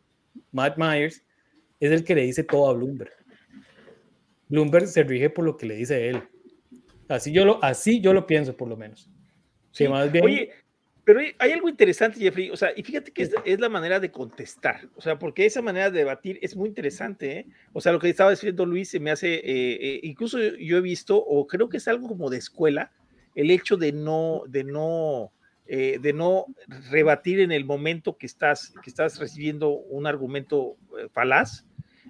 Matt 0.50 0.76
Myers, 0.76 1.24
es 1.78 1.92
el 1.92 2.02
que 2.02 2.16
le 2.16 2.22
dice 2.22 2.42
todo 2.42 2.68
a 2.68 2.72
Bloomberg. 2.72 3.12
Bloomberg 4.48 4.88
se 4.88 5.04
rige 5.04 5.30
por 5.30 5.44
lo 5.44 5.56
que 5.56 5.66
le 5.66 5.76
dice 5.76 6.08
él. 6.08 6.20
Así 7.06 7.30
yo 7.30 7.44
lo, 7.44 7.62
así 7.62 8.00
yo 8.00 8.12
lo 8.12 8.26
pienso, 8.26 8.56
por 8.56 8.66
lo 8.66 8.76
menos. 8.76 9.08
Sí. 9.70 9.86
más 9.86 10.10
bien, 10.10 10.24
Oye, 10.24 10.50
pero 11.04 11.20
hay 11.38 11.52
algo 11.52 11.68
interesante, 11.68 12.18
Jeffrey, 12.18 12.50
o 12.50 12.56
sea, 12.56 12.72
y 12.74 12.82
fíjate 12.82 13.12
que 13.12 13.30
es, 13.44 13.60
la 13.60 13.68
manera 13.68 14.00
de 14.00 14.10
contestar, 14.10 14.88
o 14.96 15.00
sea, 15.00 15.20
porque 15.20 15.46
esa 15.46 15.62
manera 15.62 15.88
de 15.88 16.00
debatir 16.00 16.40
es 16.42 16.56
muy 16.56 16.68
interesante, 16.68 17.38
¿eh? 17.38 17.46
O 17.72 17.80
sea, 17.80 17.92
lo 17.92 18.00
que 18.00 18.08
estaba 18.08 18.30
diciendo 18.30 18.66
Luis 18.66 18.90
se 18.90 18.98
me 18.98 19.12
hace, 19.12 19.34
eh, 19.34 19.42
eh, 19.44 20.00
incluso 20.02 20.40
yo 20.40 20.78
he 20.78 20.80
visto, 20.80 21.16
o 21.16 21.46
creo 21.46 21.68
que 21.68 21.76
es 21.76 21.86
algo 21.86 22.08
como 22.08 22.28
de 22.28 22.38
escuela, 22.38 22.90
el 23.38 23.50
hecho 23.50 23.76
de 23.76 23.92
no, 23.92 24.42
de 24.48 24.64
no, 24.64 25.32
de 25.66 26.12
no 26.14 26.46
rebatir 26.90 27.40
en 27.40 27.52
el 27.52 27.64
momento 27.64 28.16
que 28.16 28.26
estás, 28.26 28.72
que 28.82 28.90
estás 28.90 29.18
recibiendo 29.18 29.68
un 29.68 30.06
argumento 30.06 30.76
falaz, 31.12 31.64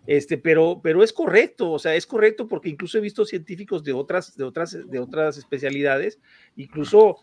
este, 0.06 0.38
pero, 0.38 0.80
pero 0.82 1.02
es 1.02 1.12
correcto, 1.12 1.70
o 1.72 1.78
sea, 1.78 1.94
es 1.94 2.06
correcto 2.06 2.46
porque 2.48 2.68
incluso 2.68 2.98
he 2.98 3.00
visto 3.00 3.24
científicos 3.24 3.84
de 3.84 3.92
otras, 3.92 4.36
de 4.36 4.44
otras, 4.44 4.88
de 4.88 4.98
otras 4.98 5.36
especialidades, 5.38 6.18
incluso 6.56 7.16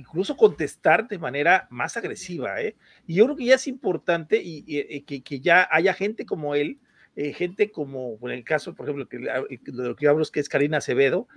incluso 0.00 0.36
contestar 0.36 1.06
de 1.08 1.18
manera 1.18 1.68
más 1.70 1.96
agresiva. 1.96 2.60
¿eh? 2.60 2.76
Y 3.06 3.14
yo 3.16 3.24
creo 3.24 3.36
que 3.36 3.44
ya 3.44 3.54
es 3.56 3.66
importante 3.66 4.40
y, 4.42 4.64
eh, 4.68 5.04
que, 5.04 5.40
ya 5.40 5.68
haya 5.70 5.94
gente 5.94 6.24
como 6.24 6.54
él, 6.54 6.78
eh, 7.16 7.32
gente 7.32 7.70
como, 7.70 8.18
en 8.22 8.30
el 8.30 8.44
caso, 8.44 8.74
por 8.74 8.86
ejemplo, 8.86 9.08
que, 9.08 9.18
de 9.18 9.88
lo 9.88 9.96
que 9.96 10.04
yo 10.04 10.10
hablo 10.10 10.22
es 10.22 10.30
que 10.30 10.40
es 10.40 10.48
Karina 10.48 10.78
Acevedo, 10.78 11.28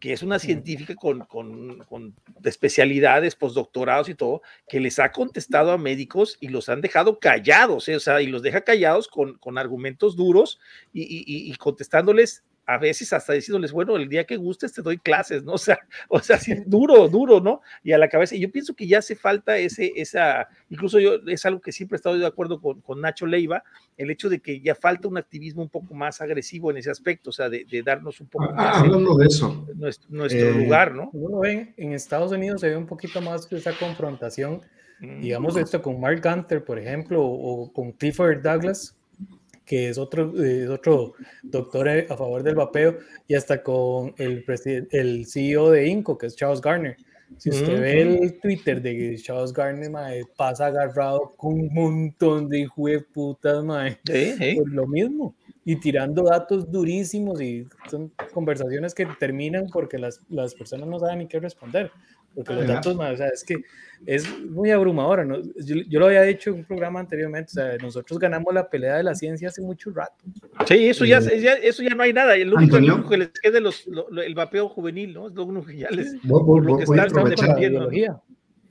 que 0.00 0.12
es 0.14 0.22
una 0.22 0.38
científica 0.38 0.94
con, 0.94 1.20
con, 1.20 2.14
especialidades, 2.42 3.36
postdoctorados 3.36 4.08
y 4.08 4.14
todo, 4.14 4.40
que 4.66 4.80
les 4.80 4.98
ha 4.98 5.12
contestado 5.12 5.70
a 5.70 5.78
médicos 5.78 6.38
y 6.40 6.48
los 6.48 6.68
han 6.70 6.80
dejado 6.80 7.20
callados, 7.20 7.88
o 7.88 8.00
sea, 8.00 8.22
y 8.22 8.26
los 8.26 8.42
deja 8.42 8.62
callados 8.62 9.08
con, 9.08 9.58
argumentos 9.58 10.16
duros 10.16 10.58
y, 10.92 11.24
y 11.26 11.54
contestándoles 11.56 12.42
a 12.70 12.78
veces 12.78 13.12
hasta 13.12 13.32
diciéndoles, 13.32 13.72
bueno, 13.72 13.96
el 13.96 14.08
día 14.08 14.24
que 14.24 14.36
gustes 14.36 14.72
te 14.72 14.80
doy 14.80 14.96
clases, 14.96 15.42
¿no? 15.42 15.54
O 15.60 15.62
sea, 15.62 15.78
o 16.08 16.20
sea, 16.20 16.38
sí, 16.38 16.54
duro, 16.66 17.08
duro, 17.08 17.40
¿no? 17.40 17.60
Y 17.82 17.92
a 17.92 17.98
la 17.98 18.08
cabeza. 18.08 18.36
Y 18.36 18.40
yo 18.40 18.50
pienso 18.50 18.74
que 18.74 18.86
ya 18.86 18.98
hace 18.98 19.16
falta 19.16 19.58
ese, 19.58 19.92
esa, 19.96 20.48
incluso 20.68 20.98
yo, 21.00 21.16
es 21.26 21.44
algo 21.44 21.60
que 21.60 21.72
siempre 21.72 21.96
he 21.96 21.98
estado 21.98 22.16
de 22.16 22.26
acuerdo 22.26 22.60
con, 22.60 22.80
con 22.80 23.00
Nacho 23.00 23.26
Leiva, 23.26 23.64
el 23.96 24.10
hecho 24.10 24.28
de 24.28 24.40
que 24.40 24.60
ya 24.60 24.74
falta 24.74 25.08
un 25.08 25.18
activismo 25.18 25.62
un 25.62 25.68
poco 25.68 25.94
más 25.94 26.20
agresivo 26.20 26.70
en 26.70 26.76
ese 26.76 26.90
aspecto, 26.90 27.30
o 27.30 27.32
sea, 27.32 27.48
de, 27.48 27.66
darnos 27.84 28.20
un 28.20 28.28
poco 28.28 28.46
ah, 28.50 28.54
más. 28.54 28.76
Hablando 28.78 29.16
de 29.16 29.26
eso. 29.26 29.66
Nuestro, 29.74 30.38
eh, 30.38 30.52
lugar, 30.52 30.94
¿no? 30.94 31.10
Uno 31.12 31.40
ve, 31.40 31.74
en 31.76 31.92
Estados 31.92 32.30
Unidos 32.30 32.60
se 32.60 32.68
ve 32.68 32.76
un 32.76 32.86
poquito 32.86 33.20
más 33.20 33.50
esa 33.50 33.72
confrontación, 33.76 34.60
digamos 35.00 35.56
esto 35.56 35.82
con 35.82 36.00
Mark 36.00 36.20
Gunther, 36.22 36.64
por 36.64 36.78
ejemplo, 36.78 37.22
o 37.24 37.72
con 37.72 37.92
Clifford 37.92 38.42
Douglas, 38.42 38.96
que 39.70 39.88
es 39.88 39.98
otro, 39.98 40.32
otro 40.68 41.12
doctor 41.44 41.88
a 41.88 42.16
favor 42.16 42.42
del 42.42 42.56
vapeo, 42.56 42.98
y 43.28 43.36
hasta 43.36 43.62
con 43.62 44.12
el, 44.18 44.44
el 44.90 45.26
CEO 45.26 45.70
de 45.70 45.86
Inco, 45.86 46.18
que 46.18 46.26
es 46.26 46.34
Charles 46.34 46.60
Garner. 46.60 46.96
Si 47.36 47.50
usted 47.50 47.80
ve 47.80 48.00
el 48.02 48.40
Twitter 48.40 48.82
de 48.82 49.16
Charles 49.22 49.52
Garner, 49.52 49.92
pasa 50.36 50.66
agarrado 50.66 51.34
con 51.36 51.52
un 51.52 51.72
montón 51.72 52.48
de 52.48 52.62
hijo 52.62 52.88
de 52.88 52.98
putas, 52.98 53.64
por 54.56 54.72
lo 54.72 54.88
mismo. 54.88 55.36
Y 55.64 55.76
tirando 55.76 56.24
datos 56.24 56.68
durísimos 56.68 57.40
y 57.40 57.64
son 57.88 58.12
conversaciones 58.34 58.92
que 58.92 59.06
terminan 59.20 59.68
porque 59.72 59.98
las, 59.98 60.20
las 60.28 60.52
personas 60.52 60.88
no 60.88 60.98
saben 60.98 61.20
ni 61.20 61.28
qué 61.28 61.38
responder. 61.38 61.92
Porque 62.34 62.54
los 62.54 62.66
datos, 62.66 62.96
o 62.96 63.16
sea, 63.16 63.28
es 63.28 63.44
que 63.44 63.56
es 64.06 64.40
muy 64.44 64.70
abrumador. 64.70 65.26
¿no? 65.26 65.38
Yo, 65.56 66.00
lo 66.00 66.06
había 66.06 66.22
dicho 66.22 66.50
en 66.50 66.56
un 66.56 66.64
programa 66.64 67.00
anteriormente, 67.00 67.50
o 67.50 67.54
sea, 67.54 67.76
nosotros 67.78 68.18
ganamos 68.18 68.52
la 68.54 68.68
pelea 68.68 68.96
de 68.96 69.02
la 69.02 69.14
ciencia 69.14 69.48
hace 69.48 69.62
mucho 69.62 69.90
rato. 69.90 70.24
Sí, 70.66 70.88
eso 70.88 71.04
ya, 71.04 71.18
eso 71.18 71.82
ya 71.82 71.94
no 71.94 72.02
hay 72.02 72.12
nada. 72.12 72.36
El 72.36 72.54
único, 72.54 73.08
que 73.08 73.16
les 73.16 73.30
queda 73.30 73.58
es 73.68 73.86
el 74.24 74.34
vapeo 74.34 74.68
juvenil, 74.68 75.14
¿no? 75.14 75.28
Es 75.28 75.34
lo 75.34 75.44
único 75.44 75.66
que 75.66 75.78
ya 75.78 75.90
les. 75.90 76.14
Voy, 76.22 76.42
voy, 76.44 76.84
voy, 76.84 76.98
a 76.98 77.02
aprovechar, 77.02 77.56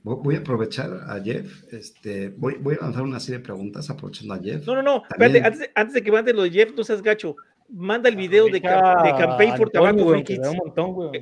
voy, 0.02 0.34
a 0.34 0.38
aprovechar 0.38 1.00
a 1.06 1.20
Jeff. 1.20 1.72
Este, 1.72 2.30
voy, 2.30 2.56
voy 2.60 2.76
a 2.80 2.84
lanzar 2.84 3.02
una 3.02 3.20
serie 3.20 3.38
de 3.38 3.44
preguntas 3.44 3.90
aprovechando 3.90 4.34
a 4.34 4.38
Jeff. 4.38 4.66
No, 4.66 4.74
no, 4.76 4.82
no. 4.82 5.02
Espérate, 5.10 5.42
antes, 5.44 5.60
de, 5.60 5.70
antes 5.74 5.94
de 5.94 6.02
que 6.02 6.12
mande 6.12 6.32
lo 6.32 6.42
de 6.42 6.50
Jeff, 6.50 6.72
no 6.76 6.82
seas 6.82 7.02
gacho 7.02 7.36
manda 7.72 8.08
el 8.08 8.16
video 8.16 8.46
de, 8.46 8.52
de 8.52 8.60
Campaign 8.60 9.56
for 9.56 9.70
Tobacco 9.70 10.10
Free 10.10 10.24
Kids. 10.24 10.48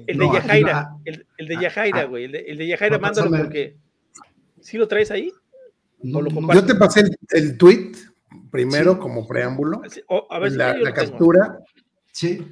el, 0.07 0.19
de 0.19 0.27
Yajaira, 0.33 0.97
el, 1.05 1.49
de 1.49 1.57
ah, 1.57 1.61
Yajaira, 1.61 2.01
ah. 2.01 2.05
güey. 2.05 2.25
El 2.25 2.33
de, 2.33 2.39
el 2.41 2.59
de 2.59 2.67
Yajaira, 2.69 2.99
mándalo 2.99 3.31
porque. 3.31 3.77
¿Sí 4.61 4.77
lo 4.77 4.89
traes 4.89 5.11
ahí? 5.11 5.33
yo 6.03 6.65
te 6.65 6.75
pasé 6.75 7.05
el, 7.31 7.57
tweet 7.57 7.93
primero 8.51 8.99
como 8.99 9.27
preámbulo. 9.27 9.83
a 10.31 10.39
ver, 10.39 10.53
la, 10.53 10.77
la 10.77 10.93
captura. 10.93 11.59
Sí. 12.13 12.47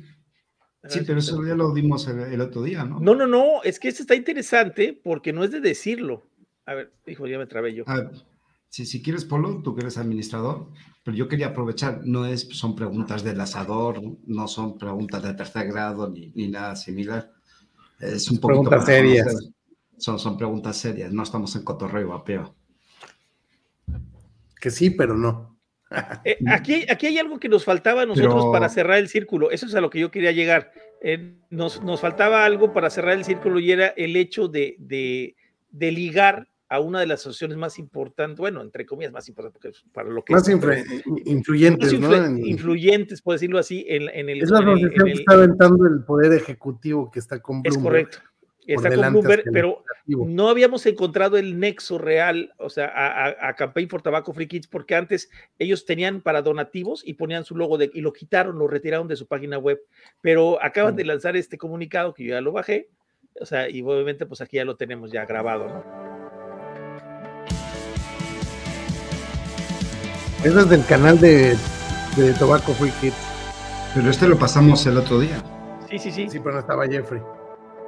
Sí, 0.89 1.01
pero 1.07 1.19
eso 1.19 1.45
ya 1.45 1.55
lo 1.55 1.73
dimos 1.73 2.07
el, 2.09 2.41
otro 2.41 2.63
día, 2.63 2.85
¿no? 2.85 3.01
No, 3.01 3.15
no, 3.15 3.27
no, 3.27 3.63
es 3.65 3.81
que 3.81 3.89
este 3.89 4.03
está 4.03 4.15
interesante 4.15 4.99
porque 5.03 5.33
no 5.33 5.43
es 5.45 5.51
de 5.51 5.61
decirlo. 5.61 6.27
A 6.65 6.75
ver, 6.75 6.93
hijo, 7.07 7.27
ya 7.27 7.39
me 7.39 7.47
trabé 7.47 7.75
yo. 7.75 7.85
A 7.87 7.97
ver, 7.97 8.11
si, 8.69 8.85
si 8.85 9.03
quieres, 9.03 9.25
Polo, 9.25 9.63
tú 9.63 9.75
que 9.75 9.83
eres 9.83 9.99
administrador, 9.99 10.69
pero 11.03 11.17
yo 11.17 11.29
quería 11.29 11.49
aprovechar, 11.49 12.01
no 12.05 12.27
es, 12.27 12.49
son 12.51 12.75
preguntas 12.75 13.23
del 13.23 13.41
asador, 13.41 14.03
no 14.27 14.49
son 14.49 14.77
preguntas 14.77 15.23
de 15.23 15.35
tercer 15.35 15.69
grado 15.69 16.09
ni, 16.09 16.33
ni 16.35 16.49
nada 16.49 16.77
similar. 16.77 17.33
Es 18.01 18.31
un 18.31 18.39
poquito 18.39 18.63
preguntas 18.65 18.85
serias. 18.85 19.51
Son, 19.99 20.19
son 20.19 20.37
preguntas 20.37 20.77
serias, 20.77 21.13
no 21.13 21.23
estamos 21.23 21.55
en 21.57 21.63
cotorreo 21.63 22.09
vapeo. 22.09 22.55
Que 24.61 24.71
sí, 24.71 24.91
pero 24.91 25.17
no. 25.17 25.57
Eh, 26.25 26.39
aquí, 26.49 26.85
aquí 26.91 27.07
hay 27.07 27.19
algo 27.19 27.39
que 27.39 27.49
nos 27.49 27.65
faltaba 27.65 28.03
a 28.03 28.07
nosotros 28.07 28.47
para 28.53 28.69
cerrar 28.69 28.99
el 28.99 29.09
círculo. 29.09 29.51
Eso 29.51 29.67
es 29.67 29.75
a 29.75 29.81
lo 29.81 29.91
que 29.91 30.01
yo 30.01 30.11
quería 30.11 30.33
llegar. 30.33 30.73
Eh, 31.01 31.37
nos, 31.51 31.83
nos, 31.83 32.01
faltaba 32.01 32.45
algo 32.45 32.73
para 32.73 32.91
cerrar 32.91 33.15
el 33.15 33.25
círculo 33.25 33.61
y 33.61 33.71
era 33.71 33.89
el 33.89 34.17
hecho 34.17 34.49
de, 34.49 34.77
de, 34.79 35.37
de 35.71 35.93
ligar 35.93 36.49
a 36.69 36.81
una 36.81 37.01
de 37.01 37.07
las 37.07 37.21
asociaciones 37.21 37.57
más 37.57 37.79
importantes, 37.79 38.39
bueno, 38.39 38.61
entre 38.61 38.87
comillas, 38.87 39.13
más 39.13 39.29
importantes 39.29 39.85
para 39.93 40.09
lo 40.09 40.25
que 40.25 40.35
más 40.35 40.49
influyentes, 41.25 41.99
¿no? 42.01 42.39
influyentes, 42.39 43.23
por 43.23 43.35
decirlo 43.35 43.59
así, 43.59 43.85
en, 43.89 44.09
en 44.09 44.29
el. 44.29 44.43
Es 44.43 44.51
la 44.51 44.59
asociación 44.59 45.05
que 45.05 45.13
está 45.13 45.35
aventando 45.35 45.87
el 45.87 46.05
poder 46.05 46.33
ejecutivo 46.33 47.11
que 47.11 47.21
está 47.21 47.41
con 47.41 47.63
Bloomberg. 47.63 47.77
Es 47.77 47.83
correcto. 47.83 48.19
Está 48.67 48.89
con 48.91 49.13
Bloomberg, 49.13 49.45
pero 49.53 49.85
no 50.07 50.49
habíamos 50.49 50.85
encontrado 50.87 51.37
el 51.37 51.61
nexo 51.61 51.99
real, 51.99 52.53
o 52.59 52.69
sea, 52.69 52.87
a, 52.87 53.49
a, 53.49 53.55
Campaign 53.55 53.89
for 53.89 54.03
Tobacco 54.03 54.33
Free 54.33 54.49
Kids, 54.49 54.67
porque 54.67 54.97
antes 54.97 55.31
ellos 55.61 55.85
tenían 55.85 56.21
para 56.21 56.43
donativos 56.43 57.07
y 57.07 57.15
ponían 57.15 57.45
su 57.45 57.55
logo 57.57 57.79
de, 57.79 57.93
y 57.95 58.01
lo 58.01 58.13
quitaron, 58.13 58.59
lo 58.59 58.67
retiraron 58.67 59.07
de 59.07 59.15
su 59.15 59.29
página 59.29 59.57
web, 59.59 59.81
pero 60.21 60.61
acaban 60.61 60.97
de 60.97 61.05
lanzar 61.05 61.37
este 61.37 61.59
comunicado 61.59 62.13
que 62.13 62.25
yo 62.25 62.31
ya 62.31 62.41
lo 62.41 62.51
bajé, 62.51 62.89
o 63.41 63.47
sea, 63.47 63.69
y 63.69 63.83
obviamente 63.83 64.27
pues 64.27 64.41
aquí 64.41 64.57
ya 64.57 64.65
lo 64.65 64.77
tenemos 64.77 65.13
ya 65.13 65.25
grabado, 65.27 65.69
¿no? 65.69 66.16
Eso 70.47 70.61
es 70.61 70.69
del 70.69 70.87
canal 70.87 71.19
de, 71.19 71.57
de 72.17 72.33
Tobacco 72.35 72.73
Free 72.75 72.93
Kids. 73.01 73.17
Pero 73.97 74.09
este 74.09 74.29
lo 74.29 74.39
pasamos 74.39 74.87
el 74.87 74.97
otro 74.97 75.19
día. 75.19 75.43
Sí, 75.91 75.99
sí, 75.99 76.13
sí. 76.13 76.31
Sí, 76.31 76.39
pero 76.39 76.53
no 76.53 76.61
estaba 76.61 76.87
Jeffrey. 76.87 77.21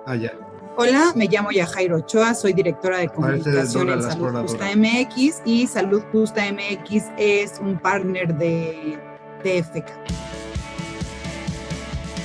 Ah, 0.06 0.16
ya. 0.16 0.32
Hola, 0.76 1.12
me 1.14 1.28
llamo 1.28 1.52
Yajairo 1.52 1.98
Ochoa, 1.98 2.34
soy 2.34 2.52
directora 2.54 2.98
de 2.98 3.10
comunicación 3.10 3.90
en 3.90 4.02
Salud 4.02 4.40
Justa 4.40 4.64
MX 4.74 5.42
y 5.44 5.68
Salud 5.68 6.02
Justa 6.10 6.42
MX 6.52 7.04
es 7.16 7.60
un 7.60 7.78
partner 7.78 8.34
de, 8.34 8.98
de 9.44 9.84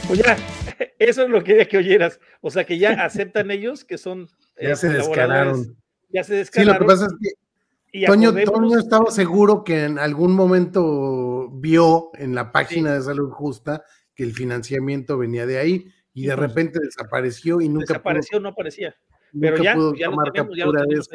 Oye, 0.09 0.23
eso 0.97 1.23
es 1.25 1.29
lo 1.29 1.43
que 1.43 1.45
quería 1.45 1.67
que 1.67 1.77
oyeras. 1.77 2.19
O 2.41 2.49
sea, 2.49 2.65
que 2.65 2.79
ya 2.79 2.93
aceptan 3.05 3.51
ellos 3.51 3.85
que 3.85 3.99
son. 3.99 4.27
ya 4.59 4.71
eh, 4.71 4.75
se 4.77 4.89
descararon. 4.89 5.77
Ya 6.09 6.23
se 6.23 6.33
descararon. 6.33 6.73
Sí, 6.73 6.79
lo 6.79 6.87
que 6.87 6.91
pasa 6.91 7.05
es 7.05 7.13
que 7.21 7.42
Toño, 8.07 8.33
Toño, 8.33 8.79
estaba 8.79 9.11
seguro 9.11 9.63
que 9.63 9.83
en 9.83 9.99
algún 9.99 10.33
momento 10.33 11.49
vio 11.51 12.09
en 12.15 12.33
la 12.33 12.51
página 12.51 12.95
de 12.95 13.01
Salud 13.01 13.29
Justa 13.29 13.83
que 14.15 14.23
el 14.23 14.33
financiamiento 14.33 15.17
venía 15.17 15.45
de 15.45 15.59
ahí 15.59 15.85
y 16.13 16.25
de 16.25 16.35
repente 16.35 16.79
desapareció 16.79 17.61
y 17.61 17.69
nunca 17.69 17.93
desapareció, 17.93 18.39
no 18.39 18.49
aparecía. 18.49 18.95
Pero 19.39 19.57
ya, 19.57 19.75
ya 19.97 20.09
lo 20.09 20.23
tenemos, 20.31 20.57
ya 20.57 20.65
lo 20.65 20.73
tenemos 20.73 21.09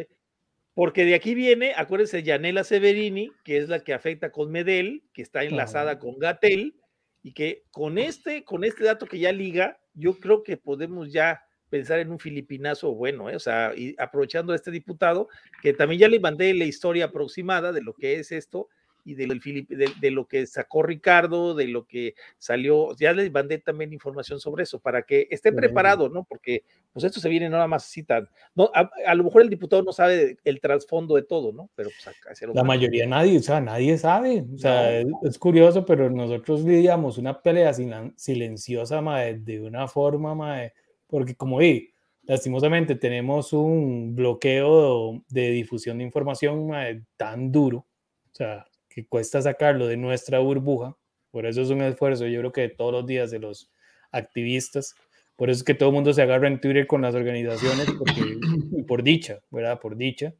Porque 0.74 1.04
de 1.04 1.14
aquí 1.16 1.34
viene, 1.34 1.72
acuérdense, 1.76 2.22
Yanela 2.22 2.62
Severini, 2.62 3.32
que 3.44 3.58
es 3.58 3.68
la 3.68 3.80
que 3.80 3.92
afecta 3.92 4.30
con 4.30 4.50
Medel, 4.50 5.02
que 5.12 5.22
está 5.22 5.42
enlazada 5.42 5.98
con 5.98 6.18
Gatel, 6.18 6.76
y 7.22 7.32
que 7.32 7.64
con 7.72 7.98
este, 7.98 8.44
con 8.44 8.62
este 8.62 8.84
dato 8.84 9.06
que 9.06 9.18
ya 9.18 9.32
liga, 9.32 9.80
yo 9.94 10.18
creo 10.18 10.44
que 10.44 10.56
podemos 10.56 11.12
ya 11.12 11.42
pensar 11.70 11.98
en 11.98 12.10
un 12.10 12.18
filipinazo 12.18 12.94
bueno, 12.94 13.30
¿eh? 13.30 13.36
o 13.36 13.40
sea, 13.40 13.72
y 13.76 13.94
aprovechando 13.98 14.52
a 14.52 14.56
este 14.56 14.70
diputado, 14.70 15.28
que 15.62 15.72
también 15.72 16.00
ya 16.00 16.08
le 16.08 16.20
mandé 16.20 16.52
la 16.54 16.64
historia 16.64 17.06
aproximada 17.06 17.72
de 17.72 17.82
lo 17.82 17.94
que 17.94 18.18
es 18.18 18.32
esto, 18.32 18.68
y 19.08 19.14
de, 19.14 19.26
de, 19.26 19.90
de, 19.98 20.10
lo 20.10 20.26
que 20.26 20.46
sacó 20.46 20.82
Ricardo, 20.82 21.54
de 21.54 21.66
lo 21.66 21.86
que 21.86 22.14
salió, 22.36 22.94
ya 22.96 23.14
les 23.14 23.32
mandé 23.32 23.56
también 23.58 23.94
información 23.94 24.38
sobre 24.38 24.64
eso, 24.64 24.80
para 24.80 25.02
que 25.02 25.26
estén 25.30 25.56
preparados, 25.56 26.10
¿no? 26.12 26.24
Porque 26.24 26.62
pues 26.92 27.04
esto 27.04 27.18
se 27.18 27.30
viene 27.30 27.48
nada 27.48 27.66
más 27.66 27.86
así 27.86 28.02
tan, 28.02 28.28
no, 28.54 28.70
a, 28.74 29.14
lo 29.14 29.24
mejor 29.24 29.40
el 29.40 29.48
diputado 29.48 29.82
no 29.82 29.92
sabe 29.92 30.36
el 30.44 30.60
trasfondo 30.60 31.14
de 31.14 31.22
todo, 31.22 31.52
¿no? 31.52 31.70
Pero 31.74 31.88
pues 31.88 32.06
acá 32.06 32.34
La 32.52 32.64
mayoría 32.64 33.06
nadie, 33.06 33.38
o 33.38 33.42
sea, 33.42 33.62
nadie 33.62 33.96
sabe, 33.96 34.44
o 34.54 34.58
sea, 34.58 35.00
es, 35.00 35.38
curioso, 35.38 35.86
pero 35.86 36.10
nosotros 36.10 36.60
lidiamos 36.62 37.16
una 37.16 37.40
pelea 37.40 37.72
silenciosa, 37.72 39.00
mae, 39.00 39.38
de 39.38 39.62
una 39.62 39.88
forma, 39.88 40.34
mae, 40.34 40.74
porque 41.08 41.34
como 41.34 41.58
vi, 41.58 41.90
lastimosamente 42.22 42.94
tenemos 42.94 43.52
un 43.52 44.14
bloqueo 44.14 45.24
de 45.28 45.50
difusión 45.50 45.98
de 45.98 46.04
información 46.04 46.70
tan 47.16 47.50
duro, 47.50 47.78
o 47.78 48.34
sea, 48.34 48.66
que 48.88 49.06
cuesta 49.06 49.42
sacarlo 49.42 49.86
de 49.86 49.96
nuestra 49.96 50.38
burbuja. 50.38 50.96
Por 51.30 51.46
eso 51.46 51.62
es 51.62 51.70
un 51.70 51.82
esfuerzo, 51.82 52.26
yo 52.26 52.40
creo 52.40 52.52
que 52.52 52.60
de 52.62 52.68
todos 52.70 52.92
los 52.92 53.06
días 53.06 53.30
de 53.30 53.38
los 53.38 53.70
activistas. 54.12 54.94
Por 55.36 55.50
eso 55.50 55.58
es 55.58 55.64
que 55.64 55.74
todo 55.74 55.90
el 55.90 55.94
mundo 55.94 56.12
se 56.12 56.22
agarra 56.22 56.48
en 56.48 56.60
Twitter 56.60 56.86
con 56.86 57.02
las 57.02 57.14
organizaciones, 57.14 57.86
porque, 57.98 58.38
por 58.86 59.02
dicha, 59.02 59.40
¿verdad? 59.50 59.78
Por 59.80 59.96
dicha, 59.96 60.34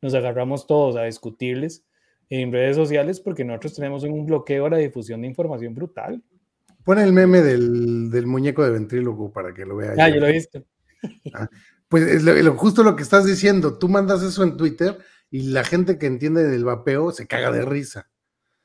nos 0.00 0.14
agarramos 0.14 0.66
todos 0.66 0.96
a 0.96 1.04
discutirles 1.04 1.84
en 2.30 2.52
redes 2.52 2.76
sociales 2.76 3.20
porque 3.20 3.44
nosotros 3.44 3.74
tenemos 3.74 4.04
un 4.04 4.26
bloqueo 4.26 4.66
a 4.66 4.70
la 4.70 4.76
difusión 4.78 5.20
de 5.20 5.28
información 5.28 5.74
brutal. 5.74 6.22
Pon 6.88 6.98
el 6.98 7.12
meme 7.12 7.42
del, 7.42 8.10
del 8.10 8.26
muñeco 8.26 8.64
de 8.64 8.70
ventrílogo 8.70 9.30
para 9.30 9.52
que 9.52 9.66
lo 9.66 9.76
vea. 9.76 9.92
Ah, 9.98 10.08
yo 10.08 10.20
lo 10.20 10.26
he 10.26 10.32
visto. 10.32 10.64
Ah, 11.34 11.46
pues 11.86 12.04
es 12.04 12.22
lo, 12.22 12.54
justo 12.56 12.82
lo 12.82 12.96
que 12.96 13.02
estás 13.02 13.26
diciendo, 13.26 13.76
tú 13.76 13.90
mandas 13.90 14.22
eso 14.22 14.42
en 14.42 14.56
Twitter 14.56 14.96
y 15.30 15.50
la 15.50 15.64
gente 15.64 15.98
que 15.98 16.06
entiende 16.06 16.44
del 16.44 16.64
vapeo 16.64 17.12
se 17.12 17.26
caga 17.26 17.50
de 17.50 17.66
risa. 17.66 18.08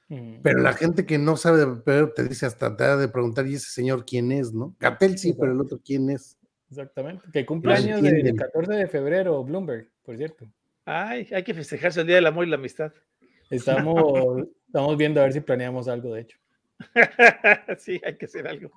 Mm. 0.07 0.35
Pero 0.41 0.59
la 0.59 0.71
gente 0.71 1.05
que 1.05 1.17
no 1.17 1.35
sabe 1.35 1.57
de 1.57 1.65
vapeo 1.65 2.13
te 2.13 2.23
dice 2.23 2.45
hasta 2.45 2.77
te 2.77 2.95
de 2.95 3.09
preguntar, 3.09 3.45
¿y 3.45 3.55
ese 3.55 3.69
señor 3.69 4.05
quién 4.05 4.31
es? 4.31 4.53
¿No? 4.53 4.73
Gatel 4.79 5.17
sí, 5.17 5.33
pero 5.37 5.51
el 5.51 5.59
otro 5.59 5.81
quién 5.83 6.09
es. 6.09 6.37
Exactamente. 6.69 7.25
Que 7.33 7.45
cumpleaños 7.45 8.01
del 8.01 8.35
14 8.37 8.71
de 8.71 8.87
febrero, 8.87 9.43
Bloomberg, 9.43 9.89
por 10.01 10.15
cierto. 10.15 10.49
Ay, 10.85 11.27
hay 11.29 11.43
que 11.43 11.53
festejarse 11.53 11.99
el 11.99 12.07
Día 12.07 12.15
del 12.15 12.27
Amor 12.27 12.47
y 12.47 12.49
la 12.51 12.55
Amistad. 12.55 12.93
Estamos, 13.49 14.47
estamos 14.65 14.95
viendo 14.95 15.19
a 15.19 15.23
ver 15.23 15.33
si 15.33 15.41
planeamos 15.41 15.89
algo, 15.89 16.13
de 16.13 16.21
hecho. 16.21 16.37
sí, 17.77 18.01
hay 18.03 18.17
que 18.17 18.25
hacer 18.25 18.47
algo. 18.47 18.71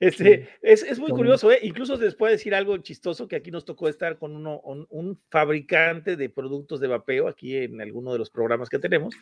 Este, 0.00 0.48
es, 0.62 0.84
es, 0.84 1.00
muy 1.00 1.10
curioso, 1.10 1.50
¿eh? 1.50 1.58
incluso 1.62 1.96
les 1.96 2.14
puedo 2.14 2.30
decir 2.30 2.54
algo 2.54 2.76
chistoso 2.78 3.26
que 3.26 3.34
aquí 3.34 3.50
nos 3.50 3.64
tocó 3.64 3.88
estar 3.88 4.16
con 4.16 4.36
uno, 4.36 4.60
un, 4.60 5.18
fabricante 5.28 6.16
de 6.16 6.28
productos 6.28 6.78
de 6.78 6.86
vapeo 6.86 7.26
aquí 7.26 7.56
en 7.56 7.80
alguno 7.80 8.12
de 8.12 8.18
los 8.18 8.30
programas 8.30 8.68
que 8.68 8.78
tenemos. 8.78 9.16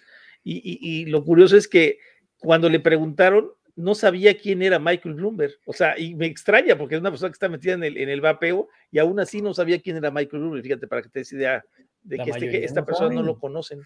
Y, 0.45 0.79
y, 0.83 1.07
lo 1.07 1.25
curioso 1.25 1.57
es 1.57 1.67
que 1.67 1.99
cuando 2.39 2.69
le 2.69 2.79
preguntaron, 2.79 3.53
no 3.75 3.95
sabía 3.95 4.37
quién 4.37 4.63
era 4.63 4.79
Michael 4.79 5.15
Bloomberg. 5.15 5.55
O 5.65 5.73
sea, 5.73 5.99
y 5.99 6.15
me 6.15 6.27
extraña 6.27 6.77
porque 6.77 6.95
es 6.95 7.01
una 7.01 7.11
persona 7.11 7.31
que 7.31 7.35
está 7.35 7.49
metida 7.49 7.75
en 7.75 7.85
el, 7.85 7.97
en 7.97 8.09
el 8.11 8.21
vapeo 8.21 8.69
y 8.91 8.99
aún 8.99 9.19
así 9.19 9.41
no 9.41 9.55
sabía 9.55 9.81
quién 9.81 9.97
era 9.97 10.11
Michael 10.11 10.43
Bloomberg. 10.43 10.63
Fíjate, 10.63 10.87
para 10.87 11.03
que 11.03 11.09
te 11.09 11.21
des 11.21 11.33
idea 11.33 11.65
de 12.03 12.19
que, 12.19 12.31
este, 12.31 12.65
esta 12.65 12.85
persona 12.85 13.15
no 13.15 13.23
lo 13.23 13.39
conocen. 13.39 13.81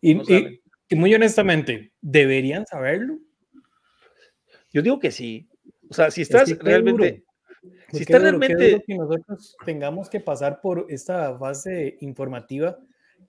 y, 0.00 0.14
muy 0.94 1.14
honestamente, 1.14 1.92
¿deberían 2.00 2.66
saberlo? 2.66 3.18
Yo 4.72 4.82
digo 4.82 4.98
que 4.98 5.10
sí. 5.10 5.48
O 5.90 5.94
sea, 5.94 6.10
si 6.10 6.22
estás 6.22 6.56
realmente... 6.58 7.24
Si 7.90 8.02
estás 8.02 8.22
realmente... 8.22 8.82
Que 8.86 8.94
nosotros 8.96 9.56
tengamos 9.64 10.08
que 10.08 10.20
pasar 10.20 10.60
por 10.60 10.86
esta 10.88 11.38
fase 11.38 11.96
informativa 12.00 12.78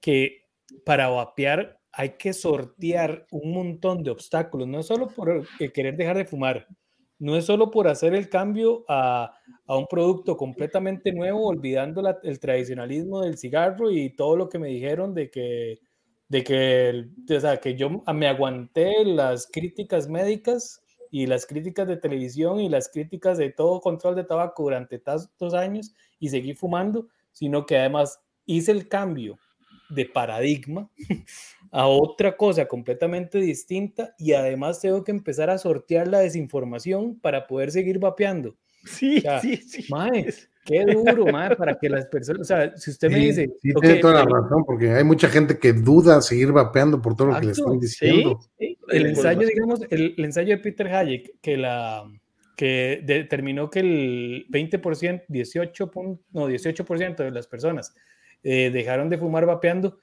que 0.02 0.44
para 0.86 1.08
vapear 1.10 1.80
hay 1.92 2.12
que 2.18 2.34
sortear 2.34 3.26
un 3.32 3.54
montón 3.54 4.04
de 4.04 4.12
obstáculos, 4.12 4.68
no 4.68 4.80
es 4.80 4.86
solo 4.86 5.08
por 5.08 5.48
querer 5.74 5.98
dejar 5.98 6.18
de 6.18 6.26
fumar, 6.26 6.68
no 7.18 7.36
es 7.36 7.46
solo 7.46 7.72
por 7.72 7.88
hacer 7.88 8.14
el 8.14 8.30
cambio 8.30 8.86
a, 8.88 9.34
a 9.66 9.78
un 9.78 9.88
producto 9.88 10.38
completamente 10.38 11.12
nuevo, 11.12 11.48
olvidando 11.48 12.04
el 12.24 12.40
tradicionalismo 12.40 13.22
del 13.22 13.38
cigarro 13.38 13.92
y 13.92 14.16
todo 14.16 14.38
lo 14.38 14.50
que 14.50 14.60
me 14.60 14.70
dijeron 14.70 15.14
de 15.14 15.30
que, 15.30 15.80
de 16.28 16.44
que, 16.44 17.36
o 17.36 17.40
sea, 17.40 17.58
que 17.58 17.76
yo 17.76 17.90
me 18.14 18.28
aguanté 18.28 19.04
las 19.04 19.48
críticas 19.52 20.08
médicas 20.08 20.82
y 21.12 21.26
las 21.26 21.46
críticas 21.46 21.88
de 21.88 21.98
televisión 21.98 22.60
y 22.60 22.70
las 22.70 22.90
críticas 22.90 23.38
de 23.38 23.50
todo 23.52 23.82
control 23.82 24.16
de 24.16 24.24
tabaco 24.24 24.64
durante 24.64 25.00
tantos 25.00 25.54
años 25.54 25.94
y 26.20 26.30
seguí 26.30 26.54
fumando, 26.54 27.08
sino 27.32 27.66
que 27.66 27.78
además 27.78 28.20
hice 28.46 28.72
el 28.72 28.88
cambio 28.88 29.38
de 29.90 30.06
paradigma 30.06 30.90
a 31.72 31.88
otra 31.88 32.38
cosa 32.38 32.68
completamente 32.68 33.40
distinta 33.40 34.14
y 34.18 34.34
además 34.34 34.80
tengo 34.80 35.04
que 35.04 35.12
empezar 35.12 35.50
a 35.50 35.58
sortear 35.58 36.08
la 36.08 36.20
desinformación 36.20 37.20
para 37.20 37.48
poder 37.48 37.72
seguir 37.72 38.00
vapeando. 38.00 38.56
Sí, 38.90 39.24
sí, 39.42 39.58
sí. 39.58 39.88
Qué 40.66 40.86
duro, 40.86 41.26
madre, 41.26 41.56
para 41.56 41.78
que 41.78 41.90
las 41.90 42.06
personas, 42.06 42.42
o 42.42 42.44
sea, 42.44 42.78
si 42.78 42.92
usted 42.92 43.10
me 43.10 43.20
dice... 43.20 43.50
Sí, 43.62 43.74
tiene 43.82 43.96
toda 43.96 44.16
la 44.16 44.26
razón, 44.26 44.64
porque 44.66 44.92
hay 44.92 45.04
mucha 45.04 45.28
gente 45.28 45.58
que 45.58 45.74
duda 45.74 46.22
seguir 46.22 46.52
vapeando 46.52 47.02
por 47.02 47.16
todo 47.16 47.30
lo 47.30 47.40
que 47.40 47.48
le 47.48 47.52
están 47.54 47.80
diciendo. 47.80 48.40
El 48.58 49.06
ensayo, 49.08 49.48
digamos, 49.48 49.82
el, 49.90 50.14
ensayo 50.18 50.56
de 50.56 50.62
Peter 50.62 50.88
Hayek, 50.88 51.40
que 51.42 51.58
la 51.58 52.04
que 52.56 53.02
determinó 53.06 53.70
que 53.70 53.80
el 53.80 54.46
20%, 54.50 55.24
18, 55.30 55.92
no, 56.34 56.50
18% 56.50 57.16
de 57.16 57.32
las 57.32 57.48
personas 57.48 57.96
eh, 58.44 58.70
dejaron 58.70 59.08
de 59.08 59.18
fumar 59.18 59.46
vapeando, 59.46 59.98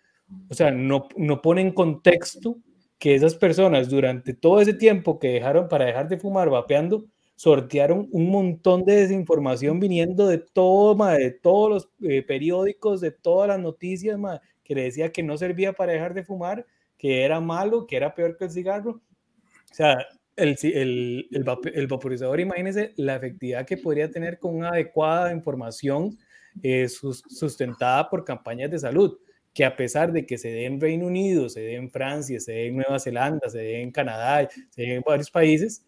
o 0.48 0.54
sea, 0.54 0.70
no, 0.70 1.06
no 1.16 1.42
pone 1.42 1.60
en 1.60 1.72
contexto 1.72 2.56
que 2.98 3.14
esas 3.14 3.34
personas 3.34 3.90
durante 3.90 4.32
todo 4.32 4.62
ese 4.62 4.72
tiempo 4.72 5.18
que 5.18 5.28
dejaron 5.28 5.68
para 5.68 5.84
dejar 5.84 6.08
de 6.08 6.16
fumar 6.16 6.48
vapeando, 6.48 7.04
sortearon 7.36 8.08
un 8.10 8.30
montón 8.30 8.84
de 8.84 8.96
desinformación 8.96 9.78
viniendo 9.78 10.26
de 10.26 10.38
todo, 10.38 10.94
de 10.94 11.30
todos 11.30 11.70
los 11.70 11.88
eh, 12.10 12.22
periódicos, 12.22 13.00
de 13.00 13.10
todas 13.12 13.48
las 13.48 13.60
noticias, 13.60 14.18
que 14.64 14.74
le 14.74 14.84
decía 14.84 15.12
que 15.12 15.22
no 15.22 15.36
servía 15.36 15.74
para 15.74 15.92
dejar 15.92 16.14
de 16.14 16.24
fumar, 16.24 16.66
que 16.98 17.24
era 17.24 17.40
malo, 17.40 17.86
que 17.86 17.96
era 17.96 18.14
peor 18.14 18.36
que 18.36 18.46
el 18.46 18.50
cigarro. 18.50 19.02
O 19.70 19.74
sea, 19.74 19.98
el, 20.34 20.56
el, 20.62 21.28
el, 21.30 21.86
vaporizador, 21.86 22.40
imagínense 22.40 22.92
la 22.96 23.16
efectividad 23.16 23.66
que 23.66 23.76
podría 23.76 24.10
tener 24.10 24.38
con 24.38 24.54
una 24.56 24.70
adecuada 24.70 25.32
información 25.32 26.18
eh, 26.62 26.88
sustentada 26.88 28.08
por 28.08 28.24
campañas 28.24 28.70
de 28.70 28.78
salud, 28.78 29.18
que 29.52 29.64
a 29.64 29.76
pesar 29.76 30.10
de 30.12 30.24
que 30.24 30.38
se 30.38 30.48
dé 30.48 30.64
en 30.64 30.80
Reino 30.80 31.06
Unido, 31.06 31.50
se 31.50 31.60
dé 31.60 31.74
en 31.74 31.90
Francia, 31.90 32.40
se 32.40 32.52
dé 32.52 32.66
en 32.68 32.76
Nueva 32.76 32.98
Zelanda, 32.98 33.48
se 33.48 33.58
dé 33.58 33.82
en 33.82 33.90
Canadá, 33.90 34.48
se 34.70 34.82
dé 34.82 34.94
en 34.94 35.02
varios 35.02 35.30
países, 35.30 35.84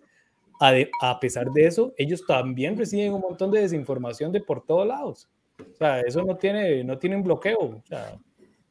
a, 0.61 1.21
pesar 1.21 1.51
de 1.53 1.67
eso, 1.67 1.95
ellos 1.97 2.25
también 2.27 2.77
reciben 2.77 3.13
un 3.13 3.21
montón 3.21 3.51
de 3.51 3.61
desinformación 3.61 4.33
de 4.33 4.41
por 4.41 4.65
todos 4.65 4.87
lados. 4.87 5.29
O 5.61 5.77
sea, 5.77 6.01
eso 6.01 6.23
no 6.23 6.37
tiene, 6.37 6.85
no 6.85 6.99
tiene 6.99 7.17
un 7.17 7.23
bloqueo. 7.23 7.59
O 7.59 7.83
sea, 7.85 8.19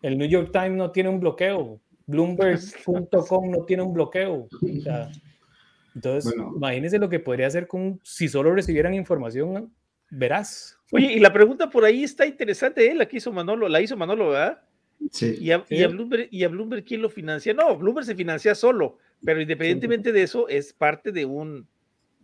el 0.02 0.18
New 0.18 0.28
York 0.28 0.52
Times 0.52 0.78
no 0.78 0.92
tiene 0.92 1.10
un 1.10 1.20
bloqueo. 1.20 1.80
Bloomberg.com 2.06 3.52
no 3.52 3.66
tiene 3.66 3.84
un 3.84 3.94
bloqueo. 3.94 4.48
O 4.52 4.82
sea, 4.82 5.10
entonces, 5.96 6.34
imagínense 6.56 7.00
lo 7.00 7.10
que 7.10 7.20
podría 7.20 7.48
hacer 7.48 7.68
con 7.68 8.00
si 8.04 8.28
solo 8.28 8.54
recibieran 8.54 8.94
información 8.94 9.72
verás. 10.10 10.78
Oye, 10.92 11.14
y 11.14 11.20
la 11.20 11.34
pregunta 11.34 11.70
por 11.70 11.84
ahí 11.86 12.04
está 12.04 12.26
interesante, 12.26 12.90
¿eh? 12.90 12.96
La 12.96 13.08
que 13.08 13.18
hizo 13.18 13.32
Manolo, 13.32 13.68
la 13.68 13.82
hizo 13.82 13.98
Manolo, 13.98 14.30
¿verdad? 14.30 14.62
Sí. 15.12 15.38
¿Y 15.40 15.52
a, 15.52 15.64
Y, 15.70 15.84
a 15.84 15.88
Bloomberg, 15.88 16.28
¿Y 16.32 16.44
a 16.44 16.48
Bloomberg 16.48 16.84
quién 16.84 17.02
lo 17.02 17.10
financia? 17.10 17.54
No, 17.54 17.78
Bloomberg 17.78 18.06
se 18.06 18.16
financia 18.16 18.56
solo, 18.56 18.98
pero 19.24 19.42
independientemente 19.42 20.12
de 20.12 20.24
eso, 20.24 20.48
es 20.48 20.74
parte 20.74 21.12
de 21.12 21.26
un, 21.26 21.68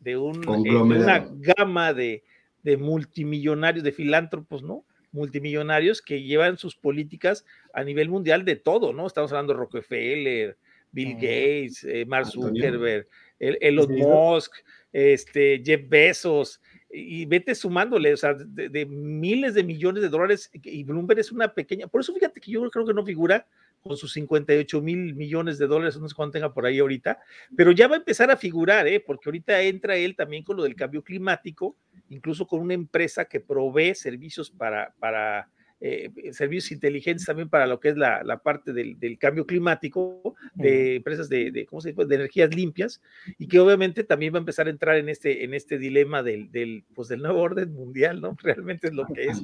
de, 0.04 0.18
un, 0.18 0.44
eh, 0.44 0.76
una 0.76 1.26
gama 1.32 1.94
de, 1.94 2.24
de, 2.62 2.78
multimillonarios, 2.78 3.84
de 3.84 3.92
filántropos, 3.92 4.64
¿no? 4.64 4.86
Multimillonarios 5.12 6.02
que 6.02 6.24
llevan 6.24 6.58
sus 6.58 6.76
políticas 6.76 7.46
a 7.74 7.84
nivel 7.84 8.10
mundial 8.10 8.46
de 8.46 8.56
todo, 8.56 8.94
¿no? 8.94 9.08
Estamos 9.08 9.32
hablando 9.32 9.54
de 9.54 9.60
Rockefeller, 9.60 10.58
Bill 10.92 11.14
Gates, 11.16 11.84
eh, 11.84 12.06
Mark 12.06 12.28
Zuckerberg, 12.28 13.08
Elon 13.40 13.96
Musk, 13.96 14.54
este, 14.92 15.62
Jeff 15.64 15.82
Bezos, 15.88 16.62
y 16.90 17.26
vete 17.26 17.56
sumándole, 17.56 18.14
o 18.14 18.18
sea, 18.18 18.36
de, 18.36 18.86
miles 18.86 19.56
de 19.56 19.64
millones 19.64 20.04
de 20.04 20.10
dólares, 20.10 20.52
y 20.54 20.84
Bloomberg 20.84 21.20
es 21.20 21.32
una 21.32 21.54
pequeña, 21.54 21.88
por 21.88 22.02
eso 22.02 22.14
fíjate 22.14 22.40
que 22.40 22.52
yo 22.52 22.70
creo 22.70 22.86
que 22.86 22.94
no 22.94 23.04
figura 23.04 23.48
con 23.84 23.97
sus 23.97 24.14
58 24.14 24.81
mil 24.81 25.14
millones 25.14 25.57
de 25.57 25.68
dólares, 25.68 25.99
no 25.99 26.07
sé 26.07 26.15
cuánto 26.15 26.34
tenga 26.34 26.53
por 26.53 26.65
ahí 26.65 26.80
ahorita, 26.80 27.19
pero 27.55 27.72
ya 27.72 27.88
va 27.88 27.95
a 27.95 27.99
empezar 27.99 28.31
a 28.31 28.38
figurar, 28.38 28.88
¿eh? 28.88 29.03
porque 29.05 29.30
ahorita 29.30 29.61
entra 29.61 29.97
él 29.97 30.15
también 30.15 30.43
con 30.43 30.55
lo 30.55 30.64
del 30.64 30.76
cambio 30.76 31.03
climático, 31.03 31.76
incluso 32.10 32.47
con 32.47 32.61
una 32.61 32.73
empresa 32.73 33.26
que 33.26 33.41
provee 33.41 33.93
servicios 33.93 34.49
para, 34.49 34.93
para 34.99 35.49
eh, 35.81 36.10
servicios 36.31 36.72
inteligentes 36.72 37.26
también 37.26 37.49
para 37.49 37.68
lo 37.68 37.81
que 37.81 37.89
es 37.89 37.97
la, 37.97 38.23
la 38.23 38.38
parte 38.38 38.72
del, 38.72 38.97
del, 38.97 39.18
cambio 39.18 39.45
climático, 39.45 40.34
de 40.53 40.95
empresas 40.95 41.27
de, 41.27 41.51
de, 41.51 41.65
¿cómo 41.65 41.81
se 41.81 41.89
dice? 41.91 42.05
de 42.05 42.15
energías 42.15 42.55
limpias, 42.55 43.01
y 43.38 43.49
que 43.49 43.60
obviamente 43.60 44.05
también 44.05 44.34
va 44.34 44.38
a 44.38 44.39
empezar 44.39 44.68
a 44.68 44.69
entrar 44.69 44.95
en 44.95 45.10
este, 45.10 45.43
en 45.43 45.53
este 45.53 45.77
dilema 45.77 46.23
del, 46.23 46.49
del, 46.53 46.85
pues 46.95 47.10
del 47.10 47.22
nuevo 47.22 47.41
orden 47.41 47.73
mundial, 47.73 48.22
¿no? 48.22 48.38
Realmente 48.41 48.88
es 48.88 48.93
lo 48.93 49.05
que 49.07 49.26
es, 49.26 49.41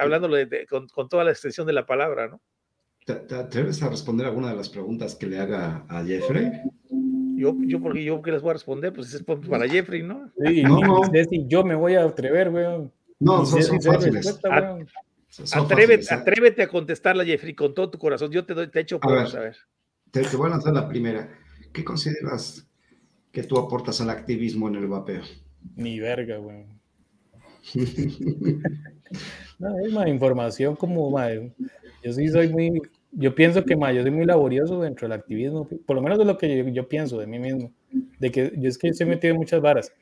hablándolo 0.00 0.36
con, 0.68 0.88
con 0.88 1.08
toda 1.08 1.22
la 1.22 1.30
extensión 1.30 1.68
de 1.68 1.74
la 1.74 1.86
palabra, 1.86 2.26
¿no? 2.26 2.40
¿Te, 3.04 3.34
atreves 3.34 3.82
a 3.82 3.88
responder 3.88 4.26
alguna 4.26 4.50
de 4.50 4.56
las 4.56 4.68
preguntas 4.68 5.14
que 5.16 5.26
le 5.26 5.38
haga 5.40 5.84
a 5.88 6.04
Jeffrey? 6.04 6.52
Yo, 7.36 7.56
yo, 7.62 7.80
porque 7.80 8.04
yo 8.04 8.22
que 8.22 8.30
les 8.30 8.42
voy 8.42 8.50
a 8.50 8.52
responder, 8.54 8.92
pues 8.92 9.12
es 9.12 9.22
para 9.22 9.68
Jeffrey, 9.68 10.02
¿no? 10.02 10.30
Sí, 10.44 10.62
no, 10.62 10.80
no. 10.80 11.00
yo 11.48 11.64
me 11.64 11.74
voy 11.74 11.94
a 11.94 12.04
atrever, 12.04 12.50
weón. 12.50 12.92
No, 13.18 13.44
son, 13.44 13.62
son 13.62 13.80
fáciles. 13.80 14.40
atrévete, 15.52 16.14
atrévete, 16.14 16.62
a 16.62 16.68
contestarla, 16.68 17.24
Jeffrey, 17.24 17.54
con 17.54 17.74
todo 17.74 17.90
tu 17.90 17.98
corazón. 17.98 18.30
Yo 18.30 18.44
te 18.44 18.54
doy, 18.54 18.68
te 18.68 18.80
echo 18.80 19.00
por 19.00 19.28
saber. 19.28 19.56
Te, 20.12 20.22
te 20.22 20.36
voy 20.36 20.46
a 20.46 20.50
lanzar 20.50 20.72
la 20.72 20.88
primera. 20.88 21.28
¿Qué 21.72 21.82
consideras 21.82 22.68
que 23.32 23.42
tú 23.42 23.58
aportas 23.58 24.00
al 24.00 24.10
activismo 24.10 24.68
en 24.68 24.76
el 24.76 24.86
vapeo? 24.86 25.22
Ni 25.74 25.98
verga, 25.98 26.38
weón. 26.38 26.80
no, 29.58 29.78
es 29.86 29.92
más 29.92 30.08
información 30.08 30.76
como, 30.76 31.10
más, 31.10 31.32
yo 32.02 32.12
sí 32.12 32.28
soy 32.28 32.48
muy, 32.48 32.80
yo 33.12 33.34
pienso 33.34 33.64
que 33.64 33.76
más, 33.76 33.94
yo 33.94 34.02
soy 34.02 34.10
muy 34.10 34.26
laborioso 34.26 34.80
dentro 34.80 35.08
del 35.08 35.18
activismo, 35.18 35.68
por 35.86 35.96
lo 35.96 36.02
menos 36.02 36.18
de 36.18 36.24
lo 36.24 36.38
que 36.38 36.72
yo, 36.72 36.88
pienso 36.88 37.18
de 37.18 37.26
mí 37.26 37.38
mismo, 37.38 37.72
de 38.18 38.30
que 38.30 38.52
yo 38.56 38.68
es 38.68 38.78
que 38.78 38.88
estoy 38.88 39.06
metido 39.06 39.32
en 39.32 39.38
muchas 39.38 39.60
varas. 39.60 39.92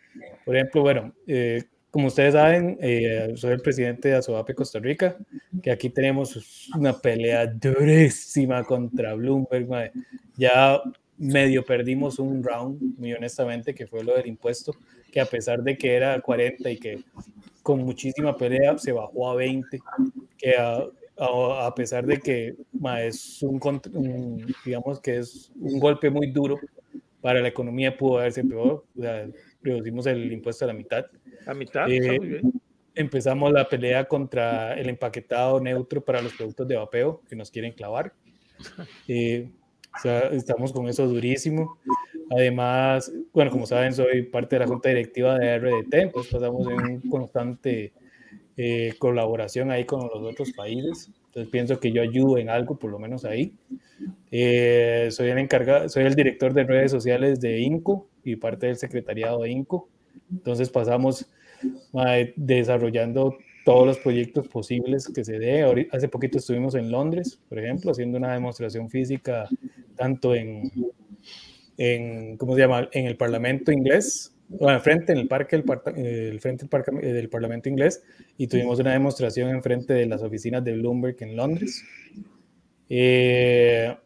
Por 0.44 0.56
ejemplo, 0.56 0.82
bueno, 0.82 1.12
eh, 1.26 1.64
como 1.90 2.06
ustedes 2.06 2.34
saben, 2.34 2.78
eh, 2.80 3.32
soy 3.34 3.52
el 3.52 3.60
presidente 3.60 4.08
de 4.08 4.14
Asoape 4.14 4.54
Costa 4.54 4.78
Rica, 4.78 5.16
que 5.62 5.72
aquí 5.72 5.90
tenemos 5.90 6.68
una 6.76 6.92
pelea 6.92 7.46
durísima 7.46 8.62
contra 8.62 9.14
Bloomberg. 9.14 9.92
Ya 10.36 10.80
medio 11.18 11.64
perdimos 11.64 12.18
un 12.18 12.42
round, 12.44 12.96
muy 12.96 13.12
honestamente, 13.12 13.74
que 13.74 13.88
fue 13.88 14.04
lo 14.04 14.14
del 14.14 14.28
impuesto, 14.28 14.72
que 15.10 15.20
a 15.20 15.26
pesar 15.26 15.62
de 15.62 15.76
que 15.76 15.94
era 15.94 16.20
40 16.20 16.70
y 16.70 16.76
que 16.78 17.02
con 17.62 17.80
muchísima 17.80 18.36
pelea 18.36 18.78
se 18.78 18.92
bajó 18.92 19.30
a 19.30 19.34
20, 19.34 19.80
que 20.38 20.54
a, 20.56 20.84
a, 21.20 21.74
pesar 21.74 22.06
de 22.06 22.18
que 22.18 22.56
es 22.98 23.42
un, 23.42 24.54
digamos 24.64 25.00
que 25.00 25.18
es 25.18 25.52
un 25.60 25.78
golpe 25.78 26.08
muy 26.08 26.30
duro 26.30 26.58
para 27.20 27.40
la 27.40 27.48
economía, 27.48 27.96
pudo 27.96 28.18
haberse 28.18 28.42
peor, 28.42 28.84
o 28.96 29.00
sea, 29.00 29.28
reducimos 29.62 30.06
el 30.06 30.32
impuesto 30.32 30.64
a 30.64 30.68
la 30.68 30.74
mitad. 30.74 31.06
A 31.46 31.54
mitad, 31.54 31.90
eh, 31.90 32.18
muy 32.18 32.28
bien. 32.28 32.52
Empezamos 32.94 33.52
la 33.52 33.68
pelea 33.68 34.06
contra 34.06 34.74
el 34.74 34.88
empaquetado 34.88 35.60
neutro 35.60 36.02
para 36.02 36.22
los 36.22 36.32
productos 36.32 36.66
de 36.66 36.76
vapeo 36.76 37.22
que 37.28 37.36
nos 37.36 37.50
quieren 37.50 37.72
clavar. 37.72 38.12
Eh, 39.08 39.50
o 39.96 39.98
sea, 39.98 40.20
estamos 40.28 40.72
con 40.72 40.88
eso 40.88 41.06
durísimo. 41.08 41.78
Además, 42.30 43.12
bueno, 43.32 43.50
como 43.50 43.66
saben, 43.66 43.92
soy 43.92 44.22
parte 44.22 44.54
de 44.54 44.60
la 44.60 44.66
junta 44.68 44.88
directiva 44.88 45.36
de 45.36 45.58
RDT, 45.58 45.94
entonces 45.94 46.32
pasamos 46.32 46.68
en 46.68 46.80
un 46.80 47.00
constante 47.10 47.92
eh, 48.62 48.92
colaboración 48.98 49.70
ahí 49.70 49.86
con 49.86 50.02
los 50.02 50.22
otros 50.22 50.52
países. 50.52 51.10
Entonces 51.28 51.50
pienso 51.50 51.80
que 51.80 51.92
yo 51.92 52.02
ayudo 52.02 52.36
en 52.36 52.50
algo, 52.50 52.78
por 52.78 52.90
lo 52.90 52.98
menos 52.98 53.24
ahí. 53.24 53.54
Eh, 54.30 55.08
soy 55.12 55.30
el 55.30 55.38
encargado, 55.38 55.88
soy 55.88 56.04
el 56.04 56.14
director 56.14 56.52
de 56.52 56.64
redes 56.64 56.90
sociales 56.90 57.40
de 57.40 57.60
INCO 57.60 58.06
y 58.22 58.36
parte 58.36 58.66
del 58.66 58.76
secretariado 58.76 59.40
de 59.40 59.50
INCO. 59.50 59.88
Entonces 60.30 60.68
pasamos 60.68 61.26
desarrollando 62.36 63.38
todos 63.64 63.86
los 63.86 63.98
proyectos 63.98 64.46
posibles 64.48 65.08
que 65.08 65.24
se 65.24 65.38
dé. 65.38 65.88
Hace 65.90 66.08
poquito 66.08 66.36
estuvimos 66.36 66.74
en 66.74 66.90
Londres, 66.90 67.40
por 67.48 67.58
ejemplo, 67.58 67.92
haciendo 67.92 68.18
una 68.18 68.34
demostración 68.34 68.90
física 68.90 69.48
tanto 69.96 70.34
en, 70.34 70.70
en 71.78 72.36
¿cómo 72.36 72.54
se 72.56 72.60
llama?, 72.60 72.90
en 72.92 73.06
el 73.06 73.16
Parlamento 73.16 73.72
inglés 73.72 74.34
bueno, 74.50 74.80
frente 74.80 75.12
en 75.12 75.18
el 75.18 75.28
parque, 75.28 75.54
el, 75.54 76.40
frente 76.40 76.64
del, 76.64 76.68
parque, 76.68 76.90
eh, 77.00 77.12
del 77.12 77.28
Parlamento 77.28 77.68
inglés 77.68 78.02
y 78.36 78.48
tuvimos 78.48 78.80
una 78.80 78.92
demostración 78.92 79.48
en 79.50 79.62
frente 79.62 79.94
de 79.94 80.06
las 80.06 80.22
oficinas 80.22 80.64
de 80.64 80.72
Bloomberg 80.72 81.16
en 81.20 81.36
Londres. 81.36 81.84
Eh, 82.88 83.96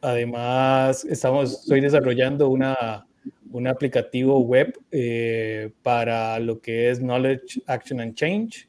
además, 0.00 1.04
estamos, 1.04 1.60
estoy 1.60 1.82
desarrollando 1.82 2.48
una, 2.48 3.06
un 3.50 3.66
aplicativo 3.66 4.40
web 4.40 4.72
eh, 4.90 5.70
para 5.82 6.38
lo 6.40 6.58
que 6.62 6.88
es 6.88 6.98
Knowledge, 6.98 7.60
Action 7.66 8.00
and 8.00 8.14
Change, 8.14 8.68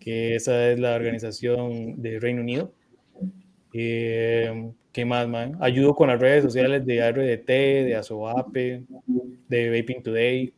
que 0.00 0.36
esa 0.36 0.70
es 0.70 0.80
la 0.80 0.94
organización 0.94 2.00
de 2.00 2.18
Reino 2.18 2.40
Unido. 2.40 2.72
¿Qué 3.70 5.04
más, 5.06 5.28
man? 5.28 5.56
Ayudo 5.60 5.94
con 5.94 6.08
las 6.08 6.18
redes 6.18 6.44
sociales 6.44 6.84
de 6.86 7.12
RDT, 7.12 7.48
de 7.86 7.96
ASOAPE, 7.96 8.84
de 9.48 9.70
Vaping 9.70 10.02
Today 10.02 10.54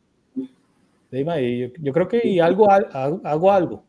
yo, 1.23 1.93
creo 1.93 2.07
que 2.07 2.41
algo, 2.41 2.69
hago 2.69 3.51
algo. 3.51 3.85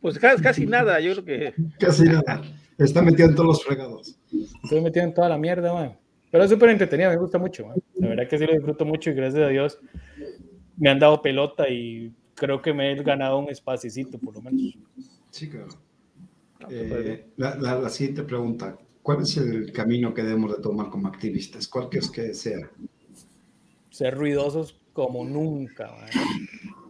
Pues 0.00 0.18
casi, 0.18 0.66
nada, 0.66 1.00
yo 1.00 1.12
creo 1.12 1.24
que. 1.24 1.54
Casi 1.78 2.04
nada. 2.04 2.42
Está 2.78 3.02
metido 3.02 3.28
en 3.28 3.34
todos 3.34 3.46
los 3.46 3.64
fregados. 3.64 4.18
Estoy 4.64 4.80
metido 4.80 5.04
en 5.04 5.14
toda 5.14 5.28
la 5.28 5.36
mierda, 5.36 5.72
man. 5.72 5.96
Pero 6.30 6.44
es 6.44 6.50
súper 6.50 6.70
entretenido, 6.70 7.10
me 7.10 7.16
gusta 7.16 7.38
mucho, 7.38 7.68
La 7.96 8.08
verdad 8.08 8.28
que 8.28 8.38
sí 8.38 8.46
lo 8.46 8.52
disfruto 8.52 8.84
mucho 8.84 9.10
y 9.10 9.14
gracias 9.14 9.42
a 9.42 9.48
Dios 9.48 9.78
me 10.76 10.88
han 10.88 10.98
dado 10.98 11.20
pelota 11.20 11.68
y 11.68 12.14
creo 12.34 12.62
que 12.62 12.72
me 12.72 12.90
he 12.90 13.02
ganado 13.02 13.38
un 13.38 13.50
espacito, 13.50 14.18
por 14.18 14.34
lo 14.34 14.40
menos. 14.40 14.78
Sí, 15.30 15.50
claro. 15.50 15.68
Ah, 16.60 16.66
pues, 16.66 17.06
eh, 17.06 17.26
la, 17.36 17.56
la, 17.56 17.88
siguiente 17.90 18.22
pregunta. 18.22 18.78
¿Cuál 19.02 19.22
es 19.22 19.36
el 19.36 19.72
camino 19.72 20.14
que 20.14 20.22
debemos 20.22 20.56
de 20.56 20.62
tomar 20.62 20.88
como 20.88 21.08
activistas? 21.08 21.68
¿Cuál 21.68 21.88
que 21.90 21.98
es 21.98 22.10
que 22.10 22.32
sea? 22.32 22.70
Ser 23.90 24.14
ruidosos 24.14 24.79
como 24.92 25.24
nunca, 25.24 25.94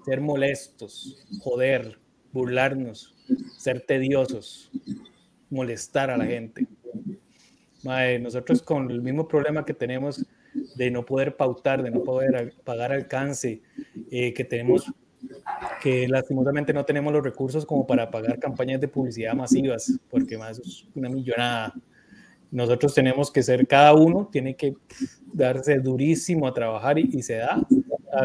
ser 0.05 0.21
molestos, 0.21 1.25
joder, 1.41 1.99
burlarnos, 2.33 3.15
ser 3.59 3.81
tediosos, 3.81 4.71
molestar 5.51 6.11
a 6.11 6.17
la 6.17 6.27
gente. 6.27 6.67
nosotros 8.21 8.63
con 8.63 8.91
el 8.91 9.03
mismo 9.03 9.27
problema 9.29 9.65
que 9.65 9.75
tenemos 9.75 10.25
de 10.75 10.91
no 10.91 11.05
poder 11.05 11.37
pautar, 11.37 11.83
de 11.83 11.91
no 11.91 12.03
poder 12.03 12.55
pagar 12.65 12.93
alcance, 12.93 13.63
eh, 14.11 14.33
que 14.35 14.45
tenemos 14.45 14.91
que 15.83 16.09
lastimosamente 16.09 16.73
no 16.73 16.85
tenemos 16.85 17.13
los 17.13 17.23
recursos 17.23 17.67
como 17.67 17.87
para 17.87 18.11
pagar 18.11 18.39
campañas 18.39 18.81
de 18.81 18.89
publicidad 18.89 19.35
masivas, 19.35 19.99
porque 20.09 20.39
más 20.39 20.59
es 20.59 20.87
una 20.95 21.09
millonada. 21.09 21.75
Nosotros 22.51 22.95
tenemos 22.95 23.31
que 23.31 23.43
ser, 23.43 23.67
cada 23.67 23.95
uno 23.95 24.29
tiene 24.31 24.57
que 24.57 24.75
darse 25.33 25.79
durísimo 25.79 26.47
a 26.47 26.55
trabajar 26.55 26.99
y 26.99 27.23
se 27.23 27.37
da, 27.37 27.61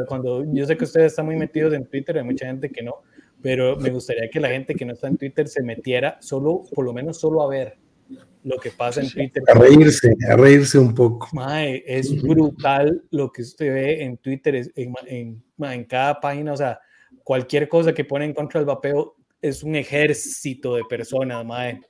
cuando 0.07 0.45
yo 0.53 0.65
sé 0.65 0.77
que 0.77 0.83
ustedes 0.83 1.07
están 1.07 1.25
muy 1.25 1.35
metidos 1.35 1.73
en 1.73 1.85
Twitter, 1.85 2.17
hay 2.17 2.23
mucha 2.23 2.45
gente 2.45 2.69
que 2.69 2.83
no, 2.83 3.01
pero 3.41 3.77
me 3.77 3.89
gustaría 3.89 4.29
que 4.29 4.39
la 4.39 4.49
gente 4.49 4.75
que 4.75 4.85
no 4.85 4.93
está 4.93 5.07
en 5.07 5.17
Twitter 5.17 5.47
se 5.47 5.61
metiera 5.61 6.17
solo, 6.21 6.63
por 6.73 6.85
lo 6.85 6.93
menos 6.93 7.19
solo 7.19 7.41
a 7.41 7.47
ver 7.47 7.77
lo 8.43 8.57
que 8.57 8.71
pasa 8.71 9.01
en 9.01 9.09
Twitter. 9.09 9.43
A 9.47 9.53
reírse, 9.53 10.13
a 10.29 10.35
reírse 10.35 10.77
un 10.77 10.93
poco. 10.93 11.29
es 11.85 12.21
brutal 12.21 13.03
lo 13.11 13.31
que 13.31 13.41
usted 13.41 13.73
ve 13.73 14.03
en 14.03 14.17
Twitter, 14.17 14.71
en, 14.75 15.43
en, 15.59 15.83
cada 15.85 16.19
página, 16.19 16.53
o 16.53 16.57
sea, 16.57 16.79
cualquier 17.23 17.67
cosa 17.67 17.93
que 17.93 18.05
pone 18.05 18.25
en 18.25 18.33
contra 18.33 18.59
del 18.59 18.67
vapeo 18.67 19.15
es 19.41 19.63
un 19.63 19.75
ejército 19.75 20.75
de 20.75 20.83
personas, 20.85 21.45
mae. 21.45 21.81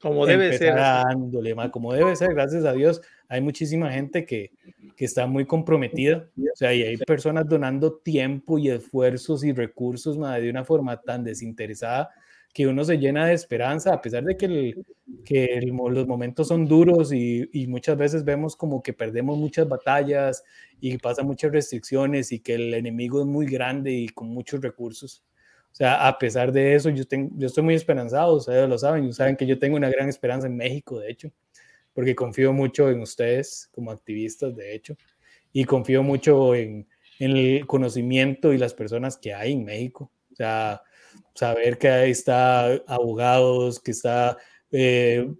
Como 0.00 0.26
debe 0.26 0.56
ser. 0.58 0.74
Dándole, 0.74 1.54
como 1.70 1.92
debe 1.92 2.14
ser, 2.14 2.34
gracias 2.34 2.64
a 2.64 2.72
Dios, 2.72 3.00
hay 3.28 3.40
muchísima 3.40 3.90
gente 3.90 4.24
que, 4.24 4.50
que 4.96 5.04
está 5.04 5.26
muy 5.26 5.44
comprometida. 5.46 6.28
O 6.36 6.56
sea, 6.56 6.72
y 6.74 6.82
hay 6.82 6.96
personas 6.98 7.48
donando 7.48 7.94
tiempo 7.94 8.58
y 8.58 8.70
esfuerzos 8.70 9.44
y 9.44 9.52
recursos 9.52 10.18
de 10.18 10.50
una 10.50 10.64
forma 10.64 11.00
tan 11.00 11.24
desinteresada 11.24 12.10
que 12.52 12.68
uno 12.68 12.84
se 12.84 12.98
llena 12.98 13.26
de 13.26 13.34
esperanza, 13.34 13.92
a 13.92 14.00
pesar 14.00 14.22
de 14.22 14.36
que, 14.36 14.46
el, 14.46 14.86
que 15.24 15.60
los 15.74 16.06
momentos 16.06 16.46
son 16.46 16.66
duros 16.66 17.12
y, 17.12 17.48
y, 17.52 17.66
muchas 17.66 17.98
veces 17.98 18.24
vemos 18.24 18.54
como 18.54 18.80
que 18.80 18.92
perdemos 18.92 19.36
muchas 19.36 19.68
batallas 19.68 20.44
y 20.80 20.96
pasan 20.98 21.26
muchas 21.26 21.50
restricciones 21.50 22.30
y 22.30 22.38
que 22.38 22.54
el 22.54 22.72
enemigo 22.74 23.20
es 23.20 23.26
muy 23.26 23.46
grande 23.46 23.90
y 23.90 24.08
con 24.08 24.28
muchos 24.28 24.60
recursos. 24.60 25.24
O 25.72 25.74
sea, 25.74 26.06
a 26.06 26.16
pesar 26.16 26.52
de 26.52 26.76
eso, 26.76 26.90
yo, 26.90 27.04
tengo, 27.04 27.30
yo 27.36 27.48
estoy 27.48 27.64
muy 27.64 27.74
esperanzado, 27.74 28.36
ustedes 28.36 28.68
lo 28.68 28.78
saben, 28.78 29.12
saben 29.12 29.34
que 29.36 29.46
yo 29.46 29.58
tengo 29.58 29.76
una 29.76 29.90
gran 29.90 30.08
esperanza 30.08 30.46
en 30.46 30.56
México, 30.56 31.00
de 31.00 31.10
hecho 31.10 31.32
porque 31.94 32.14
confío 32.14 32.52
mucho 32.52 32.90
en 32.90 33.00
ustedes 33.00 33.70
como 33.72 33.90
activistas, 33.90 34.54
de 34.54 34.74
hecho, 34.74 34.96
y 35.52 35.64
confío 35.64 36.02
mucho 36.02 36.54
en, 36.54 36.86
el 37.20 37.64
conocimiento 37.66 38.52
y 38.52 38.58
las 38.58 38.74
personas 38.74 39.16
que 39.16 39.32
hay 39.32 39.52
en 39.52 39.64
México. 39.64 40.10
O 40.32 40.34
sea, 40.34 40.82
saber 41.32 41.78
que 41.78 41.88
ahí 41.88 42.10
está 42.10 42.74
abogados, 42.88 43.78
que 43.78 43.92
está 43.92 44.36
eh, 44.72 45.32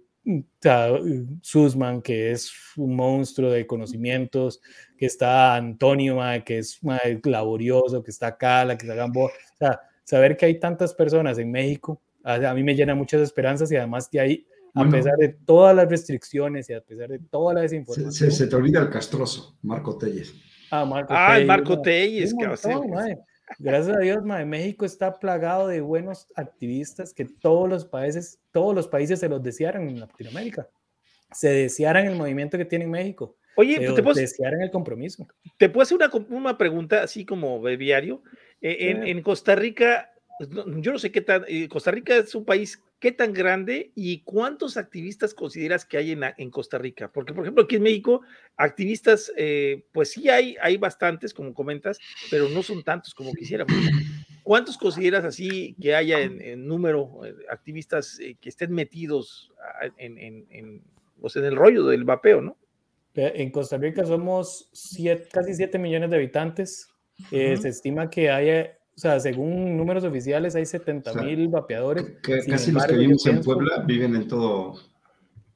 Susman, 1.41 2.01
que 2.01 2.31
es 2.31 2.51
un 2.77 2.95
monstruo 2.95 3.51
de 3.51 3.67
conocimientos, 3.67 4.61
que 4.97 5.05
está 5.05 5.55
Antonio, 5.55 6.19
que 6.45 6.59
es 6.59 6.79
laborioso, 7.25 8.01
que 8.01 8.11
está 8.11 8.37
Cala, 8.37 8.77
que 8.77 8.85
está 8.85 8.95
Gamboa. 8.95 9.27
O 9.27 9.57
sea, 9.57 9.81
saber 10.05 10.37
que 10.37 10.45
hay 10.45 10.59
tantas 10.59 10.93
personas 10.93 11.37
en 11.37 11.51
México, 11.51 12.01
a 12.23 12.53
mí 12.55 12.63
me 12.63 12.73
llena 12.73 12.95
muchas 12.95 13.21
esperanzas 13.21 13.71
y 13.71 13.75
además 13.75 14.07
que 14.07 14.19
hay 14.19 14.47
a 14.75 14.89
pesar 14.89 15.15
de 15.17 15.29
todas 15.29 15.75
las 15.75 15.89
restricciones 15.89 16.69
y 16.69 16.73
a 16.73 16.81
pesar 16.81 17.09
de 17.09 17.19
toda 17.19 17.53
la 17.53 17.61
desinformación. 17.61 18.31
Se, 18.31 18.47
te 18.47 18.55
olvida 18.55 18.81
el 18.81 18.89
castroso, 18.89 19.57
Marco 19.61 19.97
Telles. 19.97 20.33
Ah, 20.69 20.85
Marco 20.85 21.13
ah, 21.15 21.33
Telles. 21.33 21.47
Marco 21.47 21.81
Telles, 21.81 22.35
Gracias 23.59 23.95
a 23.95 23.99
Dios, 23.99 24.23
México 24.23 24.85
está 24.85 25.19
plagado 25.19 25.67
de 25.67 25.79
buenos 25.79 26.27
activistas 26.35 27.13
que 27.13 27.25
todos 27.25 27.69
los 27.69 27.85
países, 27.85 28.39
todos 28.51 28.73
los 28.73 28.87
países 28.87 29.19
se 29.19 29.29
los 29.29 29.41
desearan 29.43 29.87
en 29.87 29.99
Latinoamérica. 29.99 30.67
Se 31.31 31.49
desearan 31.49 32.07
el 32.07 32.15
movimiento 32.15 32.57
que 32.57 32.65
tiene 32.65 32.85
en 32.85 32.91
México. 32.91 33.37
Oye, 33.55 33.77
te 33.79 34.03
puedo, 34.03 34.15
desearan 34.15 34.61
el 34.61 34.71
compromiso. 34.71 35.27
Te 35.57 35.69
puedo 35.69 35.83
hacer 35.83 35.97
una, 35.97 36.09
una 36.29 36.57
pregunta 36.57 37.03
así 37.03 37.23
como 37.23 37.61
bebiario. 37.61 38.23
Eh, 38.61 38.89
en, 38.89 39.03
en 39.07 39.21
Costa 39.21 39.55
Rica, 39.55 40.11
pues, 40.14 40.14
yo 40.39 40.91
no 40.91 40.99
sé 40.99 41.11
qué 41.11 41.21
tan, 41.21 41.45
eh, 41.47 41.69
Costa 41.69 41.91
Rica 41.91 42.17
es 42.17 42.35
un 42.35 42.43
país, 42.43 42.81
¿qué 42.99 43.11
tan 43.11 43.31
grande 43.31 43.91
y 43.95 44.19
cuántos 44.21 44.75
activistas 44.75 45.33
consideras 45.33 45.85
que 45.85 45.97
hay 45.97 46.11
en, 46.11 46.23
en 46.37 46.51
Costa 46.51 46.77
Rica? 46.77 47.09
Porque, 47.09 47.33
por 47.33 47.45
ejemplo, 47.45 47.63
aquí 47.63 47.77
en 47.77 47.83
México, 47.83 48.21
activistas, 48.57 49.31
eh, 49.37 49.85
pues 49.93 50.11
sí 50.11 50.29
hay, 50.29 50.57
hay 50.61 50.75
bastantes, 50.77 51.33
como 51.33 51.53
comentas, 51.53 51.99
pero 52.29 52.49
no 52.49 52.63
son 52.63 52.83
tantos 52.83 53.13
como 53.13 53.33
quisiéramos. 53.33 53.73
¿Cuántos 54.43 54.77
consideras 54.77 55.23
así 55.23 55.75
que 55.81 55.95
haya 55.95 56.19
en, 56.19 56.67
número 56.67 57.25
eh, 57.25 57.33
activistas 57.49 58.19
que 58.19 58.49
estén 58.49 58.73
metidos 58.73 59.51
en, 59.97 60.17
en, 60.17 60.45
en, 60.49 60.81
pues 61.19 61.35
en 61.37 61.45
el 61.45 61.55
rollo 61.55 61.85
del 61.85 62.03
vapeo, 62.03 62.41
no? 62.41 62.57
En 63.15 63.49
Costa 63.49 63.77
Rica 63.77 64.05
somos 64.05 64.69
casi 65.31 65.53
7 65.53 65.79
millones 65.79 66.09
de 66.09 66.17
habitantes. 66.17 66.89
Se 67.29 67.53
estima 67.53 68.09
que 68.09 68.29
haya 68.29 68.77
o 68.95 68.99
sea, 68.99 69.19
según 69.19 69.75
números 69.75 70.05
oficiales 70.05 70.55
hay 70.55 70.65
70 70.65 71.13
mil 71.15 71.49
vapeadores. 71.49 72.13
casi 72.21 72.71
los 72.71 72.85
que 72.85 72.93
vivimos 72.93 73.25
en 73.25 73.41
Puebla 73.41 73.83
viven 73.85 74.15
en 74.15 74.27
todo, 74.27 74.75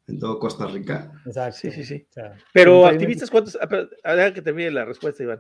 en 0.08 0.20
todo 0.20 0.40
Costa 0.40 0.68
Rica. 0.68 1.14
Exacto. 1.26 1.58
Sí, 1.62 1.72
sí, 1.72 1.86
sí. 1.86 2.08
Pero 2.54 2.86
activistas, 2.86 3.32
¿cuántos? 3.32 3.58
Haga 4.04 4.34
que 4.34 4.42
termine 4.42 4.72
la 4.72 4.84
respuesta, 4.84 5.24
Iván. 5.24 5.40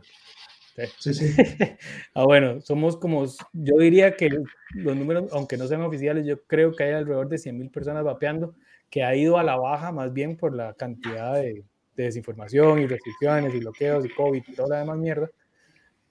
Sí, 0.97 1.13
sí. 1.13 1.35
ah, 2.13 2.23
bueno, 2.23 2.61
somos 2.61 2.95
como, 2.95 3.25
yo 3.51 3.75
diría 3.77 4.15
que 4.15 4.29
los 4.75 4.95
números, 4.95 5.25
aunque 5.33 5.57
no 5.57 5.67
sean 5.67 5.81
oficiales, 5.81 6.25
yo 6.25 6.41
creo 6.43 6.73
que 6.73 6.85
hay 6.85 6.93
alrededor 6.93 7.27
de 7.27 7.37
100 7.37 7.57
mil 7.57 7.69
personas 7.69 8.05
vapeando, 8.05 8.55
que 8.89 9.03
ha 9.03 9.13
ido 9.13 9.37
a 9.37 9.43
la 9.43 9.57
baja 9.57 9.91
más 9.91 10.13
bien 10.13 10.37
por 10.37 10.55
la 10.55 10.73
cantidad 10.73 11.33
de, 11.33 11.65
de 11.97 12.03
desinformación 12.05 12.79
y 12.79 12.87
restricciones 12.87 13.53
y 13.53 13.59
bloqueos 13.59 14.05
y 14.05 14.09
COVID 14.09 14.41
y 14.47 14.55
toda 14.55 14.69
la 14.69 14.79
demás 14.79 14.97
mierda. 14.97 15.29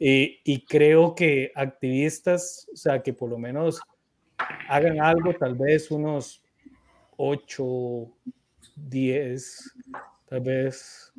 Eh, 0.00 0.40
y 0.44 0.64
creo 0.64 1.14
que 1.14 1.50
activistas, 1.54 2.68
o 2.72 2.76
sea, 2.76 3.02
que 3.02 3.12
por 3.12 3.28
lo 3.30 3.38
menos 3.38 3.80
hagan 4.68 5.00
algo, 5.00 5.34
tal 5.34 5.56
vez 5.56 5.90
unos 5.90 6.42
8, 7.16 8.08
10, 8.76 9.74
tal 10.28 10.40
vez, 10.40 11.12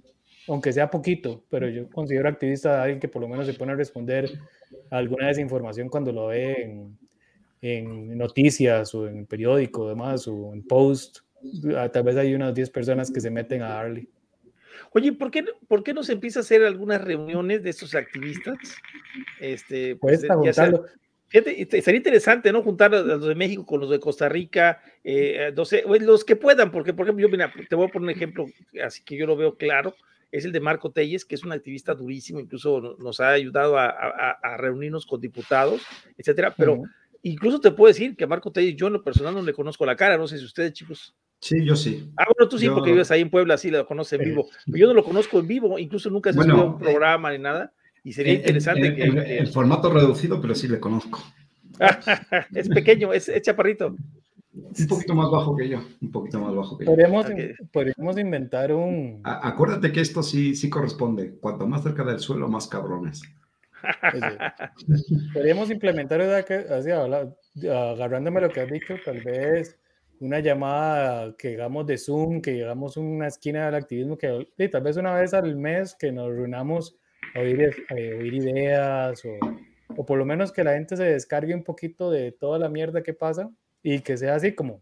aunque 0.47 0.71
sea 0.71 0.89
poquito, 0.89 1.43
pero 1.49 1.67
yo 1.67 1.89
considero 1.89 2.29
activista 2.29 2.79
a 2.79 2.83
alguien 2.83 2.99
que 2.99 3.09
por 3.09 3.21
lo 3.21 3.27
menos 3.27 3.45
se 3.45 3.53
pone 3.53 3.73
a 3.73 3.75
responder 3.75 4.29
alguna 4.89 5.27
desinformación 5.27 5.89
cuando 5.89 6.11
lo 6.11 6.27
ve 6.27 6.87
en, 7.61 8.17
noticias 8.17 8.95
o 8.95 9.07
en 9.07 9.25
periódico, 9.25 9.89
demás, 9.89 10.27
o 10.27 10.53
en 10.53 10.65
post. 10.65 11.19
Tal 11.91 12.03
vez 12.03 12.15
hay 12.15 12.33
unas 12.33 12.53
10 12.53 12.69
personas 12.69 13.11
que 13.11 13.19
se 13.19 13.29
meten 13.29 13.61
a 13.61 13.69
darle. 13.69 14.07
Oye, 14.91 15.13
¿por 15.13 15.31
qué, 15.31 15.45
¿por 15.67 15.83
qué 15.83 15.93
no 15.93 16.03
se 16.03 16.13
empieza 16.13 16.39
a 16.39 16.41
hacer 16.41 16.63
algunas 16.63 17.01
reuniones 17.01 17.63
de 17.63 17.69
estos 17.69 17.95
activistas? 17.95 18.57
Este, 19.39 19.95
pues, 19.95 20.25
fíjate, 21.27 21.81
sería 21.81 21.97
interesante, 21.97 22.51
¿no? 22.51 22.63
Juntar 22.63 22.93
a 22.93 23.01
los 23.01 23.27
de 23.27 23.35
México 23.35 23.65
con 23.65 23.79
los 23.79 23.89
de 23.89 23.99
Costa 23.99 24.27
Rica, 24.29 24.81
eh, 25.03 25.53
no 25.55 25.65
sé, 25.65 25.83
los 26.01 26.25
que 26.25 26.35
puedan, 26.35 26.71
porque, 26.71 26.93
por 26.93 27.05
ejemplo, 27.05 27.27
yo, 27.27 27.31
mira, 27.31 27.53
te 27.69 27.75
voy 27.75 27.87
a 27.87 27.91
poner 27.91 28.05
un 28.05 28.15
ejemplo, 28.15 28.45
así 28.83 29.03
que 29.03 29.15
yo 29.15 29.25
lo 29.25 29.35
veo 29.35 29.55
claro, 29.55 29.95
es 30.31 30.45
el 30.45 30.51
de 30.51 30.59
Marco 30.59 30.91
Telles, 30.91 31.25
que 31.25 31.35
es 31.35 31.43
un 31.43 31.51
activista 31.51 31.93
durísimo, 31.93 32.39
incluso 32.39 32.95
nos 32.99 33.19
ha 33.19 33.29
ayudado 33.29 33.77
a, 33.77 34.57
reunirnos 34.57 35.05
con 35.05 35.21
diputados, 35.21 35.81
etcétera, 36.17 36.53
pero 36.55 36.81
incluso 37.23 37.59
te 37.59 37.71
puedo 37.71 37.87
decir 37.87 38.15
que 38.15 38.25
a 38.25 38.27
Marco 38.27 38.51
Telles 38.51 38.75
yo 38.75 38.87
en 38.87 38.93
lo 38.93 39.03
personal 39.03 39.33
no 39.33 39.41
le 39.41 39.53
conozco 39.53 39.85
la 39.85 39.95
cara, 39.95 40.17
no 40.17 40.27
sé 40.27 40.37
si 40.37 40.45
ustedes, 40.45 40.73
chicos. 40.73 41.15
Sí, 41.41 41.63
yo 41.63 41.75
sí. 41.75 42.11
Ah, 42.17 42.25
bueno, 42.35 42.49
tú 42.49 42.57
sí, 42.57 42.67
porque 42.67 42.91
vives 42.91 43.11
ahí 43.11 43.21
en 43.21 43.29
Puebla, 43.29 43.57
sí 43.57 43.71
lo 43.71 43.85
conoces 43.85 44.19
en 44.19 44.25
vivo. 44.25 44.49
yo 44.67 44.87
no 44.87 44.93
lo 44.93 45.03
conozco 45.03 45.39
en 45.39 45.47
vivo, 45.47 45.79
incluso 45.79 46.09
nunca 46.09 46.31
se 46.33 46.37
bueno, 46.37 46.65
un 46.65 46.79
programa 46.79 47.31
ni 47.31 47.39
nada. 47.39 47.71
Y 48.03 48.13
sería 48.13 48.33
interesante 48.33 48.93
que, 48.95 49.03
El 49.03 49.47
formato 49.47 49.89
reducido, 49.91 50.41
pero 50.41 50.53
sí 50.55 50.67
le 50.67 50.79
conozco. 50.79 51.21
es 52.53 52.67
pequeño, 52.69 53.13
es, 53.13 53.31
chaparrito. 53.41 53.95
Un 54.53 54.87
poquito 54.87 55.15
más 55.15 55.29
bajo 55.31 55.55
que 55.55 55.69
yo, 55.69 55.79
un 56.01 56.11
poquito 56.11 56.39
más 56.41 56.53
bajo 56.53 56.77
que 56.77 56.85
podríamos, 56.85 57.29
yo. 57.29 57.35
Podríamos 57.71 58.17
inventar 58.17 58.73
un... 58.73 59.21
acuérdate 59.23 59.91
que 59.91 60.01
esto 60.01 60.21
sí, 60.21 60.55
sí 60.55 60.69
corresponde. 60.69 61.37
Cuanto 61.39 61.67
más 61.67 61.83
cerca 61.83 62.03
del 62.03 62.19
suelo, 62.19 62.49
más 62.49 62.67
cabrones. 62.67 63.21
podríamos 65.33 65.71
implementar, 65.71 66.19
así, 66.21 66.89
agarrándome 66.91 68.41
lo 68.41 68.49
que 68.49 68.59
has 68.59 68.69
dicho, 68.69 68.95
tal 69.05 69.21
vez 69.21 69.77
una 70.19 70.39
llamada 70.39 71.35
que 71.37 71.53
hagamos 71.53 71.87
de 71.87 71.97
Zoom, 71.97 72.41
que 72.41 72.53
llegamos 72.53 72.97
a 72.97 72.99
una 72.99 73.27
esquina 73.27 73.65
del 73.65 73.75
activismo, 73.75 74.17
que 74.17 74.47
tal 74.69 74.81
vez 74.81 74.97
una 74.97 75.13
vez 75.15 75.33
al 75.33 75.55
mes 75.55 75.95
que 75.95 76.11
nos 76.11 76.29
reunamos 76.29 76.97
a 77.35 77.39
oír, 77.39 77.85
oír 77.91 78.33
ideas 78.33 79.23
o, 79.25 79.37
o, 79.95 80.05
por 80.05 80.17
lo 80.17 80.25
menos 80.25 80.51
que 80.51 80.63
la 80.63 80.73
gente 80.73 80.97
se 80.97 81.03
descargue 81.03 81.53
un 81.53 81.63
poquito 81.63 82.11
de 82.11 82.31
toda 82.31 82.59
la 82.59 82.69
mierda 82.69 83.03
que 83.03 83.13
pasa 83.13 83.49
y 83.81 84.01
que 84.01 84.17
sea 84.17 84.35
así 84.35 84.53
como, 84.53 84.81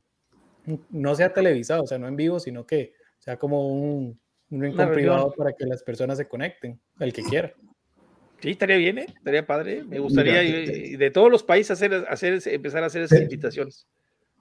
no 0.89 1.15
sea 1.15 1.33
televisado, 1.33 1.83
o 1.83 1.87
sea, 1.87 1.97
no 1.97 2.07
en 2.07 2.15
vivo, 2.15 2.39
sino 2.39 2.65
que 2.65 2.93
sea 3.19 3.37
como 3.37 3.67
un, 3.67 4.19
un 4.49 4.91
privado 4.93 5.33
para 5.33 5.53
que 5.53 5.65
las 5.65 5.83
personas 5.83 6.17
se 6.17 6.27
conecten, 6.27 6.79
el 6.99 7.13
que 7.13 7.23
quiera. 7.23 7.53
Sí, 8.39 8.51
estaría 8.51 8.77
bien, 8.77 8.99
¿eh? 8.99 9.07
estaría 9.07 9.45
padre. 9.45 9.83
Me 9.83 9.99
gustaría 9.99 10.41
de 10.41 11.11
todos 11.11 11.31
los 11.31 11.43
países 11.43 11.71
hacer, 11.71 12.05
hacer, 12.07 12.39
empezar 12.45 12.83
a 12.83 12.87
hacer 12.87 13.01
esas 13.01 13.21
invitaciones. 13.21 13.87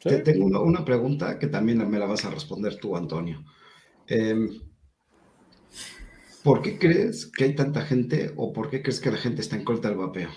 Tengo 0.02 0.44
una, 0.44 0.84
pregunta 0.84 1.38
que 1.38 1.48
también 1.48 1.88
me 1.88 1.98
la 1.98 2.06
vas 2.06 2.24
a 2.24 2.30
responder 2.30 2.76
tú, 2.76 2.96
Antonio. 2.96 3.44
Em, 4.06 4.60
¿Por 6.44 6.62
qué 6.62 6.78
crees 6.78 7.26
que 7.26 7.44
hay 7.44 7.56
tanta 7.56 7.80
gente 7.80 8.32
o 8.36 8.52
por 8.52 8.70
qué 8.70 8.80
crees 8.82 9.00
que 9.00 9.10
la 9.10 9.16
gente 9.16 9.40
está 9.40 9.56
en 9.56 9.64
contra 9.64 9.90
del 9.90 9.98
vapeo? 9.98 10.30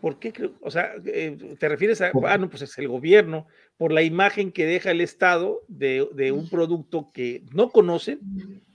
¿Por 0.00 0.18
qué 0.18 0.32
creo? 0.32 0.54
O 0.60 0.70
sea, 0.70 0.92
eh, 1.06 1.36
te 1.58 1.68
refieres 1.68 2.00
a, 2.00 2.12
ah, 2.24 2.38
no, 2.38 2.48
pues 2.48 2.62
es 2.62 2.78
el 2.78 2.88
gobierno, 2.88 3.46
por 3.76 3.92
la 3.92 4.02
imagen 4.02 4.52
que 4.52 4.66
deja 4.66 4.90
el 4.90 5.00
Estado 5.00 5.62
de, 5.68 6.32
un 6.32 6.48
producto 6.48 7.10
que 7.12 7.44
no 7.52 7.70
conocen, 7.70 8.20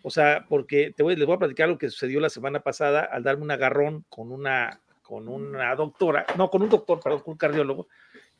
o 0.01 0.09
sea, 0.09 0.45
porque 0.47 0.93
te 0.95 1.03
voy, 1.03 1.15
les 1.15 1.25
voy 1.25 1.35
a 1.35 1.39
platicar 1.39 1.69
lo 1.69 1.77
que 1.77 1.89
sucedió 1.89 2.19
la 2.19 2.29
semana 2.29 2.61
pasada 2.61 3.01
al 3.03 3.23
darme 3.23 3.43
un 3.43 3.51
agarrón 3.51 4.05
con 4.09 4.31
una, 4.31 4.81
con 5.01 5.27
una 5.27 5.75
doctora, 5.75 6.25
no, 6.37 6.49
con 6.49 6.61
un 6.61 6.69
doctor, 6.69 6.99
perdón, 7.01 7.21
con 7.21 7.31
un 7.33 7.37
cardiólogo, 7.37 7.87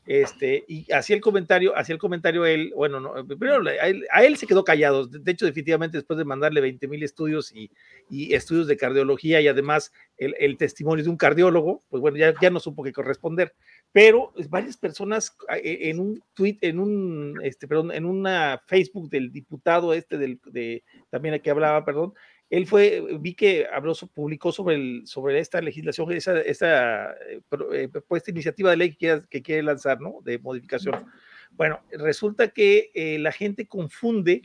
este, 0.06 0.66
y 0.68 0.92
hacía 0.92 1.16
el 1.16 1.22
comentario, 1.22 1.78
hacía 1.78 1.94
el 1.94 2.00
comentario 2.00 2.46
él, 2.46 2.74
bueno, 2.76 3.00
no, 3.00 3.26
primero 3.26 3.64
a 3.70 4.24
él, 4.24 4.38
se 4.38 4.48
quedó 4.48 4.64
callado, 4.64 5.08
de 5.08 5.32
hecho, 5.32 5.46
definitivamente 5.46 5.98
después 5.98 6.18
de 6.18 6.26
mandarle 6.26 6.60
20 6.60 6.88
mil 6.90 7.04
estudios 7.04 7.54
y, 7.56 7.72
y, 8.10 8.34
estudios 8.34 8.68
de 8.68 8.76
cardiología 8.76 9.40
y 9.40 9.48
además 9.48 9.94
el, 10.18 10.36
el, 10.40 10.58
testimonio 10.58 11.04
de 11.04 11.10
un 11.10 11.18
cardiólogo, 11.18 11.82
pues 11.90 12.02
bueno, 12.02 12.18
ya, 12.18 12.34
ya 12.42 12.50
no 12.50 12.60
supo 12.60 12.84
qué 12.84 12.92
corresponder, 12.92 13.54
pero 13.94 14.34
varias 14.50 14.76
personas 14.76 15.38
e, 15.64 15.90
en 15.90 16.00
un 16.00 16.22
tweet, 16.34 16.58
en 16.62 16.80
un, 16.80 17.40
este, 17.42 17.68
perdón, 17.68 17.92
en 17.94 18.06
una 18.06 18.62
Facebook 18.68 19.10
del 19.10 19.32
diputado 19.32 19.94
este, 19.94 20.18
del, 20.18 20.40
de, 20.46 20.84
también 21.10 21.36
aquí 21.36 21.50
hablaba, 21.50 21.86
perdón, 21.86 22.14
él 22.50 22.68
fue, 22.68 23.18
vi 23.20 23.34
que 23.34 23.66
habló, 23.72 23.94
publicó 24.14 24.52
sobre, 24.52 24.76
el, 24.76 25.02
sobre 25.06 25.40
esta 25.40 25.62
legislación, 25.62 26.12
esa, 26.12 26.40
esa 26.42 27.12
eh, 27.14 27.42
eh, 27.74 27.88
propuesta 27.88 28.32
iniciativa 28.32 28.70
de 28.70 28.78
ley 28.78 28.92
que 28.92 28.98
quiere, 28.98 29.22
que 29.30 29.42
quiere 29.42 29.64
lanzar, 29.64 30.00
¿no? 30.02 30.20
De 30.24 30.38
modificación. 30.40 31.06
Bueno, 31.52 31.82
resulta 31.92 32.50
que 32.50 32.92
eh, 32.94 33.18
la 33.20 33.32
gente 33.32 33.68
confunde 33.68 34.42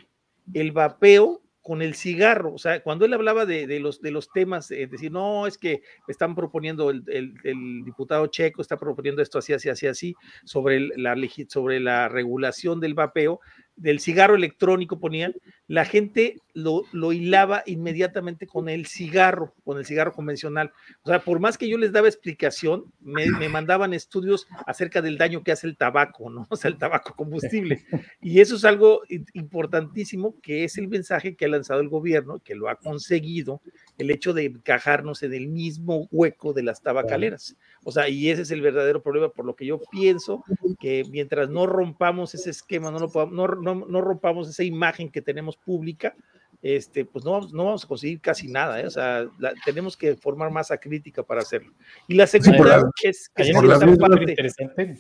el 0.55 0.73
vapeo 0.73 1.43
con 1.69 1.83
el 1.83 1.95
cigarro, 1.95 2.55
o 2.55 2.59
sea, 2.59 2.83
cuando 2.83 3.05
él 3.05 3.13
hablaba 3.13 3.45
de, 3.45 3.67
de 3.67 3.79
los, 3.79 4.01
de 4.01 4.11
los 4.11 4.31
temas, 4.33 4.71
es 4.71 4.91
decir, 4.91 5.13
no, 5.13 5.47
es 5.47 5.59
que 5.59 5.83
están 6.07 6.35
proponiendo, 6.35 6.89
el, 6.89 7.05
el, 7.09 7.35
el, 7.45 7.85
diputado 7.85 8.27
checo 8.29 8.63
está 8.63 8.79
proponiendo 8.79 9.21
esto 9.21 9.37
así, 9.39 9.53
así, 9.53 9.69
así, 9.69 9.87
así, 9.87 10.15
sobre 10.47 10.81
la, 10.97 11.15
sobre 11.49 11.79
la 11.79 12.09
regulación 12.09 12.81
del 12.81 12.95
vapeo, 12.95 13.41
del 13.79 14.01
cigarro 14.01 14.35
electrónico 14.35 14.99
ponían, 14.99 15.35
la 15.67 15.85
gente 15.85 16.37
lo, 16.55 16.83
lo, 16.93 17.13
hilaba 17.13 17.63
inmediatamente 17.67 18.47
con 18.47 18.69
el 18.69 18.87
cigarro, 18.87 19.55
con 19.65 19.79
el 19.79 19.87
cigarro 19.87 20.13
convencional. 20.13 20.73
O 21.03 21.09
sea, 21.09 21.21
por 21.21 21.41
más 21.41 21.57
que 21.57 21.69
yo 21.69 21.79
les 21.79 21.93
daba 21.93 22.09
explicación, 22.09 22.85
me, 23.01 23.27
me, 23.31 23.49
mandaban 23.49 23.95
estudios 23.95 24.49
acerca 24.67 25.01
del 25.01 25.19
daño 25.19 25.43
que 25.45 25.53
hace 25.53 25.67
el 25.67 25.77
tabaco, 25.77 26.31
¿no? 26.31 26.47
O 26.51 26.57
sea, 26.57 26.71
el 26.71 26.79
tabaco 26.79 27.15
combustible. 27.15 27.85
Y 28.21 28.41
eso 28.41 28.57
es 28.57 28.65
algo 28.65 29.03
importantísimo, 29.35 30.41
que 30.41 30.65
es 30.65 30.79
el 30.79 30.89
mensaje 30.89 31.37
que 31.37 31.45
ha 31.45 31.49
lanzado 31.49 31.81
el 31.81 31.89
gobierno, 31.89 32.41
que 32.41 32.55
lo 32.55 32.69
ha 32.69 32.77
conseguido, 32.77 33.63
el 33.99 34.11
hecho 34.11 34.33
de 34.33 34.47
encajarnos 34.47 35.23
en 35.23 35.35
el 35.35 35.49
mismo 35.49 36.09
hueco 36.11 36.53
de 36.53 36.63
las 36.63 36.83
tabacaleras. 36.83 37.57
O 37.85 37.93
sea, 37.93 38.09
y 38.09 38.31
ese 38.31 38.43
es 38.43 38.51
el 38.51 38.61
verdadero 38.61 39.03
problema, 39.03 39.29
por 39.29 39.45
lo 39.45 39.55
que 39.55 39.67
yo 39.67 39.81
pienso 39.91 40.45
que 40.79 41.05
mientras 41.11 41.49
no 41.49 41.67
rompamos 41.67 42.35
ese 42.35 42.51
esquema, 42.51 42.91
no, 42.91 42.99
lo 42.99 43.11
podamos, 43.11 43.35
no, 43.35 43.47
no, 43.47 43.87
no 43.87 44.01
rompamos 44.01 44.49
esa 44.49 44.65
imagen 44.65 45.11
que 45.11 45.23
tenemos 45.23 45.57
pública, 45.57 46.15
este, 46.61 47.05
pues 47.05 47.25
no, 47.25 47.41
no 47.53 47.67
vamos 47.67 47.85
a 47.85 47.89
conseguir 47.89 48.21
casi 48.21 48.49
nada, 48.49 48.81
¿eh? 48.81 48.87
o 48.87 48.91
sea, 48.91 49.29
tenemos 49.65 49.97
que 49.97 50.17
formar 50.17 50.51
masa 50.51 50.77
crítica 50.79 51.23
para 51.23 51.41
hacerlo. 51.41 51.73
Y 52.09 52.15
la 52.15 52.27
segunda 52.27 52.83
es 53.03 53.29
que 53.29 53.53
por 53.53 53.65
la 53.65 53.79
parte, 53.79 54.31
interesante. 54.31 54.99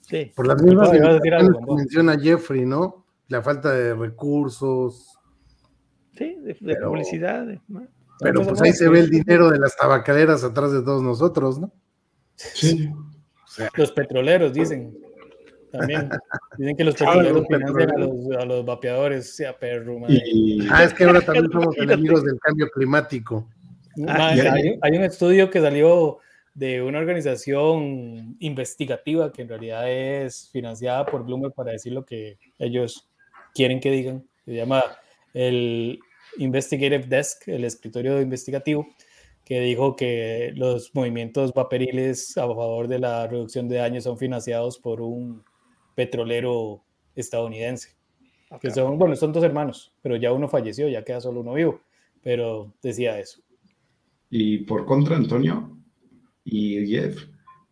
Sí. 0.00 0.32
Por 0.34 0.46
las 0.46 0.62
mismas 0.62 0.90
que 0.90 1.00
menciona 1.74 2.18
Jeffrey, 2.18 2.64
¿no? 2.66 3.06
La 3.28 3.42
falta 3.42 3.72
de 3.72 3.94
recursos. 3.94 5.18
Sí, 6.16 6.36
de, 6.40 6.76
publicidad. 6.76 7.46
Pero 8.20 8.42
pues 8.42 8.60
ahí 8.62 8.72
se 8.72 8.88
ve 8.88 9.00
el 9.00 9.10
dinero 9.10 9.50
de 9.50 9.58
las 9.58 9.76
tabacaleras 9.76 10.44
atrás 10.44 10.72
de 10.72 10.82
todos 10.82 11.02
nosotros, 11.02 11.58
¿no? 11.58 11.72
Sí. 12.36 12.90
los 13.76 13.92
petroleros 13.92 14.52
dicen. 14.52 14.96
También 15.70 16.08
dicen 16.56 16.76
que 16.76 16.84
los 16.84 16.94
petroleros 16.98 17.46
financian 17.48 17.90
a 17.90 17.98
los, 17.98 18.36
a 18.38 18.44
los 18.44 18.64
vapeadores, 18.64 19.34
sea 19.34 19.58
perro. 19.58 20.00
Ah, 20.70 20.84
es 20.84 20.94
que 20.94 21.04
ahora 21.04 21.20
también 21.20 21.50
somos 21.50 21.76
enemigos 21.78 22.24
del 22.24 22.38
cambio 22.40 22.68
climático. 22.70 23.48
Ah, 24.06 24.28
hay, 24.30 24.78
hay, 24.80 24.96
un 24.96 25.04
estudio 25.04 25.50
que 25.50 25.60
salió 25.60 26.18
de 26.54 26.82
una 26.82 26.98
organización 26.98 28.36
investigativa 28.38 29.32
que 29.32 29.42
en 29.42 29.48
realidad 29.48 29.90
es 29.90 30.48
financiada 30.50 31.04
por 31.06 31.24
Bloomberg 31.24 31.54
para 31.54 31.72
decir 31.72 31.92
lo 31.92 32.04
que 32.04 32.38
ellos 32.58 33.08
quieren 33.54 33.80
que 33.80 33.90
digan. 33.90 34.24
Se 34.44 34.54
llama 34.54 34.84
el 35.32 35.98
Investigative 36.38 37.06
Desk, 37.06 37.48
el 37.48 37.64
escritorio 37.64 38.20
investigativo, 38.20 38.86
que 39.44 39.60
dijo 39.60 39.94
que 39.94 40.52
los 40.56 40.94
movimientos 40.94 41.52
vaporiles 41.52 42.36
a 42.38 42.42
favor 42.42 42.88
de 42.88 42.98
la 42.98 43.26
reducción 43.26 43.68
de 43.68 43.76
daños 43.76 44.04
son 44.04 44.16
financiados 44.16 44.78
por 44.78 45.02
un 45.02 45.44
petrolero 45.94 46.82
estadounidense. 47.14 47.90
Que 48.60 48.70
son, 48.70 48.98
bueno, 48.98 49.16
son 49.16 49.32
dos 49.32 49.42
hermanos, 49.42 49.92
pero 50.00 50.16
ya 50.16 50.32
uno 50.32 50.48
falleció, 50.48 50.88
ya 50.88 51.04
queda 51.04 51.20
solo 51.20 51.40
uno 51.40 51.54
vivo, 51.54 51.80
pero 52.22 52.72
decía 52.82 53.18
eso. 53.18 53.40
Y 54.30 54.58
por 54.58 54.86
contra, 54.86 55.16
Antonio 55.16 55.76
y 56.44 56.86
Jeff, 56.86 57.24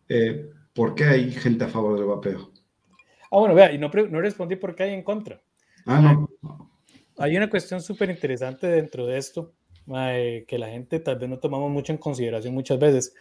eh, 0.09 0.49
¿por 0.73 0.93
qué 0.93 1.05
hay 1.05 1.31
gente 1.31 1.63
a 1.63 1.69
favor 1.69 1.97
del 1.97 2.05
vapeo? 2.05 2.51
Ah, 3.31 3.39
bueno, 3.39 3.55
vea, 3.55 3.71
y 3.71 3.77
no, 3.77 3.89
no 3.89 4.21
respondí 4.21 4.57
por 4.57 4.75
qué 4.75 4.83
hay 4.83 4.93
en 4.93 5.03
contra. 5.03 5.41
Ah, 5.85 6.01
no. 6.01 6.29
Hay 7.17 7.37
una 7.37 7.49
cuestión 7.49 7.81
súper 7.81 8.09
interesante 8.09 8.67
dentro 8.67 9.05
de 9.05 9.17
esto, 9.17 9.53
que 9.87 10.57
la 10.57 10.69
gente 10.69 10.99
tal 10.99 11.17
vez 11.17 11.29
no 11.29 11.39
tomamos 11.39 11.71
mucho 11.71 11.91
en 11.91 11.97
consideración 11.97 12.53
muchas 12.53 12.79
veces, 12.79 13.13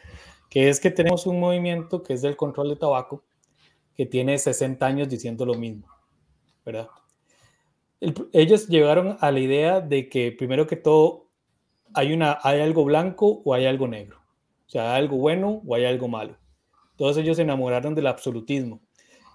que 0.49 0.69
es 0.69 0.81
que 0.81 0.91
tenemos 0.91 1.27
un 1.27 1.41
movimiento 1.41 2.03
que 2.03 2.15
es 2.15 2.23
del 2.23 2.37
control 2.37 2.71
de 2.71 2.77
tabaco, 2.77 3.25
que 3.95 4.07
tiene 4.07 4.39
60 4.39 4.85
años 4.87 5.09
diciendo 5.09 5.45
lo 5.45 5.55
mismo, 5.55 5.87
¿verdad? 6.65 6.89
ellos 8.33 8.67
llegaron 8.69 9.17
a 9.21 9.31
la 9.31 9.39
idea 9.39 9.81
de 9.81 10.09
que 10.09 10.33
primero 10.33 10.67
que 10.67 10.75
todo 10.75 11.29
hay, 11.95 12.13
una, 12.13 12.39
hay 12.43 12.61
algo 12.61 12.85
blanco 12.85 13.43
o 13.45 13.55
hay 13.55 13.67
algo 13.67 13.87
negro, 13.87 14.19
o 14.67 14.71
sea, 14.71 14.95
hay 14.95 15.03
algo 15.03 15.19
bueno 15.19 15.63
o 15.65 15.75
hay 15.75 15.85
algo 15.85 16.09
malo. 16.09 16.37
Todos 16.97 17.17
ellos 17.17 17.37
se 17.37 17.43
enamoraron 17.43 17.95
del 17.95 18.07
absolutismo. 18.07 18.81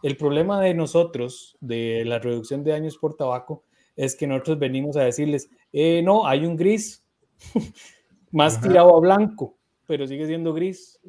El 0.04 0.18
problema 0.18 0.62
de 0.62 0.74
nosotros, 0.74 1.58
de 1.60 2.04
la 2.06 2.20
reducción 2.20 2.64
de 2.64 2.72
daños 2.72 2.98
por 2.98 3.16
tabaco, 3.16 3.64
es 3.96 4.16
que 4.16 4.28
nosotros 4.28 4.60
venimos 4.60 4.96
a 4.96 5.04
decirles, 5.04 5.50
eh, 5.74 6.02
no, 6.04 6.28
hay 6.28 6.46
un 6.46 6.56
gris 6.56 7.04
más 8.32 8.60
tirado 8.62 8.96
a 8.96 9.00
blanco, 9.00 9.58
pero 9.86 10.08
sigue 10.08 10.28
siendo 10.28 10.54
gris. 10.54 11.00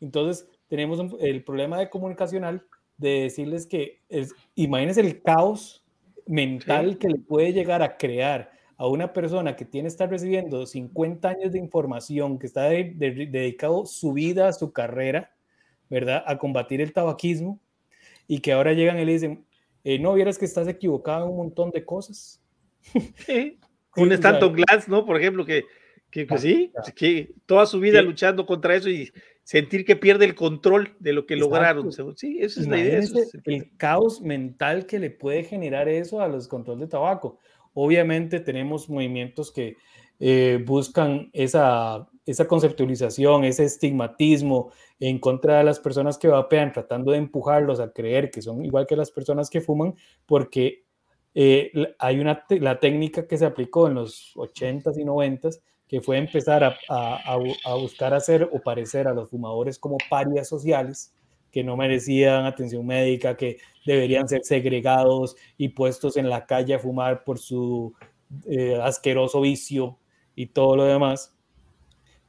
Entonces, 0.00 0.48
tenemos 0.68 1.00
el 1.20 1.44
problema 1.44 1.78
de 1.78 1.90
comunicacional 1.90 2.64
de 2.96 3.22
decirles 3.22 3.66
que, 3.66 4.02
es, 4.08 4.34
imagínense 4.54 5.00
el 5.00 5.22
caos 5.22 5.84
mental 6.26 6.98
que 6.98 7.08
le 7.08 7.18
puede 7.18 7.52
llegar 7.52 7.82
a 7.82 7.96
crear 7.96 8.50
a 8.78 8.88
una 8.88 9.12
persona 9.12 9.56
que 9.56 9.64
tiene 9.64 9.88
estar 9.88 10.10
recibiendo 10.10 10.66
50 10.66 11.28
años 11.28 11.52
de 11.52 11.58
información, 11.58 12.38
que 12.38 12.46
está 12.46 12.64
dedicado 12.64 13.86
su 13.86 14.12
vida, 14.12 14.52
su 14.52 14.72
carrera, 14.72 15.34
¿verdad?, 15.88 16.22
a 16.26 16.36
combatir 16.36 16.80
el 16.80 16.92
tabaquismo, 16.92 17.58
y 18.28 18.40
que 18.40 18.52
ahora 18.52 18.72
llegan 18.72 18.98
y 18.98 19.04
le 19.04 19.12
dicen, 19.12 19.46
eh, 19.84 19.98
no 19.98 20.12
vieras 20.14 20.36
que 20.36 20.44
estás 20.44 20.68
equivocado 20.68 21.24
en 21.24 21.30
un 21.30 21.36
montón 21.38 21.70
de 21.70 21.84
cosas. 21.84 22.42
Sí, 23.26 23.58
un 23.96 24.12
Stanton 24.12 24.52
Glass, 24.52 24.88
¿no? 24.88 25.04
Por 25.04 25.18
ejemplo, 25.18 25.44
que, 25.44 25.64
que 26.10 26.26
pues 26.26 26.42
sí, 26.42 26.72
que 26.94 27.30
toda 27.46 27.66
su 27.66 27.80
vida 27.80 28.02
luchando 28.02 28.46
contra 28.46 28.74
eso 28.74 28.88
y 28.88 29.10
sentir 29.42 29.84
que 29.84 29.94
pierde 29.96 30.24
el 30.24 30.34
control 30.34 30.96
de 30.98 31.12
lo 31.12 31.24
que 31.24 31.36
lograron. 31.36 31.90
Sí, 32.16 32.38
esa 32.40 32.60
es 32.60 32.66
la 32.66 32.78
idea. 32.78 33.00
El 33.44 33.76
caos 33.76 34.20
mental 34.20 34.86
que 34.86 34.98
le 34.98 35.10
puede 35.10 35.44
generar 35.44 35.88
eso 35.88 36.20
a 36.20 36.28
los 36.28 36.48
controles 36.48 36.80
de 36.80 36.88
tabaco. 36.88 37.38
Obviamente 37.72 38.40
tenemos 38.40 38.88
movimientos 38.88 39.52
que 39.52 39.76
eh, 40.18 40.62
buscan 40.66 41.30
esa, 41.32 42.08
esa 42.24 42.48
conceptualización, 42.48 43.44
ese 43.44 43.64
estigmatismo 43.64 44.72
en 44.98 45.18
contra 45.18 45.58
de 45.58 45.64
las 45.64 45.78
personas 45.78 46.18
que 46.18 46.26
vapean, 46.26 46.72
tratando 46.72 47.12
de 47.12 47.18
empujarlos 47.18 47.78
a 47.78 47.92
creer 47.92 48.30
que 48.30 48.42
son 48.42 48.64
igual 48.64 48.86
que 48.86 48.96
las 48.96 49.10
personas 49.10 49.50
que 49.50 49.60
fuman, 49.60 49.94
porque 50.24 50.85
eh, 51.36 51.70
hay 51.98 52.18
una 52.18 52.44
la 52.48 52.80
técnica 52.80 53.28
que 53.28 53.36
se 53.36 53.44
aplicó 53.44 53.86
en 53.86 53.94
los 53.94 54.34
80s 54.34 54.98
y 54.98 55.04
90s, 55.04 55.60
que 55.86 56.00
fue 56.00 56.18
empezar 56.18 56.64
a, 56.64 56.76
a, 56.88 57.74
buscar 57.76 58.14
hacer 58.14 58.48
o 58.50 58.60
parecer 58.60 59.06
a 59.06 59.14
los 59.14 59.30
fumadores 59.30 59.78
como 59.78 59.98
parias 60.10 60.48
sociales, 60.48 61.14
que 61.52 61.62
no 61.62 61.76
merecían 61.76 62.46
atención 62.46 62.84
médica, 62.84 63.36
que 63.36 63.58
deberían 63.84 64.28
ser 64.28 64.44
segregados 64.44 65.36
y 65.56 65.68
puestos 65.68 66.16
en 66.16 66.28
la 66.28 66.46
calle 66.46 66.74
a 66.74 66.78
fumar 66.78 67.22
por 67.22 67.38
su 67.38 67.94
eh, 68.46 68.76
asqueroso 68.82 69.42
vicio 69.42 69.98
y 70.34 70.46
todo 70.46 70.74
lo 70.74 70.84
demás 70.84 71.36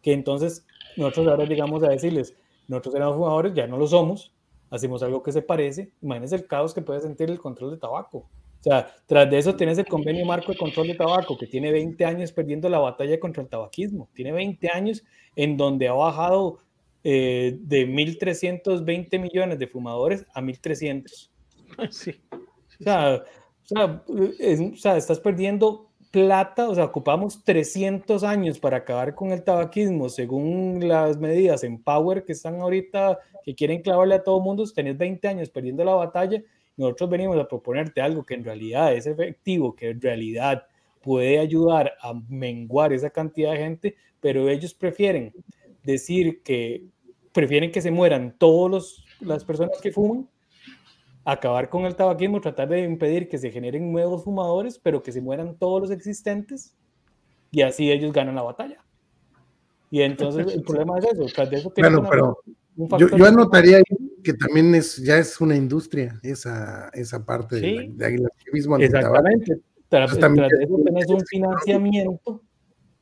que 0.02 0.14
entonces 0.14 0.66
nosotros 0.96 1.28
ahora 1.28 1.46
llegamos 1.46 1.84
a 1.84 1.90
decirles, 1.90 2.36
nosotros 2.68 2.96
éramos 2.96 3.18
fumadores, 3.18 3.54
ya 3.54 3.68
no 3.68 3.78
lo 3.78 3.88
somos, 3.88 4.34
hacemos 4.70 5.04
algo 5.04 5.22
que 5.22 5.32
se 5.32 5.42
parece, 5.42 5.92
imagínense 6.02 6.36
el 6.36 6.48
caos 6.48 6.74
que 6.74 6.82
puede 6.82 7.02
sentir 7.02 7.30
el 7.30 7.40
control 7.40 7.72
de 7.72 7.78
tabaco. 7.78 8.30
O 8.60 8.64
sea, 8.64 8.94
tras 9.06 9.30
de 9.30 9.38
eso 9.38 9.56
tienes 9.56 9.78
el 9.78 9.86
convenio 9.86 10.26
marco 10.26 10.52
de 10.52 10.58
control 10.58 10.88
de 10.88 10.96
tabaco, 10.96 11.38
que 11.38 11.48
tiene 11.48 11.72
20 11.72 12.04
años 12.06 12.32
perdiendo 12.32 12.70
la 12.70 12.80
batalla 12.80 13.20
contra 13.20 13.44
el 13.44 13.50
tabaquismo. 13.50 14.10
Tiene 14.14 14.32
20 14.32 14.70
años 14.70 15.04
en 15.36 15.58
donde 15.58 15.88
ha 15.88 15.94
bajado 15.94 16.60
eh, 17.04 17.58
de 17.62 17.88
1.320 17.88 19.20
millones 19.20 19.60
de 19.60 19.68
fumadores 19.68 20.26
a 20.34 20.42
1.300. 20.42 21.30
Sí. 21.92 22.16
O, 22.80 22.84
sea, 22.84 23.24
o, 23.64 23.66
sea, 23.66 24.04
o 24.08 24.76
sea, 24.76 24.98
estás 24.98 25.20
perdiendo 25.20 25.88
plata, 26.12 26.70
o 26.70 26.76
sea, 26.76 26.86
ocupamos 26.86 27.44
300 27.44 28.24
años 28.24 28.60
para 28.60 28.78
acabar 28.78 29.16
con 29.16 29.32
el 29.32 29.44
tabaquismo, 29.44 30.10
según 30.10 30.88
las 30.88 31.18
medidas 31.18 31.64
en 31.64 31.82
Power 31.82 32.24
que 32.24 32.32
están 32.32 32.56
ahorita, 32.62 33.20
que 33.44 33.56
quieren 33.56 33.82
clavarle 33.82 34.16
a 34.16 34.24
todo 34.24 34.40
mundo, 34.40 34.64
tenés 34.74 34.98
20 34.98 35.28
años 35.28 35.50
perdiendo 35.50 35.84
la 35.84 35.94
batalla, 35.94 36.42
nosotros 36.78 37.10
venimos 37.10 37.38
a 37.38 37.48
proponerte 37.48 38.02
algo 38.02 38.24
que 38.24 38.36
en 38.36 38.44
realidad 38.44 38.94
es 38.94 39.08
efectivo, 39.08 39.76
que 39.76 39.90
en 39.90 40.00
realidad 40.00 40.68
puede 41.02 41.40
ayudar 41.40 41.94
a 42.02 42.14
menguar 42.30 42.94
esa 42.94 43.10
cantidad 43.10 43.52
de 43.52 43.58
gente, 43.58 43.96
pero 44.20 44.48
ellos 44.48 44.74
prefieren 44.74 45.34
decir 45.84 46.44
que 46.44 46.86
prefieren 47.34 47.72
que 47.72 47.82
se 47.82 47.92
mueran 47.92 48.36
todas 48.38 49.04
las 49.20 49.44
personas 49.44 49.80
que 49.82 49.92
fuman 49.92 50.30
acabar 51.26 51.70
con 51.70 51.86
el 51.86 51.96
tabaquismo, 51.96 52.40
tratar 52.40 52.70
de 52.70 52.84
impedir 52.84 53.28
que 53.28 53.38
se 53.38 53.52
generen 53.52 53.92
nuevos 53.92 54.24
fumadores, 54.24 54.80
pero 54.80 55.04
que 55.04 55.12
se 55.12 55.22
mueran 55.22 55.58
todos 55.58 55.82
los 55.82 55.92
existentes 55.92 56.76
y 57.52 57.64
así 57.64 57.92
ellos 57.92 58.14
ganan 58.14 58.36
la 58.36 58.44
batalla. 58.44 58.84
Y 59.92 60.02
entonces 60.02 60.54
el 60.54 60.62
problema 60.64 61.00
es 61.00 61.06
eso, 61.06 61.26
tras 61.34 61.50
de 61.50 61.58
eso 61.58 61.74
bueno, 61.76 62.08
pero 62.10 62.38
yo, 62.78 63.26
anotaría 63.26 63.82
que 64.24 64.34
también 64.34 64.76
es 64.76 64.98
ya 64.98 65.18
es 65.18 65.42
una 65.42 65.56
industria 65.56 66.20
esa, 66.22 66.90
esa 66.94 67.26
parte 67.26 67.58
de, 67.58 67.90
de 67.94 68.26
activismo 68.26 68.78
Exactamente. 68.78 69.60
Tras, 69.90 70.18
tras, 70.18 70.32
eso 70.62 70.82
tenés 70.84 71.10
un 71.10 71.22
financiamiento, 71.26 72.42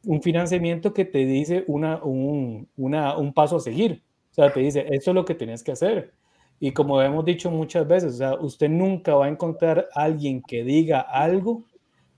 un 0.03 0.21
financiamiento 0.21 0.93
que 0.93 1.05
te 1.05 1.25
dice 1.25 1.63
una, 1.67 2.03
un, 2.03 2.67
una, 2.77 3.17
un 3.17 3.33
paso 3.33 3.57
a 3.57 3.59
seguir. 3.59 4.03
O 4.31 4.33
sea, 4.35 4.53
te 4.53 4.59
dice, 4.59 4.85
esto 4.91 5.11
es 5.11 5.15
lo 5.15 5.25
que 5.25 5.33
tienes 5.33 5.63
que 5.63 5.71
hacer 5.71 6.13
y 6.59 6.71
como 6.71 7.01
hemos 7.01 7.25
dicho 7.25 7.51
muchas 7.51 7.87
veces, 7.87 8.13
o 8.13 8.17
sea, 8.17 8.33
usted 8.35 8.69
nunca 8.69 9.15
va 9.15 9.25
a 9.25 9.29
encontrar 9.29 9.89
a 9.93 10.03
alguien 10.03 10.41
que 10.41 10.63
diga 10.63 11.01
algo 11.01 11.65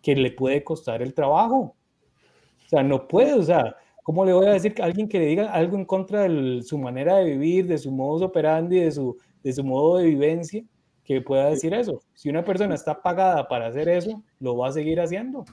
que 0.02 0.16
le 0.16 0.32
puede 0.32 0.64
costar 0.64 1.02
el 1.02 1.14
trabajo. 1.14 1.76
O 2.66 2.70
sea, 2.70 2.84
no 2.84 3.08
puede, 3.08 3.34
o 3.34 3.44
sea, 3.44 3.76
¿cómo 4.08 4.24
le 4.24 4.32
voy 4.32 4.46
a 4.46 4.54
decir 4.54 4.74
a 4.82 4.86
alguien 4.86 5.10
que 5.10 5.20
le 5.20 5.26
diga 5.26 5.52
algo 5.52 5.76
en 5.76 5.84
contra 5.84 6.22
de 6.22 6.62
su 6.64 6.78
manera 6.78 7.18
de 7.18 7.26
vivir, 7.26 7.68
de 7.68 7.78
su 7.78 7.92
modus 7.92 8.22
operandi, 8.22 8.80
de 8.80 8.90
su, 8.90 9.18
de 9.44 9.52
su 9.52 9.66
modo 9.66 9.98
de 9.98 10.06
vivencia, 10.06 10.64
que 11.04 11.20
pueda 11.20 11.50
decir 11.50 11.74
eso? 11.74 12.02
Si 12.14 12.30
una 12.30 12.42
persona 12.42 12.74
está 12.74 13.02
pagada 13.02 13.50
para 13.50 13.68
hacer 13.68 13.90
eso, 13.90 14.24
lo 14.40 14.56
va 14.56 14.70
a 14.70 14.72
seguir 14.72 15.02
haciendo. 15.02 15.44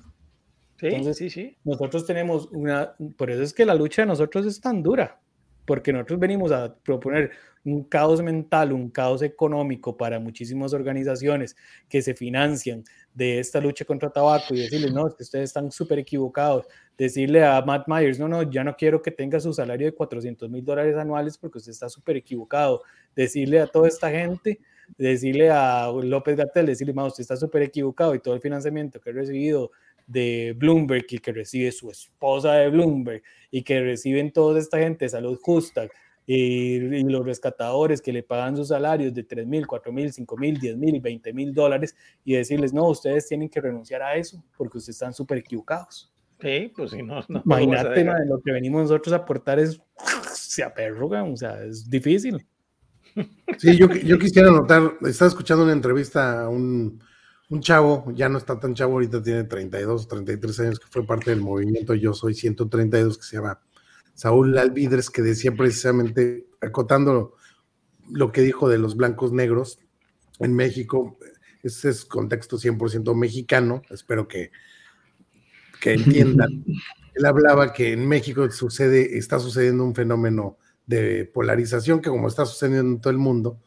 Sí, 0.77 1.15
sí, 1.15 1.31
sí. 1.31 1.57
Nosotros 1.65 2.07
tenemos 2.07 2.49
una, 2.53 2.95
por 3.17 3.29
eso 3.29 3.43
es 3.43 3.53
que 3.53 3.67
la 3.67 3.75
lucha 3.75 4.03
de 4.03 4.07
nosotros 4.07 4.47
es 4.47 4.61
tan 4.61 4.85
dura, 4.85 5.19
porque 5.67 5.93
nosotros 5.93 6.21
venimos 6.21 6.53
a 6.53 6.77
proponer 6.77 7.33
un 7.65 7.85
caos 7.85 8.23
mental, 8.23 8.73
un 8.73 8.91
caos 8.91 9.23
económico 9.23 9.97
para 9.97 10.21
muchísimas 10.21 10.73
organizaciones 10.73 11.57
que 11.89 12.03
se 12.03 12.15
financian 12.15 12.85
de 13.15 13.39
esta 13.39 13.61
lucha 13.61 13.85
contra 13.85 14.11
tabaco 14.11 14.55
y 14.55 14.61
decirles, 14.61 14.93
no, 14.93 15.07
es 15.07 15.15
que 15.15 15.23
ustedes 15.23 15.45
están 15.45 15.71
súper 15.71 15.99
equivocados. 15.99 16.67
Decirle 16.99 17.45
a 17.45 17.61
Matt 17.63 17.89
Myers, 17.89 18.19
no, 18.19 18.29
no, 18.29 18.43
ya 18.43 18.65
no 18.65 18.77
quiero 18.77 19.01
que 19.01 19.11
tenga 19.11 19.41
su 19.41 19.53
salario 19.53 19.87
de 19.87 19.95
400 19.95 20.51
mil 20.51 20.65
dólares 20.65 20.97
anuales 20.97 21.39
porque 21.39 21.59
usted 21.59 21.73
está 21.73 21.89
súper 21.89 22.17
equivocado. 22.17 22.83
Decirle 23.17 23.61
a 23.61 23.67
toda 23.67 23.89
esta 23.89 24.11
gente, 24.11 24.61
decirle 24.99 25.51
a 25.51 25.91
López 25.91 26.37
Gatel, 26.37 26.67
decirle, 26.67 26.93
más 26.93 27.09
usted 27.09 27.23
está 27.23 27.37
súper 27.37 27.63
equivocado 27.63 28.15
y 28.15 28.21
todo 28.21 28.35
el 28.35 28.41
financiamiento 28.41 29.01
que 29.01 29.11
he 29.11 29.13
recibido 29.13 29.71
de 30.07 30.55
Bloomberg 30.57 31.07
y 31.09 31.19
que 31.19 31.33
recibe 31.33 31.73
su 31.73 31.91
esposa 31.91 32.55
de 32.55 32.69
Bloomberg 32.69 33.23
y 33.51 33.63
que 33.63 33.81
reciben 33.81 34.33
toda 34.33 34.61
esta 34.61 34.79
gente 34.79 35.07
de 35.07 35.09
salud 35.09 35.39
justa 35.41 35.89
y, 36.27 37.03
los 37.05 37.25
rescatadores 37.25 38.01
que 38.01 38.13
le 38.13 38.23
pagan 38.23 38.57
sus 38.57 38.69
salarios 38.69 39.13
de 39.13 39.25
3 39.25 39.47
mil, 39.47 39.67
4 39.67 39.93
mil, 39.93 40.13
5 40.13 40.37
mil, 40.37 40.59
10 40.59 40.77
mil, 40.77 41.01
20 41.01 41.33
mil 41.33 41.53
dólares 41.53 41.95
y 42.25 42.35
decirles, 42.35 42.73
no, 42.73 42.89
ustedes 42.89 43.29
tienen 43.29 43.49
que 43.49 43.61
renunciar 43.61 44.03
a 44.03 44.17
eso 44.17 44.43
porque 44.57 44.79
ustedes 44.79 44.97
están 44.97 45.13
súper 45.13 45.39
equivocados. 45.39 46.13
Sí, 46.41 46.73
pues 46.75 46.91
si 46.91 47.03
no, 47.03 47.21
no 47.29 47.43
Imagínate, 47.45 48.05
lo 48.27 48.41
que 48.41 48.53
venimos 48.53 48.83
nosotros 48.83 49.13
a 49.13 49.17
aportar 49.17 49.59
es, 49.59 49.81
se 50.33 50.63
aperrugan, 50.63 51.33
o 51.33 51.37
sea, 51.37 51.63
es 51.63 51.89
difícil. 51.89 52.45
Sí, 53.59 53.77
yo, 53.77 53.89
yo 53.89 54.19
quisiera 54.19 54.51
notar, 54.51 54.95
estaba 55.07 55.29
escuchando 55.29 55.63
una 55.63 55.73
entrevista 55.73 56.43
a 56.43 56.49
un, 56.49 57.01
un 57.49 57.61
chavo, 57.61 58.13
ya 58.15 58.29
no 58.29 58.39
está 58.39 58.59
tan 58.59 58.75
chavo, 58.75 58.95
ahorita 58.95 59.23
tiene 59.23 59.45
32, 59.45 60.09
33 60.09 60.61
años, 60.61 60.81
que 60.81 60.87
fue 60.91 61.07
parte 61.07 61.31
del 61.31 61.41
movimiento 61.41 61.95
Yo 61.95 62.13
Soy 62.13 62.35
132, 62.35 63.19
que 63.19 63.25
se 63.25 63.37
llama 63.37 63.61
Saúl 64.15 64.57
Alvidres, 64.59 65.11
que 65.11 65.23
decía 65.23 65.53
precisamente, 65.53 66.47
acotando 66.61 67.35
lo 68.11 68.33
que 68.33 68.43
dijo 68.43 68.69
de 68.69 68.79
los 68.79 68.97
blancos 68.97 69.33
negros 69.33 69.79
en 70.39 70.55
México, 70.55 71.19
ese 71.63 71.91
es 71.91 72.05
contexto 72.05 72.59
100% 72.59 73.15
mexicano, 73.15 73.83
espero 73.91 74.29
que, 74.29 74.51
que 75.81 75.95
entiendan. 75.95 76.65
Él 77.15 77.27
hablaba 77.27 77.73
que 77.73 77.93
en 77.93 78.07
México 78.09 78.51
sucede, 78.51 79.17
está 79.19 79.39
sucediendo 79.39 79.85
un 79.85 79.95
fenómeno 79.95 80.59
de 80.87 81.25
polarización 81.25 82.01
que 82.01 82.11
como 82.11 82.29
está 82.29 82.45
sucediendo 82.45 82.93
en 82.93 83.01
todo 83.01 83.13
el 83.13 83.19
mundo, 83.19 83.61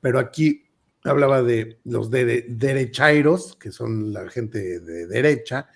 pero 0.00 0.18
aquí 0.18 0.64
hablaba 1.04 1.42
de 1.42 1.80
los 1.84 2.10
de, 2.10 2.46
derechairos, 2.48 3.56
que 3.56 3.72
son 3.72 4.12
la 4.12 4.28
gente 4.28 4.80
de 4.80 5.06
derecha, 5.06 5.68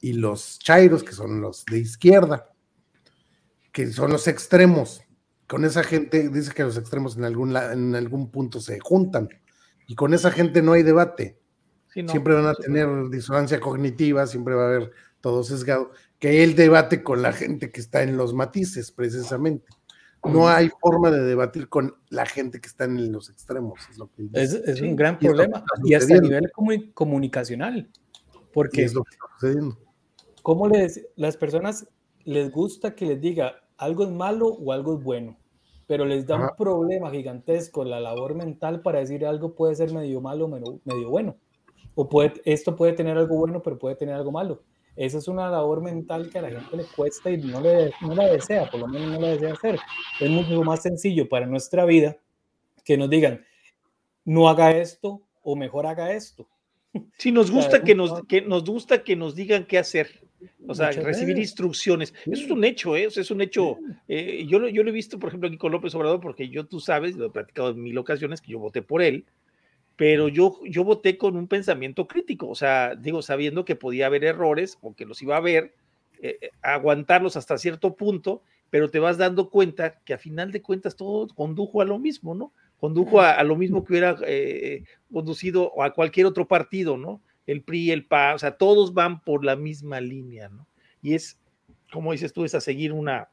y 0.00 0.14
los 0.14 0.58
chairos, 0.58 1.04
que 1.04 1.12
son 1.12 1.40
los 1.40 1.64
de 1.64 1.78
izquierda, 1.78 2.51
que 3.72 3.90
son 3.92 4.12
los 4.12 4.28
extremos. 4.28 5.02
Con 5.46 5.64
esa 5.64 5.82
gente, 5.82 6.28
dice 6.28 6.52
que 6.54 6.62
los 6.62 6.76
extremos 6.76 7.16
en 7.16 7.24
algún, 7.24 7.56
en 7.56 7.94
algún 7.94 8.30
punto 8.30 8.60
se 8.60 8.78
juntan, 8.80 9.28
y 9.86 9.94
con 9.94 10.14
esa 10.14 10.30
gente 10.30 10.62
no 10.62 10.72
hay 10.72 10.82
debate. 10.82 11.38
siempre 11.88 12.34
van 12.34 12.46
a 12.46 12.54
tener 12.54 12.88
disonancia 13.10 13.60
cognitiva, 13.60 14.26
siempre 14.26 14.54
va 14.54 14.64
a 14.64 14.68
haber 14.68 14.92
todo 15.20 15.42
sesgado, 15.42 15.90
que 16.18 16.42
él 16.44 16.54
debate 16.54 17.02
con 17.02 17.20
la 17.20 17.32
gente 17.32 17.70
que 17.70 17.80
está 17.80 18.02
en 18.02 18.16
los 18.16 18.32
matices, 18.32 18.92
precisamente 18.92 19.66
no 20.30 20.48
hay 20.48 20.70
forma 20.80 21.10
de 21.10 21.22
debatir 21.22 21.68
con 21.68 21.96
la 22.10 22.26
gente 22.26 22.60
que 22.60 22.68
está 22.68 22.84
en 22.84 23.12
los 23.12 23.28
extremos. 23.28 23.80
Es, 24.32 24.54
es, 24.54 24.80
un 24.80 24.94
gran 24.94 25.18
problema 25.18 25.64
y 25.84 25.94
hasta 25.94 26.16
a 26.16 26.20
nivel 26.20 26.50
comunicacional. 26.94 27.90
Porque 28.52 28.84
es 28.84 28.94
lo 28.94 29.02
que 29.02 29.10
está 29.14 29.26
sucediendo. 29.34 29.78
¿Cómo 30.42 30.68
les, 30.68 31.06
las 31.16 31.36
personas 31.36 31.88
les 32.24 32.50
gusta 32.50 32.94
que 32.94 33.06
les 33.06 33.20
diga 33.20 33.61
algo 33.82 34.04
es 34.04 34.10
malo 34.10 34.48
o 34.48 34.72
algo 34.72 34.96
es 34.96 35.02
bueno? 35.02 35.36
Pero 35.86 36.04
les 36.04 36.26
da 36.26 36.36
un 36.36 36.56
problema 36.56 37.10
gigantesco 37.10 37.84
la 37.84 38.00
labor 38.00 38.34
mental 38.34 38.80
para 38.80 39.00
decir 39.00 39.26
algo 39.26 39.54
puede 39.54 39.74
ser 39.74 39.92
medio 39.92 40.20
malo 40.20 40.46
o 40.46 40.48
medio, 40.48 41.10
bueno. 41.10 41.36
O 41.94 42.08
puede, 42.08 42.40
esto 42.44 42.74
puede 42.76 42.94
tener 42.94 43.18
algo 43.18 43.36
bueno, 43.36 43.62
pero 43.62 43.78
puede 43.78 43.96
tener 43.96 44.14
algo 44.14 44.32
malo. 44.32 44.62
Esa 44.96 45.18
es 45.18 45.28
una 45.28 45.50
labor 45.50 45.82
mental 45.82 46.30
que 46.30 46.38
a 46.38 46.42
la 46.42 46.50
gente 46.50 46.76
le 46.76 46.84
cuesta 46.84 47.30
y 47.30 47.38
no, 47.38 47.60
le, 47.60 47.92
no 48.00 48.14
la 48.14 48.26
desea, 48.26 48.70
por 48.70 48.80
lo 48.80 48.88
menos 48.88 49.10
no 49.10 49.20
la 49.20 49.28
desea 49.28 49.52
hacer. 49.52 49.78
Es 50.20 50.30
mucho 50.30 50.62
más 50.62 50.82
sencillo 50.82 51.28
para 51.28 51.46
nuestra 51.46 51.84
vida 51.84 52.16
que 52.84 52.96
nos 52.96 53.10
digan, 53.10 53.44
no 54.24 54.48
haga 54.48 54.70
esto 54.72 55.22
o 55.42 55.56
mejor 55.56 55.86
haga 55.86 56.12
esto. 56.12 56.46
Sí, 57.18 57.32
nos 57.32 57.50
gusta 57.50 57.82
que 57.82 57.94
nos, 57.94 58.22
que 58.26 58.42
nos 58.42 58.64
gusta 58.64 59.02
que 59.02 59.16
nos 59.16 59.34
digan 59.34 59.64
qué 59.66 59.78
hacer. 59.78 60.08
O 60.66 60.74
sea, 60.74 60.90
recibir 60.90 61.38
instrucciones. 61.38 62.14
Eso 62.26 62.44
es 62.44 62.50
un 62.50 62.64
hecho, 62.64 62.96
¿eh? 62.96 63.04
es 63.04 63.30
un 63.30 63.40
hecho. 63.40 63.78
Eh, 64.08 64.46
yo, 64.48 64.68
yo 64.68 64.82
lo 64.82 64.90
he 64.90 64.92
visto, 64.92 65.18
por 65.18 65.28
ejemplo, 65.28 65.48
aquí 65.48 65.58
con 65.58 65.72
López 65.72 65.94
Obrador, 65.94 66.20
porque 66.20 66.48
yo, 66.48 66.66
tú 66.66 66.80
sabes, 66.80 67.16
lo 67.16 67.26
he 67.26 67.30
platicado 67.30 67.70
en 67.70 67.82
mil 67.82 67.98
ocasiones, 67.98 68.40
que 68.40 68.52
yo 68.52 68.58
voté 68.58 68.82
por 68.82 69.02
él 69.02 69.24
pero 69.96 70.28
yo, 70.28 70.58
yo 70.64 70.84
voté 70.84 71.16
con 71.18 71.36
un 71.36 71.46
pensamiento 71.48 72.08
crítico, 72.08 72.48
o 72.48 72.54
sea, 72.54 72.96
digo, 72.96 73.22
sabiendo 73.22 73.64
que 73.64 73.76
podía 73.76 74.06
haber 74.06 74.24
errores 74.24 74.78
o 74.80 74.94
que 74.94 75.04
los 75.04 75.20
iba 75.22 75.34
a 75.34 75.38
haber, 75.38 75.74
eh, 76.20 76.38
eh, 76.40 76.50
aguantarlos 76.62 77.36
hasta 77.36 77.58
cierto 77.58 77.94
punto, 77.94 78.42
pero 78.70 78.90
te 78.90 79.00
vas 79.00 79.18
dando 79.18 79.50
cuenta 79.50 79.98
que 80.04 80.14
a 80.14 80.18
final 80.18 80.50
de 80.50 80.62
cuentas 80.62 80.96
todo 80.96 81.26
condujo 81.34 81.82
a 81.82 81.84
lo 81.84 81.98
mismo, 81.98 82.34
¿no? 82.34 82.52
Condujo 82.78 83.20
a, 83.20 83.42
lo 83.44 83.54
mismo 83.54 83.84
que 83.84 83.92
hubiera 83.92 84.16
eh, 84.26 84.84
conducido 85.12 85.80
a 85.82 85.92
cualquier 85.92 86.26
otro 86.26 86.48
partido, 86.48 86.96
¿no? 86.96 87.20
El 87.46 87.62
PRI, 87.62 87.90
el 87.90 88.06
PA, 88.06 88.34
o 88.34 88.38
sea, 88.38 88.56
todos 88.56 88.94
van 88.94 89.22
por 89.22 89.44
la 89.44 89.56
misma 89.56 90.00
línea, 90.00 90.48
¿no? 90.48 90.66
Y 91.02 91.14
es, 91.14 91.40
como 91.92 92.12
dices 92.12 92.32
tú, 92.32 92.44
es 92.44 92.54
a 92.54 92.60
seguir 92.60 92.92
una, 92.92 93.28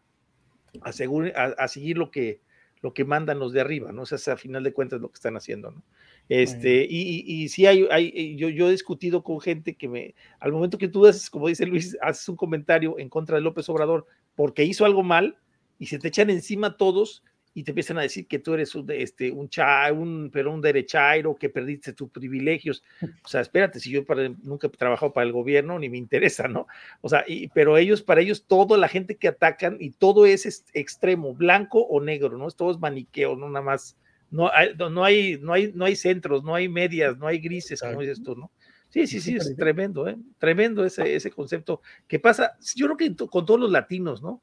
a, 0.82 0.90
a 0.90 1.68
seguir 1.68 1.98
lo 1.98 2.12
que, 2.12 2.42
lo 2.82 2.94
que 2.94 3.06
mandan 3.06 3.40
los 3.40 3.54
de 3.54 3.62
arriba, 3.62 3.92
¿no? 3.92 4.04
O 4.04 4.06
sea, 4.06 4.34
a 4.34 4.38
final 4.38 4.64
de 4.64 4.74
cuentas 4.74 5.02
lo 5.02 5.10
que 5.10 5.16
están 5.16 5.36
haciendo, 5.36 5.72
¿no? 5.72 5.84
Este, 6.30 6.86
y, 6.88 7.24
y, 7.26 7.50
sí 7.50 7.66
hay, 7.66 7.88
hay 7.90 8.36
yo, 8.36 8.50
yo, 8.50 8.68
he 8.68 8.72
discutido 8.72 9.24
con 9.24 9.42
gente 9.42 9.74
que 9.74 9.88
me, 9.88 10.14
al 10.40 10.52
momento 10.52 10.78
que 10.78 10.88
tú 10.88 11.08
haces, 11.08 11.28
como 11.28 11.48
dice 11.48 11.66
Luis, 11.66 11.98
haces 12.04 12.30
un 12.30 12.36
comentario 12.36 13.00
en 13.00 13.10
contra 13.10 13.36
de 13.36 13.42
López 13.42 13.68
Obrador 13.68 14.06
porque 14.36 14.64
hizo 14.64 14.86
algo 14.86 15.02
mal 15.02 15.40
y 15.80 15.88
se 15.88 15.98
te 15.98 16.10
echan 16.10 16.30
encima 16.30 16.78
todos 16.78 17.24
y 17.60 17.64
te 17.64 17.72
empiezan 17.72 17.98
a 17.98 18.04
decir 18.04 18.26
que 18.26 18.40
tú 18.40 18.54
eres 18.54 18.74
un, 18.74 18.90
este, 18.90 19.32
un, 19.32 19.50
cha, 19.50 19.92
un, 19.92 20.30
pero 20.32 20.54
un 20.54 20.62
derechairo, 20.62 21.36
que 21.36 21.50
perdiste 21.50 21.92
tus 21.92 22.10
privilegios. 22.10 22.86
O 23.22 23.28
sea, 23.28 23.42
espérate, 23.42 23.82
si 23.82 23.92
yo 23.92 24.04
nunca 24.44 24.68
he 24.68 24.70
trabajado 24.70 25.12
para 25.12 25.28
el 25.28 25.34
gobierno, 25.34 25.78
ni 25.78 25.90
me 25.90 25.98
interesa, 25.98 26.48
¿no? 26.48 26.68
O 27.02 27.10
sea, 27.10 27.26
y, 27.28 27.50
pero 27.50 27.78
ellos, 27.78 28.02
para 28.02 28.22
ellos, 28.22 28.46
toda 28.48 28.78
la 28.78 28.88
gente 28.88 29.18
que 29.18 29.28
atacan 29.28 29.76
y 29.82 29.90
todo 29.90 30.26
es 30.26 30.66
extremo, 30.74 31.36
blanco 31.36 31.82
o 31.82 32.00
negro, 32.00 32.38
¿no? 32.38 32.50
Todo 32.52 32.72
es 32.72 32.80
maniqueo, 32.80 33.36
no 33.36 33.50
nada 33.50 33.66
más 33.66 33.98
no 34.32 34.50
hay, 34.54 34.74
no 34.78 35.04
hay, 35.04 35.38
no 35.42 35.52
hay, 35.52 35.74
no 35.76 35.84
hay 35.84 35.98
centros, 35.98 36.42
no 36.46 36.56
hay 36.56 36.70
medias, 36.70 37.18
no 37.18 37.28
hay 37.28 37.40
grises, 37.40 37.82
como 37.82 38.00
dices 38.00 38.24
tú, 38.24 38.38
¿no? 38.38 38.52
Sí, 38.88 39.06
sí, 39.06 39.20
sí, 39.20 39.36
es 39.36 39.54
tremendo, 39.58 40.08
¿eh? 40.08 40.16
Tremendo 40.38 40.86
ese, 40.86 41.14
ese 41.14 41.30
concepto. 41.30 41.82
que 42.08 42.20
pasa? 42.20 42.58
Yo 42.74 42.86
creo 42.86 42.98
que 42.98 43.28
con 43.28 43.46
todos 43.46 43.60
los 43.60 43.70
latinos, 43.70 44.22
¿no? 44.22 44.42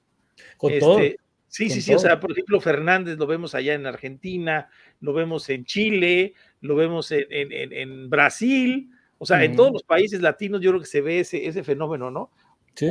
Con 0.59 0.73
este, 0.73 1.19
Sí, 1.49 1.71
sí, 1.71 1.81
sí, 1.81 1.95
o 1.95 1.99
sea, 1.99 2.21
por 2.21 2.33
ejemplo, 2.33 2.61
Fernández 2.61 3.19
lo 3.19 3.27
vemos 3.27 3.55
allá 3.55 3.75
en 3.75 3.87
Argentina, 3.87 4.69
lo 5.01 5.13
vemos 5.15 5.49
en 5.49 5.65
Chile, 5.65 6.35
lo 6.61 6.75
vemos 6.75 7.11
en, 7.13 7.25
en, 7.31 7.73
en 7.73 8.11
Brasil, 8.11 8.91
o 9.19 9.25
sea, 9.25 9.43
en 9.43 9.57
todos 9.57 9.73
los 9.73 9.83
países 9.83 10.21
latinos 10.21 10.61
yo 10.61 10.71
creo 10.71 10.81
que 10.81 10.87
se 10.87 11.01
ve 11.01 11.21
ese, 11.21 11.47
ese 11.47 11.65
fenómeno, 11.65 12.11
¿no? 12.11 12.31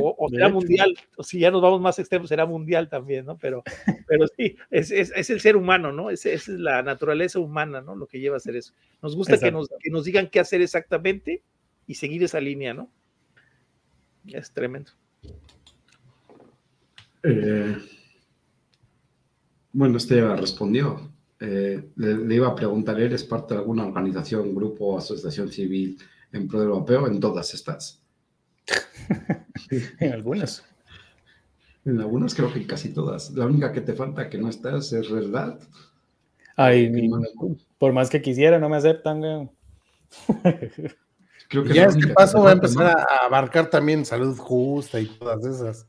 o, 0.02 0.30
será 0.30 0.50
mundial, 0.50 0.96
o 1.16 1.24
si 1.24 1.40
ya 1.40 1.52
nos 1.52 1.62
vamos 1.62 1.80
más 1.80 2.00
extremos, 2.00 2.30
será 2.30 2.46
mundial 2.46 2.90
también, 2.90 3.26
¿no? 3.26 3.38
Pero, 3.38 3.64
pero 4.08 4.26
sí, 4.36 4.56
es, 4.72 4.92
es, 4.92 5.12
es 5.16 5.30
el 5.30 5.40
ser 5.40 5.56
humano, 5.56 5.92
¿no? 5.92 6.10
Es, 6.10 6.26
es, 6.26 6.48
la 6.48 6.82
naturaleza 6.82 7.40
humana, 7.40 7.82
¿no? 7.82 7.96
Lo 7.96 8.08
que 8.08 8.20
lleva 8.20 8.36
a 8.36 8.38
hacer 8.38 8.56
eso. 8.56 8.74
Nos 9.02 9.16
gusta 9.16 9.38
que 9.38 9.52
nos, 9.52 9.70
que 9.80 9.92
nos, 9.92 10.06
digan 10.06 10.30
qué 10.30 10.40
hacer 10.40 10.62
exactamente 10.62 11.44
y 11.88 11.96
seguir 11.96 12.24
esa 12.24 12.40
línea, 12.40 12.74
¿no? 12.74 12.90
Es 14.26 14.52
tremendo. 14.52 14.92
Eh, 17.24 17.78
bueno, 19.76 19.98
este 19.98 20.16
ya 20.16 20.36
respondió. 20.36 21.12
Eh, 21.38 21.90
le, 21.98 22.18
le, 22.18 22.36
iba 22.36 22.48
a 22.48 22.56
preguntar, 22.56 22.98
¿eres 23.00 23.26
parte 23.26 23.54
de 23.54 23.60
alguna 23.60 23.86
organización, 23.86 24.56
grupo, 24.56 24.98
asociación 24.98 25.50
civil 25.52 25.98
en 26.32 26.48
pro 26.48 26.62
europeo? 26.62 27.08
En 27.08 27.20
todas 27.20 27.54
estas. 27.54 28.02
en 30.00 30.14
algunas. 30.14 30.64
En 31.84 32.00
algunas 32.00 32.34
creo 32.34 32.54
que 32.54 32.66
casi 32.66 32.94
todas. 32.94 33.32
La 33.32 33.46
única 33.46 33.74
que 33.74 33.82
te 33.82 33.94
falta 33.94 34.30
que 34.30 34.38
no 34.38 34.48
estás 34.48 34.94
es 34.94 35.12
verdad. 35.12 35.60
Ay, 36.56 37.12
por 37.78 37.92
más 37.92 38.10
que 38.10 38.22
quisiera, 38.22 38.58
no 38.58 38.70
me 38.70 38.78
aceptan. 38.78 39.52
Creo 41.50 41.64
que 41.66 41.74
ya 41.74 41.88
este 41.88 42.08
paso 42.08 42.44
va 42.44 42.52
a 42.52 42.54
empezar 42.54 42.98
a 42.98 43.26
abarcar 43.26 43.70
también 43.70 44.06
salud 44.06 44.38
justa 44.38 45.02
y 45.02 45.08
todas 45.08 45.46
esas. 45.46 45.86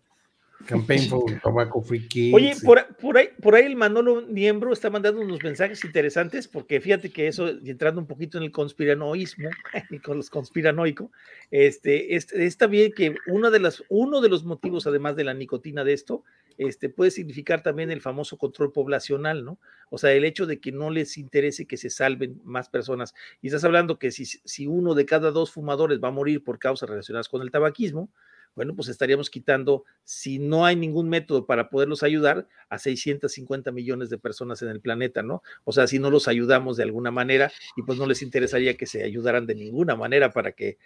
Campaign 0.67 1.03
for 1.09 1.41
Tobacco 1.43 1.83
Free 1.83 2.07
Kids. 2.07 2.35
Oye, 2.35 2.55
por, 2.65 2.87
por, 2.97 3.19
ahí, 3.19 3.29
por 3.41 3.55
ahí 3.55 3.65
el 3.65 3.77
Manolo 3.77 4.23
Niembro 4.23 4.73
está 4.73 4.91
mandando 4.91 5.21
unos 5.21 5.43
mensajes 5.43 5.85
interesantes, 5.85 6.49
porque 6.49 6.81
fíjate 6.81 7.11
que 7.11 7.29
eso, 7.29 7.49
entrando 7.49 8.01
un 8.01 8.07
poquito 8.07 8.39
en 8.39 8.45
el 8.45 8.53
conspiranoísmo, 8.53 9.49
y 9.91 9.99
con 9.99 10.17
los 10.17 10.31
conspiranoico, 10.31 11.11
este, 11.51 12.17
es, 12.17 12.33
está 12.33 12.67
bien 12.67 12.93
que 12.93 13.15
uno 13.27 13.51
de, 13.51 13.61
las, 13.61 13.83
uno 13.89 14.21
de 14.21 14.29
los 14.29 14.45
motivos, 14.45 14.87
además 14.87 15.17
de 15.17 15.25
la 15.25 15.35
nicotina 15.35 15.85
de 15.85 15.93
esto, 15.93 16.25
este, 16.59 16.89
puede 16.89 17.11
significar 17.11 17.63
también 17.63 17.91
el 17.91 18.01
famoso 18.01 18.39
control 18.39 18.73
poblacional, 18.73 19.45
¿no? 19.45 19.59
O 19.91 19.99
sea, 19.99 20.13
el 20.13 20.25
hecho 20.25 20.47
de 20.47 20.59
que 20.59 20.73
no 20.73 20.91
les 20.91 21.19
interese 21.19 21.67
que 21.67 21.77
se 21.77 21.91
salven 21.91 22.41
más 22.45 22.69
personas. 22.71 23.15
Y 23.43 23.49
estás 23.49 23.65
hablando 23.65 23.99
que 23.99 24.11
si, 24.11 24.25
si 24.25 24.67
uno 24.67 24.95
de 24.95 25.05
cada 25.05 25.31
dos 25.31 25.53
fumadores 25.53 26.01
va 26.03 26.09
a 26.09 26.13
morir 26.13 26.43
por 26.43 26.59
causas 26.59 26.89
relacionadas 26.89 27.29
con 27.29 27.43
el 27.43 27.51
tabaquismo, 27.51 28.09
bueno, 28.57 28.75
pues 28.75 28.89
estaríamos 28.89 29.29
quitando, 29.29 29.85
si 30.03 30.39
no 30.39 30.65
hay 30.65 30.75
ningún 30.75 31.11
método 31.11 31.47
para 31.47 31.69
poderlos 31.69 32.03
ayudar, 32.03 32.49
a 32.71 32.79
650 32.79 33.71
millones 33.71 34.09
de 34.09 34.19
personas 34.19 34.63
en 34.63 34.71
el 34.71 34.81
planeta, 34.81 35.23
¿no? 35.23 35.43
O 35.65 35.73
sea, 35.73 35.87
si 35.87 35.99
no 35.99 36.11
los 36.11 36.27
ayudamos 36.27 36.79
de 36.79 36.83
alguna 36.83 37.11
manera 37.11 37.53
y 37.77 37.83
pues 37.83 37.99
no 37.99 38.07
les 38.07 38.23
interesaría 38.23 38.77
que 38.77 38.87
se 38.87 39.05
ayudaran 39.05 39.47
de 39.47 39.55
ninguna 39.55 39.95
manera 39.95 40.33
para 40.33 40.53
que... 40.53 40.79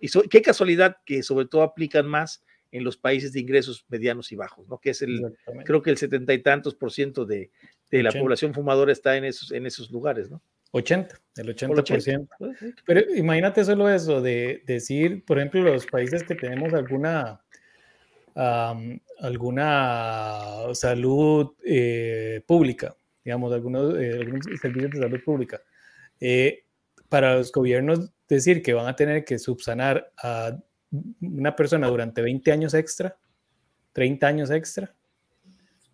Y 0.00 0.08
qué 0.28 0.42
casualidad 0.42 0.98
que 1.06 1.22
sobre 1.22 1.46
todo 1.46 1.62
aplican 1.62 2.06
más 2.06 2.44
en 2.70 2.84
los 2.84 2.98
países 2.98 3.32
de 3.32 3.40
ingresos 3.40 3.86
medianos 3.88 4.30
y 4.30 4.36
bajos, 4.36 4.68
¿no? 4.68 4.78
Que 4.78 4.90
es 4.90 5.00
el, 5.00 5.34
creo 5.64 5.80
que 5.80 5.90
el 5.90 5.96
setenta 5.96 6.34
y 6.34 6.42
tantos 6.42 6.74
por 6.74 6.92
ciento 6.92 7.24
de, 7.24 7.50
de 7.90 8.02
la 8.02 8.12
población 8.12 8.52
fumadora 8.52 8.92
está 8.92 9.16
en 9.16 9.24
esos, 9.24 9.50
en 9.52 9.64
esos 9.64 9.90
lugares, 9.90 10.30
¿no? 10.30 10.42
80, 10.74 11.20
el 11.36 11.54
80%. 11.54 12.28
Pues 12.36 12.58
Pero 12.84 13.14
imagínate 13.14 13.64
solo 13.64 13.88
eso 13.88 14.20
de 14.20 14.64
decir, 14.66 15.24
por 15.24 15.38
ejemplo, 15.38 15.62
los 15.62 15.86
países 15.86 16.24
que 16.24 16.34
tenemos 16.34 16.74
alguna, 16.74 17.40
alguna 19.20 20.74
salud 20.74 21.52
eh, 21.64 22.42
pública, 22.44 22.96
digamos, 23.24 23.52
algunos, 23.52 23.96
eh, 23.96 24.18
algunos, 24.20 24.46
servicios 24.60 24.90
de 24.90 24.98
salud 24.98 25.20
pública. 25.24 25.62
Eh, 26.20 26.64
para 27.08 27.36
los 27.36 27.52
gobiernos 27.52 28.10
decir 28.28 28.60
que 28.60 28.74
van 28.74 28.88
a 28.88 28.96
tener 28.96 29.24
que 29.24 29.38
subsanar 29.38 30.10
a 30.20 30.58
una 31.20 31.54
persona 31.54 31.86
durante 31.86 32.20
20 32.20 32.50
años 32.50 32.74
extra, 32.74 33.16
30 33.92 34.26
años 34.26 34.50
extra, 34.50 34.92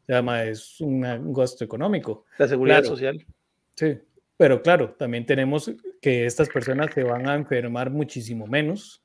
además 0.08 0.46
es 0.46 0.80
un 0.80 1.34
gasto 1.34 1.64
económico. 1.64 2.24
La 2.38 2.48
seguridad 2.48 2.82
social. 2.82 3.22
Sí, 3.74 3.98
pero 4.40 4.62
claro, 4.62 4.94
también 4.98 5.26
tenemos 5.26 5.70
que 6.00 6.24
estas 6.24 6.48
personas 6.48 6.94
se 6.94 7.02
van 7.02 7.28
a 7.28 7.34
enfermar 7.34 7.90
muchísimo 7.90 8.46
menos, 8.46 9.02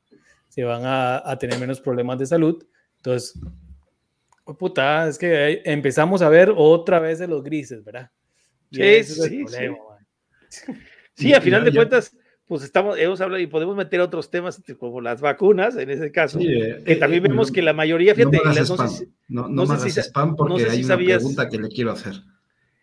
se 0.48 0.64
van 0.64 0.84
a, 0.86 1.38
tener 1.38 1.60
menos 1.60 1.82
problemas 1.82 2.18
de 2.20 2.26
salud. 2.26 2.66
Entonces, 2.96 3.38
oh, 4.46 4.58
puta, 4.58 5.10
es 5.10 5.18
que 5.18 5.62
empezamos 5.66 6.22
a 6.22 6.30
ver 6.30 6.54
otra 6.56 7.00
vez 7.00 7.20
de 7.20 7.28
los 7.28 7.44
grises, 7.44 7.84
¿verdad? 7.84 8.10
sí, 8.72 9.04
sí, 9.04 9.44
sí. 9.46 10.72
sí, 11.16 11.34
a 11.34 11.42
final 11.42 11.66
de 11.66 11.74
cuentas, 11.74 12.16
pues 12.48 12.64
estamos, 12.64 12.98
hemos 12.98 13.20
hablado 13.20 13.42
y 13.42 13.48
podemos 13.48 13.76
meter 13.76 14.00
otros 14.00 14.32
temas 14.32 14.64
como 14.80 15.02
las 15.02 15.20
vacunas, 15.20 15.76
en 15.76 15.90
ese 15.90 16.14
caso, 16.14 16.40
que 16.40 16.82
eh, 16.86 16.96
también 16.96 17.26
eh, 17.26 17.28
vemos 17.28 17.52
que 17.52 17.62
la 17.62 17.74
mayoría, 17.74 18.16
fíjate, 18.16 18.38
no, 18.38 18.54
no, 18.54 18.88
sé 18.88 19.10
no, 19.28 19.50
no, 19.50 19.66
no 19.66 19.80
si, 19.82 19.90
spam 19.90 20.38
porque 20.38 20.64
hay 20.64 20.82
una 20.82 20.96
pregunta 20.96 21.50
que 21.50 21.58
le 21.58 21.68
quiero 21.68 21.92
hacer 21.92 22.14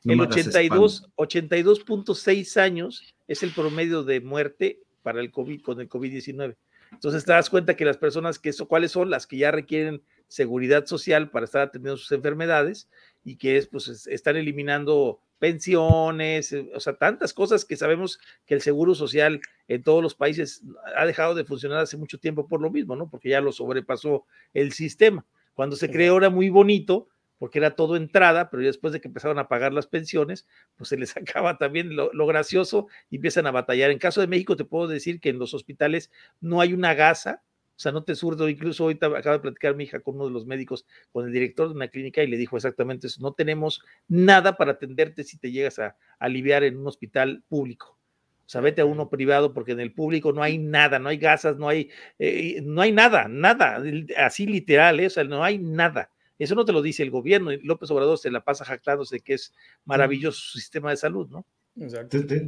el 0.04 0.20
82, 0.20 1.10
82.6 1.16 2.60
años 2.60 3.14
es 3.28 3.42
el 3.42 3.50
promedio 3.50 4.02
de 4.02 4.20
muerte 4.20 4.80
para 5.02 5.20
el 5.20 5.30
COVID 5.30 5.62
con 5.62 5.80
el 5.80 5.88
COVID-19. 5.88 6.56
Entonces 6.92 7.24
te 7.24 7.32
das 7.32 7.48
cuenta 7.50 7.76
que 7.76 7.84
las 7.84 7.96
personas 7.96 8.38
que 8.38 8.50
eso, 8.50 8.68
cuáles 8.68 8.92
son 8.92 9.10
las 9.10 9.26
que 9.26 9.38
ya 9.38 9.50
requieren 9.50 10.02
seguridad 10.28 10.86
social 10.86 11.30
para 11.30 11.44
estar 11.44 11.62
atendiendo 11.62 11.96
sus 11.96 12.12
enfermedades 12.12 12.88
y 13.24 13.36
que 13.36 13.56
es, 13.56 13.66
pues, 13.66 14.06
están 14.06 14.36
eliminando 14.36 15.20
pensiones, 15.38 16.52
eh, 16.52 16.70
o 16.74 16.80
sea, 16.80 16.94
tantas 16.94 17.32
cosas 17.34 17.64
que 17.64 17.76
sabemos 17.76 18.18
que 18.46 18.54
el 18.54 18.62
seguro 18.62 18.94
social 18.94 19.40
en 19.68 19.82
todos 19.82 20.02
los 20.02 20.14
países 20.14 20.62
ha 20.96 21.04
dejado 21.04 21.34
de 21.34 21.44
funcionar 21.44 21.80
hace 21.80 21.96
mucho 21.96 22.18
tiempo 22.18 22.46
por 22.46 22.60
lo 22.60 22.70
mismo, 22.70 22.94
¿no? 22.96 23.10
Porque 23.10 23.30
ya 23.30 23.40
lo 23.40 23.52
sobrepasó 23.52 24.24
el 24.54 24.72
sistema. 24.72 25.26
Cuando 25.54 25.76
se 25.76 25.90
creó 25.90 26.16
era 26.18 26.30
muy 26.30 26.48
bonito, 26.48 27.08
porque 27.42 27.58
era 27.58 27.74
todo 27.74 27.96
entrada, 27.96 28.50
pero 28.50 28.62
después 28.62 28.92
de 28.92 29.00
que 29.00 29.08
empezaron 29.08 29.36
a 29.40 29.48
pagar 29.48 29.72
las 29.72 29.88
pensiones, 29.88 30.46
pues 30.76 30.90
se 30.90 30.96
les 30.96 31.16
acaba 31.16 31.58
también 31.58 31.96
lo, 31.96 32.26
gracioso 32.28 32.86
y 33.10 33.16
empiezan 33.16 33.48
a 33.48 33.50
batallar. 33.50 33.90
En 33.90 33.98
caso 33.98 34.20
de 34.20 34.28
México, 34.28 34.54
te 34.54 34.64
puedo 34.64 34.86
decir 34.86 35.18
que 35.18 35.30
en 35.30 35.40
los 35.40 35.52
hospitales 35.52 36.12
no 36.40 36.60
hay 36.60 36.72
una 36.72 36.94
gasa, 36.94 37.42
o 37.70 37.80
sea, 37.80 37.90
no 37.90 38.04
te 38.04 38.14
surdo. 38.14 38.48
Incluso 38.48 38.84
ahorita 38.84 39.06
acaba 39.08 39.38
de 39.38 39.42
platicar 39.42 39.74
mi 39.74 39.82
hija 39.82 39.98
con 39.98 40.14
uno 40.14 40.26
de 40.26 40.30
los 40.30 40.46
médicos, 40.46 40.86
con 41.10 41.26
el 41.26 41.32
director 41.32 41.66
de 41.66 41.74
una 41.74 41.88
clínica, 41.88 42.22
y 42.22 42.28
le 42.28 42.36
dijo 42.36 42.56
exactamente 42.56 43.08
eso: 43.08 43.20
no 43.20 43.32
tenemos 43.32 43.82
nada 44.06 44.56
para 44.56 44.74
atenderte 44.74 45.24
si 45.24 45.36
te 45.36 45.50
llegas 45.50 45.80
a, 45.80 45.96
aliviar 46.20 46.62
en 46.62 46.76
un 46.76 46.86
hospital 46.86 47.42
público. 47.48 47.98
O 48.46 48.48
sea, 48.48 48.60
vete 48.60 48.82
a 48.82 48.84
uno 48.84 49.10
privado 49.10 49.52
porque 49.52 49.72
en 49.72 49.80
el 49.80 49.92
público 49.92 50.32
no 50.32 50.44
hay 50.44 50.58
nada, 50.58 51.00
no 51.00 51.08
hay 51.08 51.16
gasas, 51.16 51.56
no 51.56 51.68
hay, 51.68 51.90
eh, 52.20 52.60
no 52.62 52.82
hay 52.82 52.92
nada, 52.92 53.26
nada, 53.26 53.82
así 54.16 54.46
literal, 54.46 55.00
¿eh? 55.00 55.06
o 55.06 55.10
sea, 55.10 55.24
no 55.24 55.42
hay 55.42 55.58
nada. 55.58 56.12
Eso 56.42 56.54
no 56.54 56.64
te 56.64 56.72
lo 56.72 56.82
dice 56.82 57.02
el 57.02 57.10
gobierno. 57.10 57.52
Y 57.52 57.60
López 57.62 57.90
Obrador 57.90 58.18
se 58.18 58.30
la 58.30 58.42
pasa 58.42 58.64
jactándose 58.64 59.16
de 59.16 59.20
que 59.20 59.34
es 59.34 59.52
maravilloso 59.84 60.40
su 60.40 60.58
sistema 60.58 60.90
de 60.90 60.96
salud, 60.96 61.28
¿no? 61.30 61.44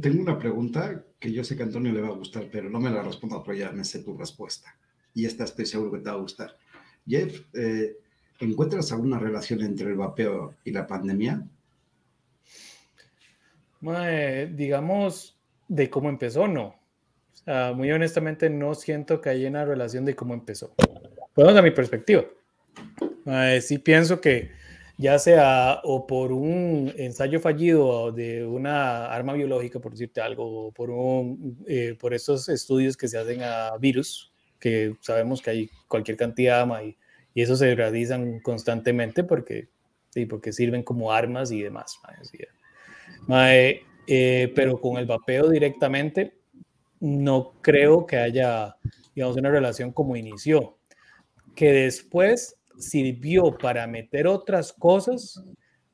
tengo 0.01 0.21
una 0.21 0.37
pregunta 0.37 1.03
que 1.19 1.31
yo 1.31 1.43
sé 1.43 1.55
que 1.55 1.63
a 1.63 1.65
Antonio 1.65 1.91
le 1.91 2.01
va 2.01 2.09
a 2.09 2.11
gustar, 2.11 2.47
pero 2.51 2.69
no 2.69 2.79
me 2.79 2.91
la 2.91 3.01
respondo, 3.01 3.41
pero 3.43 3.57
ya 3.57 3.71
me 3.71 3.83
sé 3.83 4.03
tu 4.03 4.15
respuesta. 4.15 4.75
Y 5.15 5.25
esta 5.25 5.45
estoy 5.45 5.65
seguro 5.65 5.93
que 5.93 5.99
te 5.99 6.09
va 6.09 6.15
a 6.15 6.19
gustar. 6.19 6.55
Jeff, 7.07 7.41
eh, 7.53 7.97
¿encuentras 8.39 8.91
alguna 8.91 9.17
relación 9.17 9.61
entre 9.61 9.87
el 9.89 9.95
vapeo 9.95 10.55
y 10.63 10.71
la 10.71 10.85
pandemia? 10.85 11.43
digamos, 14.51 15.37
de 15.67 15.89
cómo 15.89 16.09
empezó, 16.09 16.47
no. 16.47 16.75
muy 17.75 17.91
honestamente, 17.91 18.49
no 18.49 18.73
siento 18.73 19.21
que 19.21 19.29
haya 19.29 19.47
una 19.47 19.63
relación 19.63 20.05
de 20.05 20.15
cómo 20.15 20.33
empezó. 20.33 20.73
Podemos 21.33 21.55
a 21.55 21.61
mi 21.61 21.71
perspectiva. 21.71 22.25
Sí 23.61 23.79
pienso 23.79 24.21
que 24.21 24.51
ya 24.97 25.19
sea 25.19 25.81
o 25.83 26.07
por 26.07 26.31
un 26.31 26.93
ensayo 26.97 27.39
fallido 27.39 28.11
de 28.11 28.45
una 28.45 29.07
arma 29.07 29.33
biológica, 29.33 29.79
por 29.79 29.91
decirte 29.91 30.21
algo, 30.21 30.67
o 30.67 30.71
por, 30.71 30.89
un, 30.89 31.57
eh, 31.67 31.97
por 31.99 32.13
esos 32.13 32.47
estudios 32.49 32.95
que 32.95 33.07
se 33.07 33.17
hacen 33.17 33.41
a 33.43 33.75
virus, 33.77 34.31
que 34.59 34.95
sabemos 35.01 35.41
que 35.41 35.49
hay 35.49 35.69
cualquier 35.87 36.17
cantidad, 36.17 36.67
y, 36.81 36.97
y 37.33 37.41
eso 37.41 37.55
se 37.55 37.75
realizan 37.75 38.39
constantemente 38.39 39.23
porque, 39.23 39.67
sí, 40.09 40.25
porque 40.25 40.53
sirven 40.53 40.83
como 40.83 41.11
armas 41.11 41.51
y 41.51 41.61
demás. 41.61 41.99
Eh, 44.07 44.51
pero 44.55 44.79
con 44.79 44.97
el 44.97 45.07
vapeo 45.07 45.49
directamente, 45.49 46.37
no 46.99 47.53
creo 47.61 48.05
que 48.05 48.17
haya, 48.17 48.77
digamos, 49.13 49.35
una 49.35 49.49
relación 49.49 49.91
como 49.91 50.15
inició. 50.15 50.77
Que 51.55 51.71
después 51.71 52.57
sirvió 52.77 53.57
para 53.57 53.87
meter 53.87 54.27
otras 54.27 54.73
cosas. 54.73 55.43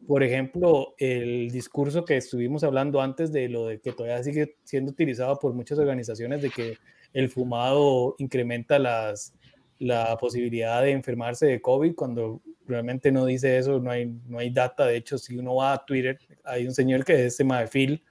Por 0.08 0.24
ejemplo, 0.24 0.96
el 0.98 1.52
discurso 1.52 2.06
que 2.06 2.18
estuvimos 2.18 2.64
hablando 2.64 3.02
antes 3.02 3.32
de 3.32 3.50
lo 3.50 3.68
de 3.68 3.80
que 3.80 3.92
todavía 3.92 4.24
sigue 4.24 4.56
siendo 4.64 4.92
utilizado 4.92 5.38
por 5.38 5.54
muchas 5.54 5.78
organizaciones 5.80 6.42
de 6.42 6.50
que 6.50 6.78
el 7.14 7.30
fumado 7.30 8.16
incrementa 8.18 8.80
las, 8.80 9.34
la 9.78 10.18
posibilidad 10.18 10.82
de 10.82 10.92
enfermarse 10.92 11.46
de 11.46 11.62
COVID 11.62 11.94
cuando 11.96 12.42
realmente 12.66 13.12
no 13.12 13.26
dice 13.26 13.58
eso, 13.58 13.80
no 13.80 13.92
hay, 13.92 14.12
no 14.28 14.40
hay 14.40 14.50
data. 14.50 14.86
De 14.86 14.98
hecho, 14.98 15.18
si 15.18 15.38
uno 15.38 15.56
va 15.56 15.74
a 15.74 15.86
Twitter, 15.86 16.18
hay 16.44 16.66
un 16.66 16.74
señor 16.74 17.06
que 17.06 17.14
es 17.14 17.40
este 17.40 17.46
Phil, 17.68 18.04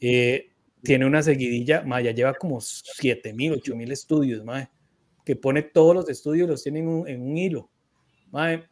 eh, 0.00 0.52
tiene 0.82 1.04
una 1.04 1.22
seguidilla, 1.22 1.84
ya 2.00 2.10
lleva 2.12 2.34
como 2.34 2.58
7.000, 2.58 3.60
8.000 3.62 3.92
estudios, 3.92 4.42
que 5.24 5.36
pone 5.36 5.62
todos 5.62 5.94
los 5.94 6.08
estudios, 6.08 6.48
los 6.48 6.62
tiene 6.62 6.78
en 6.78 7.20
un 7.20 7.36
hilo 7.36 7.70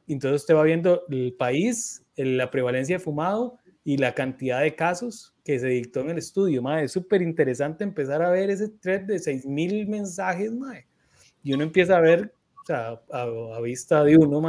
entonces 0.06 0.42
usted 0.42 0.54
va 0.54 0.64
viendo 0.64 1.02
el 1.10 1.34
país, 1.34 2.02
la 2.16 2.50
prevalencia 2.50 2.96
de 2.96 3.00
fumado 3.00 3.58
y 3.84 3.98
la 3.98 4.14
cantidad 4.14 4.62
de 4.62 4.74
casos 4.74 5.34
que 5.44 5.58
se 5.58 5.68
dictó 5.68 6.00
en 6.00 6.10
el 6.10 6.18
estudio. 6.18 6.62
es 6.78 6.92
súper 6.92 7.22
interesante 7.22 7.84
empezar 7.84 8.22
a 8.22 8.30
ver 8.30 8.50
ese 8.50 8.68
thread 8.68 9.02
de 9.02 9.16
6.000 9.16 9.86
mensajes, 9.86 10.50
y 11.42 11.52
uno 11.52 11.62
empieza 11.62 11.98
a 11.98 12.00
ver, 12.00 12.32
o 12.62 12.66
sea, 12.66 13.00
a, 13.12 13.60
vista 13.60 14.02
de 14.02 14.16
uno, 14.16 14.42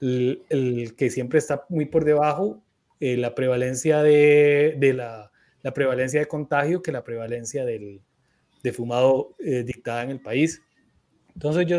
el, 0.00 0.94
que 0.96 1.10
siempre 1.10 1.40
está 1.40 1.64
muy 1.68 1.86
por 1.86 2.04
debajo, 2.04 2.62
eh, 3.00 3.16
la 3.16 3.34
prevalencia 3.34 4.02
de, 4.02 4.76
la, 4.94 5.30
prevalencia 5.74 6.20
de 6.20 6.26
contagio 6.26 6.82
que 6.82 6.92
la 6.92 7.02
prevalencia 7.02 7.64
del, 7.64 8.00
de 8.62 8.72
fumado 8.72 9.34
eh, 9.40 9.64
dictada 9.64 10.04
en 10.04 10.10
el 10.10 10.20
país. 10.20 10.62
Entonces 11.38 11.66
yo, 11.66 11.78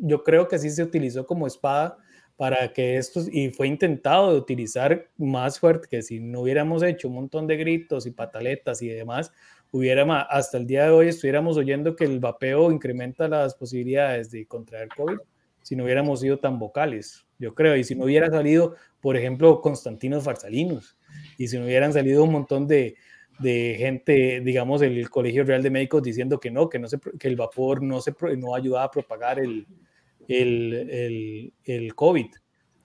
yo 0.00 0.24
creo 0.24 0.48
que 0.48 0.58
sí 0.58 0.70
se 0.70 0.82
utilizó 0.82 1.26
como 1.26 1.46
espada 1.46 1.98
para 2.38 2.72
que 2.72 2.96
esto, 2.96 3.20
y 3.30 3.50
fue 3.50 3.68
intentado 3.68 4.32
de 4.32 4.38
utilizar 4.38 5.10
más 5.18 5.60
fuerte, 5.60 5.86
que 5.90 6.00
si 6.00 6.18
no 6.18 6.40
hubiéramos 6.40 6.82
hecho 6.82 7.08
un 7.08 7.16
montón 7.16 7.46
de 7.46 7.58
gritos 7.58 8.06
y 8.06 8.10
pataletas 8.10 8.80
y 8.80 8.88
demás, 8.88 9.32
hubiéramos, 9.70 10.24
hasta 10.30 10.56
el 10.56 10.66
día 10.66 10.84
de 10.84 10.92
hoy 10.92 11.08
estuviéramos 11.08 11.58
oyendo 11.58 11.94
que 11.94 12.04
el 12.04 12.20
vapeo 12.20 12.72
incrementa 12.72 13.28
las 13.28 13.54
posibilidades 13.54 14.30
de 14.30 14.46
contraer 14.46 14.88
COVID, 14.96 15.18
si 15.60 15.76
no 15.76 15.84
hubiéramos 15.84 16.20
sido 16.20 16.38
tan 16.38 16.58
vocales, 16.58 17.26
yo 17.38 17.54
creo, 17.54 17.76
y 17.76 17.84
si 17.84 17.94
no 17.94 18.06
hubiera 18.06 18.30
salido, 18.30 18.76
por 19.02 19.18
ejemplo, 19.18 19.60
Constantinos 19.60 20.24
Farsalinos, 20.24 20.96
y 21.36 21.48
si 21.48 21.58
no 21.58 21.66
hubieran 21.66 21.92
salido 21.92 22.24
un 22.24 22.32
montón 22.32 22.66
de, 22.66 22.96
de 23.38 23.76
gente, 23.78 24.40
digamos, 24.40 24.82
el 24.82 25.08
Colegio 25.10 25.44
Real 25.44 25.62
de 25.62 25.70
Médicos 25.70 26.02
diciendo 26.02 26.40
que 26.40 26.50
no, 26.50 26.68
que, 26.68 26.78
no 26.78 26.88
se, 26.88 26.98
que 27.18 27.28
el 27.28 27.36
vapor 27.36 27.82
no, 27.82 28.00
se, 28.00 28.14
no 28.38 28.54
ayudaba 28.54 28.84
a 28.84 28.90
propagar 28.90 29.38
el, 29.38 29.66
el, 30.28 30.72
el, 30.90 31.52
el 31.64 31.94
COVID. 31.94 32.26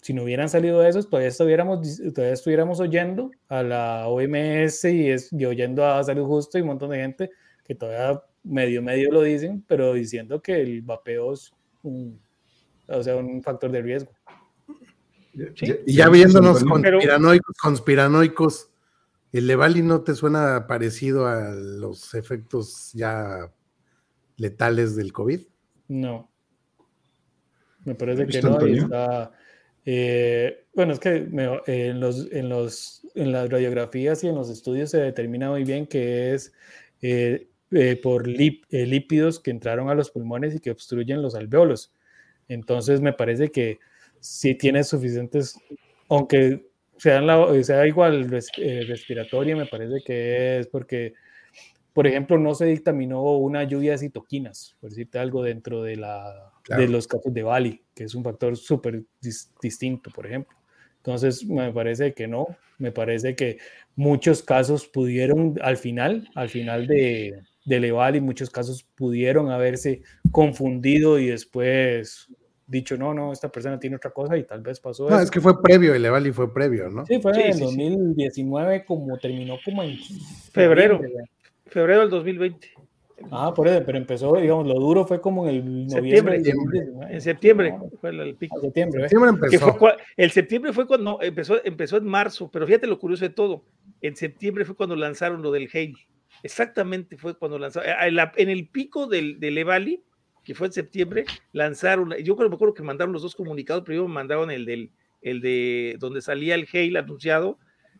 Si 0.01 0.13
no 0.13 0.23
hubieran 0.23 0.49
salido 0.49 0.83
esos, 0.83 1.09
todavía 1.09 1.29
estuviéramos, 1.29 2.01
todavía 2.13 2.33
estuviéramos 2.33 2.79
oyendo 2.79 3.31
a 3.47 3.61
la 3.61 4.07
OMS 4.07 4.85
y, 4.85 5.09
es, 5.09 5.31
y 5.31 5.45
oyendo 5.45 5.85
a 5.85 6.03
Salud 6.03 6.25
Justo 6.25 6.57
y 6.57 6.61
un 6.61 6.67
montón 6.67 6.89
de 6.89 6.97
gente 6.97 7.29
que 7.63 7.75
todavía 7.75 8.21
medio 8.43 8.81
medio 8.81 9.11
lo 9.11 9.21
dicen, 9.21 9.63
pero 9.67 9.93
diciendo 9.93 10.41
que 10.41 10.59
el 10.59 10.81
vapeo 10.81 11.33
es 11.33 11.53
un, 11.83 12.19
o 12.87 13.03
sea, 13.03 13.15
un 13.15 13.43
factor 13.43 13.71
de 13.71 13.81
riesgo. 13.81 14.11
Y 15.85 15.93
ya 15.93 16.09
viéndonos 16.09 16.63
conspiranoicos, 16.63 17.55
conspiranoicos, 17.61 18.70
¿el 19.31 19.47
Levali 19.47 19.81
no 19.81 20.01
te 20.01 20.15
suena 20.15 20.67
parecido 20.67 21.27
a 21.27 21.51
los 21.51 22.13
efectos 22.13 22.91
ya 22.93 23.51
letales 24.37 24.95
del 24.95 25.13
COVID? 25.13 25.41
No. 25.87 26.31
Me 27.85 27.95
parece 27.95 28.27
que 28.27 28.41
no. 28.41 28.59
Está, 28.59 29.31
eh, 29.85 30.65
bueno, 30.73 30.93
es 30.93 30.99
que 30.99 31.15
en, 31.15 31.99
los, 31.99 32.31
en, 32.31 32.49
los, 32.49 33.07
en 33.15 33.31
las 33.31 33.49
radiografías 33.49 34.23
y 34.23 34.27
en 34.27 34.35
los 34.35 34.49
estudios 34.49 34.91
se 34.91 34.99
determina 34.99 35.49
muy 35.49 35.63
bien 35.63 35.87
que 35.87 36.33
es 36.33 36.53
eh, 37.01 37.49
eh, 37.71 37.95
por 37.95 38.27
lípidos 38.27 39.39
que 39.39 39.51
entraron 39.51 39.89
a 39.89 39.95
los 39.95 40.11
pulmones 40.11 40.55
y 40.55 40.59
que 40.59 40.71
obstruyen 40.71 41.21
los 41.21 41.35
alveolos. 41.35 41.93
Entonces 42.47 43.01
me 43.01 43.13
parece 43.13 43.49
que 43.49 43.79
sí 44.19 44.55
tiene 44.55 44.83
suficientes, 44.83 45.55
aunque 46.09 46.69
sea, 47.01 47.19
la, 47.21 47.63
sea 47.63 47.87
igual 47.87 48.29
eh, 48.57 48.85
respiratoria, 48.87 49.55
me 49.55 49.65
parece 49.65 50.03
que 50.05 50.59
es 50.59 50.67
porque, 50.67 51.13
por 51.93 52.05
ejemplo, 52.05 52.37
no 52.37 52.53
se 52.53 52.65
dictaminó 52.65 53.23
una 53.37 53.63
lluvia 53.63 53.93
de 53.93 53.97
citoquinas, 53.97 54.75
por 54.79 54.91
decirte 54.91 55.17
algo, 55.17 55.41
dentro 55.41 55.81
de, 55.81 55.95
la, 55.95 56.51
de 56.67 56.87
los 56.87 57.07
casos 57.07 57.33
de 57.33 57.41
Bali, 57.41 57.83
que 57.95 58.03
es 58.03 58.13
un 58.13 58.23
factor 58.23 58.55
súper 58.55 59.03
distinto, 59.61 60.11
por 60.11 60.27
ejemplo. 60.27 60.55
Entonces, 60.97 61.43
me 61.43 61.73
parece 61.73 62.13
que 62.13 62.27
no, 62.27 62.45
me 62.77 62.91
parece 62.91 63.35
que 63.35 63.57
muchos 63.95 64.43
casos 64.43 64.87
pudieron 64.87 65.55
al 65.63 65.77
final, 65.77 66.29
al 66.35 66.49
final 66.49 66.85
de, 66.85 67.41
de 67.65 67.79
Leval 67.79 68.15
y 68.15 68.21
muchos 68.21 68.51
casos 68.51 68.83
pudieron 68.95 69.49
haberse 69.49 70.03
confundido 70.31 71.17
y 71.17 71.27
después 71.27 72.27
dicho, 72.71 72.97
no, 72.97 73.13
no, 73.13 73.33
esta 73.33 73.51
persona 73.51 73.77
tiene 73.77 73.97
otra 73.97 74.11
cosa 74.11 74.37
y 74.37 74.43
tal 74.43 74.61
vez 74.61 74.79
pasó 74.79 75.09
no, 75.09 75.19
es 75.19 75.29
que 75.29 75.41
fue 75.41 75.61
previo, 75.61 75.93
el 75.93 76.01
Levali 76.01 76.31
fue 76.31 76.53
previo, 76.53 76.89
¿no? 76.89 77.05
Sí, 77.05 77.19
fue 77.21 77.33
en 77.49 77.59
2019, 77.59 78.85
como 78.85 79.17
terminó 79.17 79.57
como 79.63 79.83
en 79.83 79.97
febrero, 80.51 81.01
febrero 81.67 82.01
del 82.01 82.09
2020. 82.09 82.69
Ah, 83.29 83.53
por 83.53 83.67
eso, 83.67 83.83
pero 83.85 83.97
empezó, 83.97 84.35
digamos, 84.37 84.65
lo 84.65 84.79
duro 84.79 85.05
fue 85.05 85.21
como 85.21 85.47
en 85.47 85.55
el 85.55 85.87
noviembre. 85.87 86.41
Septiembre, 86.41 86.87
en 87.09 87.21
septiembre 87.21 87.75
fue 87.99 88.09
el, 88.09 88.35
pico. 88.35 88.59
Septiembre, 88.59 89.07
empezó. 89.29 89.77
el 90.17 90.31
septiembre 90.31 90.73
fue 90.73 90.87
cuando 90.87 91.19
empezó, 91.21 91.63
empezó 91.63 91.97
en 91.97 92.05
marzo, 92.05 92.49
pero 92.51 92.65
fíjate 92.65 92.87
lo 92.87 92.97
curioso 92.97 93.25
de 93.25 93.29
todo. 93.29 93.65
En 94.01 94.15
septiembre 94.15 94.65
fue 94.65 94.75
cuando 94.75 94.95
lanzaron 94.95 95.43
lo 95.43 95.51
del 95.51 95.69
Hail. 95.71 95.97
Exactamente 96.41 97.17
fue 97.17 97.37
cuando 97.37 97.59
lanzaron. 97.59 97.89
En 98.37 98.49
el 98.49 98.67
pico 98.69 99.05
del, 99.05 99.39
del 99.39 99.57
Evali, 99.57 100.03
que 100.43 100.55
fue 100.55 100.67
en 100.67 100.73
septiembre, 100.73 101.25
lanzaron, 101.53 102.13
yo 102.23 102.35
creo, 102.35 102.49
me 102.49 102.55
acuerdo 102.55 102.73
que 102.73 102.83
mandaron 102.83 103.13
los 103.13 103.21
dos 103.21 103.35
comunicados, 103.35 103.83
primero 103.83 104.07
me 104.07 104.13
mandaron 104.13 104.49
el 104.51 104.65
del, 104.65 104.91
el 105.21 105.41
de 105.41 105.97
donde 105.99 106.21
salía 106.21 106.55
el 106.55 106.67
Hail 106.71 106.97
anunciado, 106.97 107.59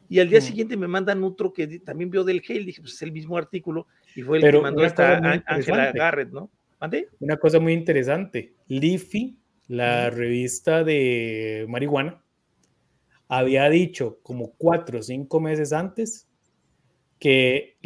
y 0.10 0.20
al 0.20 0.30
día 0.30 0.42
siguiente 0.42 0.76
me 0.76 0.88
mandan 0.88 1.24
otro 1.24 1.54
que 1.54 1.80
también 1.80 2.10
vio 2.10 2.24
del 2.24 2.42
Hail, 2.48 2.66
dije, 2.66 2.82
pues 2.82 2.96
es 2.96 3.02
el 3.02 3.12
mismo 3.12 3.38
artículo, 3.38 3.88
y 4.16 4.24
fue 4.24 4.40
el 4.40 4.52
que 4.52 4.60
mandó 4.60 4.84
esta 4.84 5.18
Ángela 5.46 5.92
Garrett, 5.92 6.32
¿no? 6.32 6.50
¿Mande? 6.80 7.10
Una 7.20 7.38
cosa 7.38 7.60
muy 7.60 7.74
interesante, 7.74 8.54
Leafy, 8.68 9.38
la 9.68 10.10
revista 10.10 10.84
de 10.84 11.66
marihuana, 11.70 12.22
había 13.30 13.70
dicho 13.70 14.20
como 14.24 14.52
cuatro 14.58 15.00
o 15.00 15.04
cinco 15.04 15.40
meses 15.40 15.72
antes 15.72 16.28
que 17.20 17.78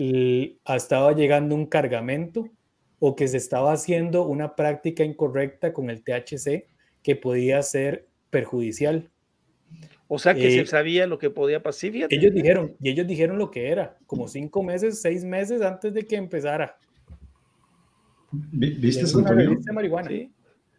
estaba 0.66 1.14
llegando 1.14 1.54
un 1.54 1.68
cargamento 1.68 2.50
o 3.00 3.16
que 3.16 3.28
se 3.28 3.38
estaba 3.38 3.74
haciendo 3.74 4.26
una 4.26 4.56
práctica 4.56 5.04
incorrecta 5.04 5.74
con 5.74 5.90
el 5.90 6.04
THC 6.04 6.66
que 7.04 7.16
podía 7.16 7.62
ser 7.62 8.08
perjudicial. 8.30 9.10
O 10.08 10.20
sea 10.20 10.36
que 10.36 10.52
se 10.52 10.62
eh, 10.62 10.66
sabía 10.66 11.08
lo 11.08 11.18
que 11.18 11.30
podía 11.30 11.64
pasar. 11.64 11.92
Ellos 12.10 12.34
dijeron, 12.34 12.76
y 12.80 12.90
ellos 12.90 13.08
dijeron 13.08 13.38
lo 13.38 13.50
que 13.50 13.70
era, 13.70 13.98
como 14.06 14.28
cinco 14.28 14.62
meses, 14.62 15.02
seis 15.02 15.24
meses 15.24 15.62
antes 15.62 15.94
de 15.94 16.06
que 16.06 16.16
empezara. 16.16 16.78
¿Viste, 18.32 19.06
Antonio? 19.18 19.60
marihuana. 19.74 20.10
¿Sí? 20.10 20.32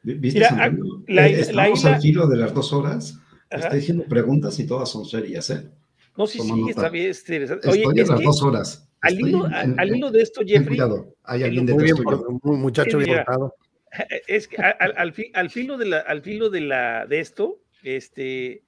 ¿Viste, 0.02 0.44
Antonio? 0.44 1.02
La, 1.09 1.26
eh, 1.26 1.40
Estamos 1.40 1.84
al 1.84 2.01
filo 2.01 2.26
de 2.28 2.36
las 2.36 2.55
dos 2.55 2.72
horas. 2.72 3.20
Está 3.51 3.74
diciendo 3.74 4.05
preguntas 4.09 4.59
y 4.59 4.66
todas 4.66 4.88
son 4.88 5.05
serias, 5.05 5.51
¿eh? 5.51 5.68
No, 6.16 6.26
sí, 6.26 6.40
sí, 6.40 6.64
está 6.68 6.88
bien. 6.88 7.12
Oye, 7.68 7.82
Estoy 7.82 8.01
a 8.01 8.05
las 8.05 8.22
dos 8.22 8.43
horas. 8.43 8.86
Al 9.07 9.20
hilo, 9.20 9.49
al 9.53 9.97
hilo, 9.97 10.11
de 10.11 10.23
esto, 10.23 10.43
Jeffrey. 10.47 10.77
Cuidado, 10.77 11.15
hay 11.24 11.43
alguien 11.45 11.66
muy 11.66 11.85
bien, 11.85 11.97
muy 12.43 12.57
muchacho 12.57 12.99
bien 12.99 13.24
Es 14.27 14.49
que 14.49 14.57
al, 14.57 14.93
al, 14.97 15.15
al, 15.35 15.51
filo 15.51 15.78
de 15.78 15.87
la, 15.87 16.01
al 16.01 16.20
filo 16.23 16.51
de 16.51 16.61
la 16.61 17.07
de 17.07 17.20
esto, 17.20 17.61
este, 17.83 18.62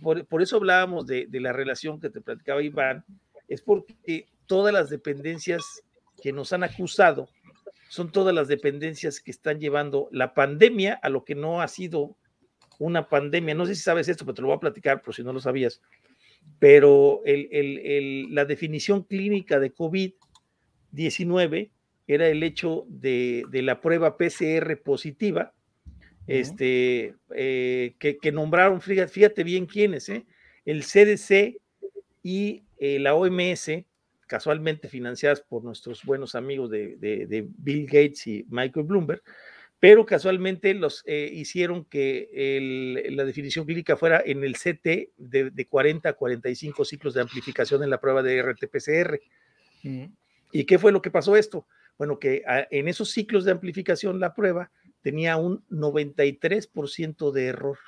por, 0.00 0.24
por 0.26 0.42
eso 0.42 0.56
hablábamos 0.56 1.06
de, 1.06 1.26
de, 1.26 1.40
la 1.40 1.52
relación 1.52 1.98
que 1.98 2.10
te 2.10 2.20
platicaba 2.20 2.62
Iván, 2.62 3.04
es 3.48 3.62
porque 3.62 4.26
todas 4.46 4.72
las 4.72 4.90
dependencias 4.90 5.82
que 6.22 6.32
nos 6.32 6.52
han 6.52 6.62
acusado 6.62 7.28
son 7.88 8.12
todas 8.12 8.34
las 8.34 8.48
dependencias 8.48 9.20
que 9.20 9.30
están 9.30 9.58
llevando 9.58 10.08
la 10.12 10.34
pandemia 10.34 10.94
a 11.02 11.08
lo 11.08 11.24
que 11.24 11.34
no 11.34 11.62
ha 11.62 11.68
sido 11.68 12.16
una 12.78 13.08
pandemia. 13.08 13.54
No 13.54 13.66
sé 13.66 13.74
si 13.74 13.82
sabes 13.82 14.08
esto, 14.08 14.24
pero 14.24 14.34
te 14.34 14.42
lo 14.42 14.48
voy 14.48 14.56
a 14.56 14.60
platicar, 14.60 15.02
por 15.02 15.14
si 15.14 15.22
no 15.22 15.32
lo 15.32 15.40
sabías 15.40 15.80
pero 16.58 17.22
la 17.24 18.44
definición 18.44 19.02
clínica 19.04 19.58
de 19.60 19.74
COVID-19 19.74 21.70
era 22.06 22.28
el 22.28 22.42
hecho 22.42 22.86
de, 22.88 23.46
la 23.52 23.80
prueba 23.80 24.16
PCR 24.16 24.80
positiva, 24.82 25.52
este, 26.26 27.14
eh, 27.34 27.94
que, 27.98 28.32
nombraron, 28.32 28.80
fíjate, 28.80 29.44
bien 29.44 29.66
quiénes, 29.66 30.08
¿eh? 30.08 30.26
el 30.64 30.82
CDC 30.82 31.60
y 32.22 32.64
eh, 32.78 32.98
la 32.98 33.14
OMS, 33.14 33.70
casualmente 34.26 34.88
financiadas 34.88 35.40
por 35.40 35.64
nuestros 35.64 36.04
buenos 36.04 36.34
amigos 36.34 36.70
de 36.70 37.46
Bill 37.56 37.86
Gates 37.86 38.26
y 38.26 38.44
Michael 38.50 38.86
Bloomberg, 38.86 39.22
pero 39.80 40.04
casualmente 40.04 40.74
los 40.74 41.04
eh, 41.06 41.30
hicieron 41.32 41.84
que 41.84 43.08
la 43.10 43.24
definición 43.24 43.64
clínica 43.64 43.96
fuera 43.96 44.20
en 44.24 44.42
el 44.42 44.54
CT 44.54 45.14
de, 45.16 45.66
40 45.68 46.08
a 46.08 46.12
45 46.14 46.84
ciclos 46.84 47.14
de 47.14 47.20
amplificación 47.20 47.82
en 47.84 47.90
la 47.90 48.00
prueba 48.00 48.22
de 48.22 48.42
RT-PCR. 48.42 49.20
Mm. 49.84 50.04
¿Y 50.50 50.64
qué 50.64 50.78
fue 50.78 50.90
lo 50.90 51.00
que 51.00 51.10
pasó 51.10 51.36
esto? 51.36 51.66
Bueno, 51.96 52.18
que 52.18 52.42
ah, 52.46 52.66
en 52.70 52.88
esos 52.88 53.10
ciclos 53.10 53.44
de 53.44 53.52
amplificación 53.52 54.18
la 54.18 54.34
prueba 54.34 54.72
tenía 55.00 55.36
un 55.36 55.64
93% 55.68 57.30
de 57.30 57.46
error. 57.46 57.78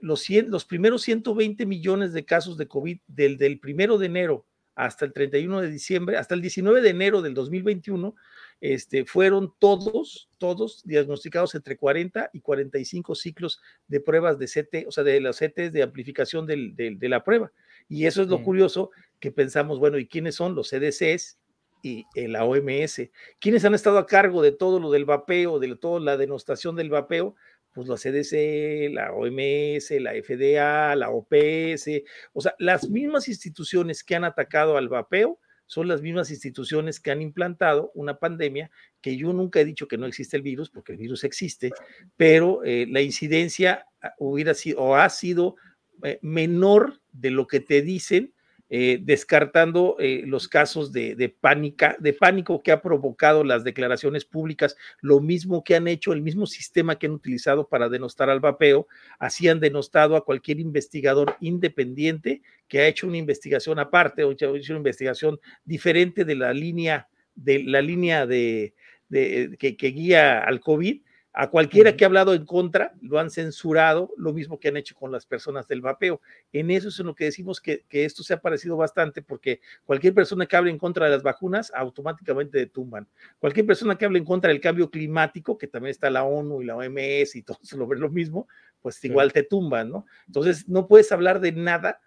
Los, 0.00 0.28
los 0.28 0.64
primeros 0.66 1.02
120 1.02 1.64
millones 1.64 2.12
de 2.12 2.24
casos 2.24 2.58
de 2.58 2.68
COVID 2.68 2.98
del, 3.06 3.38
del 3.38 3.58
primero 3.58 3.96
de 3.96 4.06
enero 4.06 4.46
hasta 4.74 5.06
el 5.06 5.12
31 5.12 5.62
de 5.62 5.70
diciembre, 5.70 6.16
hasta 6.18 6.34
el 6.34 6.42
19 6.42 6.82
de 6.82 6.90
enero 6.90 7.20
del 7.20 7.34
2021, 7.34 8.14
este, 8.60 9.04
fueron 9.04 9.52
todos, 9.58 10.28
todos 10.38 10.82
diagnosticados 10.84 11.54
entre 11.54 11.76
40 11.76 12.30
y 12.32 12.40
45 12.40 13.14
ciclos 13.14 13.60
de 13.86 14.00
pruebas 14.00 14.38
de 14.38 14.46
CT, 14.46 14.88
o 14.88 14.92
sea, 14.92 15.04
de 15.04 15.20
las 15.20 15.38
CTs 15.38 15.72
de 15.72 15.82
amplificación 15.82 16.46
de 16.46 16.96
la 17.08 17.24
prueba. 17.24 17.52
Y 17.88 18.06
eso 18.06 18.22
es 18.22 18.28
lo 18.28 18.42
curioso 18.42 18.90
que 19.20 19.32
pensamos, 19.32 19.78
bueno, 19.78 19.98
¿y 19.98 20.06
quiénes 20.06 20.34
son 20.34 20.54
los 20.54 20.68
CDCs? 20.70 21.38
y 21.82 22.06
la 22.14 22.44
OMS. 22.44 23.10
¿Quiénes 23.38 23.64
han 23.64 23.74
estado 23.74 23.98
a 23.98 24.06
cargo 24.06 24.42
de 24.42 24.52
todo 24.52 24.80
lo 24.80 24.90
del 24.90 25.04
vapeo, 25.04 25.58
de 25.58 25.76
toda 25.76 26.00
la 26.00 26.16
denostación 26.16 26.76
del 26.76 26.90
vapeo? 26.90 27.34
Pues 27.72 27.88
la 27.88 27.96
CDC, 27.96 28.92
la 28.92 29.12
OMS, 29.12 29.90
la 30.00 30.12
FDA, 30.12 30.96
la 30.96 31.10
OPS, 31.10 32.02
o 32.32 32.40
sea, 32.40 32.54
las 32.58 32.88
mismas 32.88 33.28
instituciones 33.28 34.02
que 34.02 34.16
han 34.16 34.24
atacado 34.24 34.76
al 34.76 34.88
vapeo 34.88 35.38
son 35.68 35.86
las 35.86 36.02
mismas 36.02 36.30
instituciones 36.30 36.98
que 36.98 37.12
han 37.12 37.22
implantado 37.22 37.92
una 37.94 38.18
pandemia 38.18 38.70
que 39.00 39.16
yo 39.16 39.32
nunca 39.32 39.60
he 39.60 39.64
dicho 39.64 39.86
que 39.86 39.98
no 39.98 40.06
existe 40.06 40.36
el 40.36 40.42
virus, 40.42 40.70
porque 40.70 40.92
el 40.92 40.98
virus 40.98 41.24
existe, 41.24 41.70
pero 42.16 42.64
eh, 42.64 42.86
la 42.88 43.02
incidencia 43.02 43.86
ah, 44.02 44.14
hubiera 44.18 44.54
sido 44.54 44.80
o 44.80 44.96
ha 44.96 45.08
sido 45.10 45.56
eh, 46.02 46.18
menor 46.22 47.00
de 47.12 47.30
lo 47.30 47.46
que 47.46 47.60
te 47.60 47.82
dicen 47.82 48.32
eh, 48.70 48.98
descartando 49.00 49.96
eh, 49.98 50.24
los 50.26 50.46
casos 50.46 50.92
de, 50.92 51.34
pánica, 51.40 51.96
de 51.98 52.12
pánico 52.12 52.62
que 52.62 52.70
ha 52.70 52.82
provocado 52.82 53.42
las 53.42 53.64
declaraciones 53.64 54.26
públicas, 54.26 54.76
lo 55.00 55.20
mismo 55.20 55.64
que 55.64 55.76
han 55.76 55.88
hecho, 55.88 56.12
el 56.12 56.20
mismo 56.20 56.46
sistema 56.46 56.98
que 56.98 57.06
han 57.06 57.12
utilizado 57.12 57.66
para 57.68 57.88
denostar 57.88 58.28
al 58.28 58.40
vapeo, 58.40 58.86
así 59.18 59.48
han 59.48 59.60
denostado 59.60 60.16
a 60.16 60.24
cualquier 60.24 60.60
investigador 60.60 61.36
independiente 61.40 62.42
que 62.68 62.80
ha 62.80 62.88
hecho 62.88 63.06
una 63.06 63.16
investigación 63.16 63.78
aparte 63.78 64.22
o 64.24 64.30
ha 64.30 64.32
hecho 64.32 64.50
una 64.50 64.76
investigación 64.76 65.40
diferente 65.64 66.26
de 66.26 66.34
la 66.34 66.52
línea 66.52 67.08
de 67.34 67.62
la 67.62 67.80
línea 67.80 68.26
de, 68.26 68.74
que 69.08 69.88
guía 69.92 70.40
al 70.40 70.60
COVID 70.60 71.00
A 71.40 71.50
cualquiera 71.50 71.96
que 71.96 72.04
ha 72.04 72.08
hablado 72.08 72.34
en 72.34 72.44
contra, 72.44 72.94
lo 73.00 73.20
han 73.20 73.30
censurado, 73.30 74.12
lo 74.16 74.32
mismo 74.32 74.58
que 74.58 74.66
han 74.66 74.76
hecho 74.76 74.96
con 74.96 75.12
las 75.12 75.24
personas 75.24 75.68
del 75.68 75.80
vapeo. 75.80 76.20
En 76.52 76.68
eso 76.72 76.88
es 76.88 76.98
en 76.98 77.06
lo 77.06 77.14
que 77.14 77.26
decimos 77.26 77.60
que, 77.60 77.84
esto 77.90 78.24
se 78.24 78.34
ha 78.34 78.40
parecido 78.40 78.76
bastante, 78.76 79.22
porque 79.22 79.60
cualquier 79.84 80.14
persona 80.14 80.46
que 80.46 80.56
hable 80.56 80.72
en 80.72 80.78
contra 80.78 81.04
de 81.04 81.12
las 81.12 81.22
vacunas, 81.22 81.70
automáticamente 81.76 82.58
detumban. 82.58 83.06
Cualquier 83.38 83.66
persona 83.66 83.96
que 83.96 84.04
hable 84.04 84.18
en 84.18 84.24
contra 84.24 84.50
del 84.50 84.60
cambio 84.60 84.90
climático, 84.90 85.56
que 85.56 85.68
también 85.68 85.92
está 85.92 86.10
la 86.10 86.24
ONU 86.24 86.60
y 86.60 86.64
la 86.64 86.74
OMS 86.74 87.36
y 87.36 87.42
todo 87.44 87.58
lo, 87.76 87.86
lo 87.86 88.10
mismo, 88.10 88.48
pues 88.82 89.04
igual 89.04 89.32
te 89.32 89.44
tumban, 89.44 89.90
¿no? 89.90 90.06
Entonces, 90.26 90.68
no 90.68 90.88
puedes 90.88 91.12
hablar 91.12 91.38
de 91.38 91.52
nada 91.52 92.00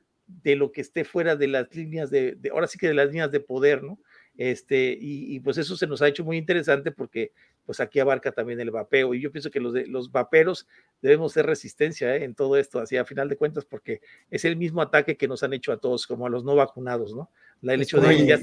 de 0.43 0.55
lo 0.55 0.71
que 0.71 0.81
esté 0.81 1.03
fuera 1.03 1.35
de 1.35 1.47
las 1.47 1.73
líneas 1.73 2.09
de, 2.09 2.37
ahora 2.51 2.67
sí 2.67 2.77
que 2.77 2.87
de 2.87 2.93
las 2.93 3.07
líneas 3.07 3.31
de 3.31 3.39
poder, 3.39 3.83
¿no? 3.83 3.99
Este, 4.37 4.97
y, 4.99 5.39
pues 5.41 5.57
eso 5.57 5.75
se 5.75 5.85
nos 5.87 6.01
ha 6.01 6.07
hecho 6.07 6.23
muy 6.23 6.37
interesante 6.37 6.91
porque 6.91 7.31
pues 7.65 7.79
aquí 7.79 7.99
abarca 7.99 8.31
también 8.31 8.59
el 8.59 8.71
vapeo 8.71 9.13
y 9.13 9.21
yo 9.21 9.31
pienso 9.31 9.51
que 9.51 9.59
los, 9.59 9.73
de, 9.73 9.85
los 9.85 10.11
vaperos 10.11 10.67
debemos 11.01 11.33
ser 11.33 11.45
resistencia 11.45 12.15
¿eh? 12.15 12.23
en 12.23 12.33
todo 12.33 12.57
esto, 12.57 12.79
así 12.79 12.97
a 12.97 13.05
final 13.05 13.29
de 13.29 13.37
cuentas, 13.37 13.65
porque 13.65 14.01
es 14.29 14.45
el 14.45 14.55
mismo 14.55 14.81
ataque 14.81 15.15
que 15.15 15.27
nos 15.27 15.43
han 15.43 15.53
hecho 15.53 15.71
a 15.71 15.77
todos, 15.77 16.07
como 16.07 16.25
a 16.25 16.29
los 16.29 16.43
no 16.43 16.55
vacunados, 16.55 17.13
¿no? 17.13 17.29
La, 17.61 17.75
el 17.75 17.83
hecho 17.83 18.01
de, 18.01 18.37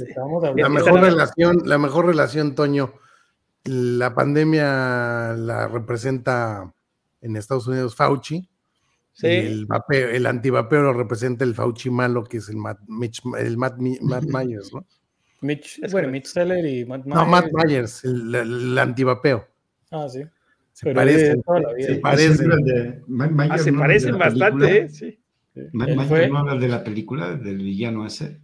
la 0.57 0.69
mejor 0.69 1.01
relación, 1.01 1.63
la 1.65 1.79
mejor 1.79 2.07
relación, 2.07 2.55
Toño, 2.55 2.95
la 3.65 4.15
pandemia 4.15 5.35
la 5.37 5.67
representa 5.67 6.73
en 7.21 7.37
Estados 7.37 7.67
Unidos 7.67 7.97
Fauci, 7.97 8.49
el, 9.23 9.67
vapeo, 9.67 10.11
el 10.11 10.27
antivapeo 10.27 10.83
lo 10.83 10.93
representa 10.93 11.45
el 11.45 11.55
Fauci 11.55 11.91
malo, 11.91 12.23
que 12.25 12.37
es 12.37 12.49
el 12.49 12.57
Matt, 12.57 12.79
el 13.39 13.57
Matt, 13.57 13.79
Myers, 14.33 14.73
¿no? 14.73 14.87
Mitch, 15.41 15.81
bueno, 15.91 16.09
Mitch 16.09 16.27
Seller 16.27 16.65
y 16.65 16.85
Matt 16.85 17.05
Myers. 17.05 17.21
No, 17.21 17.27
Matt 17.27 17.47
Myers, 17.53 18.05
el, 18.05 18.35
el 18.35 18.79
antivapeo. 18.79 19.47
Ah, 19.91 20.09
sí. 20.09 20.23
Se 20.73 20.95
parecen. 20.95 21.43
Se 21.79 21.95
parecen. 21.97 22.51
Ah, 23.51 23.59
se 23.59 23.73
parecen 23.73 24.19
bastante, 24.19 24.79
¿eh? 24.79 24.89
Sí. 24.89 25.19
Myers 25.73 26.31
no 26.31 26.39
habla 26.39 26.55
de 26.57 26.69
la 26.69 26.85
película, 26.85 27.35
del 27.35 27.59
villano 27.59 28.07
ese. 28.07 28.41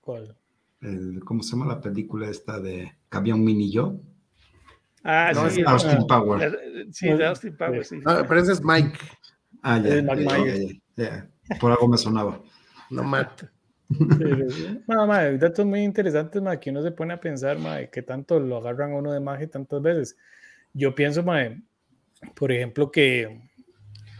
¿Cuál? 0.00 0.36
El, 0.80 1.20
¿Cómo 1.24 1.42
se 1.42 1.52
llama 1.52 1.66
la 1.66 1.80
película 1.80 2.28
esta 2.28 2.58
de 2.58 2.92
que 3.10 3.16
había 3.16 3.34
un 3.34 3.44
mini 3.44 3.70
yo? 3.70 4.00
Ah, 5.04 5.32
no, 5.34 5.48
sí. 5.50 5.62
Austin 5.64 6.06
Power. 6.06 6.58
Sí, 6.90 7.08
de 7.08 7.26
Austin 7.26 7.56
Power, 7.56 7.84
sí. 7.84 7.98
No, 7.98 8.26
pero 8.26 8.40
ese 8.40 8.52
es 8.52 8.64
Mike. 8.64 8.98
Ah, 9.62 9.78
ya, 9.78 10.02
ya, 10.96 11.28
Por 11.60 11.72
algo 11.72 11.88
me 11.88 11.98
sonaba. 11.98 12.40
No 12.90 13.04
mata. 13.04 13.50
No, 14.86 15.06
madre, 15.06 15.38
datos 15.38 15.66
muy 15.66 15.82
interesantes, 15.82 16.40
madre, 16.40 16.60
que 16.60 16.70
uno 16.70 16.82
se 16.82 16.92
pone 16.92 17.14
a 17.14 17.20
pensar, 17.20 17.58
madre, 17.58 17.90
que 17.90 18.02
tanto 18.02 18.38
lo 18.38 18.56
agarran 18.58 18.92
uno 18.92 19.12
de 19.12 19.20
magia 19.20 19.48
tantas 19.48 19.82
veces. 19.82 20.16
Yo 20.72 20.94
pienso, 20.94 21.22
madre, 21.22 21.62
por 22.34 22.52
ejemplo, 22.52 22.90
que, 22.90 23.40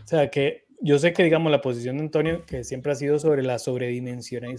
o 0.03 0.07
sea, 0.07 0.31
que 0.31 0.65
yo 0.81 0.99
sé 0.99 1.13
que, 1.13 1.23
digamos, 1.23 1.53
la 1.53 1.61
posición 1.61 1.99
de 1.99 2.05
Antonio, 2.05 2.45
que 2.47 2.65
siempre 2.65 2.93
ha 2.93 2.95
sido 2.95 3.19
sobre 3.19 3.43
la 3.43 3.59
sobredimensionar. 3.59 4.57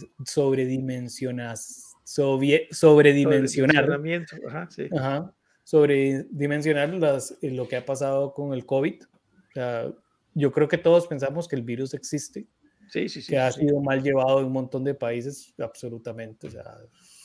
Ajá, 4.47 4.67
sí. 4.69 4.87
Ajá, 4.95 5.33
sobredimensionar 5.63 6.93
las, 6.93 7.37
lo 7.41 7.67
que 7.67 7.77
ha 7.77 7.85
pasado 7.85 8.33
con 8.33 8.53
el 8.53 8.65
COVID. 8.65 9.03
O 9.03 9.53
sea, 9.53 9.91
yo 10.33 10.51
creo 10.51 10.67
que 10.67 10.77
todos 10.77 11.07
pensamos 11.07 11.47
que 11.47 11.55
el 11.55 11.63
virus 11.63 11.93
existe, 11.93 12.47
sí, 12.91 13.07
sí, 13.07 13.21
sí, 13.21 13.31
que 13.31 13.39
ha 13.39 13.51
sido 13.51 13.79
mal 13.79 14.03
llevado 14.03 14.39
en 14.39 14.47
un 14.47 14.51
montón 14.51 14.83
de 14.83 14.93
países, 14.93 15.53
absolutamente, 15.57 16.47
o 16.47 16.51
sea, 16.51 16.63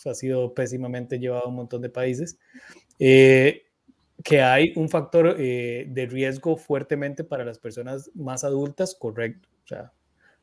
ha 0.05 0.15
sido 0.15 0.55
pésimamente 0.55 1.19
llevado 1.19 1.43
en 1.45 1.51
un 1.51 1.57
montón 1.57 1.83
de 1.83 1.91
países, 1.91 2.39
eh, 3.01 3.65
que 4.23 4.41
hay 4.43 4.73
un 4.77 4.89
factor 4.89 5.35
eh, 5.39 5.87
de 5.89 6.07
riesgo 6.07 6.57
fuertemente 6.57 7.25
para 7.25 7.45
las 7.45 7.59
personas 7.59 8.11
más 8.15 8.45
adultas, 8.45 8.95
correcto, 8.95 9.49
o 9.65 9.67
sea, 9.67 9.93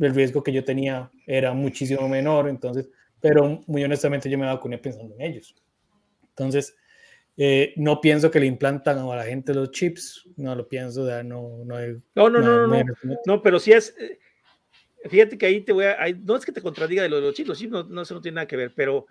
el 0.00 0.14
riesgo 0.14 0.42
que 0.42 0.52
yo 0.52 0.64
tenía 0.64 1.10
era 1.26 1.52
muchísimo 1.52 2.08
menor, 2.08 2.48
entonces, 2.48 2.88
pero 3.20 3.60
muy 3.66 3.84
honestamente 3.84 4.28
yo 4.28 4.38
me 4.38 4.46
vacuné 4.46 4.78
pensando 4.78 5.14
en 5.14 5.22
ellos. 5.22 5.54
Entonces, 6.30 6.76
eh, 7.36 7.72
no 7.76 8.00
pienso 8.00 8.30
que 8.30 8.40
le 8.40 8.46
implantan 8.46 8.98
a 8.98 9.16
la 9.16 9.24
gente 9.24 9.54
los 9.54 9.70
chips, 9.70 10.28
no 10.36 10.54
lo 10.54 10.68
pienso, 10.68 11.02
o 11.02 11.06
sea, 11.06 11.22
no, 11.22 11.64
no, 11.64 11.76
hay, 11.76 11.92
no, 12.14 12.28
no, 12.28 12.40
no, 12.40 12.40
no, 12.40 12.66
no, 12.66 12.84
no, 13.02 13.16
no, 13.26 13.42
pero 13.42 13.58
sí 13.58 13.72
es, 13.72 13.94
eh, 13.98 14.18
Fíjate 15.08 15.36
que 15.36 15.46
ahí 15.46 15.60
te 15.60 15.72
voy 15.72 15.84
a, 15.84 15.96
no 16.22 16.36
es 16.36 16.44
que 16.44 16.52
te 16.52 16.62
contradiga 16.62 17.02
de 17.02 17.08
lo 17.08 17.16
de 17.16 17.22
los 17.22 17.34
chips, 17.34 17.68
no, 17.68 17.84
no, 17.84 18.02
eso 18.02 18.14
no 18.14 18.20
tiene 18.20 18.36
nada 18.36 18.46
que 18.46 18.56
ver, 18.56 18.72
pero 18.74 19.06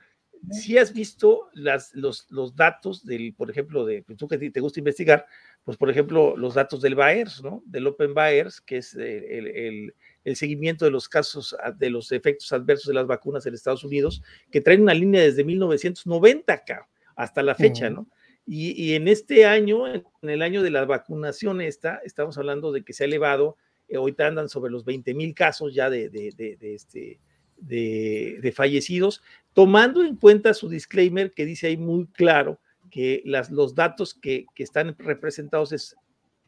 si 0.51 0.77
has 0.77 0.93
visto 0.93 1.49
las, 1.53 1.93
los, 1.93 2.29
los, 2.29 2.55
datos 2.55 3.05
del, 3.05 3.33
por 3.33 3.49
ejemplo, 3.49 3.85
de 3.85 4.03
pues, 4.03 4.17
tú 4.17 4.27
que 4.27 4.37
te 4.37 4.59
gusta 4.59 4.79
investigar, 4.79 5.25
pues 5.63 5.77
por 5.77 5.89
ejemplo, 5.89 6.35
los 6.35 6.55
datos 6.55 6.81
del 6.81 6.95
Baers, 6.95 7.41
¿no? 7.43 7.63
Del 7.65 7.87
Open 7.87 8.13
Baers, 8.13 8.59
que 8.59 8.77
es 8.77 8.93
el, 8.95 9.47
el, 9.47 9.95
el, 10.23 10.35
seguimiento 10.35 10.83
de 10.85 10.91
los 10.91 11.07
casos, 11.07 11.55
de 11.77 11.89
los 11.89 12.11
efectos 12.11 12.51
adversos 12.51 12.87
de 12.87 12.95
las 12.95 13.07
vacunas 13.07 13.45
en 13.45 13.53
Estados 13.53 13.83
Unidos, 13.83 14.21
que 14.51 14.61
traen 14.61 14.81
una 14.81 14.93
línea 14.93 15.21
desde 15.21 15.43
1990 15.43 16.51
acá, 16.51 16.89
hasta 17.15 17.41
la 17.41 17.55
fecha, 17.55 17.89
¿no? 17.89 18.07
Y, 18.45 18.71
y, 18.71 18.95
en 18.95 19.07
este 19.07 19.45
año, 19.45 19.87
en 19.87 20.03
el 20.21 20.41
año 20.41 20.61
de 20.63 20.71
la 20.71 20.83
vacunación 20.83 21.61
esta, 21.61 22.01
estamos 22.03 22.37
hablando 22.37 22.73
de 22.73 22.83
que 22.83 22.91
se 22.91 23.05
ha 23.05 23.07
elevado 23.07 23.55
eh, 23.87 23.97
ahorita 23.97 24.27
andan 24.27 24.49
sobre 24.49 24.71
los 24.71 24.85
20 24.85 25.13
mil 25.13 25.33
casos 25.33 25.73
ya 25.73 25.89
de, 25.89 26.09
de, 26.09 26.31
de, 26.35 26.73
este, 26.73 27.19
de, 27.57 28.53
fallecidos, 28.55 29.21
tomando 29.53 30.03
en 30.03 30.15
cuenta 30.15 30.53
su 30.53 30.69
disclaimer 30.69 31.33
que 31.33 31.45
dice 31.45 31.67
ahí 31.67 31.77
muy 31.77 32.07
claro 32.07 32.59
que 32.91 33.21
las, 33.25 33.49
los 33.49 33.75
datos 33.75 34.13
que, 34.13 34.45
que 34.55 34.63
están 34.63 34.95
representados 34.99 35.71
es 35.71 35.95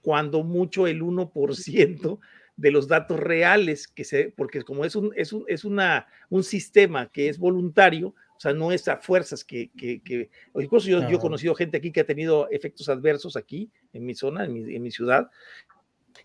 cuando 0.01 0.43
mucho 0.43 0.85
el 0.85 1.01
1% 1.01 2.19
de 2.57 2.71
los 2.71 2.87
datos 2.87 3.19
reales 3.19 3.87
que 3.87 4.03
se, 4.03 4.33
porque 4.35 4.61
como 4.61 4.85
es 4.85 4.95
un, 4.95 5.11
es 5.15 5.33
un, 5.33 5.43
es 5.47 5.65
una, 5.65 6.07
un 6.29 6.43
sistema 6.43 7.11
que 7.11 7.27
es 7.27 7.37
voluntario, 7.37 8.09
o 8.37 8.39
sea, 8.39 8.53
no 8.53 8.71
es 8.71 8.87
a 8.87 8.97
fuerzas 8.97 9.43
que, 9.43 9.71
que, 9.77 10.01
que 10.01 10.29
incluso 10.55 10.87
yo, 10.87 11.01
yo, 11.09 11.17
he 11.17 11.19
conocido 11.19 11.55
gente 11.55 11.77
aquí 11.77 11.91
que 11.91 12.01
ha 12.01 12.05
tenido 12.05 12.49
efectos 12.49 12.89
adversos 12.89 13.35
aquí 13.35 13.71
en 13.93 14.05
mi 14.05 14.13
zona, 14.13 14.45
en 14.45 14.53
mi, 14.53 14.75
en 14.75 14.81
mi 14.83 14.91
ciudad, 14.91 15.29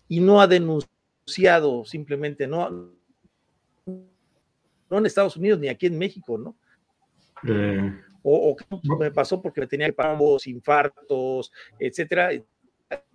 y 0.07 0.19
no 0.19 0.41
ha 0.41 0.47
denunciado 0.47 1.00
simplemente, 1.85 2.47
no, 2.47 2.91
no 3.85 4.97
en 4.97 5.05
Estados 5.05 5.37
Unidos 5.37 5.59
ni 5.59 5.67
aquí 5.69 5.87
en 5.87 5.97
México, 5.97 6.37
¿no? 6.37 6.55
Eh, 7.47 7.91
o, 8.23 8.55
o, 8.69 8.97
me 8.97 9.11
pasó 9.11 9.41
porque 9.41 9.61
me 9.61 9.67
tenía 9.67 9.87
que 9.87 9.93
pagar 9.93 10.17
infartos, 10.45 11.51
etcétera. 11.79 12.31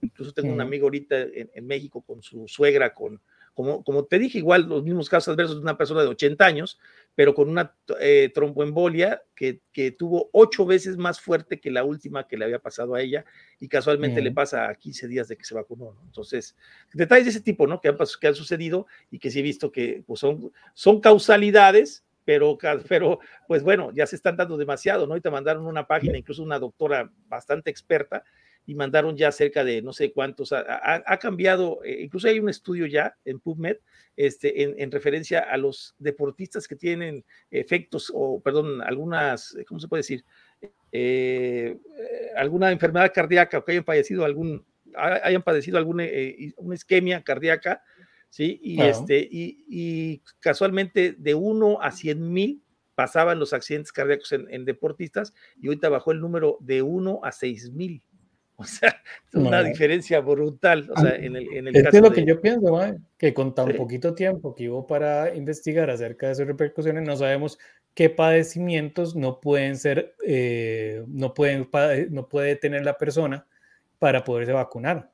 Incluso 0.00 0.32
tengo 0.32 0.52
un 0.52 0.60
amigo 0.60 0.86
ahorita 0.86 1.16
en, 1.20 1.66
México 1.66 2.02
con 2.02 2.22
su 2.22 2.48
suegra, 2.48 2.94
con, 2.94 3.20
como, 3.54 3.84
como 3.84 4.04
te 4.04 4.18
dije, 4.18 4.38
igual 4.38 4.62
los 4.62 4.82
mismos 4.82 5.08
casos 5.08 5.32
adversos 5.34 5.56
de 5.56 5.62
una 5.62 5.76
persona 5.76 6.02
de 6.02 6.08
80 6.08 6.44
años, 6.44 6.78
pero 7.16 7.34
con 7.34 7.48
una 7.48 7.74
eh, 7.98 8.30
tromboembolia 8.32 9.22
que, 9.34 9.62
que, 9.72 9.90
tuvo 9.90 10.28
ocho 10.32 10.66
veces 10.66 10.98
más 10.98 11.18
fuerte 11.18 11.58
que 11.58 11.70
la 11.70 11.82
última 11.82 12.28
que 12.28 12.36
le 12.36 12.44
había 12.44 12.58
pasado 12.58 12.94
a 12.94 13.00
ella 13.00 13.24
y 13.58 13.68
casualmente 13.68 14.20
le 14.20 14.32
pasa 14.32 14.68
a 14.68 14.74
15 14.74 15.08
días 15.08 15.26
de 15.26 15.36
que 15.38 15.44
se 15.44 15.54
vacunó. 15.54 15.94
¿no? 15.94 16.02
Entonces, 16.04 16.54
detalles 16.92 17.24
de 17.24 17.30
ese 17.30 17.40
tipo, 17.40 17.66
¿no? 17.66 17.80
Que 17.80 17.88
han, 17.88 17.96
que 18.20 18.26
han 18.26 18.34
sucedido 18.34 18.86
y 19.10 19.18
que 19.18 19.30
sí 19.30 19.40
he 19.40 19.42
visto 19.42 19.72
que 19.72 20.04
pues, 20.06 20.20
son, 20.20 20.52
son 20.74 21.00
causalidades, 21.00 22.04
pero, 22.26 22.58
pero 22.86 23.18
pues 23.48 23.62
bueno, 23.62 23.92
ya 23.94 24.06
se 24.06 24.16
están 24.16 24.36
dando 24.36 24.58
demasiado, 24.58 25.06
¿no? 25.06 25.16
Y 25.16 25.22
te 25.22 25.30
mandaron 25.30 25.66
una 25.66 25.86
página, 25.86 26.18
incluso 26.18 26.42
una 26.42 26.58
doctora 26.58 27.10
bastante 27.28 27.70
experta, 27.70 28.24
y 28.66 28.74
mandaron 28.74 29.16
ya 29.16 29.30
cerca 29.30 29.62
de 29.64 29.80
no 29.80 29.92
sé 29.92 30.12
cuántos, 30.12 30.52
ha, 30.52 31.18
cambiado, 31.20 31.82
eh, 31.84 32.02
incluso 32.02 32.26
hay 32.26 32.40
un 32.40 32.48
estudio 32.48 32.86
ya 32.86 33.16
en 33.24 33.38
PubMed 33.38 33.76
este, 34.16 34.82
en, 34.82 34.90
referencia 34.90 35.40
a 35.40 35.56
los 35.56 35.94
deportistas 35.98 36.66
que 36.66 36.74
tienen 36.74 37.24
efectos 37.50 38.10
o, 38.12 38.40
perdón, 38.40 38.82
algunas, 38.82 39.56
¿cómo 39.68 39.78
se 39.78 39.88
puede 39.88 40.00
decir? 40.00 40.24
Eh, 40.90 41.78
alguna 42.36 42.72
enfermedad 42.72 43.12
cardíaca 43.14 43.58
o 43.58 43.64
que 43.64 43.72
hayan 43.72 43.84
padecido 43.84 44.24
algún, 44.24 44.64
hayan 44.94 45.42
padecido 45.42 45.78
alguna 45.78 46.04
eh, 46.04 46.52
una 46.56 46.74
isquemia 46.74 47.22
cardíaca, 47.22 47.82
¿sí? 48.30 48.58
Y, 48.62 48.80
este, 48.80 49.28
y, 49.30 50.22
casualmente 50.40 51.14
de 51.16 51.34
1 51.34 51.82
a 51.82 51.92
100 51.92 52.32
mil 52.32 52.62
pasaban 52.94 53.38
los 53.38 53.52
accidentes 53.52 53.92
cardíacos 53.92 54.32
en, 54.32 54.46
en, 54.50 54.64
deportistas 54.64 55.34
y 55.60 55.68
ahorita 55.68 55.90
bajó 55.90 56.12
el 56.12 56.20
número 56.20 56.56
de 56.60 56.82
1 56.82 57.20
a 57.22 57.30
6 57.30 57.72
mil. 57.72 58.02
O 58.58 58.64
sea, 58.64 58.88
es 59.28 59.34
una 59.34 59.62
diferencia 59.62 60.20
brutal. 60.20 60.88
O 60.94 60.98
sea, 60.98 61.14
en 61.14 61.36
el, 61.36 61.46
en 61.52 61.68
el 61.68 61.82
caso 61.82 61.98
es 61.98 62.02
lo 62.02 62.10
que 62.10 62.24
yo 62.24 62.40
pienso, 62.40 62.74
que 63.18 63.34
con 63.34 63.54
tan 63.54 63.76
poquito 63.76 64.14
tiempo 64.14 64.54
que 64.54 64.70
hubo 64.70 64.86
para 64.86 65.34
investigar 65.34 65.90
acerca 65.90 66.28
de 66.28 66.36
sus 66.36 66.46
repercusiones, 66.46 67.06
no 67.06 67.16
sabemos 67.16 67.58
qué 67.94 68.08
padecimientos 68.08 69.14
no 69.14 69.40
pueden 69.40 69.76
ser, 69.76 70.14
eh, 70.26 71.02
no, 71.06 71.34
pueden, 71.34 71.68
no 72.10 72.28
puede 72.28 72.56
tener 72.56 72.84
la 72.84 72.96
persona 72.96 73.46
para 73.98 74.24
poderse 74.24 74.52
vacunar. 74.52 75.10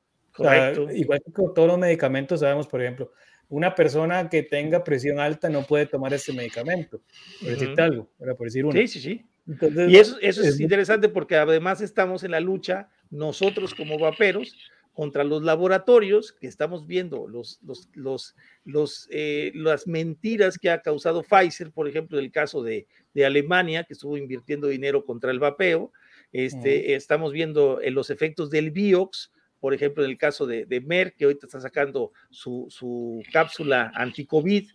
igual 0.93 1.21
que 1.25 1.31
con 1.33 1.53
todos 1.53 1.67
los 1.67 1.77
medicamentos, 1.77 2.39
sabemos, 2.39 2.67
por 2.67 2.81
ejemplo, 2.81 3.11
una 3.49 3.75
persona 3.75 4.29
que 4.29 4.43
tenga 4.43 4.83
presión 4.83 5.19
alta 5.19 5.49
no 5.49 5.63
puede 5.63 5.85
tomar 5.85 6.13
este 6.13 6.33
medicamento, 6.33 7.01
por 7.41 7.49
decirte 7.49 7.81
algo, 7.81 8.09
por 8.17 8.47
decir 8.47 8.65
uno. 8.65 8.79
Sí, 8.79 8.87
sí, 8.87 8.99
sí. 8.99 9.25
Y 9.45 9.97
eso, 9.97 10.17
eso 10.21 10.41
es, 10.41 10.59
interesante 10.59 11.09
porque 11.09 11.35
además 11.35 11.81
estamos 11.81 12.23
en 12.23 12.31
la 12.31 12.39
lucha, 12.39 12.89
nosotros 13.09 13.75
como 13.75 13.99
vaperos, 13.99 14.55
contra 14.93 15.23
los 15.23 15.41
laboratorios 15.41 16.31
que 16.31 16.47
estamos 16.47 16.85
viendo, 16.85 17.27
los, 17.27 17.59
los, 17.63 17.89
los, 17.93 18.35
los 18.63 19.07
eh, 19.11 19.51
las 19.55 19.87
mentiras 19.87 20.57
que 20.57 20.69
ha 20.69 20.81
causado 20.81 21.23
Pfizer, 21.23 21.71
por 21.71 21.87
ejemplo, 21.87 22.19
en 22.19 22.25
el 22.25 22.31
caso 22.31 22.61
de, 22.61 22.87
de 23.13 23.25
Alemania, 23.25 23.83
que 23.83 23.93
estuvo 23.93 24.17
invirtiendo 24.17 24.67
dinero 24.67 25.03
contra 25.03 25.31
el 25.31 25.39
vapeo. 25.39 25.91
Este, 26.31 26.93
Estamos 26.95 27.33
viendo 27.33 27.81
eh, 27.81 27.89
los 27.89 28.11
efectos 28.11 28.49
del 28.51 28.71
Biox, 28.71 29.31
por 29.59 29.73
ejemplo, 29.73 30.03
en 30.03 30.11
el 30.11 30.17
caso 30.17 30.45
de, 30.45 30.65
de 30.65 30.81
Merck, 30.81 31.15
que 31.15 31.25
ahorita 31.25 31.47
está 31.47 31.59
sacando 31.59 32.11
su, 32.29 32.67
su 32.69 33.23
cápsula 33.31 33.91
anti-COVID, 33.95 34.69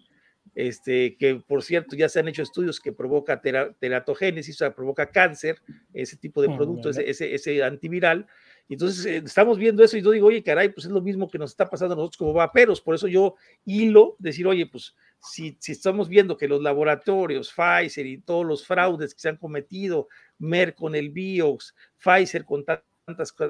este, 0.54 1.16
que 1.16 1.36
por 1.36 1.62
cierto 1.62 1.96
ya 1.96 2.08
se 2.08 2.20
han 2.20 2.28
hecho 2.28 2.42
estudios 2.42 2.80
que 2.80 2.92
provoca 2.92 3.40
teratogénesis, 3.40 4.56
o 4.56 4.58
sea, 4.58 4.74
provoca 4.74 5.10
cáncer, 5.10 5.60
ese 5.92 6.16
tipo 6.16 6.42
de 6.42 6.48
producto, 6.48 6.90
ese, 6.90 7.34
ese, 7.34 7.62
antiviral. 7.62 8.26
Entonces 8.68 9.06
eh, 9.06 9.22
estamos 9.24 9.58
viendo 9.58 9.82
eso 9.82 9.96
y 9.96 10.02
yo 10.02 10.10
digo, 10.10 10.26
oye, 10.26 10.42
caray, 10.42 10.68
pues 10.68 10.86
es 10.86 10.92
lo 10.92 11.00
mismo 11.00 11.30
que 11.30 11.38
nos 11.38 11.50
está 11.50 11.68
pasando 11.68 11.94
a 11.94 11.96
nosotros 11.96 12.18
como 12.18 12.32
vaperos. 12.32 12.80
Por 12.80 12.94
eso 12.94 13.08
yo 13.08 13.34
hilo 13.64 14.16
decir, 14.18 14.46
oye, 14.46 14.66
pues 14.66 14.94
si, 15.20 15.56
si 15.58 15.72
estamos 15.72 16.08
viendo 16.08 16.36
que 16.36 16.48
los 16.48 16.62
laboratorios, 16.62 17.52
Pfizer 17.52 18.06
y 18.06 18.18
todos 18.18 18.44
los 18.44 18.66
fraudes 18.66 19.14
que 19.14 19.20
se 19.20 19.28
han 19.28 19.36
cometido, 19.36 20.08
Merck 20.38 20.76
con 20.76 20.94
el 20.94 21.10
Biox, 21.10 21.74
Pfizer 21.98 22.44
con 22.44 22.64
tantos 22.64 22.84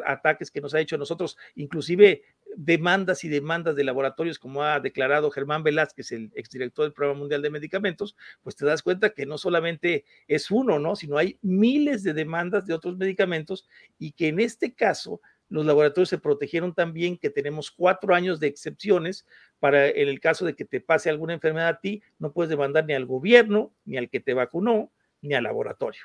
ataques 0.07 0.51
que 0.51 0.61
nos 0.61 0.75
ha 0.75 0.81
hecho 0.81 0.97
a 0.97 0.99
nosotros, 0.99 1.37
inclusive 1.57 2.23
demandas 2.57 3.25
y 3.25 3.29
demandas 3.29 3.77
de 3.77 3.85
laboratorios, 3.85 4.39
como 4.39 4.63
ha 4.63 4.81
declarado 4.81 5.31
Germán 5.31 5.63
Velázquez, 5.63 6.13
el 6.13 6.31
exdirector 6.35 6.85
del 6.85 6.93
Programa 6.93 7.21
Mundial 7.21 7.43
de 7.43 7.51
Medicamentos, 7.51 8.17
pues 8.43 8.57
te 8.57 8.67
das 8.67 8.83
cuenta 8.83 9.11
que 9.11 9.27
no 9.27 9.39
solamente 9.39 10.05
es 10.27 10.51
uno, 10.51 10.79
¿no? 10.79 10.97
Sino 10.97 11.19
hay 11.19 11.39
miles 11.43 12.03
de 12.03 12.15
demandas 12.15 12.67
de 12.67 12.75
otros 12.75 12.97
medicamentos 12.97 13.69
y 13.99 14.13
que 14.13 14.29
en 14.29 14.41
este 14.41 14.75
caso 14.75 15.21
los 15.49 15.65
laboratorios 15.65 16.11
se 16.11 16.19
protegieron 16.19 16.75
también, 16.75 17.17
que 17.17 17.31
tenemos 17.31 17.71
cuatro 17.71 18.15
años 18.15 18.39
de 18.39 18.49
excepciones 18.49 19.27
para 19.61 19.89
en 19.89 20.09
el 20.09 20.21
caso 20.21 20.45
de 20.45 20.55
que 20.55 20.65
te 20.65 20.81
pase 20.81 21.11
alguna 21.11 21.35
enfermedad 21.35 21.69
a 21.69 21.81
ti, 21.81 22.03
no 22.19 22.33
puedes 22.33 22.51
demandar 22.51 22.85
ni 22.85 22.95
al 22.95 23.07
gobierno, 23.07 23.73
ni 23.85 23.97
al 23.97 24.11
que 24.11 24.21
te 24.21 24.35
vacunó, 24.35 24.93
ni 25.23 25.35
al 25.35 25.45
laboratorio. 25.45 26.03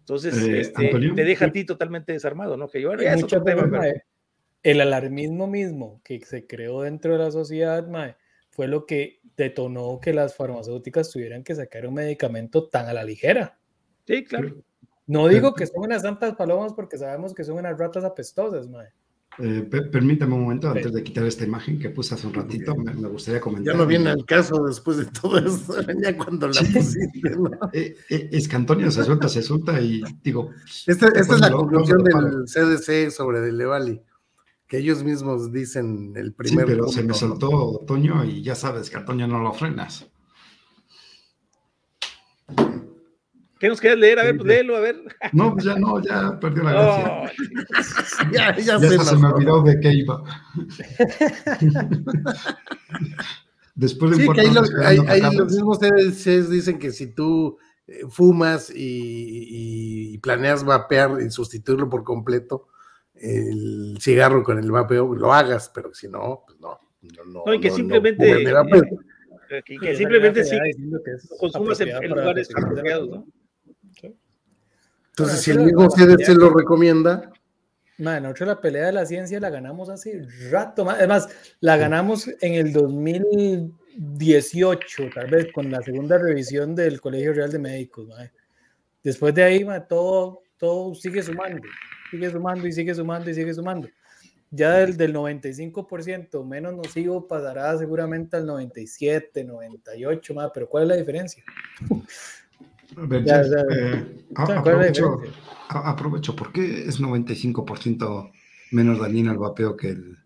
Entonces, 0.00 0.42
eh, 0.42 0.60
este, 0.60 0.90
te 0.90 1.24
deja 1.24 1.46
a 1.46 1.52
ti 1.52 1.64
totalmente 1.64 2.12
desarmado, 2.12 2.56
¿no? 2.56 2.68
Que 2.68 2.80
yo, 2.80 2.94
ya 2.96 3.12
es 3.12 3.22
otro 3.22 3.42
tema, 3.42 3.68
el 4.62 4.80
alarmismo 4.80 5.46
mismo 5.46 6.00
que 6.04 6.20
se 6.20 6.46
creó 6.46 6.82
dentro 6.82 7.12
de 7.12 7.18
la 7.18 7.30
sociedad, 7.30 7.86
fue 8.50 8.68
lo 8.68 8.86
que 8.86 9.20
detonó 9.36 10.00
que 10.00 10.12
las 10.12 10.34
farmacéuticas 10.34 11.10
tuvieran 11.10 11.44
que 11.44 11.54
sacar 11.54 11.86
un 11.86 11.94
medicamento 11.94 12.68
tan 12.68 12.86
a 12.86 12.92
la 12.92 13.04
ligera. 13.04 13.58
Sí, 14.06 14.24
claro. 14.24 14.56
No 15.06 15.28
digo 15.28 15.54
que 15.54 15.66
son 15.66 15.84
unas 15.84 16.02
santas 16.02 16.34
palomas 16.34 16.74
porque 16.74 16.98
sabemos 16.98 17.32
que 17.34 17.44
son 17.44 17.56
unas 17.56 17.78
ratas 17.78 18.04
apestosas, 18.04 18.68
mae. 18.68 18.88
Eh, 19.40 19.62
permítame 19.92 20.34
un 20.34 20.42
momento 20.42 20.68
antes 20.68 20.92
de 20.92 21.02
quitar 21.04 21.24
esta 21.24 21.44
imagen 21.44 21.78
que 21.78 21.90
puse 21.90 22.14
hace 22.14 22.26
un 22.26 22.34
ratito, 22.34 22.74
me, 22.74 22.92
gustaría 23.08 23.40
comentar. 23.40 23.72
Ya 23.72 23.78
no 23.78 23.86
viene 23.86 24.10
al 24.10 24.24
caso 24.24 24.64
después 24.64 24.96
de 24.96 25.06
todo 25.06 25.38
eso, 25.38 25.76
ya 26.02 26.16
cuando 26.16 26.48
la 26.48 26.60
pusiste. 26.60 27.30
Eh, 27.72 27.96
eh, 28.10 28.28
es 28.32 28.48
que 28.48 28.56
Antonio 28.56 28.90
se 28.90 29.04
suelta, 29.04 29.28
se 29.28 29.42
suelta 29.42 29.80
y 29.80 30.02
digo. 30.24 30.50
Esta, 30.86 31.06
esta 31.08 31.34
es 31.36 31.40
la 31.40 31.52
conclusión 31.52 32.02
del 32.02 32.44
CDC 32.46 33.12
sobre 33.12 33.48
el 33.48 33.56
Levali 33.56 34.02
que 34.68 34.78
ellos 34.78 35.02
mismos 35.02 35.50
dicen 35.50 36.12
el 36.14 36.34
primer. 36.34 36.66
Sí, 36.66 36.72
pero 36.72 36.88
se 36.88 37.02
me 37.02 37.14
soltó 37.14 37.80
Toño 37.86 38.24
y 38.24 38.42
ya 38.42 38.54
sabes 38.54 38.90
que 38.90 38.98
a 38.98 39.04
Toño 39.04 39.26
no 39.26 39.40
lo 39.40 39.54
frenas. 39.54 40.06
¿Qué 43.58 43.68
nos 43.68 43.80
quieres 43.80 43.98
leer? 43.98 44.20
A 44.20 44.24
ver, 44.24 44.36
pues 44.36 44.46
léelo, 44.46 44.76
a 44.76 44.80
ver. 44.80 45.02
No, 45.32 45.52
pues 45.54 45.64
ya 45.64 45.76
no, 45.76 46.00
ya 46.00 46.38
perdió 46.38 46.62
la 46.62 46.72
gracia. 46.72 47.32
ya, 48.32 48.56
ya, 48.56 48.78
se, 48.78 49.16
me 49.16 49.26
olvidó 49.28 49.62
de 49.62 49.80
qué 49.80 49.94
iba. 49.94 50.22
Después 53.74 54.12
de 54.12 54.24
sí, 54.24 54.32
que 54.32 54.40
ahí, 54.84 54.98
ahí, 55.08 55.22
los 55.34 55.52
mismos 55.52 55.78
CDCs 55.78 56.50
dicen 56.50 56.78
que 56.78 56.92
si 56.92 57.14
tú 57.14 57.58
eh, 57.86 58.02
fumas 58.08 58.70
y, 58.70 60.12
y, 60.12 60.18
planeas 60.18 60.62
vapear 60.62 61.20
y 61.22 61.30
sustituirlo 61.30 61.88
por 61.88 62.04
completo, 62.04 62.68
el 63.20 63.98
cigarro 64.00 64.42
con 64.42 64.58
el 64.58 64.70
vapeo, 64.70 65.14
lo 65.14 65.32
hagas, 65.32 65.70
pero 65.74 65.94
si 65.94 66.08
no, 66.08 66.44
pues 66.46 66.60
no. 66.60 66.78
No, 67.00 67.44
no, 67.46 67.54
y 67.54 67.60
que 67.60 67.70
simplemente, 67.70 68.44
que, 69.64 69.96
simplemente 69.96 70.44
sí, 70.44 70.58
consumas 71.38 71.80
en, 71.80 72.06
lugares 72.08 72.50
apropiados, 72.54 73.08
¿no? 73.08 73.26
Entonces, 75.10 75.40
si 75.40 75.52
el 75.52 75.60
mismo 75.60 75.88
CDC 75.88 76.36
lo 76.36 76.50
recomienda. 76.50 77.32
Man, 77.98 78.24
nosotros 78.24 78.48
la 78.48 78.60
pelea 78.60 78.86
de 78.86 78.92
la 78.92 79.06
ciencia 79.06 79.38
la 79.40 79.50
ganamos 79.50 79.88
hace 79.88 80.26
rato. 80.50 80.88
Además, 80.88 81.28
la 81.60 81.76
ganamos 81.76 82.28
en 82.40 82.54
el 82.54 82.72
2018, 82.72 85.10
tal 85.14 85.30
vez, 85.30 85.52
con 85.52 85.68
la 85.70 85.82
segunda 85.82 86.18
revisión 86.18 86.76
del 86.76 87.00
Colegio 87.00 87.32
Real 87.32 87.50
de 87.50 87.58
Médicos. 87.58 88.08
Después 89.02 89.34
de 89.34 89.42
ahí, 89.42 89.66
todo, 89.88 90.42
todo 90.56 90.94
sigue 90.94 91.20
sumando 91.22 91.62
sigue 92.10 92.30
sumando 92.30 92.66
y 92.66 92.72
sigue 92.72 92.94
sumando 92.94 93.30
y 93.30 93.34
sigue 93.34 93.54
sumando. 93.54 93.88
Ya 94.50 94.72
del, 94.72 94.96
del 94.96 95.14
95% 95.14 96.44
menos 96.44 96.74
nocivo 96.74 97.26
pasará 97.26 97.76
seguramente 97.76 98.36
al 98.36 98.46
97, 98.46 99.44
98 99.44 100.34
más, 100.34 100.50
pero 100.54 100.68
¿cuál 100.68 100.84
es 100.84 100.88
la 100.88 100.96
diferencia? 100.96 101.44
aprovecho, 104.34 105.20
aprovecho, 105.68 106.34
¿por 106.34 106.52
qué 106.52 106.88
es 106.88 107.00
95% 107.00 108.32
menos 108.72 108.98
dañino 108.98 109.32
el 109.32 109.38
vapeo 109.38 109.76
que 109.76 109.90
el, 109.90 110.16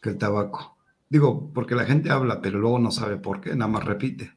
que 0.00 0.10
el 0.10 0.18
tabaco? 0.18 0.76
Digo, 1.08 1.50
porque 1.52 1.74
la 1.74 1.84
gente 1.84 2.10
habla, 2.10 2.40
pero 2.40 2.58
luego 2.58 2.78
no 2.78 2.90
sabe 2.90 3.16
por 3.16 3.40
qué, 3.40 3.56
nada 3.56 3.70
más 3.70 3.84
repite. 3.84 4.32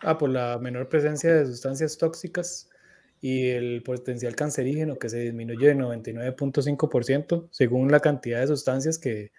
Ah, 0.00 0.16
por 0.16 0.30
la 0.30 0.58
menor 0.58 0.88
presencia 0.88 1.34
de 1.34 1.46
sustancias 1.46 1.98
tóxicas 1.98 2.68
y 3.22 3.50
el 3.50 3.84
potencial 3.84 4.34
cancerígeno 4.34 4.98
que 4.98 5.08
se 5.08 5.20
disminuye 5.20 5.68
de 5.68 5.76
99.5% 5.76 7.48
según 7.52 7.90
la 7.92 8.00
cantidad 8.00 8.40
de 8.40 8.48
sustancias 8.48 8.98
que, 8.98 9.30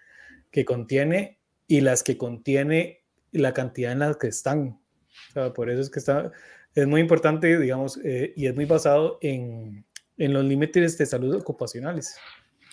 que, 0.50 0.64
contiene 0.64 1.38
y 1.68 1.82
las 1.82 2.02
que 2.02 2.16
contiene 2.16 3.04
la 3.30 3.52
cantidad 3.52 3.92
en 3.92 3.98
las 3.98 4.16
que 4.16 4.28
están. 4.28 4.80
O 5.28 5.32
sea, 5.34 5.52
por 5.52 5.68
eso 5.68 5.82
es 5.82 5.90
que 5.90 5.98
está, 5.98 6.32
es 6.74 6.86
muy 6.86 7.02
importante, 7.02 7.58
digamos, 7.58 8.00
eh, 8.02 8.32
y 8.34 8.46
es 8.46 8.54
muy 8.54 8.64
basado 8.64 9.18
en, 9.20 9.84
en, 10.16 10.32
los 10.32 10.46
límites 10.46 10.96
de 10.96 11.04
salud 11.04 11.34
ocupacionales. 11.34 12.16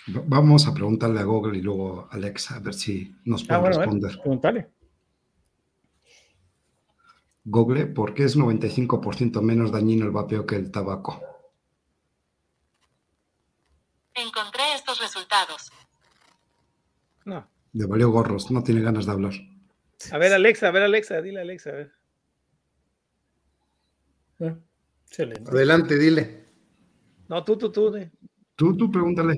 Vamos 0.07 0.65
a 0.65 0.73
preguntarle 0.73 1.19
a 1.19 1.23
Google 1.23 1.57
y 1.57 1.61
luego 1.61 2.07
a 2.09 2.15
Alexa 2.15 2.55
a 2.55 2.59
ver 2.59 2.73
si 2.73 3.13
nos 3.25 3.45
ah, 3.49 3.59
puede 3.59 3.73
responder. 3.73 4.71
Google, 7.43 7.87
¿por 7.87 8.13
qué 8.13 8.25
es 8.25 8.37
95% 8.37 9.41
menos 9.41 9.71
dañino 9.71 10.05
el 10.05 10.11
vapeo 10.11 10.45
que 10.45 10.55
el 10.55 10.71
tabaco? 10.71 11.19
Encontré 14.13 14.61
estos 14.75 14.99
resultados. 14.99 15.71
No. 17.25 17.47
Le 17.73 17.85
valió 17.85 18.11
gorros, 18.11 18.51
no 18.51 18.63
tiene 18.63 18.81
ganas 18.81 19.05
de 19.05 19.11
hablar. 19.11 19.33
A 20.11 20.17
ver, 20.17 20.33
Alexa, 20.33 20.67
a 20.67 20.71
ver, 20.71 20.83
Alexa, 20.83 21.21
dile, 21.21 21.41
Alexa, 21.41 21.69
a 21.69 21.73
ver. 21.73 21.91
Ah, 24.41 24.55
Adelante, 25.47 25.97
dile. 25.97 26.45
No, 27.27 27.43
tú, 27.43 27.57
tú, 27.57 27.71
tú. 27.71 27.93
Tú, 28.55 28.77
tú, 28.77 28.91
pregúntale. 28.91 29.37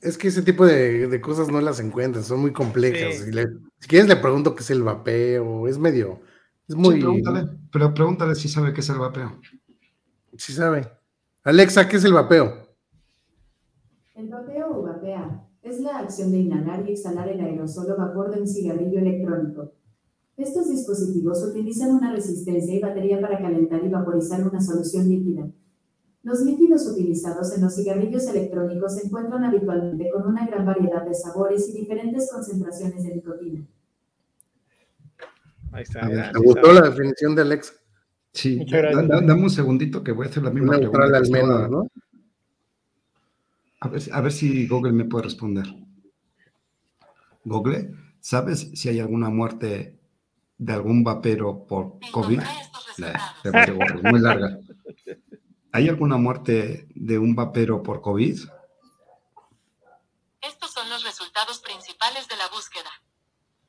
Es 0.00 0.18
que 0.18 0.28
ese 0.28 0.42
tipo 0.42 0.66
de, 0.66 1.20
cosas 1.20 1.48
no 1.48 1.60
las 1.60 1.80
encuentras, 1.80 2.26
son 2.26 2.40
muy 2.40 2.52
complejas. 2.52 3.16
Si, 3.16 3.32
si, 3.32 3.88
quieres, 3.88 4.08
le 4.08 4.16
pregunto 4.16 4.54
qué 4.54 4.62
es 4.62 4.70
el 4.70 4.82
vapeo, 4.82 5.66
es 5.66 5.78
medio 5.78 6.20
es 6.68 6.74
muy. 6.74 7.00
pregúntale, 7.00 7.48
pero 7.72 7.94
pregúntale 7.94 8.34
si 8.34 8.48
sabe 8.48 8.72
qué 8.72 8.80
es 8.80 8.88
el 8.88 8.98
vapeo. 8.98 9.40
Sí 10.36 10.52
sabe. 10.52 10.88
Alexa, 11.44 11.88
¿qué 11.88 11.96
es 11.96 12.04
el 12.04 12.12
vapeo? 12.12 12.66
El 14.14 14.28
vapeo 14.28 14.78
o 14.78 14.82
vapear 14.82 15.46
es 15.62 15.80
la 15.80 15.98
acción 15.98 16.32
de 16.32 16.38
inhalar 16.38 16.88
y 16.88 16.92
exhalar 16.92 17.28
el 17.28 17.40
aerosol 17.40 17.90
o 17.90 17.96
vapor 17.96 18.34
de 18.34 18.40
un 18.40 18.46
cigarrillo 18.46 18.98
electrónico. 18.98 19.72
Estos 20.36 20.68
dispositivos 20.68 21.42
utilizan 21.44 21.94
una 21.94 22.12
resistencia 22.12 22.74
y 22.74 22.80
batería 22.80 23.20
para 23.20 23.38
calentar 23.38 23.82
y 23.84 23.88
vaporizar 23.88 24.46
una 24.46 24.60
solución 24.60 25.08
líquida. 25.08 25.50
Los 26.22 26.40
líquidos 26.40 26.86
utilizados 26.88 27.54
en 27.54 27.62
los 27.62 27.74
cigarrillos 27.74 28.26
electrónicos 28.26 28.96
se 28.96 29.06
encuentran 29.06 29.44
habitualmente 29.44 30.10
con 30.10 30.26
una 30.26 30.46
gran 30.46 30.66
variedad 30.66 31.06
de 31.06 31.14
sabores 31.14 31.68
y 31.68 31.78
diferentes 31.78 32.30
concentraciones 32.30 33.04
de 33.04 33.14
nicotina. 33.14 33.66
Ahí 35.76 35.82
está. 35.82 36.06
Me 36.06 36.38
gustó 36.38 36.72
la 36.72 36.88
definición 36.88 37.34
de 37.34 37.42
Alexa. 37.42 37.74
Sí, 38.32 38.64
dame 38.66 39.34
un 39.34 39.50
segundito 39.50 40.02
que 40.02 40.12
voy 40.12 40.26
a 40.26 40.30
hacer 40.30 40.42
la 40.42 40.50
misma 40.50 40.78
pregunta. 40.78 41.18
Al 41.18 41.30
menos, 41.30 41.70
¿no? 41.70 41.90
A 43.80 43.88
ver, 43.88 44.02
a 44.10 44.20
ver 44.22 44.32
si 44.32 44.66
Google 44.66 44.92
me 44.92 45.04
puede 45.04 45.24
responder. 45.24 45.66
Google, 47.44 47.94
¿sabes 48.20 48.70
si 48.74 48.88
hay 48.88 49.00
alguna 49.00 49.28
muerte 49.28 49.98
de 50.56 50.72
algún 50.72 51.04
vapero 51.04 51.66
por 51.66 51.98
COVID? 52.10 52.40
muy 54.02 54.20
larga. 54.20 54.58
¿Hay 55.72 55.90
alguna 55.90 56.16
muerte 56.16 56.88
de 56.94 57.18
un 57.18 57.34
vapero 57.34 57.82
por 57.82 58.00
COVID? 58.00 58.38
Estos 60.40 60.72
son 60.72 60.88
los 60.88 61.04
resultados 61.04 61.60
principales 61.60 62.26
de 62.28 62.36
la 62.36 62.48
búsqueda. 62.48 62.90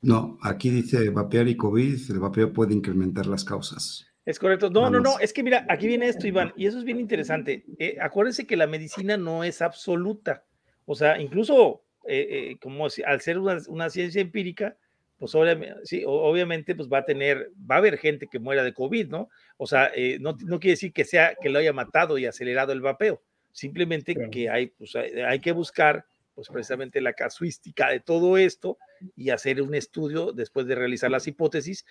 No, 0.00 0.38
aquí 0.42 0.70
dice 0.70 1.10
vapear 1.10 1.48
y 1.48 1.56
COVID, 1.56 2.10
el 2.10 2.20
vapeo 2.20 2.52
puede 2.52 2.74
incrementar 2.74 3.26
las 3.26 3.44
causas. 3.44 4.06
Es 4.24 4.38
correcto. 4.38 4.68
No, 4.68 4.90
no, 4.90 5.00
no, 5.00 5.18
es 5.18 5.32
que 5.32 5.42
mira, 5.42 5.64
aquí 5.70 5.86
viene 5.86 6.06
esto, 6.06 6.26
Iván, 6.26 6.52
y 6.54 6.66
eso 6.66 6.76
es 6.76 6.84
bien 6.84 7.00
interesante. 7.00 7.64
Eh, 7.78 7.96
acuérdense 7.98 8.46
que 8.46 8.58
la 8.58 8.66
medicina 8.66 9.16
no 9.16 9.42
es 9.42 9.62
absoluta. 9.62 10.44
O 10.84 10.94
sea, 10.94 11.18
incluso 11.18 11.82
eh, 12.06 12.26
eh, 12.30 12.56
como 12.60 12.86
al 13.06 13.20
ser 13.22 13.38
una, 13.38 13.88
ciencia 13.88 14.20
empírica, 14.20 14.76
pues 15.18 15.34
obviamente, 15.34 15.76
sí, 15.84 16.04
obviamente 16.06 16.74
pues 16.74 16.90
va 16.90 16.98
a 16.98 17.04
tener, 17.06 17.50
va 17.68 17.76
a 17.76 17.78
haber 17.78 17.96
gente 17.96 18.28
que 18.30 18.38
muera 18.38 18.62
de 18.62 18.74
COVID, 18.74 19.08
¿no? 19.08 19.30
O 19.56 19.66
sea, 19.66 19.90
no, 20.20 20.36
no, 20.44 20.60
quiere 20.60 20.74
decir 20.74 20.92
que 20.92 21.06
sea 21.06 21.34
que 21.40 21.48
lo 21.48 21.58
haya 21.58 21.72
matado 21.72 22.18
y 22.18 22.26
acelerado 22.26 22.72
el 22.72 22.82
vapeo, 22.82 23.22
simplemente 23.52 24.14
que 24.30 24.50
hay, 24.50 24.66
pues, 24.66 24.94
hay 24.94 25.40
que 25.40 25.52
buscar 25.52 26.04
pues 26.38 26.50
precisamente 26.50 27.00
la 27.00 27.14
casuística 27.14 27.88
de 27.88 27.98
todo 27.98 28.38
esto 28.38 28.78
y 29.16 29.30
hacer 29.30 29.60
un 29.60 29.74
estudio 29.74 30.30
después 30.30 30.68
de 30.68 30.76
realizar 30.76 31.10
las 31.10 31.26
hipótesis 31.26 31.84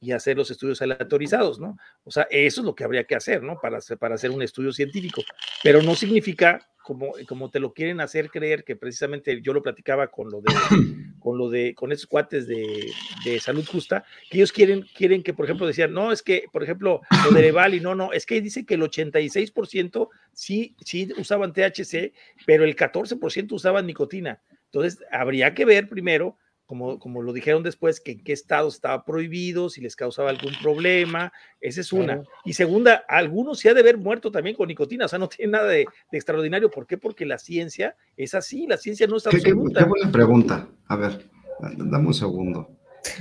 y 0.00 0.12
hacer 0.12 0.36
los 0.36 0.50
estudios 0.50 0.80
aleatorizados, 0.80 1.58
¿no? 1.58 1.76
O 2.04 2.10
sea, 2.10 2.26
eso 2.30 2.60
es 2.60 2.64
lo 2.64 2.74
que 2.74 2.84
habría 2.84 3.04
que 3.04 3.16
hacer, 3.16 3.42
¿no? 3.42 3.58
Para, 3.60 3.78
para 3.98 4.14
hacer 4.14 4.30
un 4.30 4.42
estudio 4.42 4.72
científico, 4.72 5.22
pero 5.62 5.82
no 5.82 5.94
significa, 5.94 6.68
como, 6.84 7.12
como 7.26 7.50
te 7.50 7.58
lo 7.58 7.74
quieren 7.74 8.00
hacer 8.00 8.30
creer, 8.30 8.64
que 8.64 8.76
precisamente 8.76 9.40
yo 9.42 9.52
lo 9.52 9.62
platicaba 9.62 10.08
con 10.08 10.30
lo 10.30 10.40
de, 10.40 10.52
con 11.18 11.36
lo 11.36 11.50
de, 11.50 11.74
con 11.74 11.90
esos 11.90 12.06
cuates 12.06 12.46
de, 12.46 12.90
de 13.24 13.40
salud 13.40 13.66
justa, 13.66 14.04
que 14.30 14.38
ellos 14.38 14.52
quieren, 14.52 14.86
quieren 14.94 15.22
que, 15.22 15.34
por 15.34 15.46
ejemplo, 15.46 15.66
decían, 15.66 15.92
no, 15.92 16.12
es 16.12 16.22
que, 16.22 16.44
por 16.52 16.62
ejemplo, 16.62 17.00
lo 17.24 17.30
de 17.32 17.42
Levali, 17.42 17.80
no, 17.80 17.94
no, 17.94 18.12
es 18.12 18.24
que 18.24 18.40
dice 18.40 18.64
que 18.64 18.74
el 18.74 18.82
86% 18.82 20.08
sí, 20.32 20.76
sí 20.84 21.12
usaban 21.18 21.52
THC, 21.52 22.12
pero 22.46 22.64
el 22.64 22.76
14% 22.76 23.52
usaban 23.52 23.86
nicotina. 23.86 24.40
Entonces, 24.66 25.00
habría 25.10 25.54
que 25.54 25.64
ver 25.64 25.88
primero 25.88 26.36
como, 26.68 26.98
como 26.98 27.22
lo 27.22 27.32
dijeron 27.32 27.62
después, 27.62 27.98
que 27.98 28.12
en 28.12 28.22
qué 28.22 28.34
estado 28.34 28.68
estaba 28.68 29.02
prohibido, 29.06 29.70
si 29.70 29.80
les 29.80 29.96
causaba 29.96 30.28
algún 30.28 30.52
problema, 30.60 31.32
esa 31.62 31.80
es 31.80 31.94
una. 31.94 32.22
Y 32.44 32.52
segunda, 32.52 33.06
algunos 33.08 33.58
se 33.58 33.70
ha 33.70 33.74
de 33.74 33.80
haber 33.80 33.96
muerto 33.96 34.30
también 34.30 34.54
con 34.54 34.68
nicotina, 34.68 35.06
o 35.06 35.08
sea, 35.08 35.18
no 35.18 35.30
tiene 35.30 35.52
nada 35.52 35.68
de, 35.68 35.86
extraordinario. 36.12 36.70
¿Por 36.70 36.86
qué? 36.86 36.98
Porque 36.98 37.24
la 37.24 37.38
ciencia 37.38 37.96
es 38.18 38.34
así, 38.34 38.66
la 38.66 38.76
ciencia 38.76 39.06
no 39.06 39.16
es 39.16 39.26
absoluta. 39.26 39.80
Qué, 39.80 39.88
buena 39.88 40.12
pregunta. 40.12 40.68
A 40.88 40.96
ver, 40.96 41.30
dame 41.58 42.08
un 42.08 42.14
segundo. 42.14 42.68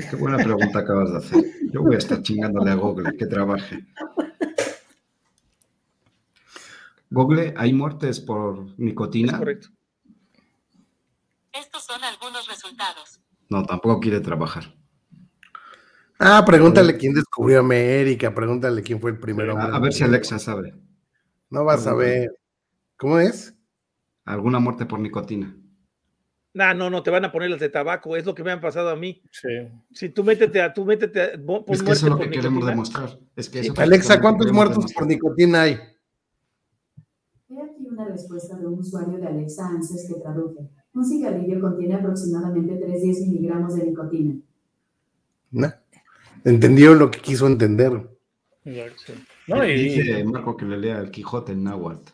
Qué 0.09 0.17
buena 0.17 0.35
pregunta 0.43 0.79
acabas 0.79 1.11
de 1.11 1.17
hacer. 1.19 1.45
Yo 1.71 1.83
voy 1.83 1.95
a 1.95 1.99
estar 1.99 2.21
chingándole 2.21 2.71
a 2.71 2.75
Google 2.75 3.15
que 3.17 3.27
trabaje. 3.27 3.79
Google, 7.09 7.53
¿hay 7.55 7.71
muertes 7.71 8.19
por 8.19 8.77
nicotina? 8.77 9.37
correcto. 9.37 9.69
Estos 11.53 11.85
son 11.85 12.03
algunos 12.03 12.45
resultados. 12.45 13.21
No, 13.49 13.63
tampoco 13.63 13.99
quiere 13.99 14.19
trabajar. 14.19 14.75
Ah, 16.19 16.43
pregúntale 16.45 16.97
quién 16.97 17.13
descubrió 17.13 17.59
América, 17.59 18.33
pregúntale 18.33 18.81
quién 18.81 18.99
fue 18.99 19.11
el 19.11 19.19
primero. 19.19 19.57
A, 19.57 19.79
ver 19.79 19.93
si 19.93 20.03
Alexa 20.03 20.39
sabe. 20.39 20.73
No 21.49 21.63
vas 21.63 21.85
a 21.85 21.93
ver. 21.93 22.31
¿Cómo 22.97 23.19
es? 23.19 23.55
¿Alguna 24.25 24.59
muerte 24.59 24.85
por 24.85 24.99
nicotina? 24.99 25.55
No, 26.53 26.73
no, 26.73 26.89
no, 26.89 27.03
te 27.03 27.11
van 27.11 27.23
a 27.23 27.31
poner 27.31 27.51
las 27.51 27.59
de 27.59 27.69
tabaco, 27.69 28.17
es 28.17 28.25
lo 28.25 28.33
que 28.33 28.43
me 28.43 28.51
han 28.51 28.59
pasado 28.59 28.89
a 28.89 28.95
mí. 28.95 29.21
Sí. 29.31 29.47
Si 29.93 30.09
tú 30.09 30.23
métete 30.23 30.59
a, 30.59 30.73
tú 30.73 30.85
métete 30.85 31.21
a, 31.21 31.25
es 31.67 31.83
que 31.83 31.91
eso 31.91 32.07
es 32.07 32.11
lo 32.11 32.17
que 32.17 32.31
queremos 32.31 32.65
demostrar. 32.65 33.19
Es 33.35 33.47
que 33.47 33.71
Alexa, 33.77 34.19
¿cuántos 34.19 34.51
muertos 34.51 34.91
por 34.91 35.05
nicotina 35.05 35.61
hay? 35.61 35.73
He 37.49 37.61
aquí 37.61 37.85
una 37.87 38.05
respuesta 38.05 38.57
de 38.57 38.65
un 38.65 38.79
usuario 38.79 39.19
de 39.19 39.27
Alexa 39.27 39.67
Answers 39.67 40.07
que 40.07 40.19
traduce. 40.19 40.76
Un 40.97 41.05
cigarrillo 41.05 41.61
contiene 41.61 41.93
aproximadamente 41.93 42.73
3-10 42.73 43.27
miligramos 43.27 43.75
de 43.75 43.85
nicotina. 43.85 44.35
Entendió 46.43 46.95
lo 46.95 47.11
que 47.11 47.19
quiso 47.19 47.45
entender. 47.45 47.91
No, 49.45 49.63
y... 49.63 49.73
Dice 49.75 50.23
Marco 50.23 50.57
que 50.57 50.65
le 50.65 50.79
lea 50.79 50.97
el 50.97 51.11
Quijote 51.11 51.51
en 51.51 51.65
náhuatl. 51.65 52.11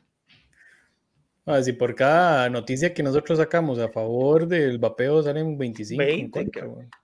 Ah, 1.45 1.63
si 1.63 1.71
por 1.71 1.95
cada 1.95 2.49
noticia 2.49 2.93
que 2.93 3.03
nosotros 3.03 3.37
sacamos 3.37 3.79
a 3.79 3.87
favor 3.87 4.47
del 4.47 4.79
vapeo 4.79 5.23
salen 5.23 5.57
25. 5.57 6.03
20, 6.03 6.51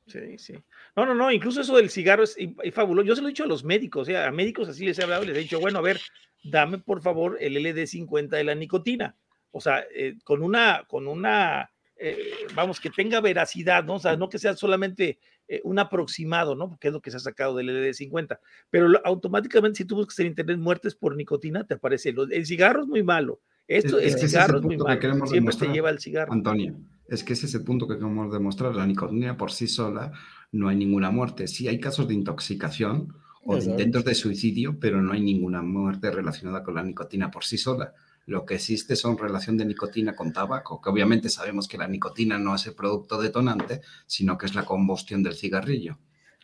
sí, 0.06 0.38
sí. 0.38 0.54
No, 0.98 1.06
no, 1.06 1.16
no, 1.16 1.32
incluso 1.32 1.62
eso 1.62 1.78
del 1.78 1.90
cigarro 1.90 2.24
es, 2.24 2.36
fabuloso. 2.74 3.08
Yo 3.08 3.16
se 3.16 3.22
lo 3.22 3.30
he 3.30 3.32
dicho 3.32 3.46
a 3.46 3.48
los 3.48 3.64
médicos, 3.64 4.02
o 4.02 4.06
sea, 4.06 4.28
a 4.28 4.32
médicos 4.32 4.68
así 4.68 4.86
les 4.86 5.00
he 5.00 5.04
hablado 5.04 5.24
y 5.24 5.28
les 5.28 5.38
he 5.38 5.42
dicho, 5.42 5.62
bueno, 5.62 5.80
a 5.80 5.82
ver, 5.82 6.02
dame 6.44 6.80
por 6.80 7.02
favor 7.02 7.38
el 7.40 7.56
LD50 7.56 8.28
de 8.32 8.44
la 8.44 8.56
nicotina 8.56 9.16
o 9.52 9.62
sea, 9.62 9.84
eh, 9.94 10.18
con 10.24 10.44
una, 10.44 10.84
con 10.88 11.08
una, 11.08 11.72
eh, 11.96 12.18
vamos, 12.56 12.80
que 12.80 12.90
tenga 12.90 13.22
veracidad, 13.22 13.84
¿no? 13.84 13.96
O 13.96 14.00
sea, 14.00 14.16
no 14.16 14.30
que 14.30 14.40
sea 14.40 14.56
solamente 14.56 15.20
eh, 15.48 15.62
un 15.64 15.80
aproximado, 15.80 16.56
¿no? 16.56 16.70
Porque 16.70 16.88
es 16.88 16.94
lo 16.94 17.02
que 17.02 17.12
se 17.12 17.18
ha 17.18 17.22
sacado 17.22 17.56
del 17.56 17.70
LD50, 17.70 18.40
pero 18.70 18.90
automáticamente 19.04 19.78
si 19.78 19.86
tú 19.86 19.96
buscas 19.96 20.20
en 20.20 20.28
internet 20.28 20.58
muertes 20.58 20.96
por 20.96 21.16
nicotina, 21.16 21.66
te 21.66 21.76
aparece, 21.76 22.14
el 22.32 22.46
cigarro 22.46 22.84
es 22.84 22.88
muy 22.88 23.04
malo, 23.04 23.42
esto, 23.68 24.00
el 24.00 24.18
cigarro 24.18 24.60
es, 24.60 24.64
muy 24.64 24.78
malo, 24.78 25.28
siempre 25.28 25.56
te 25.56 25.68
lleva 25.68 25.90
el 25.90 26.00
cigarro. 26.00 26.34
Antonio, 26.34 26.76
es 27.08 27.24
que 27.24 27.34
ese 27.34 27.46
es 27.46 27.56
el 27.56 27.64
punto 27.64 27.88
que 27.88 27.96
queremos 27.96 28.32
demostrar, 28.32 28.76
la 28.76 28.86
nicotina 28.86 29.38
por 29.38 29.52
sí 29.52 29.68
sola 29.68 30.12
no 30.52 30.70
hay 30.70 30.76
ninguna 30.76 31.12
muerte, 31.12 31.48
sí 31.48 31.68
hay 31.68 31.80
casos 31.80 32.08
de 32.08 32.16
intoxicación, 32.16 33.14
o 33.44 33.58
de 33.58 33.66
intentos 33.66 34.04
de 34.06 34.16
suicidio, 34.16 34.78
pero 34.80 35.02
no 35.02 35.14
hay 35.14 35.22
ninguna 35.22 35.62
muerte 35.62 36.12
relacionada 36.12 36.64
con 36.64 36.76
la 36.76 36.84
nicotina 36.84 37.32
por 37.32 37.44
sí 37.44 37.58
sola. 37.58 37.94
Lo 38.30 38.46
que 38.46 38.56
existe 38.56 38.96
son 38.96 39.18
relación 39.18 39.58
de 39.58 39.66
nicotina 39.66 40.16
con 40.16 40.32
tabaco, 40.32 40.80
que 40.80 40.92
obviamente 40.92 41.30
sabemos 41.30 41.68
que 41.68 41.80
la 41.80 41.88
nicotina 41.88 42.38
no 42.38 42.54
es 42.54 42.68
el 42.68 42.76
producto 42.76 43.20
detonante, 43.20 43.82
sino 44.06 44.38
que 44.38 44.46
es 44.46 44.54
la 44.54 44.66
combustión 44.66 45.24
del 45.24 45.34
cigarrillo. 45.34 45.98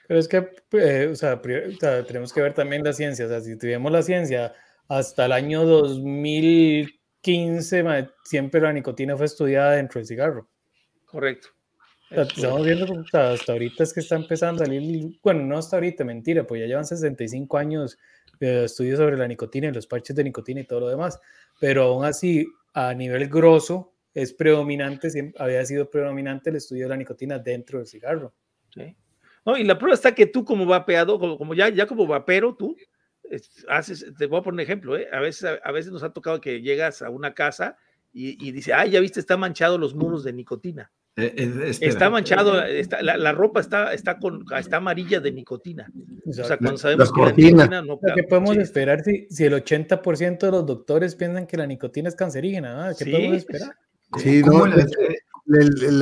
Pero 0.07 0.19
es 0.19 0.27
que, 0.27 0.49
eh, 0.71 1.09
o, 1.11 1.15
sea, 1.15 1.39
tenemos 2.07 2.33
que 2.33 2.41
ver 2.41 2.55
también 2.55 2.83
la 2.83 2.91
ciencia. 2.91 3.27
O 3.27 3.29
sea, 3.29 3.39
si 3.39 3.55
tuviéramos 3.55 3.91
la 3.91 4.01
ciencia 4.01 4.55
hasta 4.87 5.27
el 5.27 5.31
año 5.31 5.63
2015, 5.63 8.09
siempre 8.23 8.61
la 8.61 8.73
nicotina 8.73 9.15
fue 9.15 9.27
estudiada 9.27 9.73
dentro 9.73 9.99
del 9.99 10.07
cigarro. 10.07 10.49
Correcto. 11.05 11.49
estamos 12.09 12.65
viendo 12.65 12.87
hasta 13.13 13.51
ahorita 13.51 13.83
es 13.83 13.93
que 13.93 13.99
está 13.99 14.15
empezando 14.15 14.63
a 14.63 14.65
salir, 14.65 15.19
bueno, 15.21 15.43
no 15.43 15.59
hasta 15.59 15.75
ahorita, 15.75 16.03
mentira, 16.03 16.47
pues 16.47 16.61
ya 16.61 16.67
llevan 16.67 16.85
65 16.85 17.59
años 17.59 17.99
de 18.39 18.65
estudios 18.65 18.97
sobre 18.97 19.17
la 19.17 19.27
nicotina 19.27 19.67
y 19.67 19.71
los 19.71 19.87
parches 19.87 20.15
de 20.15 20.23
nicotina 20.23 20.61
y 20.61 20.65
todo 20.65 20.81
lo 20.81 20.89
demás 20.89 21.19
pero 21.59 21.83
aún 21.83 22.05
así, 22.05 22.47
a 22.73 22.93
nivel 22.93 23.27
grosso, 23.29 23.93
es 24.13 24.33
predominante, 24.33 25.33
había 25.37 25.65
sido 25.65 25.89
predominante 25.89 26.49
el 26.49 26.57
estudio 26.57 26.83
de 26.85 26.89
la 26.89 26.97
nicotina 26.97 27.39
dentro 27.39 27.79
del 27.79 27.87
cigarro. 27.87 28.33
No, 29.45 29.55
y 29.57 29.63
la 29.63 29.77
prueba 29.77 29.93
está 29.93 30.15
que 30.15 30.25
tú 30.25 30.43
como 30.43 30.65
vapeado, 30.65 31.19
como, 31.19 31.53
ya, 31.53 31.69
ya 31.69 31.85
como 31.85 32.07
vapero, 32.07 32.55
tú 32.55 32.75
haces, 33.69 34.05
te 34.17 34.25
voy 34.25 34.39
a 34.39 34.41
poner 34.41 34.55
un 34.55 34.59
ejemplo, 34.61 34.97
¿eh? 34.97 35.07
a, 35.11 35.19
veces, 35.19 35.59
a, 35.63 35.71
veces 35.71 35.91
nos 35.91 36.03
ha 36.03 36.13
tocado 36.13 36.41
que 36.41 36.61
llegas 36.61 37.01
a 37.01 37.09
una 37.09 37.33
casa 37.33 37.77
y, 38.11 38.43
y 38.43 38.51
dice, 38.51 38.73
ay, 38.73 38.91
ya 38.91 38.99
viste, 38.99 39.19
está 39.19 39.37
manchado 39.37 39.77
los 39.77 39.93
muros 39.93 40.23
de 40.23 40.33
nicotina. 40.33 40.91
Eh, 41.17 41.33
eh, 41.37 41.77
está 41.79 42.09
manchado, 42.09 42.61
está, 42.65 43.01
la, 43.01 43.31
ropa 43.31 43.61
está, 43.61 43.93
está, 43.93 44.19
con, 44.19 44.43
está 44.57 44.77
amarilla 44.77 45.21
de 45.21 45.31
nicotina. 45.31 45.89
O 46.25 46.33
sea, 46.33 46.57
cuando 46.57 46.77
sabemos 46.77 47.09
que 47.13 47.21
la 47.21 47.31
nicotina 47.31 47.81
no. 47.81 47.99
¿Qué 48.13 48.23
podemos 48.23 48.57
esperar 48.57 49.01
si, 49.01 49.25
si, 49.29 49.45
el 49.45 49.53
80% 49.53 50.39
de 50.39 50.51
los 50.51 50.65
doctores 50.65 51.15
piensan 51.15 51.47
que 51.47 51.55
la 51.55 51.67
nicotina 51.67 52.09
es 52.09 52.15
cancerígena? 52.15 52.91
¿Qué 52.99 53.05
podemos 53.05 53.37
esperar? 53.37 53.75
Sí, 54.17 54.43
no, 54.43 54.65
el, 54.65 54.83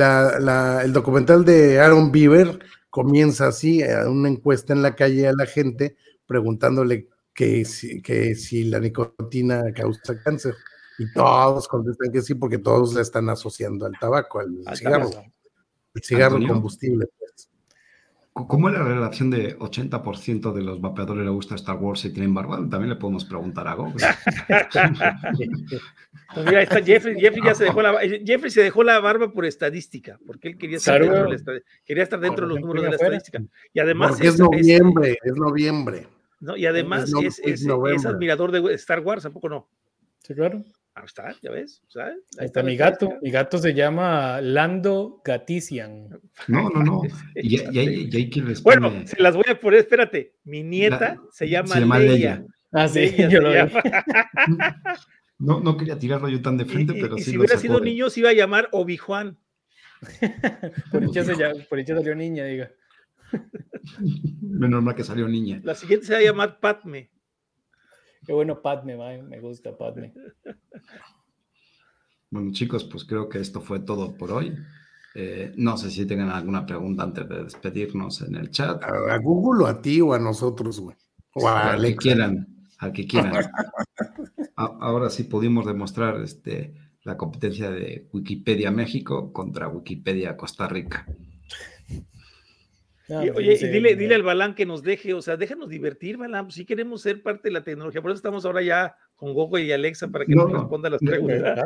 el, 0.02 0.92
documental 0.92 1.44
de 1.44 1.78
Aaron 1.78 2.10
Beaver 2.10 2.58
comienza 2.90 3.46
así, 3.46 3.82
una 4.08 4.28
encuesta 4.28 4.72
en 4.72 4.82
la 4.82 4.96
calle 4.96 5.28
a 5.28 5.32
la 5.32 5.46
gente 5.46 5.96
preguntándole 6.26 7.08
que 7.32 7.64
que 8.02 8.34
si 8.34 8.64
la 8.64 8.80
nicotina 8.80 9.72
causa 9.72 10.20
cáncer. 10.24 10.54
Y 10.98 11.12
todos 11.12 11.68
contestan 11.68 12.12
que 12.12 12.22
sí, 12.22 12.34
porque 12.34 12.58
todos 12.58 12.94
le 12.94 13.02
están 13.02 13.28
asociando 13.28 13.86
al 13.86 13.98
tabaco, 13.98 14.40
al, 14.40 14.76
cigarro. 14.76 15.10
El 15.94 16.02
cigarro 16.02 16.38
combustible. 16.46 17.06
Pues. 17.18 17.50
¿Cómo 18.34 18.68
es 18.68 18.74
la 18.74 18.82
relación 18.82 19.30
de 19.30 19.56
80% 19.56 20.52
de 20.52 20.62
los 20.62 20.80
vapeadores 20.80 21.24
le 21.24 21.30
gusta 21.30 21.54
Star 21.54 21.76
Wars 21.76 22.04
y 22.04 22.12
tienen 22.12 22.34
barba? 22.34 22.56
También 22.68 22.88
le 22.88 22.96
podemos 22.96 23.24
preguntar 23.24 23.68
a 23.68 23.74
Google. 23.74 23.94
Pues 26.34 26.46
mira, 26.46 26.62
está 26.62 26.82
Jeffrey, 26.82 27.14
Jeffrey 27.20 27.44
ya 27.44 27.54
se 27.54 27.64
dejó 27.64 27.80
la 27.80 27.96
Jeffrey 28.00 28.50
se 28.50 28.62
dejó 28.62 28.82
la 28.82 28.98
barba 28.98 29.32
por 29.32 29.44
estadística, 29.44 30.18
porque 30.26 30.48
él 30.48 30.58
quería 30.58 30.78
estar, 30.78 31.00
dentro, 31.00 31.52
de 31.52 31.62
quería 31.84 32.02
estar 32.02 32.18
dentro 32.18 32.48
de 32.48 32.54
los 32.54 32.60
números 32.60 32.82
de 32.82 32.90
la 32.90 32.96
estadística. 32.96 33.40
Y 33.72 33.78
además 33.78 34.10
porque 34.10 34.26
es, 34.26 34.38
noviembre, 34.40 35.16
es, 35.22 35.36
noviembre. 35.36 36.08
¿no? 36.40 36.56
Y 36.56 36.66
además 36.66 37.12
es, 37.22 37.38
es, 37.38 37.68
admirador 38.04 38.50
de 38.50 38.74
Star 38.74 38.98
Wars, 38.98 39.22
tampoco 39.22 39.48
no? 39.48 39.68
Sí, 40.18 40.34
claro. 40.34 40.64
Ahí 40.96 41.04
está, 41.06 41.34
ya 41.42 41.50
ves. 41.50 41.82
¿sabes? 41.88 42.18
Ahí 42.38 42.46
está, 42.46 42.62
mi 42.62 42.76
gato. 42.76 43.14
Mi 43.20 43.30
gato 43.30 43.58
se 43.58 43.74
llama 43.74 44.40
Lando 44.40 45.20
Gatician. 45.24 46.08
No, 46.46 46.70
no, 46.70 46.82
no. 46.82 47.02
Y, 47.34 47.58
hay 47.58 48.30
quien 48.30 48.54
Bueno, 48.62 48.92
se 49.04 49.20
las 49.20 49.34
voy 49.34 49.44
a 49.48 49.58
poner, 49.58 49.80
espérate. 49.80 50.36
Mi 50.44 50.62
nieta 50.62 51.20
se 51.32 51.48
llama, 51.48 51.74
se 51.74 51.80
llama 51.80 51.98
Leia. 51.98 52.44
Ah, 52.72 52.88
sí, 52.88 53.12
yo 53.30 53.40
lo 53.40 53.50
No, 55.38 55.60
no 55.60 55.76
quería 55.76 55.98
tirarlo 55.98 56.28
yo 56.28 56.40
tan 56.40 56.56
de 56.56 56.64
frente, 56.64 56.94
pero 56.94 57.16
sí. 57.18 57.24
Si 57.24 57.38
hubiera 57.38 57.58
sido 57.58 57.80
niño, 57.80 58.08
se 58.08 58.20
iba 58.20 58.30
a 58.30 58.34
llamar 58.34 58.68
Obi-Juan. 58.70 59.36
por, 60.92 61.02
hecho 61.02 61.22
por 61.68 61.78
hecho 61.78 61.96
salió 61.96 62.14
niña, 62.14 62.44
diga. 62.44 62.70
Menos 64.40 64.82
mal 64.82 64.94
que 64.94 65.02
salió 65.02 65.26
niña. 65.26 65.60
La 65.64 65.74
siguiente 65.74 66.06
se 66.06 66.12
va 66.12 66.20
a 66.20 66.22
llamar 66.22 66.60
Padme. 66.60 67.10
Qué 68.24 68.32
bueno, 68.32 68.60
Padme, 68.60 68.96
me 69.22 69.40
gusta 69.40 69.76
Padme. 69.76 70.12
Bueno, 72.30 72.50
chicos, 72.50 72.82
pues 72.82 73.04
creo 73.04 73.28
que 73.28 73.38
esto 73.38 73.60
fue 73.60 73.78
todo 73.78 74.16
por 74.16 74.32
hoy. 74.32 74.52
Eh, 75.14 75.52
no 75.56 75.76
sé 75.76 75.88
si 75.88 76.04
tengan 76.04 76.30
alguna 76.30 76.66
pregunta 76.66 77.04
antes 77.04 77.28
de 77.28 77.44
despedirnos 77.44 78.22
en 78.22 78.34
el 78.34 78.50
chat. 78.50 78.82
A, 78.82 79.18
Google 79.18 79.62
o 79.62 79.66
a 79.68 79.80
ti 79.80 80.00
o 80.00 80.12
a 80.12 80.18
nosotros, 80.18 80.80
güey. 80.80 80.96
O 81.34 81.46
a 81.46 81.74
al 81.74 81.82
que 81.82 81.94
quieran, 81.94 82.48
al 82.78 82.92
que 82.92 83.06
quieran. 83.06 83.34
Ahora 84.56 85.10
sí 85.10 85.22
pudimos 85.22 85.64
demostrar 85.64 86.20
este, 86.22 86.74
la 87.04 87.16
competencia 87.16 87.70
de 87.70 88.08
Wikipedia 88.12 88.72
México 88.72 89.32
contra 89.32 89.68
Wikipedia 89.68 90.36
Costa 90.36 90.66
Rica 90.66 91.06
oye, 93.08 93.58
y 93.60 93.68
dile, 93.68 93.96
dile 93.96 94.14
al 94.14 94.22
Balán 94.22 94.54
que 94.54 94.66
nos 94.66 94.82
deje, 94.82 95.14
o 95.14 95.22
sea, 95.22 95.36
déjanos 95.36 95.68
divertir, 95.68 96.16
Balán, 96.16 96.50
si 96.50 96.64
queremos 96.64 97.02
ser 97.02 97.22
parte 97.22 97.48
de 97.48 97.52
la 97.52 97.62
tecnología, 97.62 98.00
por 98.00 98.10
eso 98.10 98.16
estamos 98.16 98.44
ahora 98.44 98.62
ya 98.62 98.96
con 99.14 99.34
Google 99.34 99.64
y 99.64 99.72
Alexa 99.72 100.08
para 100.08 100.24
que 100.24 100.34
nos 100.34 100.50
responda 100.50 100.90
las 100.90 101.00
preguntas. 101.00 101.60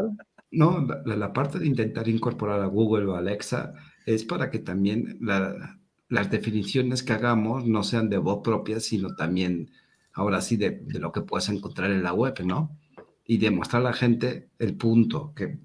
No, 0.51 0.87
la, 1.05 1.33
parte 1.33 1.59
de 1.59 1.67
intentar 1.67 2.09
incorporar 2.09 2.61
a 2.61 2.67
Google 2.67 3.07
o 3.07 3.15
Alexa 3.17 3.75
es 4.07 4.25
para 4.25 4.51
que 4.51 4.59
también 4.59 5.19
las 5.21 6.31
definiciones 6.31 7.03
que 7.03 7.13
hagamos 7.13 7.67
no 7.67 7.83
sean 7.83 8.09
de 8.09 8.19
voz 8.19 8.41
propia, 8.43 8.81
sino 8.81 9.15
también, 9.15 9.71
ahora 10.15 10.41
sí, 10.41 10.57
de, 10.57 10.83
lo 10.99 11.13
que 11.13 11.21
puedes 11.21 11.49
encontrar 11.51 11.91
en 11.91 12.03
la 12.03 12.15
web, 12.15 12.35
¿no? 12.45 12.77
Y 13.27 13.37
demostrar 13.37 13.83
a 13.83 13.87
la 13.87 13.93
gente 13.93 14.49
el 14.59 14.77
punto, 14.77 15.35
que 15.37 15.59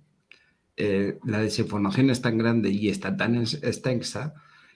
eh, 0.76 1.18
la 1.24 1.40
desinformación 1.40 2.10
es 2.10 2.22
tan 2.22 2.38
grande 2.38 2.70
y 2.70 2.90
está 2.90 3.16
tan 3.16 3.36
extensa 3.36 4.34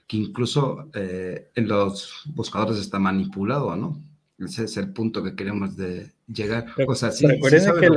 que 0.08 0.18
incluso 0.18 0.90
eh, 0.94 1.50
en 1.56 1.68
los 1.68 2.24
buscadores 2.34 2.80
está 2.80 2.98
manipulado, 2.98 3.76
¿no? 3.76 4.02
Ese 4.40 4.64
es 4.64 4.78
el 4.78 4.94
punto 4.94 5.24
que 5.24 5.36
queremos 5.36 5.76
de 5.76 6.12
llegar. 6.28 6.68
o 6.88 6.96
sea, 6.96 7.12
sí, 7.12 7.28
recuerden 7.28 7.80
que 7.80 7.90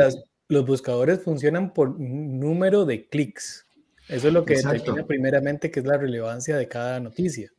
los 0.48 0.66
buscadores 0.66 1.22
funcionan 1.22 1.72
por 1.72 1.98
número 1.98 2.84
de 2.84 3.08
clics. 3.08 3.66
Eso 4.08 4.28
es 4.28 4.34
lo 4.34 4.44
que 4.44 4.56
determina 4.56 5.06
primeramente 5.06 5.70
que 5.70 5.80
es 5.80 5.86
la 5.86 5.96
relevancia 5.96 6.56
de 6.56 6.66
cada 6.66 6.98
noticia. 6.98 7.50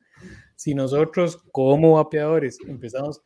Si 0.56 0.76
nosotros 0.76 1.38
como 1.52 1.94
vapeadores 1.94 2.58
empezamos 2.68 3.22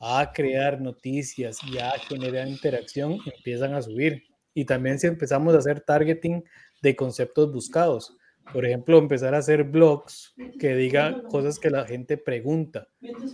a 0.00 0.32
crear 0.32 0.80
noticias 0.80 1.58
y 1.70 1.78
a 1.78 1.90
generar 2.08 2.48
interacción, 2.48 3.18
empiezan 3.36 3.74
a 3.74 3.82
subir. 3.82 4.24
Y 4.54 4.64
también 4.64 4.98
si 4.98 5.06
empezamos 5.06 5.54
a 5.54 5.58
hacer 5.58 5.80
targeting 5.80 6.42
de 6.80 6.96
conceptos 6.96 7.52
buscados. 7.52 8.16
Por 8.52 8.66
ejemplo, 8.66 8.98
empezar 8.98 9.34
a 9.34 9.38
hacer 9.38 9.64
blogs 9.64 10.34
que 10.58 10.74
digan 10.74 11.22
cosas 11.22 11.58
que 11.58 11.70
la 11.70 11.86
gente 11.86 12.16
pregunta. 12.16 12.88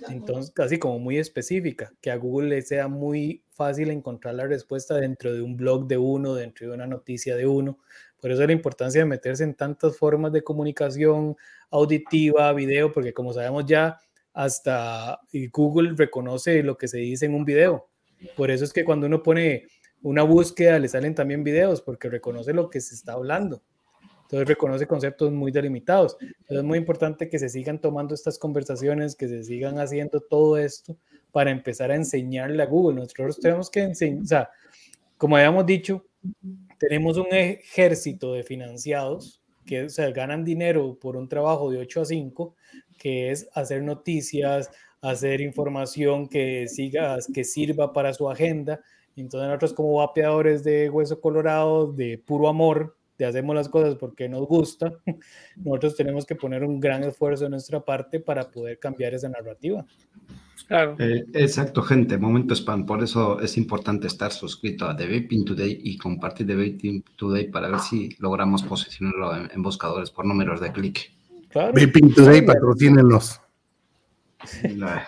Entonces, 0.08 0.52
casi 0.52 0.78
como 0.78 0.98
muy 0.98 1.18
específica, 1.18 1.92
que 2.00 2.10
a 2.10 2.16
Google 2.16 2.48
le 2.50 2.62
sea 2.62 2.88
muy 2.88 3.42
fácil 3.50 3.90
encontrar 3.90 4.34
la 4.34 4.46
respuesta 4.46 4.96
dentro 4.96 5.34
de 5.34 5.42
un 5.42 5.56
blog 5.56 5.86
de 5.88 5.96
uno, 5.96 6.34
dentro 6.34 6.68
de 6.68 6.74
una 6.74 6.86
noticia 6.86 7.36
de 7.36 7.46
uno. 7.46 7.78
Por 8.20 8.30
eso 8.30 8.46
la 8.46 8.52
importancia 8.52 9.00
de 9.00 9.06
meterse 9.06 9.44
en 9.44 9.54
tantas 9.54 9.96
formas 9.96 10.32
de 10.32 10.42
comunicación 10.42 11.36
auditiva, 11.70 12.52
video, 12.52 12.92
porque 12.92 13.12
como 13.12 13.32
sabemos 13.32 13.66
ya, 13.66 13.98
hasta 14.32 15.20
Google 15.52 15.94
reconoce 15.96 16.62
lo 16.62 16.76
que 16.76 16.88
se 16.88 16.98
dice 16.98 17.26
en 17.26 17.34
un 17.34 17.44
video. 17.44 17.88
Por 18.36 18.50
eso 18.50 18.64
es 18.64 18.72
que 18.72 18.84
cuando 18.84 19.06
uno 19.06 19.22
pone 19.22 19.66
una 20.02 20.22
búsqueda, 20.22 20.78
le 20.78 20.88
salen 20.88 21.14
también 21.14 21.42
videos, 21.42 21.82
porque 21.82 22.08
reconoce 22.08 22.52
lo 22.52 22.70
que 22.70 22.80
se 22.80 22.94
está 22.94 23.14
hablando. 23.14 23.62
Entonces 24.28 24.46
reconoce 24.46 24.86
conceptos 24.86 25.32
muy 25.32 25.50
delimitados. 25.50 26.18
Entonces 26.20 26.58
es 26.58 26.64
muy 26.64 26.76
importante 26.76 27.30
que 27.30 27.38
se 27.38 27.48
sigan 27.48 27.80
tomando 27.80 28.14
estas 28.14 28.38
conversaciones, 28.38 29.16
que 29.16 29.26
se 29.26 29.42
sigan 29.42 29.78
haciendo 29.78 30.20
todo 30.20 30.58
esto 30.58 30.98
para 31.32 31.50
empezar 31.50 31.90
a 31.90 31.94
enseñarle 31.94 32.62
a 32.62 32.66
Google. 32.66 32.96
Nosotros 32.96 33.40
tenemos 33.40 33.70
que 33.70 33.80
enseñar, 33.80 34.50
como 35.16 35.38
habíamos 35.38 35.64
dicho, 35.64 36.04
tenemos 36.78 37.16
un 37.16 37.28
ejército 37.30 38.34
de 38.34 38.42
financiados 38.42 39.40
que 39.64 39.84
o 39.84 40.12
ganan 40.12 40.44
dinero 40.44 40.98
por 41.00 41.16
un 41.16 41.26
trabajo 41.26 41.70
de 41.70 41.78
8 41.78 42.02
a 42.02 42.04
5, 42.04 42.54
que 42.98 43.30
es 43.30 43.48
hacer 43.54 43.82
noticias, 43.82 44.70
hacer 45.00 45.40
información 45.40 46.28
que, 46.28 46.68
siga, 46.68 47.16
que 47.32 47.44
sirva 47.44 47.94
para 47.94 48.12
su 48.12 48.28
agenda. 48.28 48.80
Entonces 49.16 49.48
nosotros 49.48 49.72
como 49.72 49.94
vapeadores 49.94 50.64
de 50.64 50.90
hueso 50.90 51.18
colorado, 51.18 51.90
de 51.90 52.18
puro 52.18 52.46
amor, 52.48 52.97
de 53.18 53.26
hacemos 53.26 53.54
las 53.54 53.68
cosas 53.68 53.96
porque 53.96 54.28
nos 54.28 54.46
gusta, 54.46 54.92
nosotros 55.56 55.96
tenemos 55.96 56.24
que 56.24 56.36
poner 56.36 56.64
un 56.64 56.80
gran 56.80 57.02
esfuerzo 57.04 57.44
de 57.44 57.50
nuestra 57.50 57.84
parte 57.84 58.20
para 58.20 58.50
poder 58.50 58.78
cambiar 58.78 59.14
esa 59.14 59.28
narrativa. 59.28 59.84
Claro. 60.66 60.96
Eh, 60.98 61.24
exacto, 61.32 61.82
gente, 61.82 62.18
momento 62.18 62.54
spam. 62.54 62.84
Por 62.84 63.02
eso 63.02 63.40
es 63.40 63.56
importante 63.56 64.06
estar 64.06 64.32
suscrito 64.32 64.86
a 64.86 64.96
The 64.96 65.06
Vaping 65.06 65.44
Today 65.44 65.80
y 65.82 65.96
compartir 65.96 66.46
The 66.46 66.56
Vaping 66.56 67.04
Today 67.16 67.50
para 67.50 67.68
ver 67.68 67.80
si 67.80 68.14
logramos 68.18 68.62
posicionarlo 68.62 69.50
en, 69.50 69.62
buscadores 69.62 70.10
por 70.10 70.26
números 70.26 70.60
de 70.60 70.72
clic. 70.72 71.10
Claro. 71.48 71.72
Vaping 71.72 72.14
Today, 72.14 72.42
patrocínenlos. 72.42 73.40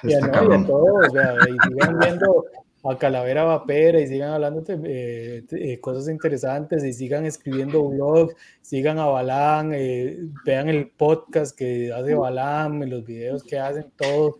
Está 0.03 0.31
cabrón. 0.31 0.67
y 0.67 1.69
sigan 1.69 1.99
viendo 1.99 2.45
a 2.83 2.97
Calavera 2.97 3.45
Vapera 3.45 4.01
y 4.01 4.07
sigan 4.07 4.31
hablando 4.31 4.63
de 4.63 5.45
eh, 5.51 5.81
cosas 5.81 6.09
interesantes 6.09 6.83
y 6.85 6.93
sigan 6.93 7.27
escribiendo 7.27 7.85
blogs, 7.85 8.35
sigan 8.63 8.99
a 8.99 9.07
Balam, 9.07 9.73
eh, 9.75 10.19
vean 10.45 10.69
el 10.69 10.91
podcast 10.91 11.57
que 11.57 11.93
hace 11.93 12.15
Balam, 12.15 12.83
los 12.83 13.05
videos 13.05 13.43
que 13.45 13.59
hacen, 13.59 13.91
todo. 13.97 14.37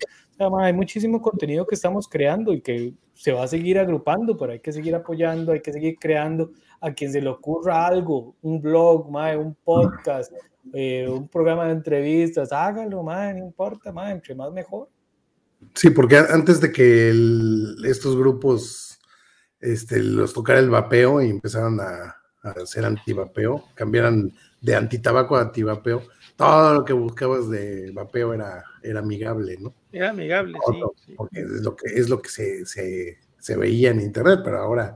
hay 0.59 0.73
muchísimo 0.73 1.21
contenido 1.21 1.67
que 1.67 1.75
estamos 1.75 2.09
creando 2.09 2.53
y 2.53 2.63
que 2.63 2.95
se 3.13 3.33
va 3.33 3.43
a 3.43 3.49
seguir 3.49 3.79
agrupando, 3.79 4.37
pero 4.39 4.53
hay 4.53 4.61
que 4.61 4.73
seguir 4.73 4.95
apoyando, 4.95 5.53
hay 5.53 5.61
que 5.61 5.73
seguir 5.73 5.97
creando 6.01 6.53
a 6.81 6.95
quien 6.95 7.13
se 7.13 7.21
le 7.21 7.29
ocurra 7.29 7.87
algo, 7.87 8.35
un 8.41 8.63
blog, 8.63 9.07
un 9.09 9.55
podcast, 9.63 10.33
eh, 10.73 11.07
un 11.07 11.29
programa 11.29 11.67
de 11.67 11.73
entrevistas, 11.73 12.53
hágalo, 12.53 13.03
no 13.03 13.39
importa, 13.39 13.93
entre 14.11 14.35
más 14.35 14.51
mejor. 14.53 14.89
Sí, 15.75 15.91
porque 15.91 16.17
antes 16.17 16.61
de 16.61 16.73
que 16.73 17.11
estos 17.85 18.17
grupos 18.17 18.99
este, 19.61 20.03
los 20.03 20.33
tocara 20.33 20.59
el 20.59 20.71
vapeo 20.71 21.23
y 21.23 21.31
empezaron 21.31 21.81
a, 21.81 22.17
a 22.43 22.51
hacer 22.51 22.85
antivapeo, 22.85 23.65
cambiaran 23.75 24.33
de 24.61 24.75
antitabaco 24.75 25.37
a 25.37 25.43
antivapeo, 25.43 26.03
todo 26.37 26.75
lo 26.75 26.85
que 26.85 26.93
buscabas 26.93 27.51
de 27.51 27.91
vapeo 27.93 28.33
era, 28.33 28.65
era 28.83 29.01
amigable, 29.01 29.59
¿no? 29.61 29.75
Era 29.93 30.11
amigable, 30.11 30.59
sí, 31.05 31.15
Porque 31.17 31.41
es 31.41 31.63
lo 31.63 31.77
que, 31.77 31.87
es 31.89 32.09
lo 32.09 32.23
que 32.23 32.31
se, 32.31 32.67
se, 32.67 33.19
se 33.39 33.57
veía 33.57 33.91
en 33.91 34.01
internet, 34.01 34.41
pero 34.43 34.59
ahora 34.59 34.95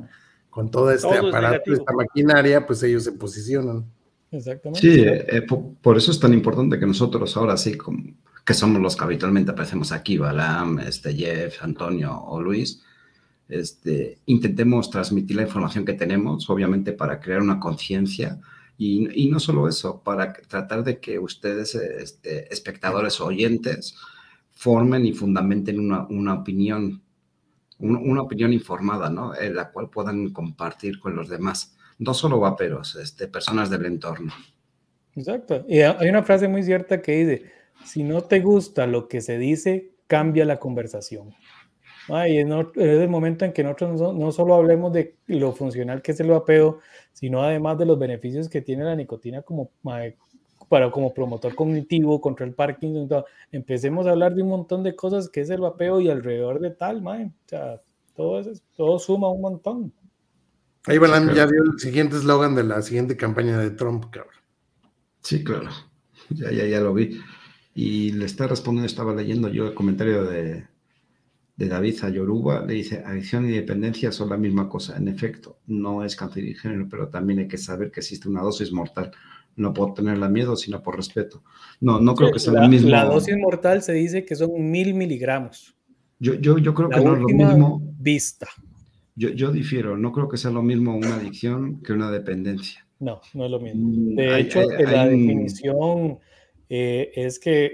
con 0.49 0.71
todo 0.71 0.91
este 0.93 1.13
aparato, 1.19 1.73
esta 1.73 1.93
maquinaria, 1.93 2.65
pues 2.65 2.83
ellos 2.85 3.05
se 3.05 3.13
posicionan. 3.13 3.85
Exactamente. 4.31 4.81
Sí, 4.81 5.01
eh, 5.01 5.27
eh, 5.29 5.43
por, 5.43 5.97
eso 5.97 6.13
es 6.13 6.21
tan 6.21 6.33
importante 6.33 6.79
que 6.79 6.87
nosotros 6.87 7.37
ahora 7.37 7.57
sí, 7.57 7.77
como 7.77 8.05
que 8.45 8.55
somos 8.55 8.81
los 8.81 8.97
que 8.97 9.05
habitualmente 9.05 9.53
aparecemos 9.53 9.93
aquí, 9.93 10.19
Balam, 10.19 10.79
este, 10.81 11.15
Jeff, 11.15 11.63
Antonio 11.63 12.15
o 12.15 12.41
Luis, 12.41 12.83
este, 13.49 14.19
intentemos 14.27 14.91
transmitir 14.91 15.37
la 15.37 15.43
información 15.43 15.85
que 15.85 15.95
tenemos, 15.95 16.49
obviamente 16.51 16.93
para 16.93 17.21
crear 17.21 17.41
una 17.41 17.59
conciencia 17.61 18.41
y, 18.77 19.29
no 19.31 19.39
solo 19.39 19.69
eso, 19.69 20.03
para 20.03 20.33
tratar 20.33 20.83
de 20.83 20.99
que 20.99 21.19
ustedes, 21.19 21.75
este, 21.75 22.53
espectadores 22.53 23.21
o 23.21 23.27
oyentes, 23.27 23.97
formen 24.53 25.07
y 25.07 25.13
fundamenten 25.13 25.79
una, 25.79 26.07
una 26.09 26.35
opinión, 26.35 27.03
una 27.79 28.23
opinión 28.23 28.53
informada, 28.53 29.11
¿no? 29.11 29.35
En 29.35 29.55
la 29.55 29.71
cual 29.71 29.91
puedan 29.91 30.31
compartir 30.31 30.99
con 30.99 31.15
los 31.15 31.29
demás, 31.29 31.77
no 31.99 32.15
solo 32.15 32.41
vaperos, 32.41 32.97
este, 32.97 33.29
personas 33.29 33.71
del 33.71 33.87
entorno. 33.87 34.33
Exacto. 35.15 35.65
Y 35.69 35.81
hay 35.81 36.09
una 36.09 36.25
frase 36.25 36.49
muy 36.49 36.63
cierta 36.65 37.01
que 37.01 37.13
dice, 37.13 37.54
si 37.85 38.03
no 38.03 38.23
te 38.23 38.41
gusta 38.41 38.87
lo 38.87 39.09
que 39.09 39.21
se 39.21 39.39
dice, 39.39 39.93
cambia 40.07 40.45
la 40.45 40.59
conversación. 40.59 41.35
Ay, 42.09 42.39
es, 42.39 42.47
el 42.77 43.09
momento 43.09 43.45
en 43.45 43.53
que 43.53 43.65
nosotros 43.65 44.15
no, 44.15 44.33
solo 44.33 44.55
hablemos 44.55 44.93
de 44.93 45.17
lo 45.27 45.53
funcional 45.53 46.03
que 46.03 46.13
es 46.13 46.21
el 46.21 46.29
vapeo, 46.29 46.81
sino 47.13 47.43
además 47.43 47.79
de 47.79 47.87
los 47.87 47.99
beneficios 47.99 48.49
que 48.49 48.61
tiene 48.61 48.85
la 48.85 48.95
nicotina 48.95 49.43
como, 49.43 49.71
para, 50.69 50.91
como 50.91 51.15
promotor 51.15 51.55
cognitivo, 51.55 52.21
contra 52.21 52.45
el 52.45 52.53
Parkinson. 52.53 53.09
Empecemos 53.51 54.07
a 54.07 54.11
hablar 54.11 54.35
de 54.35 54.43
un 54.43 54.49
montón 54.49 54.83
de 54.83 54.95
cosas 54.95 55.29
que 55.29 55.41
es 55.41 55.51
el 55.51 55.61
vapeo 55.61 56.01
y 56.01 56.11
alrededor 56.11 56.61
de 56.61 56.71
tal, 56.71 57.01
mae. 57.01 57.27
O 57.27 57.49
sea, 57.49 57.81
todo, 58.15 58.39
eso, 58.39 58.53
todo 58.77 58.99
suma 58.99 59.31
un 59.31 59.41
montón. 59.41 59.93
Ahí 60.87 60.99
van, 60.99 61.35
ya 61.35 61.47
dio 61.47 61.63
el 61.63 61.79
siguiente 61.79 62.17
eslogan 62.17 62.55
de 62.55 62.65
la 62.65 62.83
siguiente 62.83 63.17
campaña 63.17 63.59
de 63.59 63.71
Trump, 63.71 64.07
cabrón. 64.11 64.35
Sí, 65.23 65.43
claro. 65.43 65.71
Ya, 66.29 66.51
ya, 66.51 66.67
ya 66.67 66.81
lo 66.81 66.93
vi. 66.93 67.19
Y 67.75 68.13
le 68.13 68.25
está 68.27 68.47
respondiendo, 68.47 68.87
estaba 68.87 69.15
leyendo 69.15 69.49
yo 69.49 69.67
el 69.67 69.75
comentario 69.75 70.25
de, 70.25 70.65
de 71.57 71.69
David 71.69 71.97
Ayoruba, 72.03 72.65
le 72.65 72.75
dice, 72.75 73.03
adicción 73.05 73.49
y 73.49 73.53
dependencia 73.53 74.13
son 74.13 74.31
la 74.31 74.37
misma 74.37 74.69
cosa. 74.69 74.97
En 74.97 75.09
efecto, 75.09 75.59
no 75.67 76.05
es 76.05 76.15
cancerígeno, 76.15 76.87
pero 76.89 77.09
también 77.09 77.41
hay 77.41 77.49
que 77.49 77.59
saber 77.59 77.91
que 77.91 78.01
existe 78.01 78.29
una 78.29 78.43
dosis 78.43 78.73
mortal. 78.73 79.11
No 79.57 79.73
por 79.73 79.95
tenerla 79.95 80.29
miedo, 80.29 80.57
sino 80.57 80.83
por 80.83 80.97
respeto. 80.97 81.45
No, 81.81 82.01
no 82.01 82.15
creo 82.17 82.33
que 82.33 82.41
sea 82.41 82.55
lo 82.55 82.69
mismo. 82.69 82.91
La 82.91 83.05
dosis 83.05 83.37
mortal 83.37 83.83
se 83.83 83.93
dice 83.93 84.25
que 84.25 84.35
son 84.35 84.51
mil 84.71 84.95
miligramos. 84.95 85.77
Yo, 86.19 86.35
yo, 86.35 86.59
yo 86.59 86.75
creo 86.75 86.89
que 86.89 87.01
no 87.01 87.15
es 87.15 87.21
lo 87.21 87.29
mismo. 87.29 87.83
Vista. 87.99 88.49
Yo, 89.15 89.29
yo 89.31 89.53
difiero, 89.53 89.97
no 89.97 90.11
creo 90.11 90.29
que 90.29 90.37
sea 90.37 90.51
lo 90.51 90.63
mismo 90.63 90.97
una 90.97 91.15
adicción 91.15 91.81
que 91.83 91.93
una 91.93 92.11
dependencia. 92.11 92.85
No, 92.99 93.21
no 93.35 93.45
es 93.45 93.51
lo 93.51 93.61
mismo. 93.61 93.89
Mm, 93.89 94.17
De 94.17 94.41
hecho, 94.41 94.61
la 94.63 95.07
definición 95.07 96.19
eh, 96.77 97.13
es 97.15 97.39
que 97.39 97.73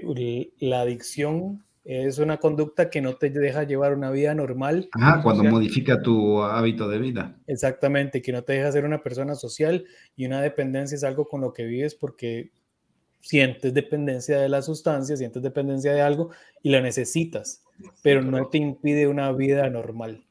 la 0.59 0.81
adicción 0.81 1.63
es 1.83 2.19
una 2.19 2.37
conducta 2.37 2.91
que 2.91 3.01
no 3.01 3.15
te 3.15 3.31
deja 3.31 3.63
llevar 3.63 3.95
una 3.95 4.11
vida 4.11 4.35
normal. 4.35 4.89
Ah, 4.93 5.21
cuando 5.23 5.43
modifica 5.43 6.03
tu 6.03 6.43
hábito 6.43 6.87
de 6.87 6.99
vida. 6.99 7.35
Exactamente, 7.47 8.21
que 8.21 8.31
no 8.31 8.43
te 8.43 8.53
deja 8.53 8.71
ser 8.71 8.85
una 8.85 9.01
persona 9.01 9.33
social 9.33 9.85
y 10.15 10.27
una 10.27 10.39
dependencia 10.39 10.95
es 10.95 11.03
algo 11.03 11.27
con 11.27 11.41
lo 11.41 11.51
que 11.51 11.65
vives 11.65 11.95
porque 11.95 12.51
sientes 13.21 13.73
dependencia 13.73 14.39
de 14.39 14.49
la 14.49 14.61
sustancia, 14.61 15.17
sientes 15.17 15.41
dependencia 15.41 15.93
de 15.93 16.01
algo 16.01 16.29
y 16.61 16.69
la 16.69 16.79
necesitas, 16.81 17.63
pero 18.03 18.21
no 18.21 18.49
te 18.49 18.59
impide 18.59 19.07
una 19.07 19.31
vida 19.31 19.67
normal. 19.71 20.23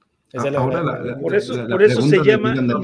por 1.20 1.34
eso, 1.34 1.66
por 1.68 1.82
eso 1.82 2.02
se 2.02 2.18
llama 2.22 2.54
insulino 2.54 2.80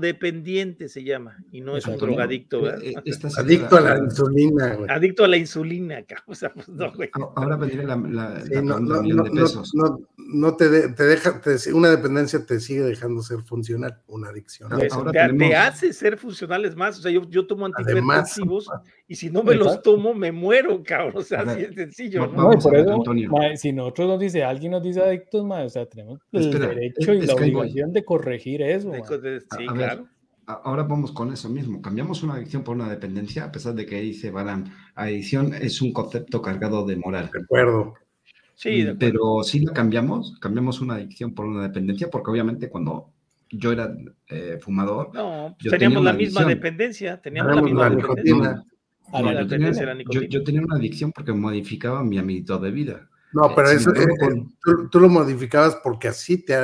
dependiente 0.00 0.88
se 0.88 1.04
llama 1.04 1.38
y 1.52 1.60
no 1.60 1.76
es 1.76 1.86
un 1.86 1.96
drogadicto. 1.96 2.68
Eh, 2.68 2.94
eh, 3.04 3.12
adicto 3.36 3.76
a 3.76 3.80
la 3.80 3.98
insulina, 3.98 4.74
güey. 4.74 4.90
Adicto 4.90 5.24
a 5.24 5.28
la 5.28 5.36
insulina, 5.36 6.04
pues 6.26 6.44
no, 6.68 6.92
güey. 6.92 7.10
Ahora 7.36 7.56
vendría 7.56 7.84
la, 7.84 7.96
la, 7.96 8.44
no, 8.62 8.80
no, 8.80 9.02
no, 9.02 10.00
no, 10.16 10.56
te, 10.56 10.88
te 10.88 11.04
deja, 11.04 11.40
una 11.74 11.90
dependencia 11.90 12.44
te 12.44 12.58
sigue 12.60 12.82
dejando 12.82 13.22
ser 13.22 13.42
funcional, 13.42 14.00
una 14.08 14.30
adicción. 14.30 14.70
Pues, 14.70 14.92
te, 15.12 15.56
hace 15.56 15.92
ser 15.92 16.16
funcionales 16.16 16.74
más, 16.74 16.98
o 16.98 17.02
sea, 17.02 17.10
yo, 17.10 17.22
yo 17.28 17.46
tomo 17.46 17.66
antihipertensivos 17.66 18.68
y 19.06 19.16
si 19.16 19.30
no 19.30 19.42
me 19.42 19.54
los 19.54 19.82
tomo 19.82 20.14
me 20.14 20.32
muero, 20.32 20.82
cabrón, 20.84 21.14
o 21.16 21.22
sea, 21.22 21.40
así 21.40 21.62
es 21.62 21.74
sencillo. 21.74 22.26
No, 22.26 22.50
por 22.50 22.76
eso, 22.76 23.02
si 23.56 23.72
nosotros 23.72 24.08
nos 24.08 24.20
dice, 24.20 24.44
alguien 24.44 24.72
nos 24.72 24.82
dice 24.82 25.00
adictos, 25.02 25.44
o 25.48 25.68
sea, 25.68 25.86
tenemos 25.86 26.20
el 26.32 26.50
derecho 26.50 27.12
y 27.12 27.22
la 27.22 27.34
obligación 27.34 27.92
de 27.92 28.04
corregir 28.04 28.62
eso. 28.62 28.92
Sí, 29.22 29.66
claro. 29.66 30.06
ahora 30.46 30.82
vamos 30.82 31.12
con 31.12 31.32
eso 31.32 31.48
mismo. 31.48 31.80
Cambiamos 31.80 32.22
una 32.22 32.34
adicción 32.34 32.62
por 32.62 32.76
una 32.76 32.88
dependencia, 32.88 33.44
a 33.44 33.52
pesar 33.52 33.74
de 33.74 33.86
que 33.86 34.00
dice 34.00 34.30
Baran, 34.30 34.72
adicción 34.94 35.54
es 35.54 35.80
un 35.82 35.92
concepto 35.92 36.42
cargado 36.42 36.84
de 36.86 36.96
moral. 36.96 37.30
De 37.32 37.40
acuerdo. 37.40 37.94
Sí, 38.54 38.84
mm, 38.84 38.98
pero 38.98 39.42
si 39.42 39.60
la 39.60 39.72
cambiamos, 39.72 40.38
cambiamos 40.38 40.80
una 40.80 40.94
adicción 40.94 41.34
por 41.34 41.46
una 41.46 41.62
dependencia, 41.62 42.10
porque 42.10 42.30
obviamente 42.30 42.68
cuando 42.68 43.10
yo 43.50 43.72
era 43.72 43.92
eh, 44.28 44.58
fumador. 44.60 45.10
No, 45.14 45.56
teníamos 45.58 46.04
la 46.04 46.12
misma 46.12 46.44
dependencia, 46.44 47.20
teníamos 47.20 47.56
la 47.56 47.62
misma 47.62 47.90
dependencia. 47.90 48.64
yo, 50.28 50.44
tenía, 50.44 50.62
una 50.62 50.76
adicción 50.76 51.12
porque 51.12 51.32
modificaba 51.32 52.04
mi 52.04 52.18
ámbito 52.18 52.58
de 52.58 52.70
vida. 52.70 53.09
No, 53.32 53.50
eh, 53.50 53.52
pero 53.54 53.70
eso, 53.70 53.94
eh, 53.94 54.08
tú, 54.90 55.00
lo 55.00 55.08
modificabas 55.08 55.76
porque 55.76 56.08
así 56.08 56.44
te, 56.44 56.54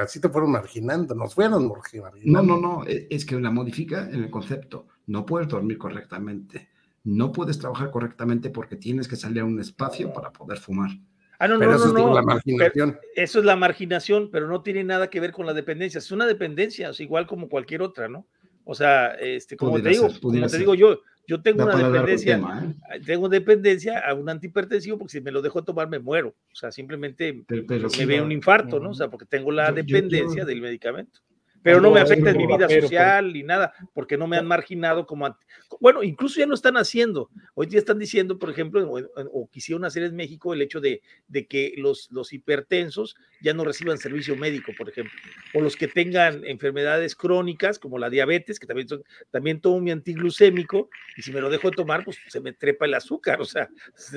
así 0.00 0.20
te 0.20 0.28
fueron 0.28 0.52
marginando, 0.52 1.14
nos 1.14 1.34
fueron 1.34 1.68
marginando. 1.68 2.20
No, 2.24 2.42
no, 2.42 2.60
no, 2.60 2.84
es 2.86 3.24
que 3.24 3.38
la 3.40 3.50
modifica 3.50 4.08
en 4.08 4.24
el 4.24 4.30
concepto. 4.30 4.86
No 5.06 5.26
puedes 5.26 5.48
dormir 5.48 5.78
correctamente 5.78 6.72
no 7.04 7.32
puedes 7.32 7.58
trabajar 7.58 7.90
correctamente 7.90 8.50
porque 8.50 8.76
tienes 8.76 9.08
que 9.08 9.16
salir 9.16 9.40
a 9.40 9.44
un 9.44 9.60
espacio 9.60 10.12
para 10.12 10.32
poder 10.32 10.58
fumar. 10.58 10.90
Ah, 11.38 11.48
no, 11.48 11.58
no, 11.58 11.66
no, 11.66 11.92
no. 11.92 12.14
La 12.14 12.22
marginación. 12.22 12.98
eso 13.16 13.40
es 13.40 13.44
la 13.44 13.56
marginación, 13.56 14.30
pero 14.30 14.46
no 14.46 14.62
tiene 14.62 14.84
nada 14.84 15.10
que 15.10 15.18
ver 15.18 15.32
con 15.32 15.44
la 15.44 15.52
dependencia. 15.52 15.98
Es 15.98 16.12
una 16.12 16.26
dependencia, 16.26 16.90
es 16.90 17.00
igual 17.00 17.26
como 17.26 17.48
cualquier 17.48 17.82
otra, 17.82 18.08
¿no? 18.08 18.26
O 18.64 18.76
sea, 18.76 19.14
este, 19.14 19.56
como 19.56 19.82
te 19.82 19.88
digo, 19.88 20.08
como 20.20 20.46
te 20.46 20.58
digo 20.58 20.76
yo, 20.76 21.00
yo 21.26 21.40
tengo 21.40 21.64
una 21.64 21.76
dependencia, 21.76 22.36
¿eh? 22.36 23.00
tengo 23.06 23.28
dependencia 23.28 23.98
a 24.00 24.14
un 24.14 24.28
antihipertensivo 24.28 24.98
porque 24.98 25.12
si 25.12 25.20
me 25.20 25.30
lo 25.30 25.40
dejo 25.40 25.62
tomar 25.62 25.88
me 25.88 25.98
muero. 25.98 26.34
O 26.52 26.54
sea, 26.54 26.72
simplemente 26.72 27.44
me 27.48 28.06
ve 28.06 28.20
un 28.20 28.32
infarto, 28.32 28.80
¿no? 28.80 28.90
O 28.90 28.94
sea, 28.94 29.08
porque 29.08 29.26
tengo 29.26 29.50
la 29.52 29.72
dependencia 29.72 30.44
del 30.44 30.60
medicamento 30.60 31.20
pero 31.62 31.80
no 31.80 31.90
me 31.90 32.00
afecta 32.00 32.30
en 32.30 32.36
mi 32.36 32.46
vida 32.46 32.68
social 32.68 33.32
ni 33.32 33.42
nada, 33.42 33.72
porque 33.94 34.16
no 34.16 34.26
me 34.26 34.36
han 34.36 34.46
marginado 34.46 35.06
como 35.06 35.36
Bueno, 35.80 36.02
incluso 36.02 36.40
ya 36.40 36.46
no 36.46 36.54
están 36.54 36.76
haciendo. 36.76 37.30
Hoy 37.54 37.66
día 37.66 37.78
están 37.78 37.98
diciendo, 37.98 38.38
por 38.38 38.50
ejemplo, 38.50 38.88
o, 38.90 39.48
quisieron 39.50 39.84
hacer 39.84 40.02
en 40.02 40.16
México 40.16 40.52
el 40.52 40.62
hecho 40.62 40.80
de, 40.80 41.02
de, 41.28 41.46
que 41.46 41.74
los, 41.76 42.10
los 42.10 42.32
hipertensos 42.32 43.14
ya 43.40 43.54
no 43.54 43.64
reciban 43.64 43.98
servicio 43.98 44.36
médico, 44.36 44.72
por 44.76 44.88
ejemplo, 44.88 45.12
o 45.54 45.60
los 45.60 45.76
que 45.76 45.88
tengan 45.88 46.44
enfermedades 46.44 47.14
crónicas 47.14 47.78
como 47.78 47.98
la 47.98 48.10
diabetes, 48.10 48.58
que 48.58 48.66
también, 48.66 48.88
también 49.30 49.60
tomo 49.60 49.80
mi 49.80 49.90
antiglucémico, 49.90 50.88
y 51.16 51.22
si 51.22 51.32
me 51.32 51.40
lo 51.40 51.50
dejo 51.50 51.70
de 51.70 51.76
tomar, 51.76 52.04
pues 52.04 52.18
se 52.28 52.40
me 52.40 52.52
trepa 52.52 52.86
el 52.86 52.94
azúcar, 52.94 53.40
o 53.40 53.44
sea, 53.44 53.68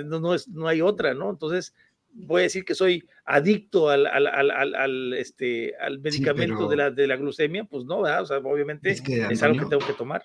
no, 0.06 0.20
no, 0.20 0.34
es, 0.34 0.48
no 0.48 0.68
hay 0.68 0.82
otra, 0.82 1.14
¿no? 1.14 1.30
Entonces, 1.30 1.74
voy 2.16 2.42
a 2.42 2.44
decir 2.44 2.66
que 2.66 2.76
soy 2.76 3.04
adicto 3.26 3.90
al, 3.90 4.08
al, 4.08 4.28
al, 4.28 4.76
al 4.76 5.14
este, 5.14 5.74
al 5.78 6.00
medicamento 6.00 6.68
de, 6.68 6.76
la, 6.78 6.92
de 6.92 7.08
la 7.08 7.18
glucemia, 7.18 7.66
pues 7.66 7.86
no, 7.86 8.02
¿verdad? 8.02 8.22
O 8.22 8.26
sea, 8.26 8.38
obviamente 8.38 8.90
es, 8.90 9.44
algo 9.44 9.60
que 9.60 9.66
tengo 9.66 9.86
que 9.86 9.94
tomar. 9.94 10.24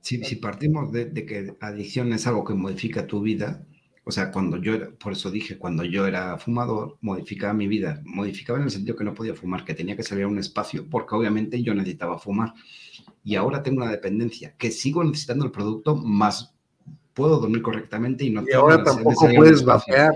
Si, 0.00 0.22
si 0.24 0.36
partimos 0.36 0.92
de, 0.92 1.06
de, 1.06 1.26
que 1.26 1.54
adicción 1.60 2.12
es 2.12 2.26
algo 2.26 2.44
que 2.44 2.54
modifica 2.54 3.06
tu 3.06 3.20
vida, 3.20 3.66
o 4.04 4.10
sea, 4.10 4.30
cuando 4.30 4.56
yo 4.56 4.74
era, 4.74 4.90
por 4.90 5.12
eso 5.12 5.30
dije, 5.30 5.58
cuando 5.58 5.84
yo 5.84 6.06
era 6.06 6.38
fumador, 6.38 6.98
modificaba 7.00 7.52
mi 7.52 7.68
vida, 7.68 8.02
modificaba 8.04 8.58
en 8.58 8.64
el 8.64 8.70
sentido 8.70 8.96
que 8.96 9.04
no 9.04 9.14
podía 9.14 9.34
fumar, 9.34 9.64
que 9.64 9.74
tenía 9.74 9.96
que 9.96 10.02
salir 10.02 10.24
a 10.24 10.28
un 10.28 10.38
espacio, 10.38 10.88
porque 10.88 11.14
obviamente 11.14 11.62
yo 11.62 11.74
necesitaba 11.74 12.18
fumar. 12.18 12.54
Y 13.22 13.34
ahora 13.34 13.62
tengo 13.62 13.82
una 13.82 13.90
dependencia, 13.90 14.54
que 14.56 14.70
sigo 14.70 15.04
necesitando 15.04 15.44
el 15.44 15.50
producto, 15.50 15.96
más 15.96 16.54
puedo 17.12 17.38
dormir 17.38 17.60
correctamente 17.60 18.24
y 18.24 18.30
no 18.30 18.42
y 18.48 18.52
ahora 18.52 18.82
tampoco 18.82 19.28
puedes 19.36 19.62
vapear. 19.64 20.12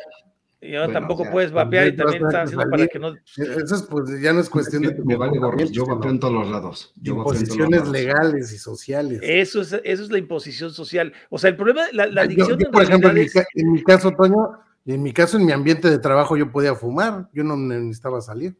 Y 0.65 0.77
ahora 0.77 0.93
tampoco 0.93 1.25
puedes 1.31 1.53
vapear 1.53 1.89
y 1.89 1.97
también 1.97 2.25
estás 2.25 2.45
haciendo 2.47 2.71
para 2.71 2.87
que 2.87 2.99
no. 2.99 3.15
Eso 3.37 3.75
es, 3.75 3.83
pues 3.83 4.21
ya 4.21 4.33
no 4.33 4.41
es 4.41 4.49
cuestión 4.49 4.83
de. 4.83 4.95
Me 5.05 5.17
vale 5.17 5.39
yo 5.71 5.85
vapeo 5.85 6.11
en 6.11 6.19
todos 6.19 6.33
los 6.33 6.51
lados. 6.51 6.93
Yo 6.97 7.15
imposiciones 7.17 7.87
legales 7.89 8.53
y 8.53 8.59
sociales. 8.59 9.21
Eso 9.23 9.61
es, 9.61 9.73
eso 9.85 10.03
es 10.03 10.11
la 10.11 10.19
imposición 10.19 10.73
social. 10.73 11.13
O 11.29 11.39
sea, 11.39 11.51
el 11.51 11.57
problema, 11.57 11.83
la, 11.93 12.07
la 12.07 12.23
adicción. 12.23 12.59
por 12.73 12.83
ejemplo, 12.83 13.11
en, 13.11 13.17
mi, 13.17 13.27
en 13.55 13.73
mi 13.73 13.83
caso, 13.83 14.13
Toño, 14.13 14.59
en 14.87 15.03
mi 15.03 15.13
caso, 15.13 15.37
en 15.37 15.47
mi 15.47 15.53
ambiente 15.53 15.91
de 15.91 15.99
trabajo, 15.99 16.37
yo 16.37 16.51
podía 16.51 16.75
fumar, 16.75 17.29
yo 17.33 17.45
no 17.45 17.57
necesitaba 17.57 18.21
salir. 18.21 18.57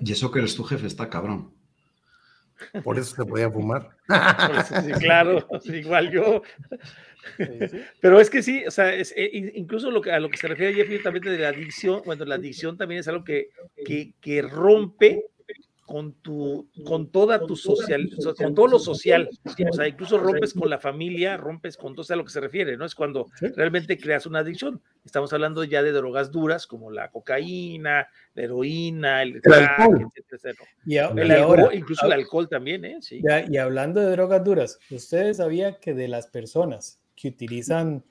Y 0.00 0.12
eso 0.12 0.30
que 0.30 0.40
eres 0.40 0.56
tu 0.56 0.64
jefe 0.64 0.86
está 0.86 1.08
cabrón. 1.08 1.52
Por 2.82 2.98
eso 2.98 3.14
se 3.16 3.24
podía 3.24 3.50
fumar. 3.50 3.90
sí, 4.84 4.92
claro, 5.00 5.46
igual 5.64 6.10
yo. 6.10 6.42
Pero 8.00 8.20
es 8.20 8.30
que 8.30 8.42
sí, 8.42 8.64
o 8.66 8.70
sea, 8.70 8.94
es, 8.94 9.12
eh, 9.16 9.30
incluso 9.54 9.90
lo 9.90 10.00
que, 10.00 10.12
a 10.12 10.20
lo 10.20 10.30
que 10.30 10.36
se 10.36 10.48
refiere 10.48 10.74
Jeffrey 10.74 11.02
también 11.02 11.24
de 11.24 11.38
la 11.38 11.48
adicción, 11.48 12.02
bueno, 12.04 12.24
la 12.24 12.36
adicción 12.36 12.76
también 12.76 13.00
es 13.00 13.08
algo 13.08 13.24
que, 13.24 13.48
que, 13.84 14.12
que 14.20 14.42
rompe 14.42 15.26
con 15.88 16.12
tu, 16.20 16.68
con 16.84 17.10
toda 17.10 17.46
tu 17.46 17.56
social, 17.56 18.10
con 18.36 18.54
todo 18.54 18.66
lo 18.66 18.78
social, 18.78 19.26
o 19.44 19.72
sea, 19.72 19.88
incluso 19.88 20.18
rompes 20.18 20.52
con 20.52 20.68
la 20.68 20.78
familia, 20.78 21.38
rompes 21.38 21.78
con 21.78 21.94
todo 21.94 22.02
eso 22.02 22.12
a 22.12 22.16
lo 22.16 22.24
que 22.26 22.30
se 22.30 22.40
refiere, 22.40 22.76
¿no? 22.76 22.84
Es 22.84 22.94
cuando 22.94 23.26
realmente 23.56 23.96
creas 23.96 24.26
una 24.26 24.40
adicción. 24.40 24.82
Estamos 25.02 25.32
hablando 25.32 25.64
ya 25.64 25.82
de 25.82 25.92
drogas 25.92 26.30
duras 26.30 26.66
como 26.66 26.90
la 26.90 27.10
cocaína, 27.10 28.06
la 28.34 28.42
heroína, 28.42 29.22
el, 29.22 29.40
alcohol, 29.50 30.10
Y, 30.84 30.98
ahora, 30.98 31.74
incluso 31.74 32.04
el 32.04 32.12
alcohol 32.12 32.50
también, 32.50 32.84
¿eh? 32.84 32.98
Sí. 33.00 33.22
y 33.48 33.56
hablando 33.56 34.00
de 34.00 34.10
drogas 34.10 34.44
duras, 34.44 34.78
¿ustedes 34.90 35.38
sabían 35.38 35.78
que 35.80 35.94
de 35.94 36.08
las 36.08 36.26
personas 36.26 37.00
que 37.16 37.28
utilizan 37.28 38.04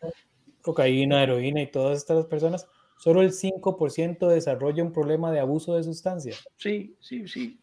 cocaína, 0.64 1.22
heroína 1.22 1.62
y 1.62 1.72
todas 1.72 2.00
estas 2.00 2.26
personas, 2.26 2.68
solo 2.98 3.22
el 3.22 3.32
5% 3.32 4.28
desarrolla 4.28 4.84
un 4.84 4.92
problema 4.92 5.32
de 5.32 5.40
abuso 5.40 5.76
de 5.76 5.84
sustancias. 5.84 6.44
Sí, 6.58 6.96
sí, 7.00 7.28
sí, 7.28 7.60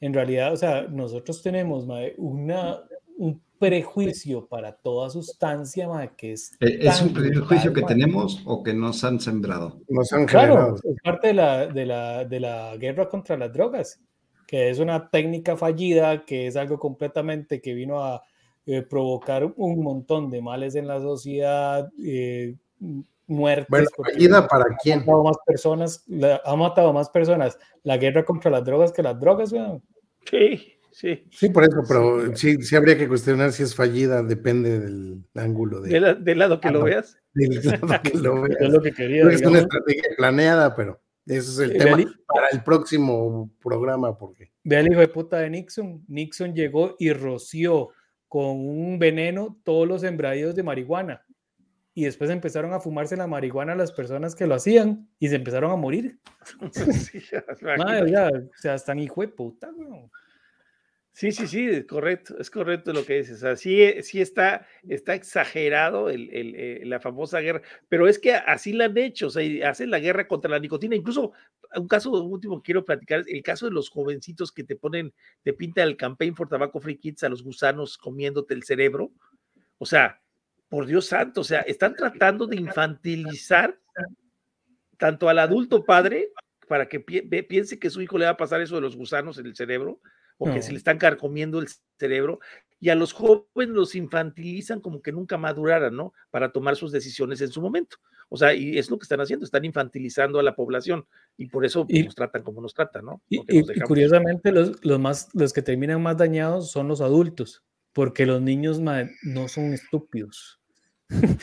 en 0.00 0.14
realidad, 0.14 0.52
o 0.52 0.56
sea, 0.56 0.82
nosotros 0.82 1.42
tenemos 1.42 1.86
una, 2.16 2.80
un 3.16 3.40
prejuicio 3.58 4.46
para 4.46 4.72
toda 4.72 5.10
sustancia 5.10 5.88
que 6.16 6.32
es... 6.32 6.52
Eh, 6.60 6.78
¿Es 6.80 7.00
un 7.00 7.12
prejuicio 7.12 7.72
que 7.72 7.82
tenemos 7.82 8.42
o 8.44 8.62
que 8.62 8.74
nos 8.74 9.02
han 9.04 9.20
sembrado? 9.20 9.80
Nos 9.88 10.12
han 10.12 10.26
claro, 10.26 10.76
es 10.76 11.02
parte 11.02 11.28
de 11.28 11.34
la, 11.34 11.66
de, 11.66 11.86
la, 11.86 12.24
de 12.24 12.40
la 12.40 12.76
guerra 12.76 13.08
contra 13.08 13.36
las 13.36 13.52
drogas, 13.52 14.00
que 14.46 14.70
es 14.70 14.78
una 14.78 15.08
técnica 15.08 15.56
fallida, 15.56 16.24
que 16.24 16.46
es 16.46 16.56
algo 16.56 16.78
completamente 16.78 17.60
que 17.60 17.74
vino 17.74 18.02
a 18.04 18.22
eh, 18.66 18.82
provocar 18.82 19.52
un 19.56 19.82
montón 19.82 20.30
de 20.30 20.42
males 20.42 20.74
en 20.74 20.86
la 20.86 21.00
sociedad, 21.00 21.90
eh, 22.04 22.56
muertes. 23.26 23.68
Bueno, 23.68 23.88
fallida 23.96 24.46
para 24.46 24.64
quién? 24.82 25.00
Ha 25.00 25.04
matado, 25.04 25.24
más 25.24 25.36
personas, 25.46 26.04
ha 26.44 26.56
matado 26.56 26.92
más 26.92 27.10
personas 27.10 27.58
la 27.82 27.96
guerra 27.96 28.24
contra 28.24 28.50
las 28.50 28.64
drogas 28.64 28.92
que 28.92 29.02
las 29.02 29.18
drogas, 29.18 29.52
Sí. 30.28 30.72
Sí. 30.92 31.28
sí, 31.30 31.50
por 31.50 31.62
eso, 31.62 31.82
pero 31.86 32.34
sí, 32.34 32.56
sí 32.62 32.74
habría 32.74 32.96
que 32.96 33.06
cuestionar 33.06 33.52
si 33.52 33.62
es 33.62 33.74
fallida, 33.74 34.22
depende 34.22 34.80
del 34.80 35.26
ángulo. 35.34 35.82
De, 35.82 36.14
del 36.14 36.38
lado 36.38 36.58
que 36.58 36.70
lo 36.70 36.84
veas. 36.84 37.18
Del 37.34 37.62
lado 37.62 38.00
que 38.02 38.16
lo 38.16 38.40
veas. 38.40 38.56
es 38.58 38.70
lo 38.70 38.80
que 38.80 38.92
quería. 38.92 39.28
es 39.28 39.42
una 39.42 39.58
estrategia 39.58 40.08
planeada, 40.16 40.74
pero 40.74 40.98
ese 41.26 41.38
es 41.38 41.58
el 41.58 41.76
tema 41.76 41.98
para 42.26 42.48
el 42.50 42.62
próximo 42.62 43.50
programa. 43.62 44.16
Porque... 44.16 44.52
Ve 44.64 44.78
al 44.78 44.90
hijo 44.90 45.00
de 45.00 45.08
puta 45.08 45.40
de 45.40 45.50
Nixon. 45.50 46.02
Nixon 46.08 46.54
llegó 46.54 46.96
y 46.98 47.12
roció 47.12 47.90
con 48.26 48.66
un 48.66 48.98
veneno 48.98 49.60
todos 49.64 49.86
los 49.86 50.00
sembradíos 50.00 50.54
de 50.54 50.62
marihuana. 50.62 51.25
Y 51.98 52.04
después 52.04 52.28
empezaron 52.28 52.74
a 52.74 52.78
fumarse 52.78 53.16
la 53.16 53.26
marihuana 53.26 53.74
las 53.74 53.90
personas 53.90 54.36
que 54.36 54.46
lo 54.46 54.54
hacían 54.54 55.08
y 55.18 55.28
se 55.28 55.36
empezaron 55.36 55.70
a 55.70 55.76
morir. 55.76 56.20
Sí, 56.92 57.22
Madre, 57.78 58.10
ya, 58.10 58.28
o 58.28 58.58
sea, 58.58 58.74
están 58.74 58.98
hijo 58.98 59.22
de 59.22 59.28
puta, 59.28 59.70
Sí, 61.10 61.32
sí, 61.32 61.46
sí, 61.46 61.66
es 61.66 61.86
correcto, 61.86 62.36
es 62.38 62.50
correcto 62.50 62.92
lo 62.92 63.06
que 63.06 63.16
dices. 63.16 63.38
O 63.38 63.40
sea, 63.40 63.56
sí, 63.56 64.02
sí 64.02 64.20
está, 64.20 64.66
está 64.86 65.14
exagerado 65.14 66.10
el, 66.10 66.28
el, 66.34 66.54
eh, 66.54 66.82
la 66.84 67.00
famosa 67.00 67.40
guerra, 67.40 67.62
pero 67.88 68.06
es 68.06 68.18
que 68.18 68.34
así 68.34 68.74
la 68.74 68.84
han 68.84 68.98
hecho, 68.98 69.28
o 69.28 69.30
sea, 69.30 69.70
hacen 69.70 69.90
la 69.90 69.98
guerra 69.98 70.28
contra 70.28 70.50
la 70.50 70.58
nicotina. 70.58 70.94
Incluso 70.94 71.32
un 71.74 71.88
caso 71.88 72.10
último 72.10 72.60
que 72.60 72.66
quiero 72.66 72.84
platicar, 72.84 73.24
el 73.26 73.42
caso 73.42 73.64
de 73.64 73.72
los 73.72 73.88
jovencitos 73.88 74.52
que 74.52 74.64
te 74.64 74.76
ponen, 74.76 75.14
te 75.42 75.54
pinta 75.54 75.82
el 75.82 75.96
campaign 75.96 76.36
for 76.36 76.46
tobacco 76.46 76.78
free 76.78 76.98
kids 76.98 77.24
a 77.24 77.30
los 77.30 77.42
gusanos 77.42 77.96
comiéndote 77.96 78.52
el 78.52 78.64
cerebro. 78.64 79.10
O 79.78 79.86
sea, 79.86 80.20
por 80.68 80.86
Dios 80.86 81.06
santo, 81.06 81.42
o 81.42 81.44
sea, 81.44 81.60
están 81.60 81.94
tratando 81.94 82.46
de 82.46 82.56
infantilizar 82.56 83.78
tanto 84.96 85.28
al 85.28 85.38
adulto 85.38 85.84
padre 85.84 86.30
para 86.68 86.88
que 86.88 87.00
piense 87.00 87.78
que 87.78 87.90
su 87.90 88.02
hijo 88.02 88.18
le 88.18 88.24
va 88.24 88.32
a 88.32 88.36
pasar 88.36 88.60
eso 88.60 88.74
de 88.74 88.80
los 88.80 88.96
gusanos 88.96 89.38
en 89.38 89.46
el 89.46 89.54
cerebro, 89.54 90.00
o 90.38 90.52
que 90.52 90.60
se 90.60 90.72
le 90.72 90.78
están 90.78 90.98
carcomiendo 90.98 91.60
el 91.60 91.68
cerebro, 91.98 92.40
y 92.78 92.90
a 92.90 92.94
los 92.94 93.12
jóvenes 93.12 93.74
los 93.74 93.94
infantilizan 93.94 94.80
como 94.80 95.00
que 95.00 95.12
nunca 95.12 95.38
maduraran, 95.38 95.96
¿no? 95.96 96.12
Para 96.30 96.52
tomar 96.52 96.76
sus 96.76 96.92
decisiones 96.92 97.40
en 97.40 97.48
su 97.48 97.62
momento. 97.62 97.96
O 98.28 98.36
sea, 98.36 98.52
y 98.54 98.76
es 98.76 98.90
lo 98.90 98.98
que 98.98 99.04
están 99.04 99.20
haciendo, 99.20 99.44
están 99.44 99.64
infantilizando 99.64 100.38
a 100.38 100.42
la 100.42 100.54
población 100.54 101.06
y 101.36 101.46
por 101.46 101.64
eso 101.64 101.86
nos 101.88 102.14
tratan 102.14 102.42
como 102.42 102.60
nos 102.60 102.74
tratan, 102.74 103.06
¿no? 103.06 103.22
Y, 103.28 103.44
curiosamente 103.82 104.52
los, 104.52 104.84
los, 104.84 104.98
más, 104.98 105.28
los 105.32 105.52
que 105.52 105.62
terminan 105.62 106.02
más 106.02 106.16
dañados 106.16 106.70
son 106.70 106.88
los 106.88 107.00
adultos, 107.00 107.62
porque 107.96 108.26
los 108.26 108.42
niños 108.42 108.78
no 108.78 109.48
son 109.48 109.72
estúpidos. 109.72 110.60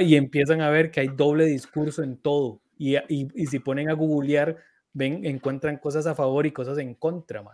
y 0.00 0.16
empiezan 0.16 0.62
a 0.62 0.70
ver 0.70 0.90
que 0.90 1.00
hay 1.00 1.08
doble 1.08 1.44
discurso 1.44 2.02
en 2.02 2.16
todo. 2.16 2.62
Y, 2.78 2.96
y, 2.96 3.28
y 3.34 3.46
si 3.46 3.58
ponen 3.58 3.90
a 3.90 3.92
googlear, 3.92 4.56
ven, 4.94 5.22
encuentran 5.26 5.76
cosas 5.76 6.06
a 6.06 6.14
favor 6.14 6.46
y 6.46 6.50
cosas 6.50 6.78
en 6.78 6.94
contra. 6.94 7.44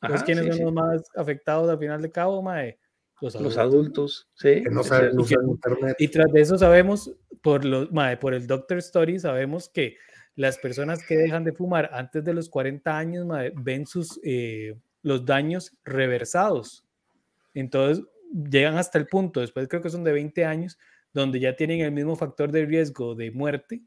Entonces, 0.00 0.24
¿quiénes 0.24 0.56
son 0.56 0.66
los 0.66 0.72
más 0.72 1.02
afectados 1.16 1.68
al 1.68 1.78
final 1.80 2.00
de 2.00 2.12
cabo, 2.12 2.40
mae? 2.40 2.78
Los 3.20 3.58
adultos, 3.58 4.28
sí. 4.34 4.62
Que 4.62 4.70
no 4.70 4.84
saben 4.84 5.18
usar 5.18 5.40
internet. 5.42 5.96
Y 5.98 6.06
tras 6.06 6.30
de 6.32 6.40
eso 6.40 6.56
sabemos, 6.56 7.12
por, 7.42 7.64
los, 7.64 7.90
mae, 7.90 8.16
por 8.16 8.32
el 8.32 8.46
Doctor 8.46 8.78
Story, 8.78 9.18
sabemos 9.18 9.68
que 9.68 9.96
las 10.36 10.56
personas 10.56 11.04
que 11.04 11.16
dejan 11.16 11.42
de 11.42 11.52
fumar 11.52 11.90
antes 11.92 12.22
de 12.22 12.32
los 12.32 12.48
40 12.48 12.96
años 12.96 13.26
mae, 13.26 13.52
ven 13.56 13.86
sus, 13.86 14.20
eh, 14.22 14.78
los 15.02 15.26
daños 15.26 15.76
reversados. 15.84 16.81
Entonces, 17.54 18.04
llegan 18.32 18.76
hasta 18.76 18.98
el 18.98 19.06
punto, 19.06 19.40
después 19.40 19.68
creo 19.68 19.82
que 19.82 19.90
son 19.90 20.04
de 20.04 20.12
20 20.12 20.44
años, 20.44 20.78
donde 21.12 21.40
ya 21.40 21.54
tienen 21.56 21.80
el 21.80 21.92
mismo 21.92 22.16
factor 22.16 22.50
de 22.50 22.64
riesgo 22.64 23.14
de 23.14 23.30
muerte 23.30 23.82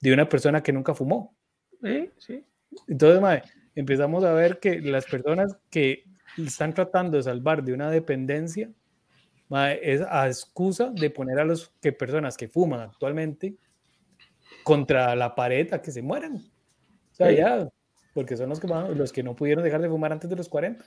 de 0.00 0.12
una 0.12 0.28
persona 0.28 0.62
que 0.62 0.72
nunca 0.72 0.94
fumó. 0.94 1.36
¿Eh? 1.82 2.10
Sí. 2.18 2.44
Entonces, 2.86 3.20
mae, 3.20 3.42
empezamos 3.74 4.24
a 4.24 4.32
ver 4.32 4.60
que 4.60 4.80
las 4.80 5.06
personas 5.06 5.56
que 5.70 6.04
están 6.36 6.74
tratando 6.74 7.16
de 7.16 7.22
salvar 7.22 7.64
de 7.64 7.72
una 7.72 7.90
dependencia 7.90 8.70
es 9.82 10.02
a 10.02 10.26
excusa 10.26 10.90
de 10.90 11.10
poner 11.10 11.38
a 11.38 11.44
los 11.44 11.70
que 11.80 11.92
personas 11.92 12.36
que 12.36 12.48
fuman 12.48 12.80
actualmente 12.80 13.56
contra 14.62 15.16
la 15.16 15.34
pared 15.34 15.72
a 15.72 15.80
que 15.80 15.90
se 15.90 16.02
mueran. 16.02 16.36
O 16.36 17.14
sea, 17.14 17.32
ya, 17.32 17.68
porque 18.12 18.36
son 18.36 18.50
los 18.50 18.60
que, 18.60 18.66
los 18.66 19.12
que 19.12 19.22
no 19.22 19.34
pudieron 19.34 19.64
dejar 19.64 19.80
de 19.80 19.88
fumar 19.88 20.12
antes 20.12 20.28
de 20.28 20.36
los 20.36 20.48
40. 20.48 20.84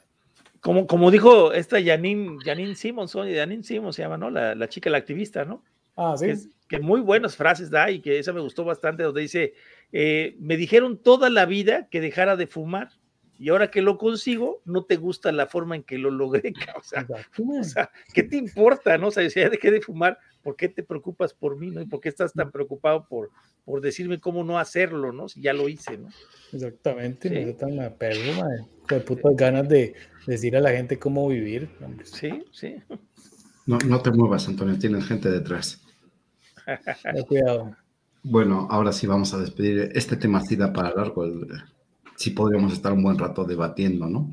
Como, 0.61 0.87
como 0.87 1.11
dijo 1.11 1.53
esta 1.53 1.83
Janine, 1.83 2.37
Janine 2.43 2.75
Simmons, 2.75 3.13
Janine 3.13 3.63
Simmons 3.63 3.95
se 3.95 4.03
llama, 4.03 4.17
¿no? 4.17 4.29
La, 4.29 4.55
la 4.55 4.69
chica, 4.69 4.89
la 4.89 4.97
activista, 4.97 5.43
¿no? 5.43 5.63
Ah, 5.95 6.15
sí. 6.17 6.49
Que, 6.67 6.79
muy 6.79 7.01
buenas 7.01 7.35
frases 7.35 7.69
da 7.69 7.91
y 7.91 7.99
que 7.99 8.17
esa 8.19 8.31
me 8.31 8.39
gustó 8.39 8.63
bastante, 8.63 9.03
donde 9.03 9.21
dice, 9.21 9.53
eh, 9.91 10.37
me 10.39 10.55
dijeron 10.55 10.97
toda 10.97 11.29
la 11.29 11.45
vida 11.45 11.87
que 11.89 11.99
dejara 11.99 12.37
de 12.37 12.47
fumar 12.47 12.91
y 13.41 13.49
ahora 13.49 13.71
que 13.71 13.81
lo 13.81 13.97
consigo, 13.97 14.61
no 14.65 14.83
te 14.83 14.97
gusta 14.97 15.31
la 15.31 15.47
forma 15.47 15.75
en 15.75 15.81
que 15.81 15.97
lo 15.97 16.11
logré. 16.11 16.53
O 16.77 17.63
sea, 17.63 17.89
¿qué 18.13 18.21
te 18.21 18.37
importa? 18.37 18.99
No? 18.99 19.07
O 19.07 19.11
sea, 19.11 19.27
si 19.31 19.39
ya 19.39 19.49
dejé 19.49 19.71
de 19.71 19.81
fumar, 19.81 20.19
¿por 20.43 20.55
qué 20.55 20.69
te 20.69 20.83
preocupas 20.83 21.33
por 21.33 21.57
mí? 21.57 21.71
¿no? 21.71 21.81
¿Y 21.81 21.87
por 21.87 22.01
qué 22.01 22.09
estás 22.09 22.33
tan 22.33 22.51
preocupado 22.51 23.07
por, 23.07 23.31
por 23.65 23.81
decirme 23.81 24.19
cómo 24.19 24.43
no 24.43 24.59
hacerlo? 24.59 25.11
¿no? 25.11 25.27
Si 25.27 25.41
ya 25.41 25.53
lo 25.53 25.67
hice, 25.69 25.97
¿no? 25.97 26.09
Exactamente, 26.53 27.29
sí. 27.29 27.45
me 27.45 27.53
tan 27.53 27.97
perro, 27.97 28.47
de 28.87 28.99
putas 28.99 29.35
ganas 29.35 29.67
de 29.67 29.95
decir 30.27 30.55
a 30.55 30.59
la 30.59 30.69
gente 30.69 30.99
cómo 30.99 31.27
vivir. 31.27 31.67
Sí, 32.03 32.43
sí. 32.51 32.75
No, 33.65 33.79
no 33.79 34.01
te 34.01 34.11
muevas, 34.11 34.47
Antonio, 34.47 34.77
tienes 34.77 35.07
gente 35.07 35.31
detrás. 35.31 35.81
cuidado. 37.27 37.75
Bueno, 38.21 38.67
ahora 38.69 38.91
sí 38.91 39.07
vamos 39.07 39.33
a 39.33 39.39
despedir. 39.39 39.89
Este 39.95 40.15
tema 40.15 40.41
sí 40.41 40.55
da 40.55 40.71
para 40.71 40.93
largo. 40.93 41.25
El, 41.25 41.47
sí 42.15 42.31
podríamos 42.31 42.73
estar 42.73 42.91
un 42.93 43.03
buen 43.03 43.17
rato 43.17 43.43
debatiendo, 43.45 44.07
¿no? 44.07 44.31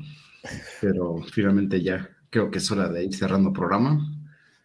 Pero 0.81 1.17
finalmente 1.31 1.81
ya 1.81 2.09
creo 2.29 2.51
que 2.51 2.59
es 2.59 2.71
hora 2.71 2.89
de 2.89 3.05
ir 3.05 3.15
cerrando 3.15 3.53
programa. 3.53 3.99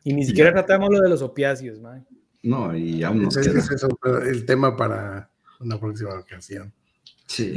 Y 0.04 0.12
ni 0.12 0.24
siquiera 0.24 0.52
tratamos 0.52 0.90
lo 0.90 1.00
de 1.00 1.08
los 1.08 1.22
opiáceos, 1.22 1.80
man. 1.80 2.06
No, 2.42 2.76
y 2.76 3.02
aún 3.02 3.22
nos 3.22 3.36
queda. 3.36 3.58
Es 3.58 3.86
el 4.26 4.44
tema 4.44 4.76
para 4.76 5.30
una 5.60 5.80
próxima 5.80 6.18
ocasión. 6.18 6.72
Sí. 7.26 7.54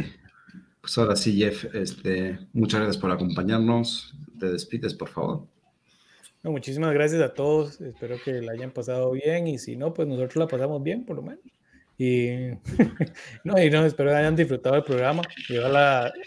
Pues 0.79 0.97
ahora 0.97 1.17
sí, 1.17 1.37
Jeff, 1.37 1.65
este, 1.75 2.39
muchas 2.53 2.79
gracias 2.79 3.01
por 3.01 3.11
acompañarnos. 3.11 4.15
Te 4.39 4.49
despides, 4.49 4.93
por 4.93 5.09
favor. 5.09 5.45
muchísimas 6.43 6.93
gracias 6.93 7.21
a 7.21 7.33
todos. 7.33 7.81
Espero 7.81 8.15
que 8.23 8.41
la 8.41 8.53
hayan 8.53 8.71
pasado 8.71 9.11
bien 9.11 9.47
y 9.47 9.57
si 9.57 9.75
no, 9.75 9.93
pues 9.93 10.07
nosotros 10.07 10.37
la 10.37 10.47
pasamos 10.47 10.81
bien, 10.81 11.05
por 11.05 11.17
lo 11.17 11.23
menos. 11.23 11.43
Y 11.97 12.51
no, 13.43 13.61
y 13.61 13.69
no, 13.69 13.85
espero 13.85 14.11
que 14.11 14.15
hayan 14.15 14.35
disfrutado 14.35 14.75
del 14.75 14.83
programa. 14.83 15.23
Y 15.49 15.57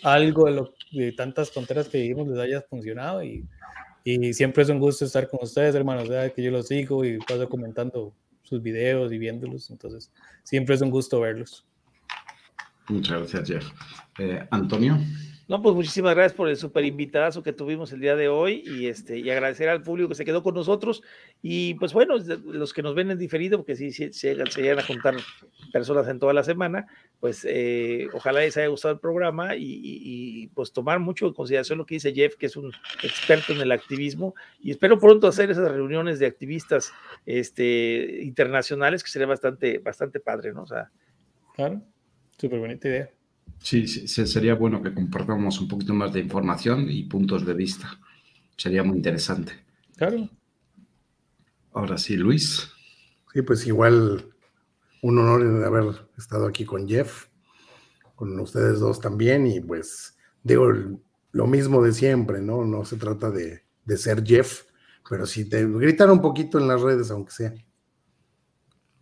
algo 0.02 0.72
de, 0.92 1.12
tantas 1.12 1.50
tonteras 1.52 1.88
que 1.88 2.00
vimos 2.00 2.28
les 2.28 2.38
haya 2.38 2.62
funcionado. 2.62 3.22
Y, 3.22 3.46
y 4.04 4.32
siempre 4.32 4.62
es 4.62 4.68
un 4.68 4.78
gusto 4.78 5.04
estar 5.04 5.28
con 5.28 5.40
ustedes, 5.42 5.74
hermanos. 5.74 6.08
que 6.34 6.42
yo 6.42 6.50
los 6.50 6.68
sigo 6.68 7.04
y 7.04 7.18
paso 7.18 7.48
comentando 7.48 8.12
sus 8.42 8.62
videos 8.62 9.12
y 9.12 9.18
viéndolos. 9.18 9.70
Entonces, 9.70 10.12
siempre 10.42 10.74
es 10.74 10.80
un 10.80 10.90
gusto 10.90 11.20
verlos. 11.20 11.64
Muchas 12.88 13.18
gracias, 13.18 13.48
Jeff. 13.48 13.64
Eh, 14.18 14.44
Antonio. 14.50 14.98
No, 15.50 15.60
pues 15.60 15.74
muchísimas 15.74 16.14
gracias 16.14 16.34
por 16.34 16.48
el 16.48 16.56
super 16.56 16.84
invitadazo 16.84 17.42
que 17.42 17.52
tuvimos 17.52 17.92
el 17.92 17.98
día 17.98 18.14
de 18.14 18.28
hoy 18.28 18.62
y 18.64 18.86
este 18.86 19.18
y 19.18 19.30
agradecer 19.30 19.68
al 19.68 19.82
público 19.82 20.08
que 20.08 20.14
se 20.14 20.24
quedó 20.24 20.44
con 20.44 20.54
nosotros 20.54 21.02
y 21.42 21.74
pues 21.74 21.92
bueno, 21.92 22.18
los 22.44 22.72
que 22.72 22.82
nos 22.84 22.94
ven 22.94 23.10
en 23.10 23.18
diferido, 23.18 23.58
porque 23.58 23.74
si 23.74 23.90
sí, 23.90 24.12
se, 24.12 24.36
llegan 24.36 24.78
a 24.78 24.84
juntar 24.84 25.16
personas 25.72 26.06
en 26.06 26.20
toda 26.20 26.34
la 26.34 26.44
semana, 26.44 26.86
pues 27.18 27.44
eh, 27.48 28.06
ojalá 28.12 28.38
les 28.42 28.56
haya 28.58 28.68
gustado 28.68 28.94
el 28.94 29.00
programa 29.00 29.56
y, 29.56 30.46
pues 30.54 30.72
tomar 30.72 31.00
mucho 31.00 31.26
en 31.26 31.34
consideración 31.34 31.78
lo 31.78 31.84
que 31.84 31.96
dice 31.96 32.14
Jeff, 32.14 32.36
que 32.36 32.46
es 32.46 32.56
un 32.56 32.70
experto 33.02 33.52
en 33.52 33.60
el 33.60 33.72
activismo 33.72 34.36
y 34.60 34.70
espero 34.70 35.00
pronto 35.00 35.26
hacer 35.26 35.50
esas 35.50 35.68
reuniones 35.68 36.20
de 36.20 36.26
activistas 36.26 36.92
este, 37.26 38.20
internacionales 38.22 39.02
que 39.02 39.10
sería 39.10 39.26
bastante, 39.26 39.78
bastante 39.78 40.20
padre, 40.20 40.52
¿no? 40.52 40.62
O 40.62 40.68
sea, 40.68 40.92
claro, 41.56 41.82
súper 42.38 42.60
bonita 42.60 42.86
idea. 42.86 43.10
Sí, 43.58 43.86
sí, 43.86 44.26
sería 44.26 44.54
bueno 44.54 44.82
que 44.82 44.94
compartamos 44.94 45.60
un 45.60 45.68
poquito 45.68 45.92
más 45.94 46.12
de 46.12 46.20
información 46.20 46.86
y 46.90 47.04
puntos 47.04 47.44
de 47.44 47.54
vista. 47.54 48.00
Sería 48.56 48.82
muy 48.82 48.96
interesante. 48.96 49.52
Claro. 49.96 50.28
Ahora 51.72 51.98
sí, 51.98 52.16
Luis. 52.16 52.68
Sí, 53.32 53.42
pues 53.42 53.66
igual 53.66 54.34
un 55.02 55.18
honor 55.18 55.60
de 55.60 55.66
haber 55.66 56.08
estado 56.18 56.46
aquí 56.46 56.64
con 56.64 56.88
Jeff, 56.88 57.26
con 58.14 58.38
ustedes 58.40 58.80
dos 58.80 59.00
también, 59.00 59.46
y 59.46 59.60
pues 59.60 60.16
digo 60.42 60.72
lo 61.32 61.46
mismo 61.46 61.82
de 61.82 61.92
siempre, 61.92 62.42
¿no? 62.42 62.64
No 62.64 62.84
se 62.84 62.96
trata 62.96 63.30
de, 63.30 63.64
de 63.84 63.96
ser 63.96 64.24
Jeff, 64.24 64.64
Pero 65.08 65.26
si 65.26 65.48
te 65.48 65.66
gritan 65.66 66.10
un 66.10 66.20
poquito 66.20 66.58
en 66.58 66.68
las 66.68 66.80
redes, 66.82 67.10
aunque 67.10 67.32
sea, 67.32 67.54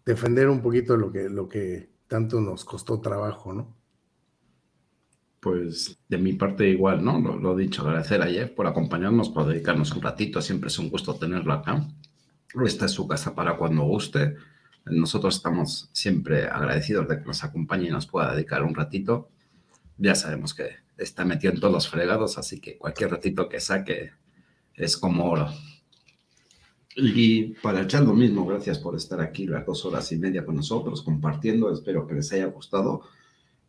defender 0.05 0.49
un 0.49 0.63
poquito 0.63 0.97
lo 0.97 1.13
que, 1.13 1.29
lo 1.29 1.49
que 1.49 1.91
tanto 2.09 2.41
nos 2.41 2.65
costó 2.65 3.01
trabajo, 3.01 3.53
¿no? 3.53 3.78
Pues 5.41 5.99
de 6.09 6.19
mi 6.19 6.33
parte 6.33 6.69
igual, 6.69 7.05
¿no? 7.05 7.21
Lo, 7.21 7.59
he 7.59 7.63
dicho, 7.63 7.83
agradecer 7.83 8.23
a 8.23 8.27
Jeff 8.27 8.51
por 8.51 8.67
acompañarnos, 8.67 9.31
por 9.31 9.47
dedicarnos 9.47 9.93
un 9.93 10.03
ratito, 10.03 10.43
siempre 10.43 10.69
es 10.69 10.79
un 10.79 10.91
gusto 10.91 11.15
tenerlo 11.15 11.53
acá. 11.53 11.87
Esta 12.65 12.87
es 12.87 12.93
su 12.93 13.07
casa 13.07 13.35
para 13.35 13.57
cuando 13.57 13.85
guste. 13.85 14.37
Nosotros 14.87 15.37
estamos 15.37 15.91
siempre 15.93 16.47
agradecidos 16.47 17.09
de 17.09 17.19
que 17.19 17.25
nos 17.25 17.45
acompañe 17.45 17.89
y 17.89 17.91
nos 17.91 18.07
pueda 18.07 18.35
dedicar 18.35 18.65
un 18.65 18.75
ratito. 18.75 19.31
Ya 19.97 20.15
sabemos 20.15 20.55
que 20.55 20.71
está 20.97 21.25
metido 21.25 21.53
en 21.53 21.61
todos 21.61 21.73
los 21.73 21.89
fregados, 21.89 22.39
así 22.39 22.61
que 22.61 22.77
cualquier 22.77 23.11
ratito 23.11 23.49
que 23.49 23.61
saque 23.61 24.13
es 24.75 24.97
como 24.97 25.31
oro. 25.31 25.49
Y 26.97 27.55
para 27.63 27.83
echar 27.83 28.03
lo 28.03 28.13
mismo, 28.13 28.45
gracias 28.45 28.81
por 28.81 28.97
estar 28.97 29.21
aquí 29.21 29.47
las 29.47 29.65
dos 29.65 29.85
horas 29.85 30.11
y 30.11 30.19
media 30.19 30.45
con 30.45 30.57
nosotros, 30.57 31.03
compartiendo. 31.03 31.73
Espero 31.73 32.07
que 32.07 32.15
les 32.15 32.33
haya 32.33 32.47
gustado. 32.47 33.03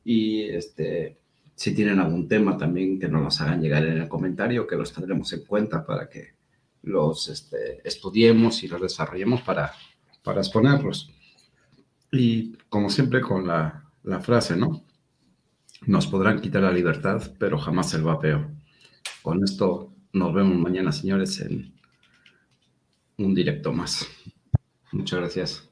Y 0.03 0.43
este, 0.45 1.18
si 1.59 1.75
tienen 1.75 1.99
algún 1.99 2.29
tema 2.29 2.55
también, 2.55 2.97
que 2.97 3.09
nos 3.09 3.21
los 3.21 3.41
hagan 3.41 3.61
llegar 3.61 3.85
en 3.85 3.97
el 3.97 4.07
comentario, 4.07 4.65
que 4.65 4.77
los 4.77 4.93
tendremos 4.93 5.33
en 5.33 5.43
cuenta 5.43 5.85
para 5.85 6.09
que 6.09 6.35
los 6.83 7.27
este, 7.27 7.85
estudiemos 7.85 8.63
y 8.63 8.69
los 8.69 8.81
desarrollemos 8.81 9.41
para, 9.41 9.73
para 10.23 10.39
exponerlos. 10.39 11.11
Y 12.13 12.53
como 12.69 12.89
siempre 12.89 13.19
con 13.19 13.45
la, 13.45 13.83
la 14.03 14.21
frase, 14.21 14.55
¿no? 14.55 14.85
Nos 15.85 16.07
podrán 16.07 16.39
quitar 16.39 16.61
la 16.61 16.71
libertad, 16.71 17.29
pero 17.37 17.59
jamás 17.59 17.93
el 17.93 18.03
vapeo. 18.03 18.49
Con 19.21 19.43
esto 19.43 19.93
nos 20.13 20.33
vemos 20.33 20.57
mañana, 20.57 20.93
señores, 20.93 21.41
en 21.41 21.73
un 23.17 23.35
directo 23.35 23.73
más. 23.73 24.07
Muchas 24.93 25.19
gracias. 25.19 25.68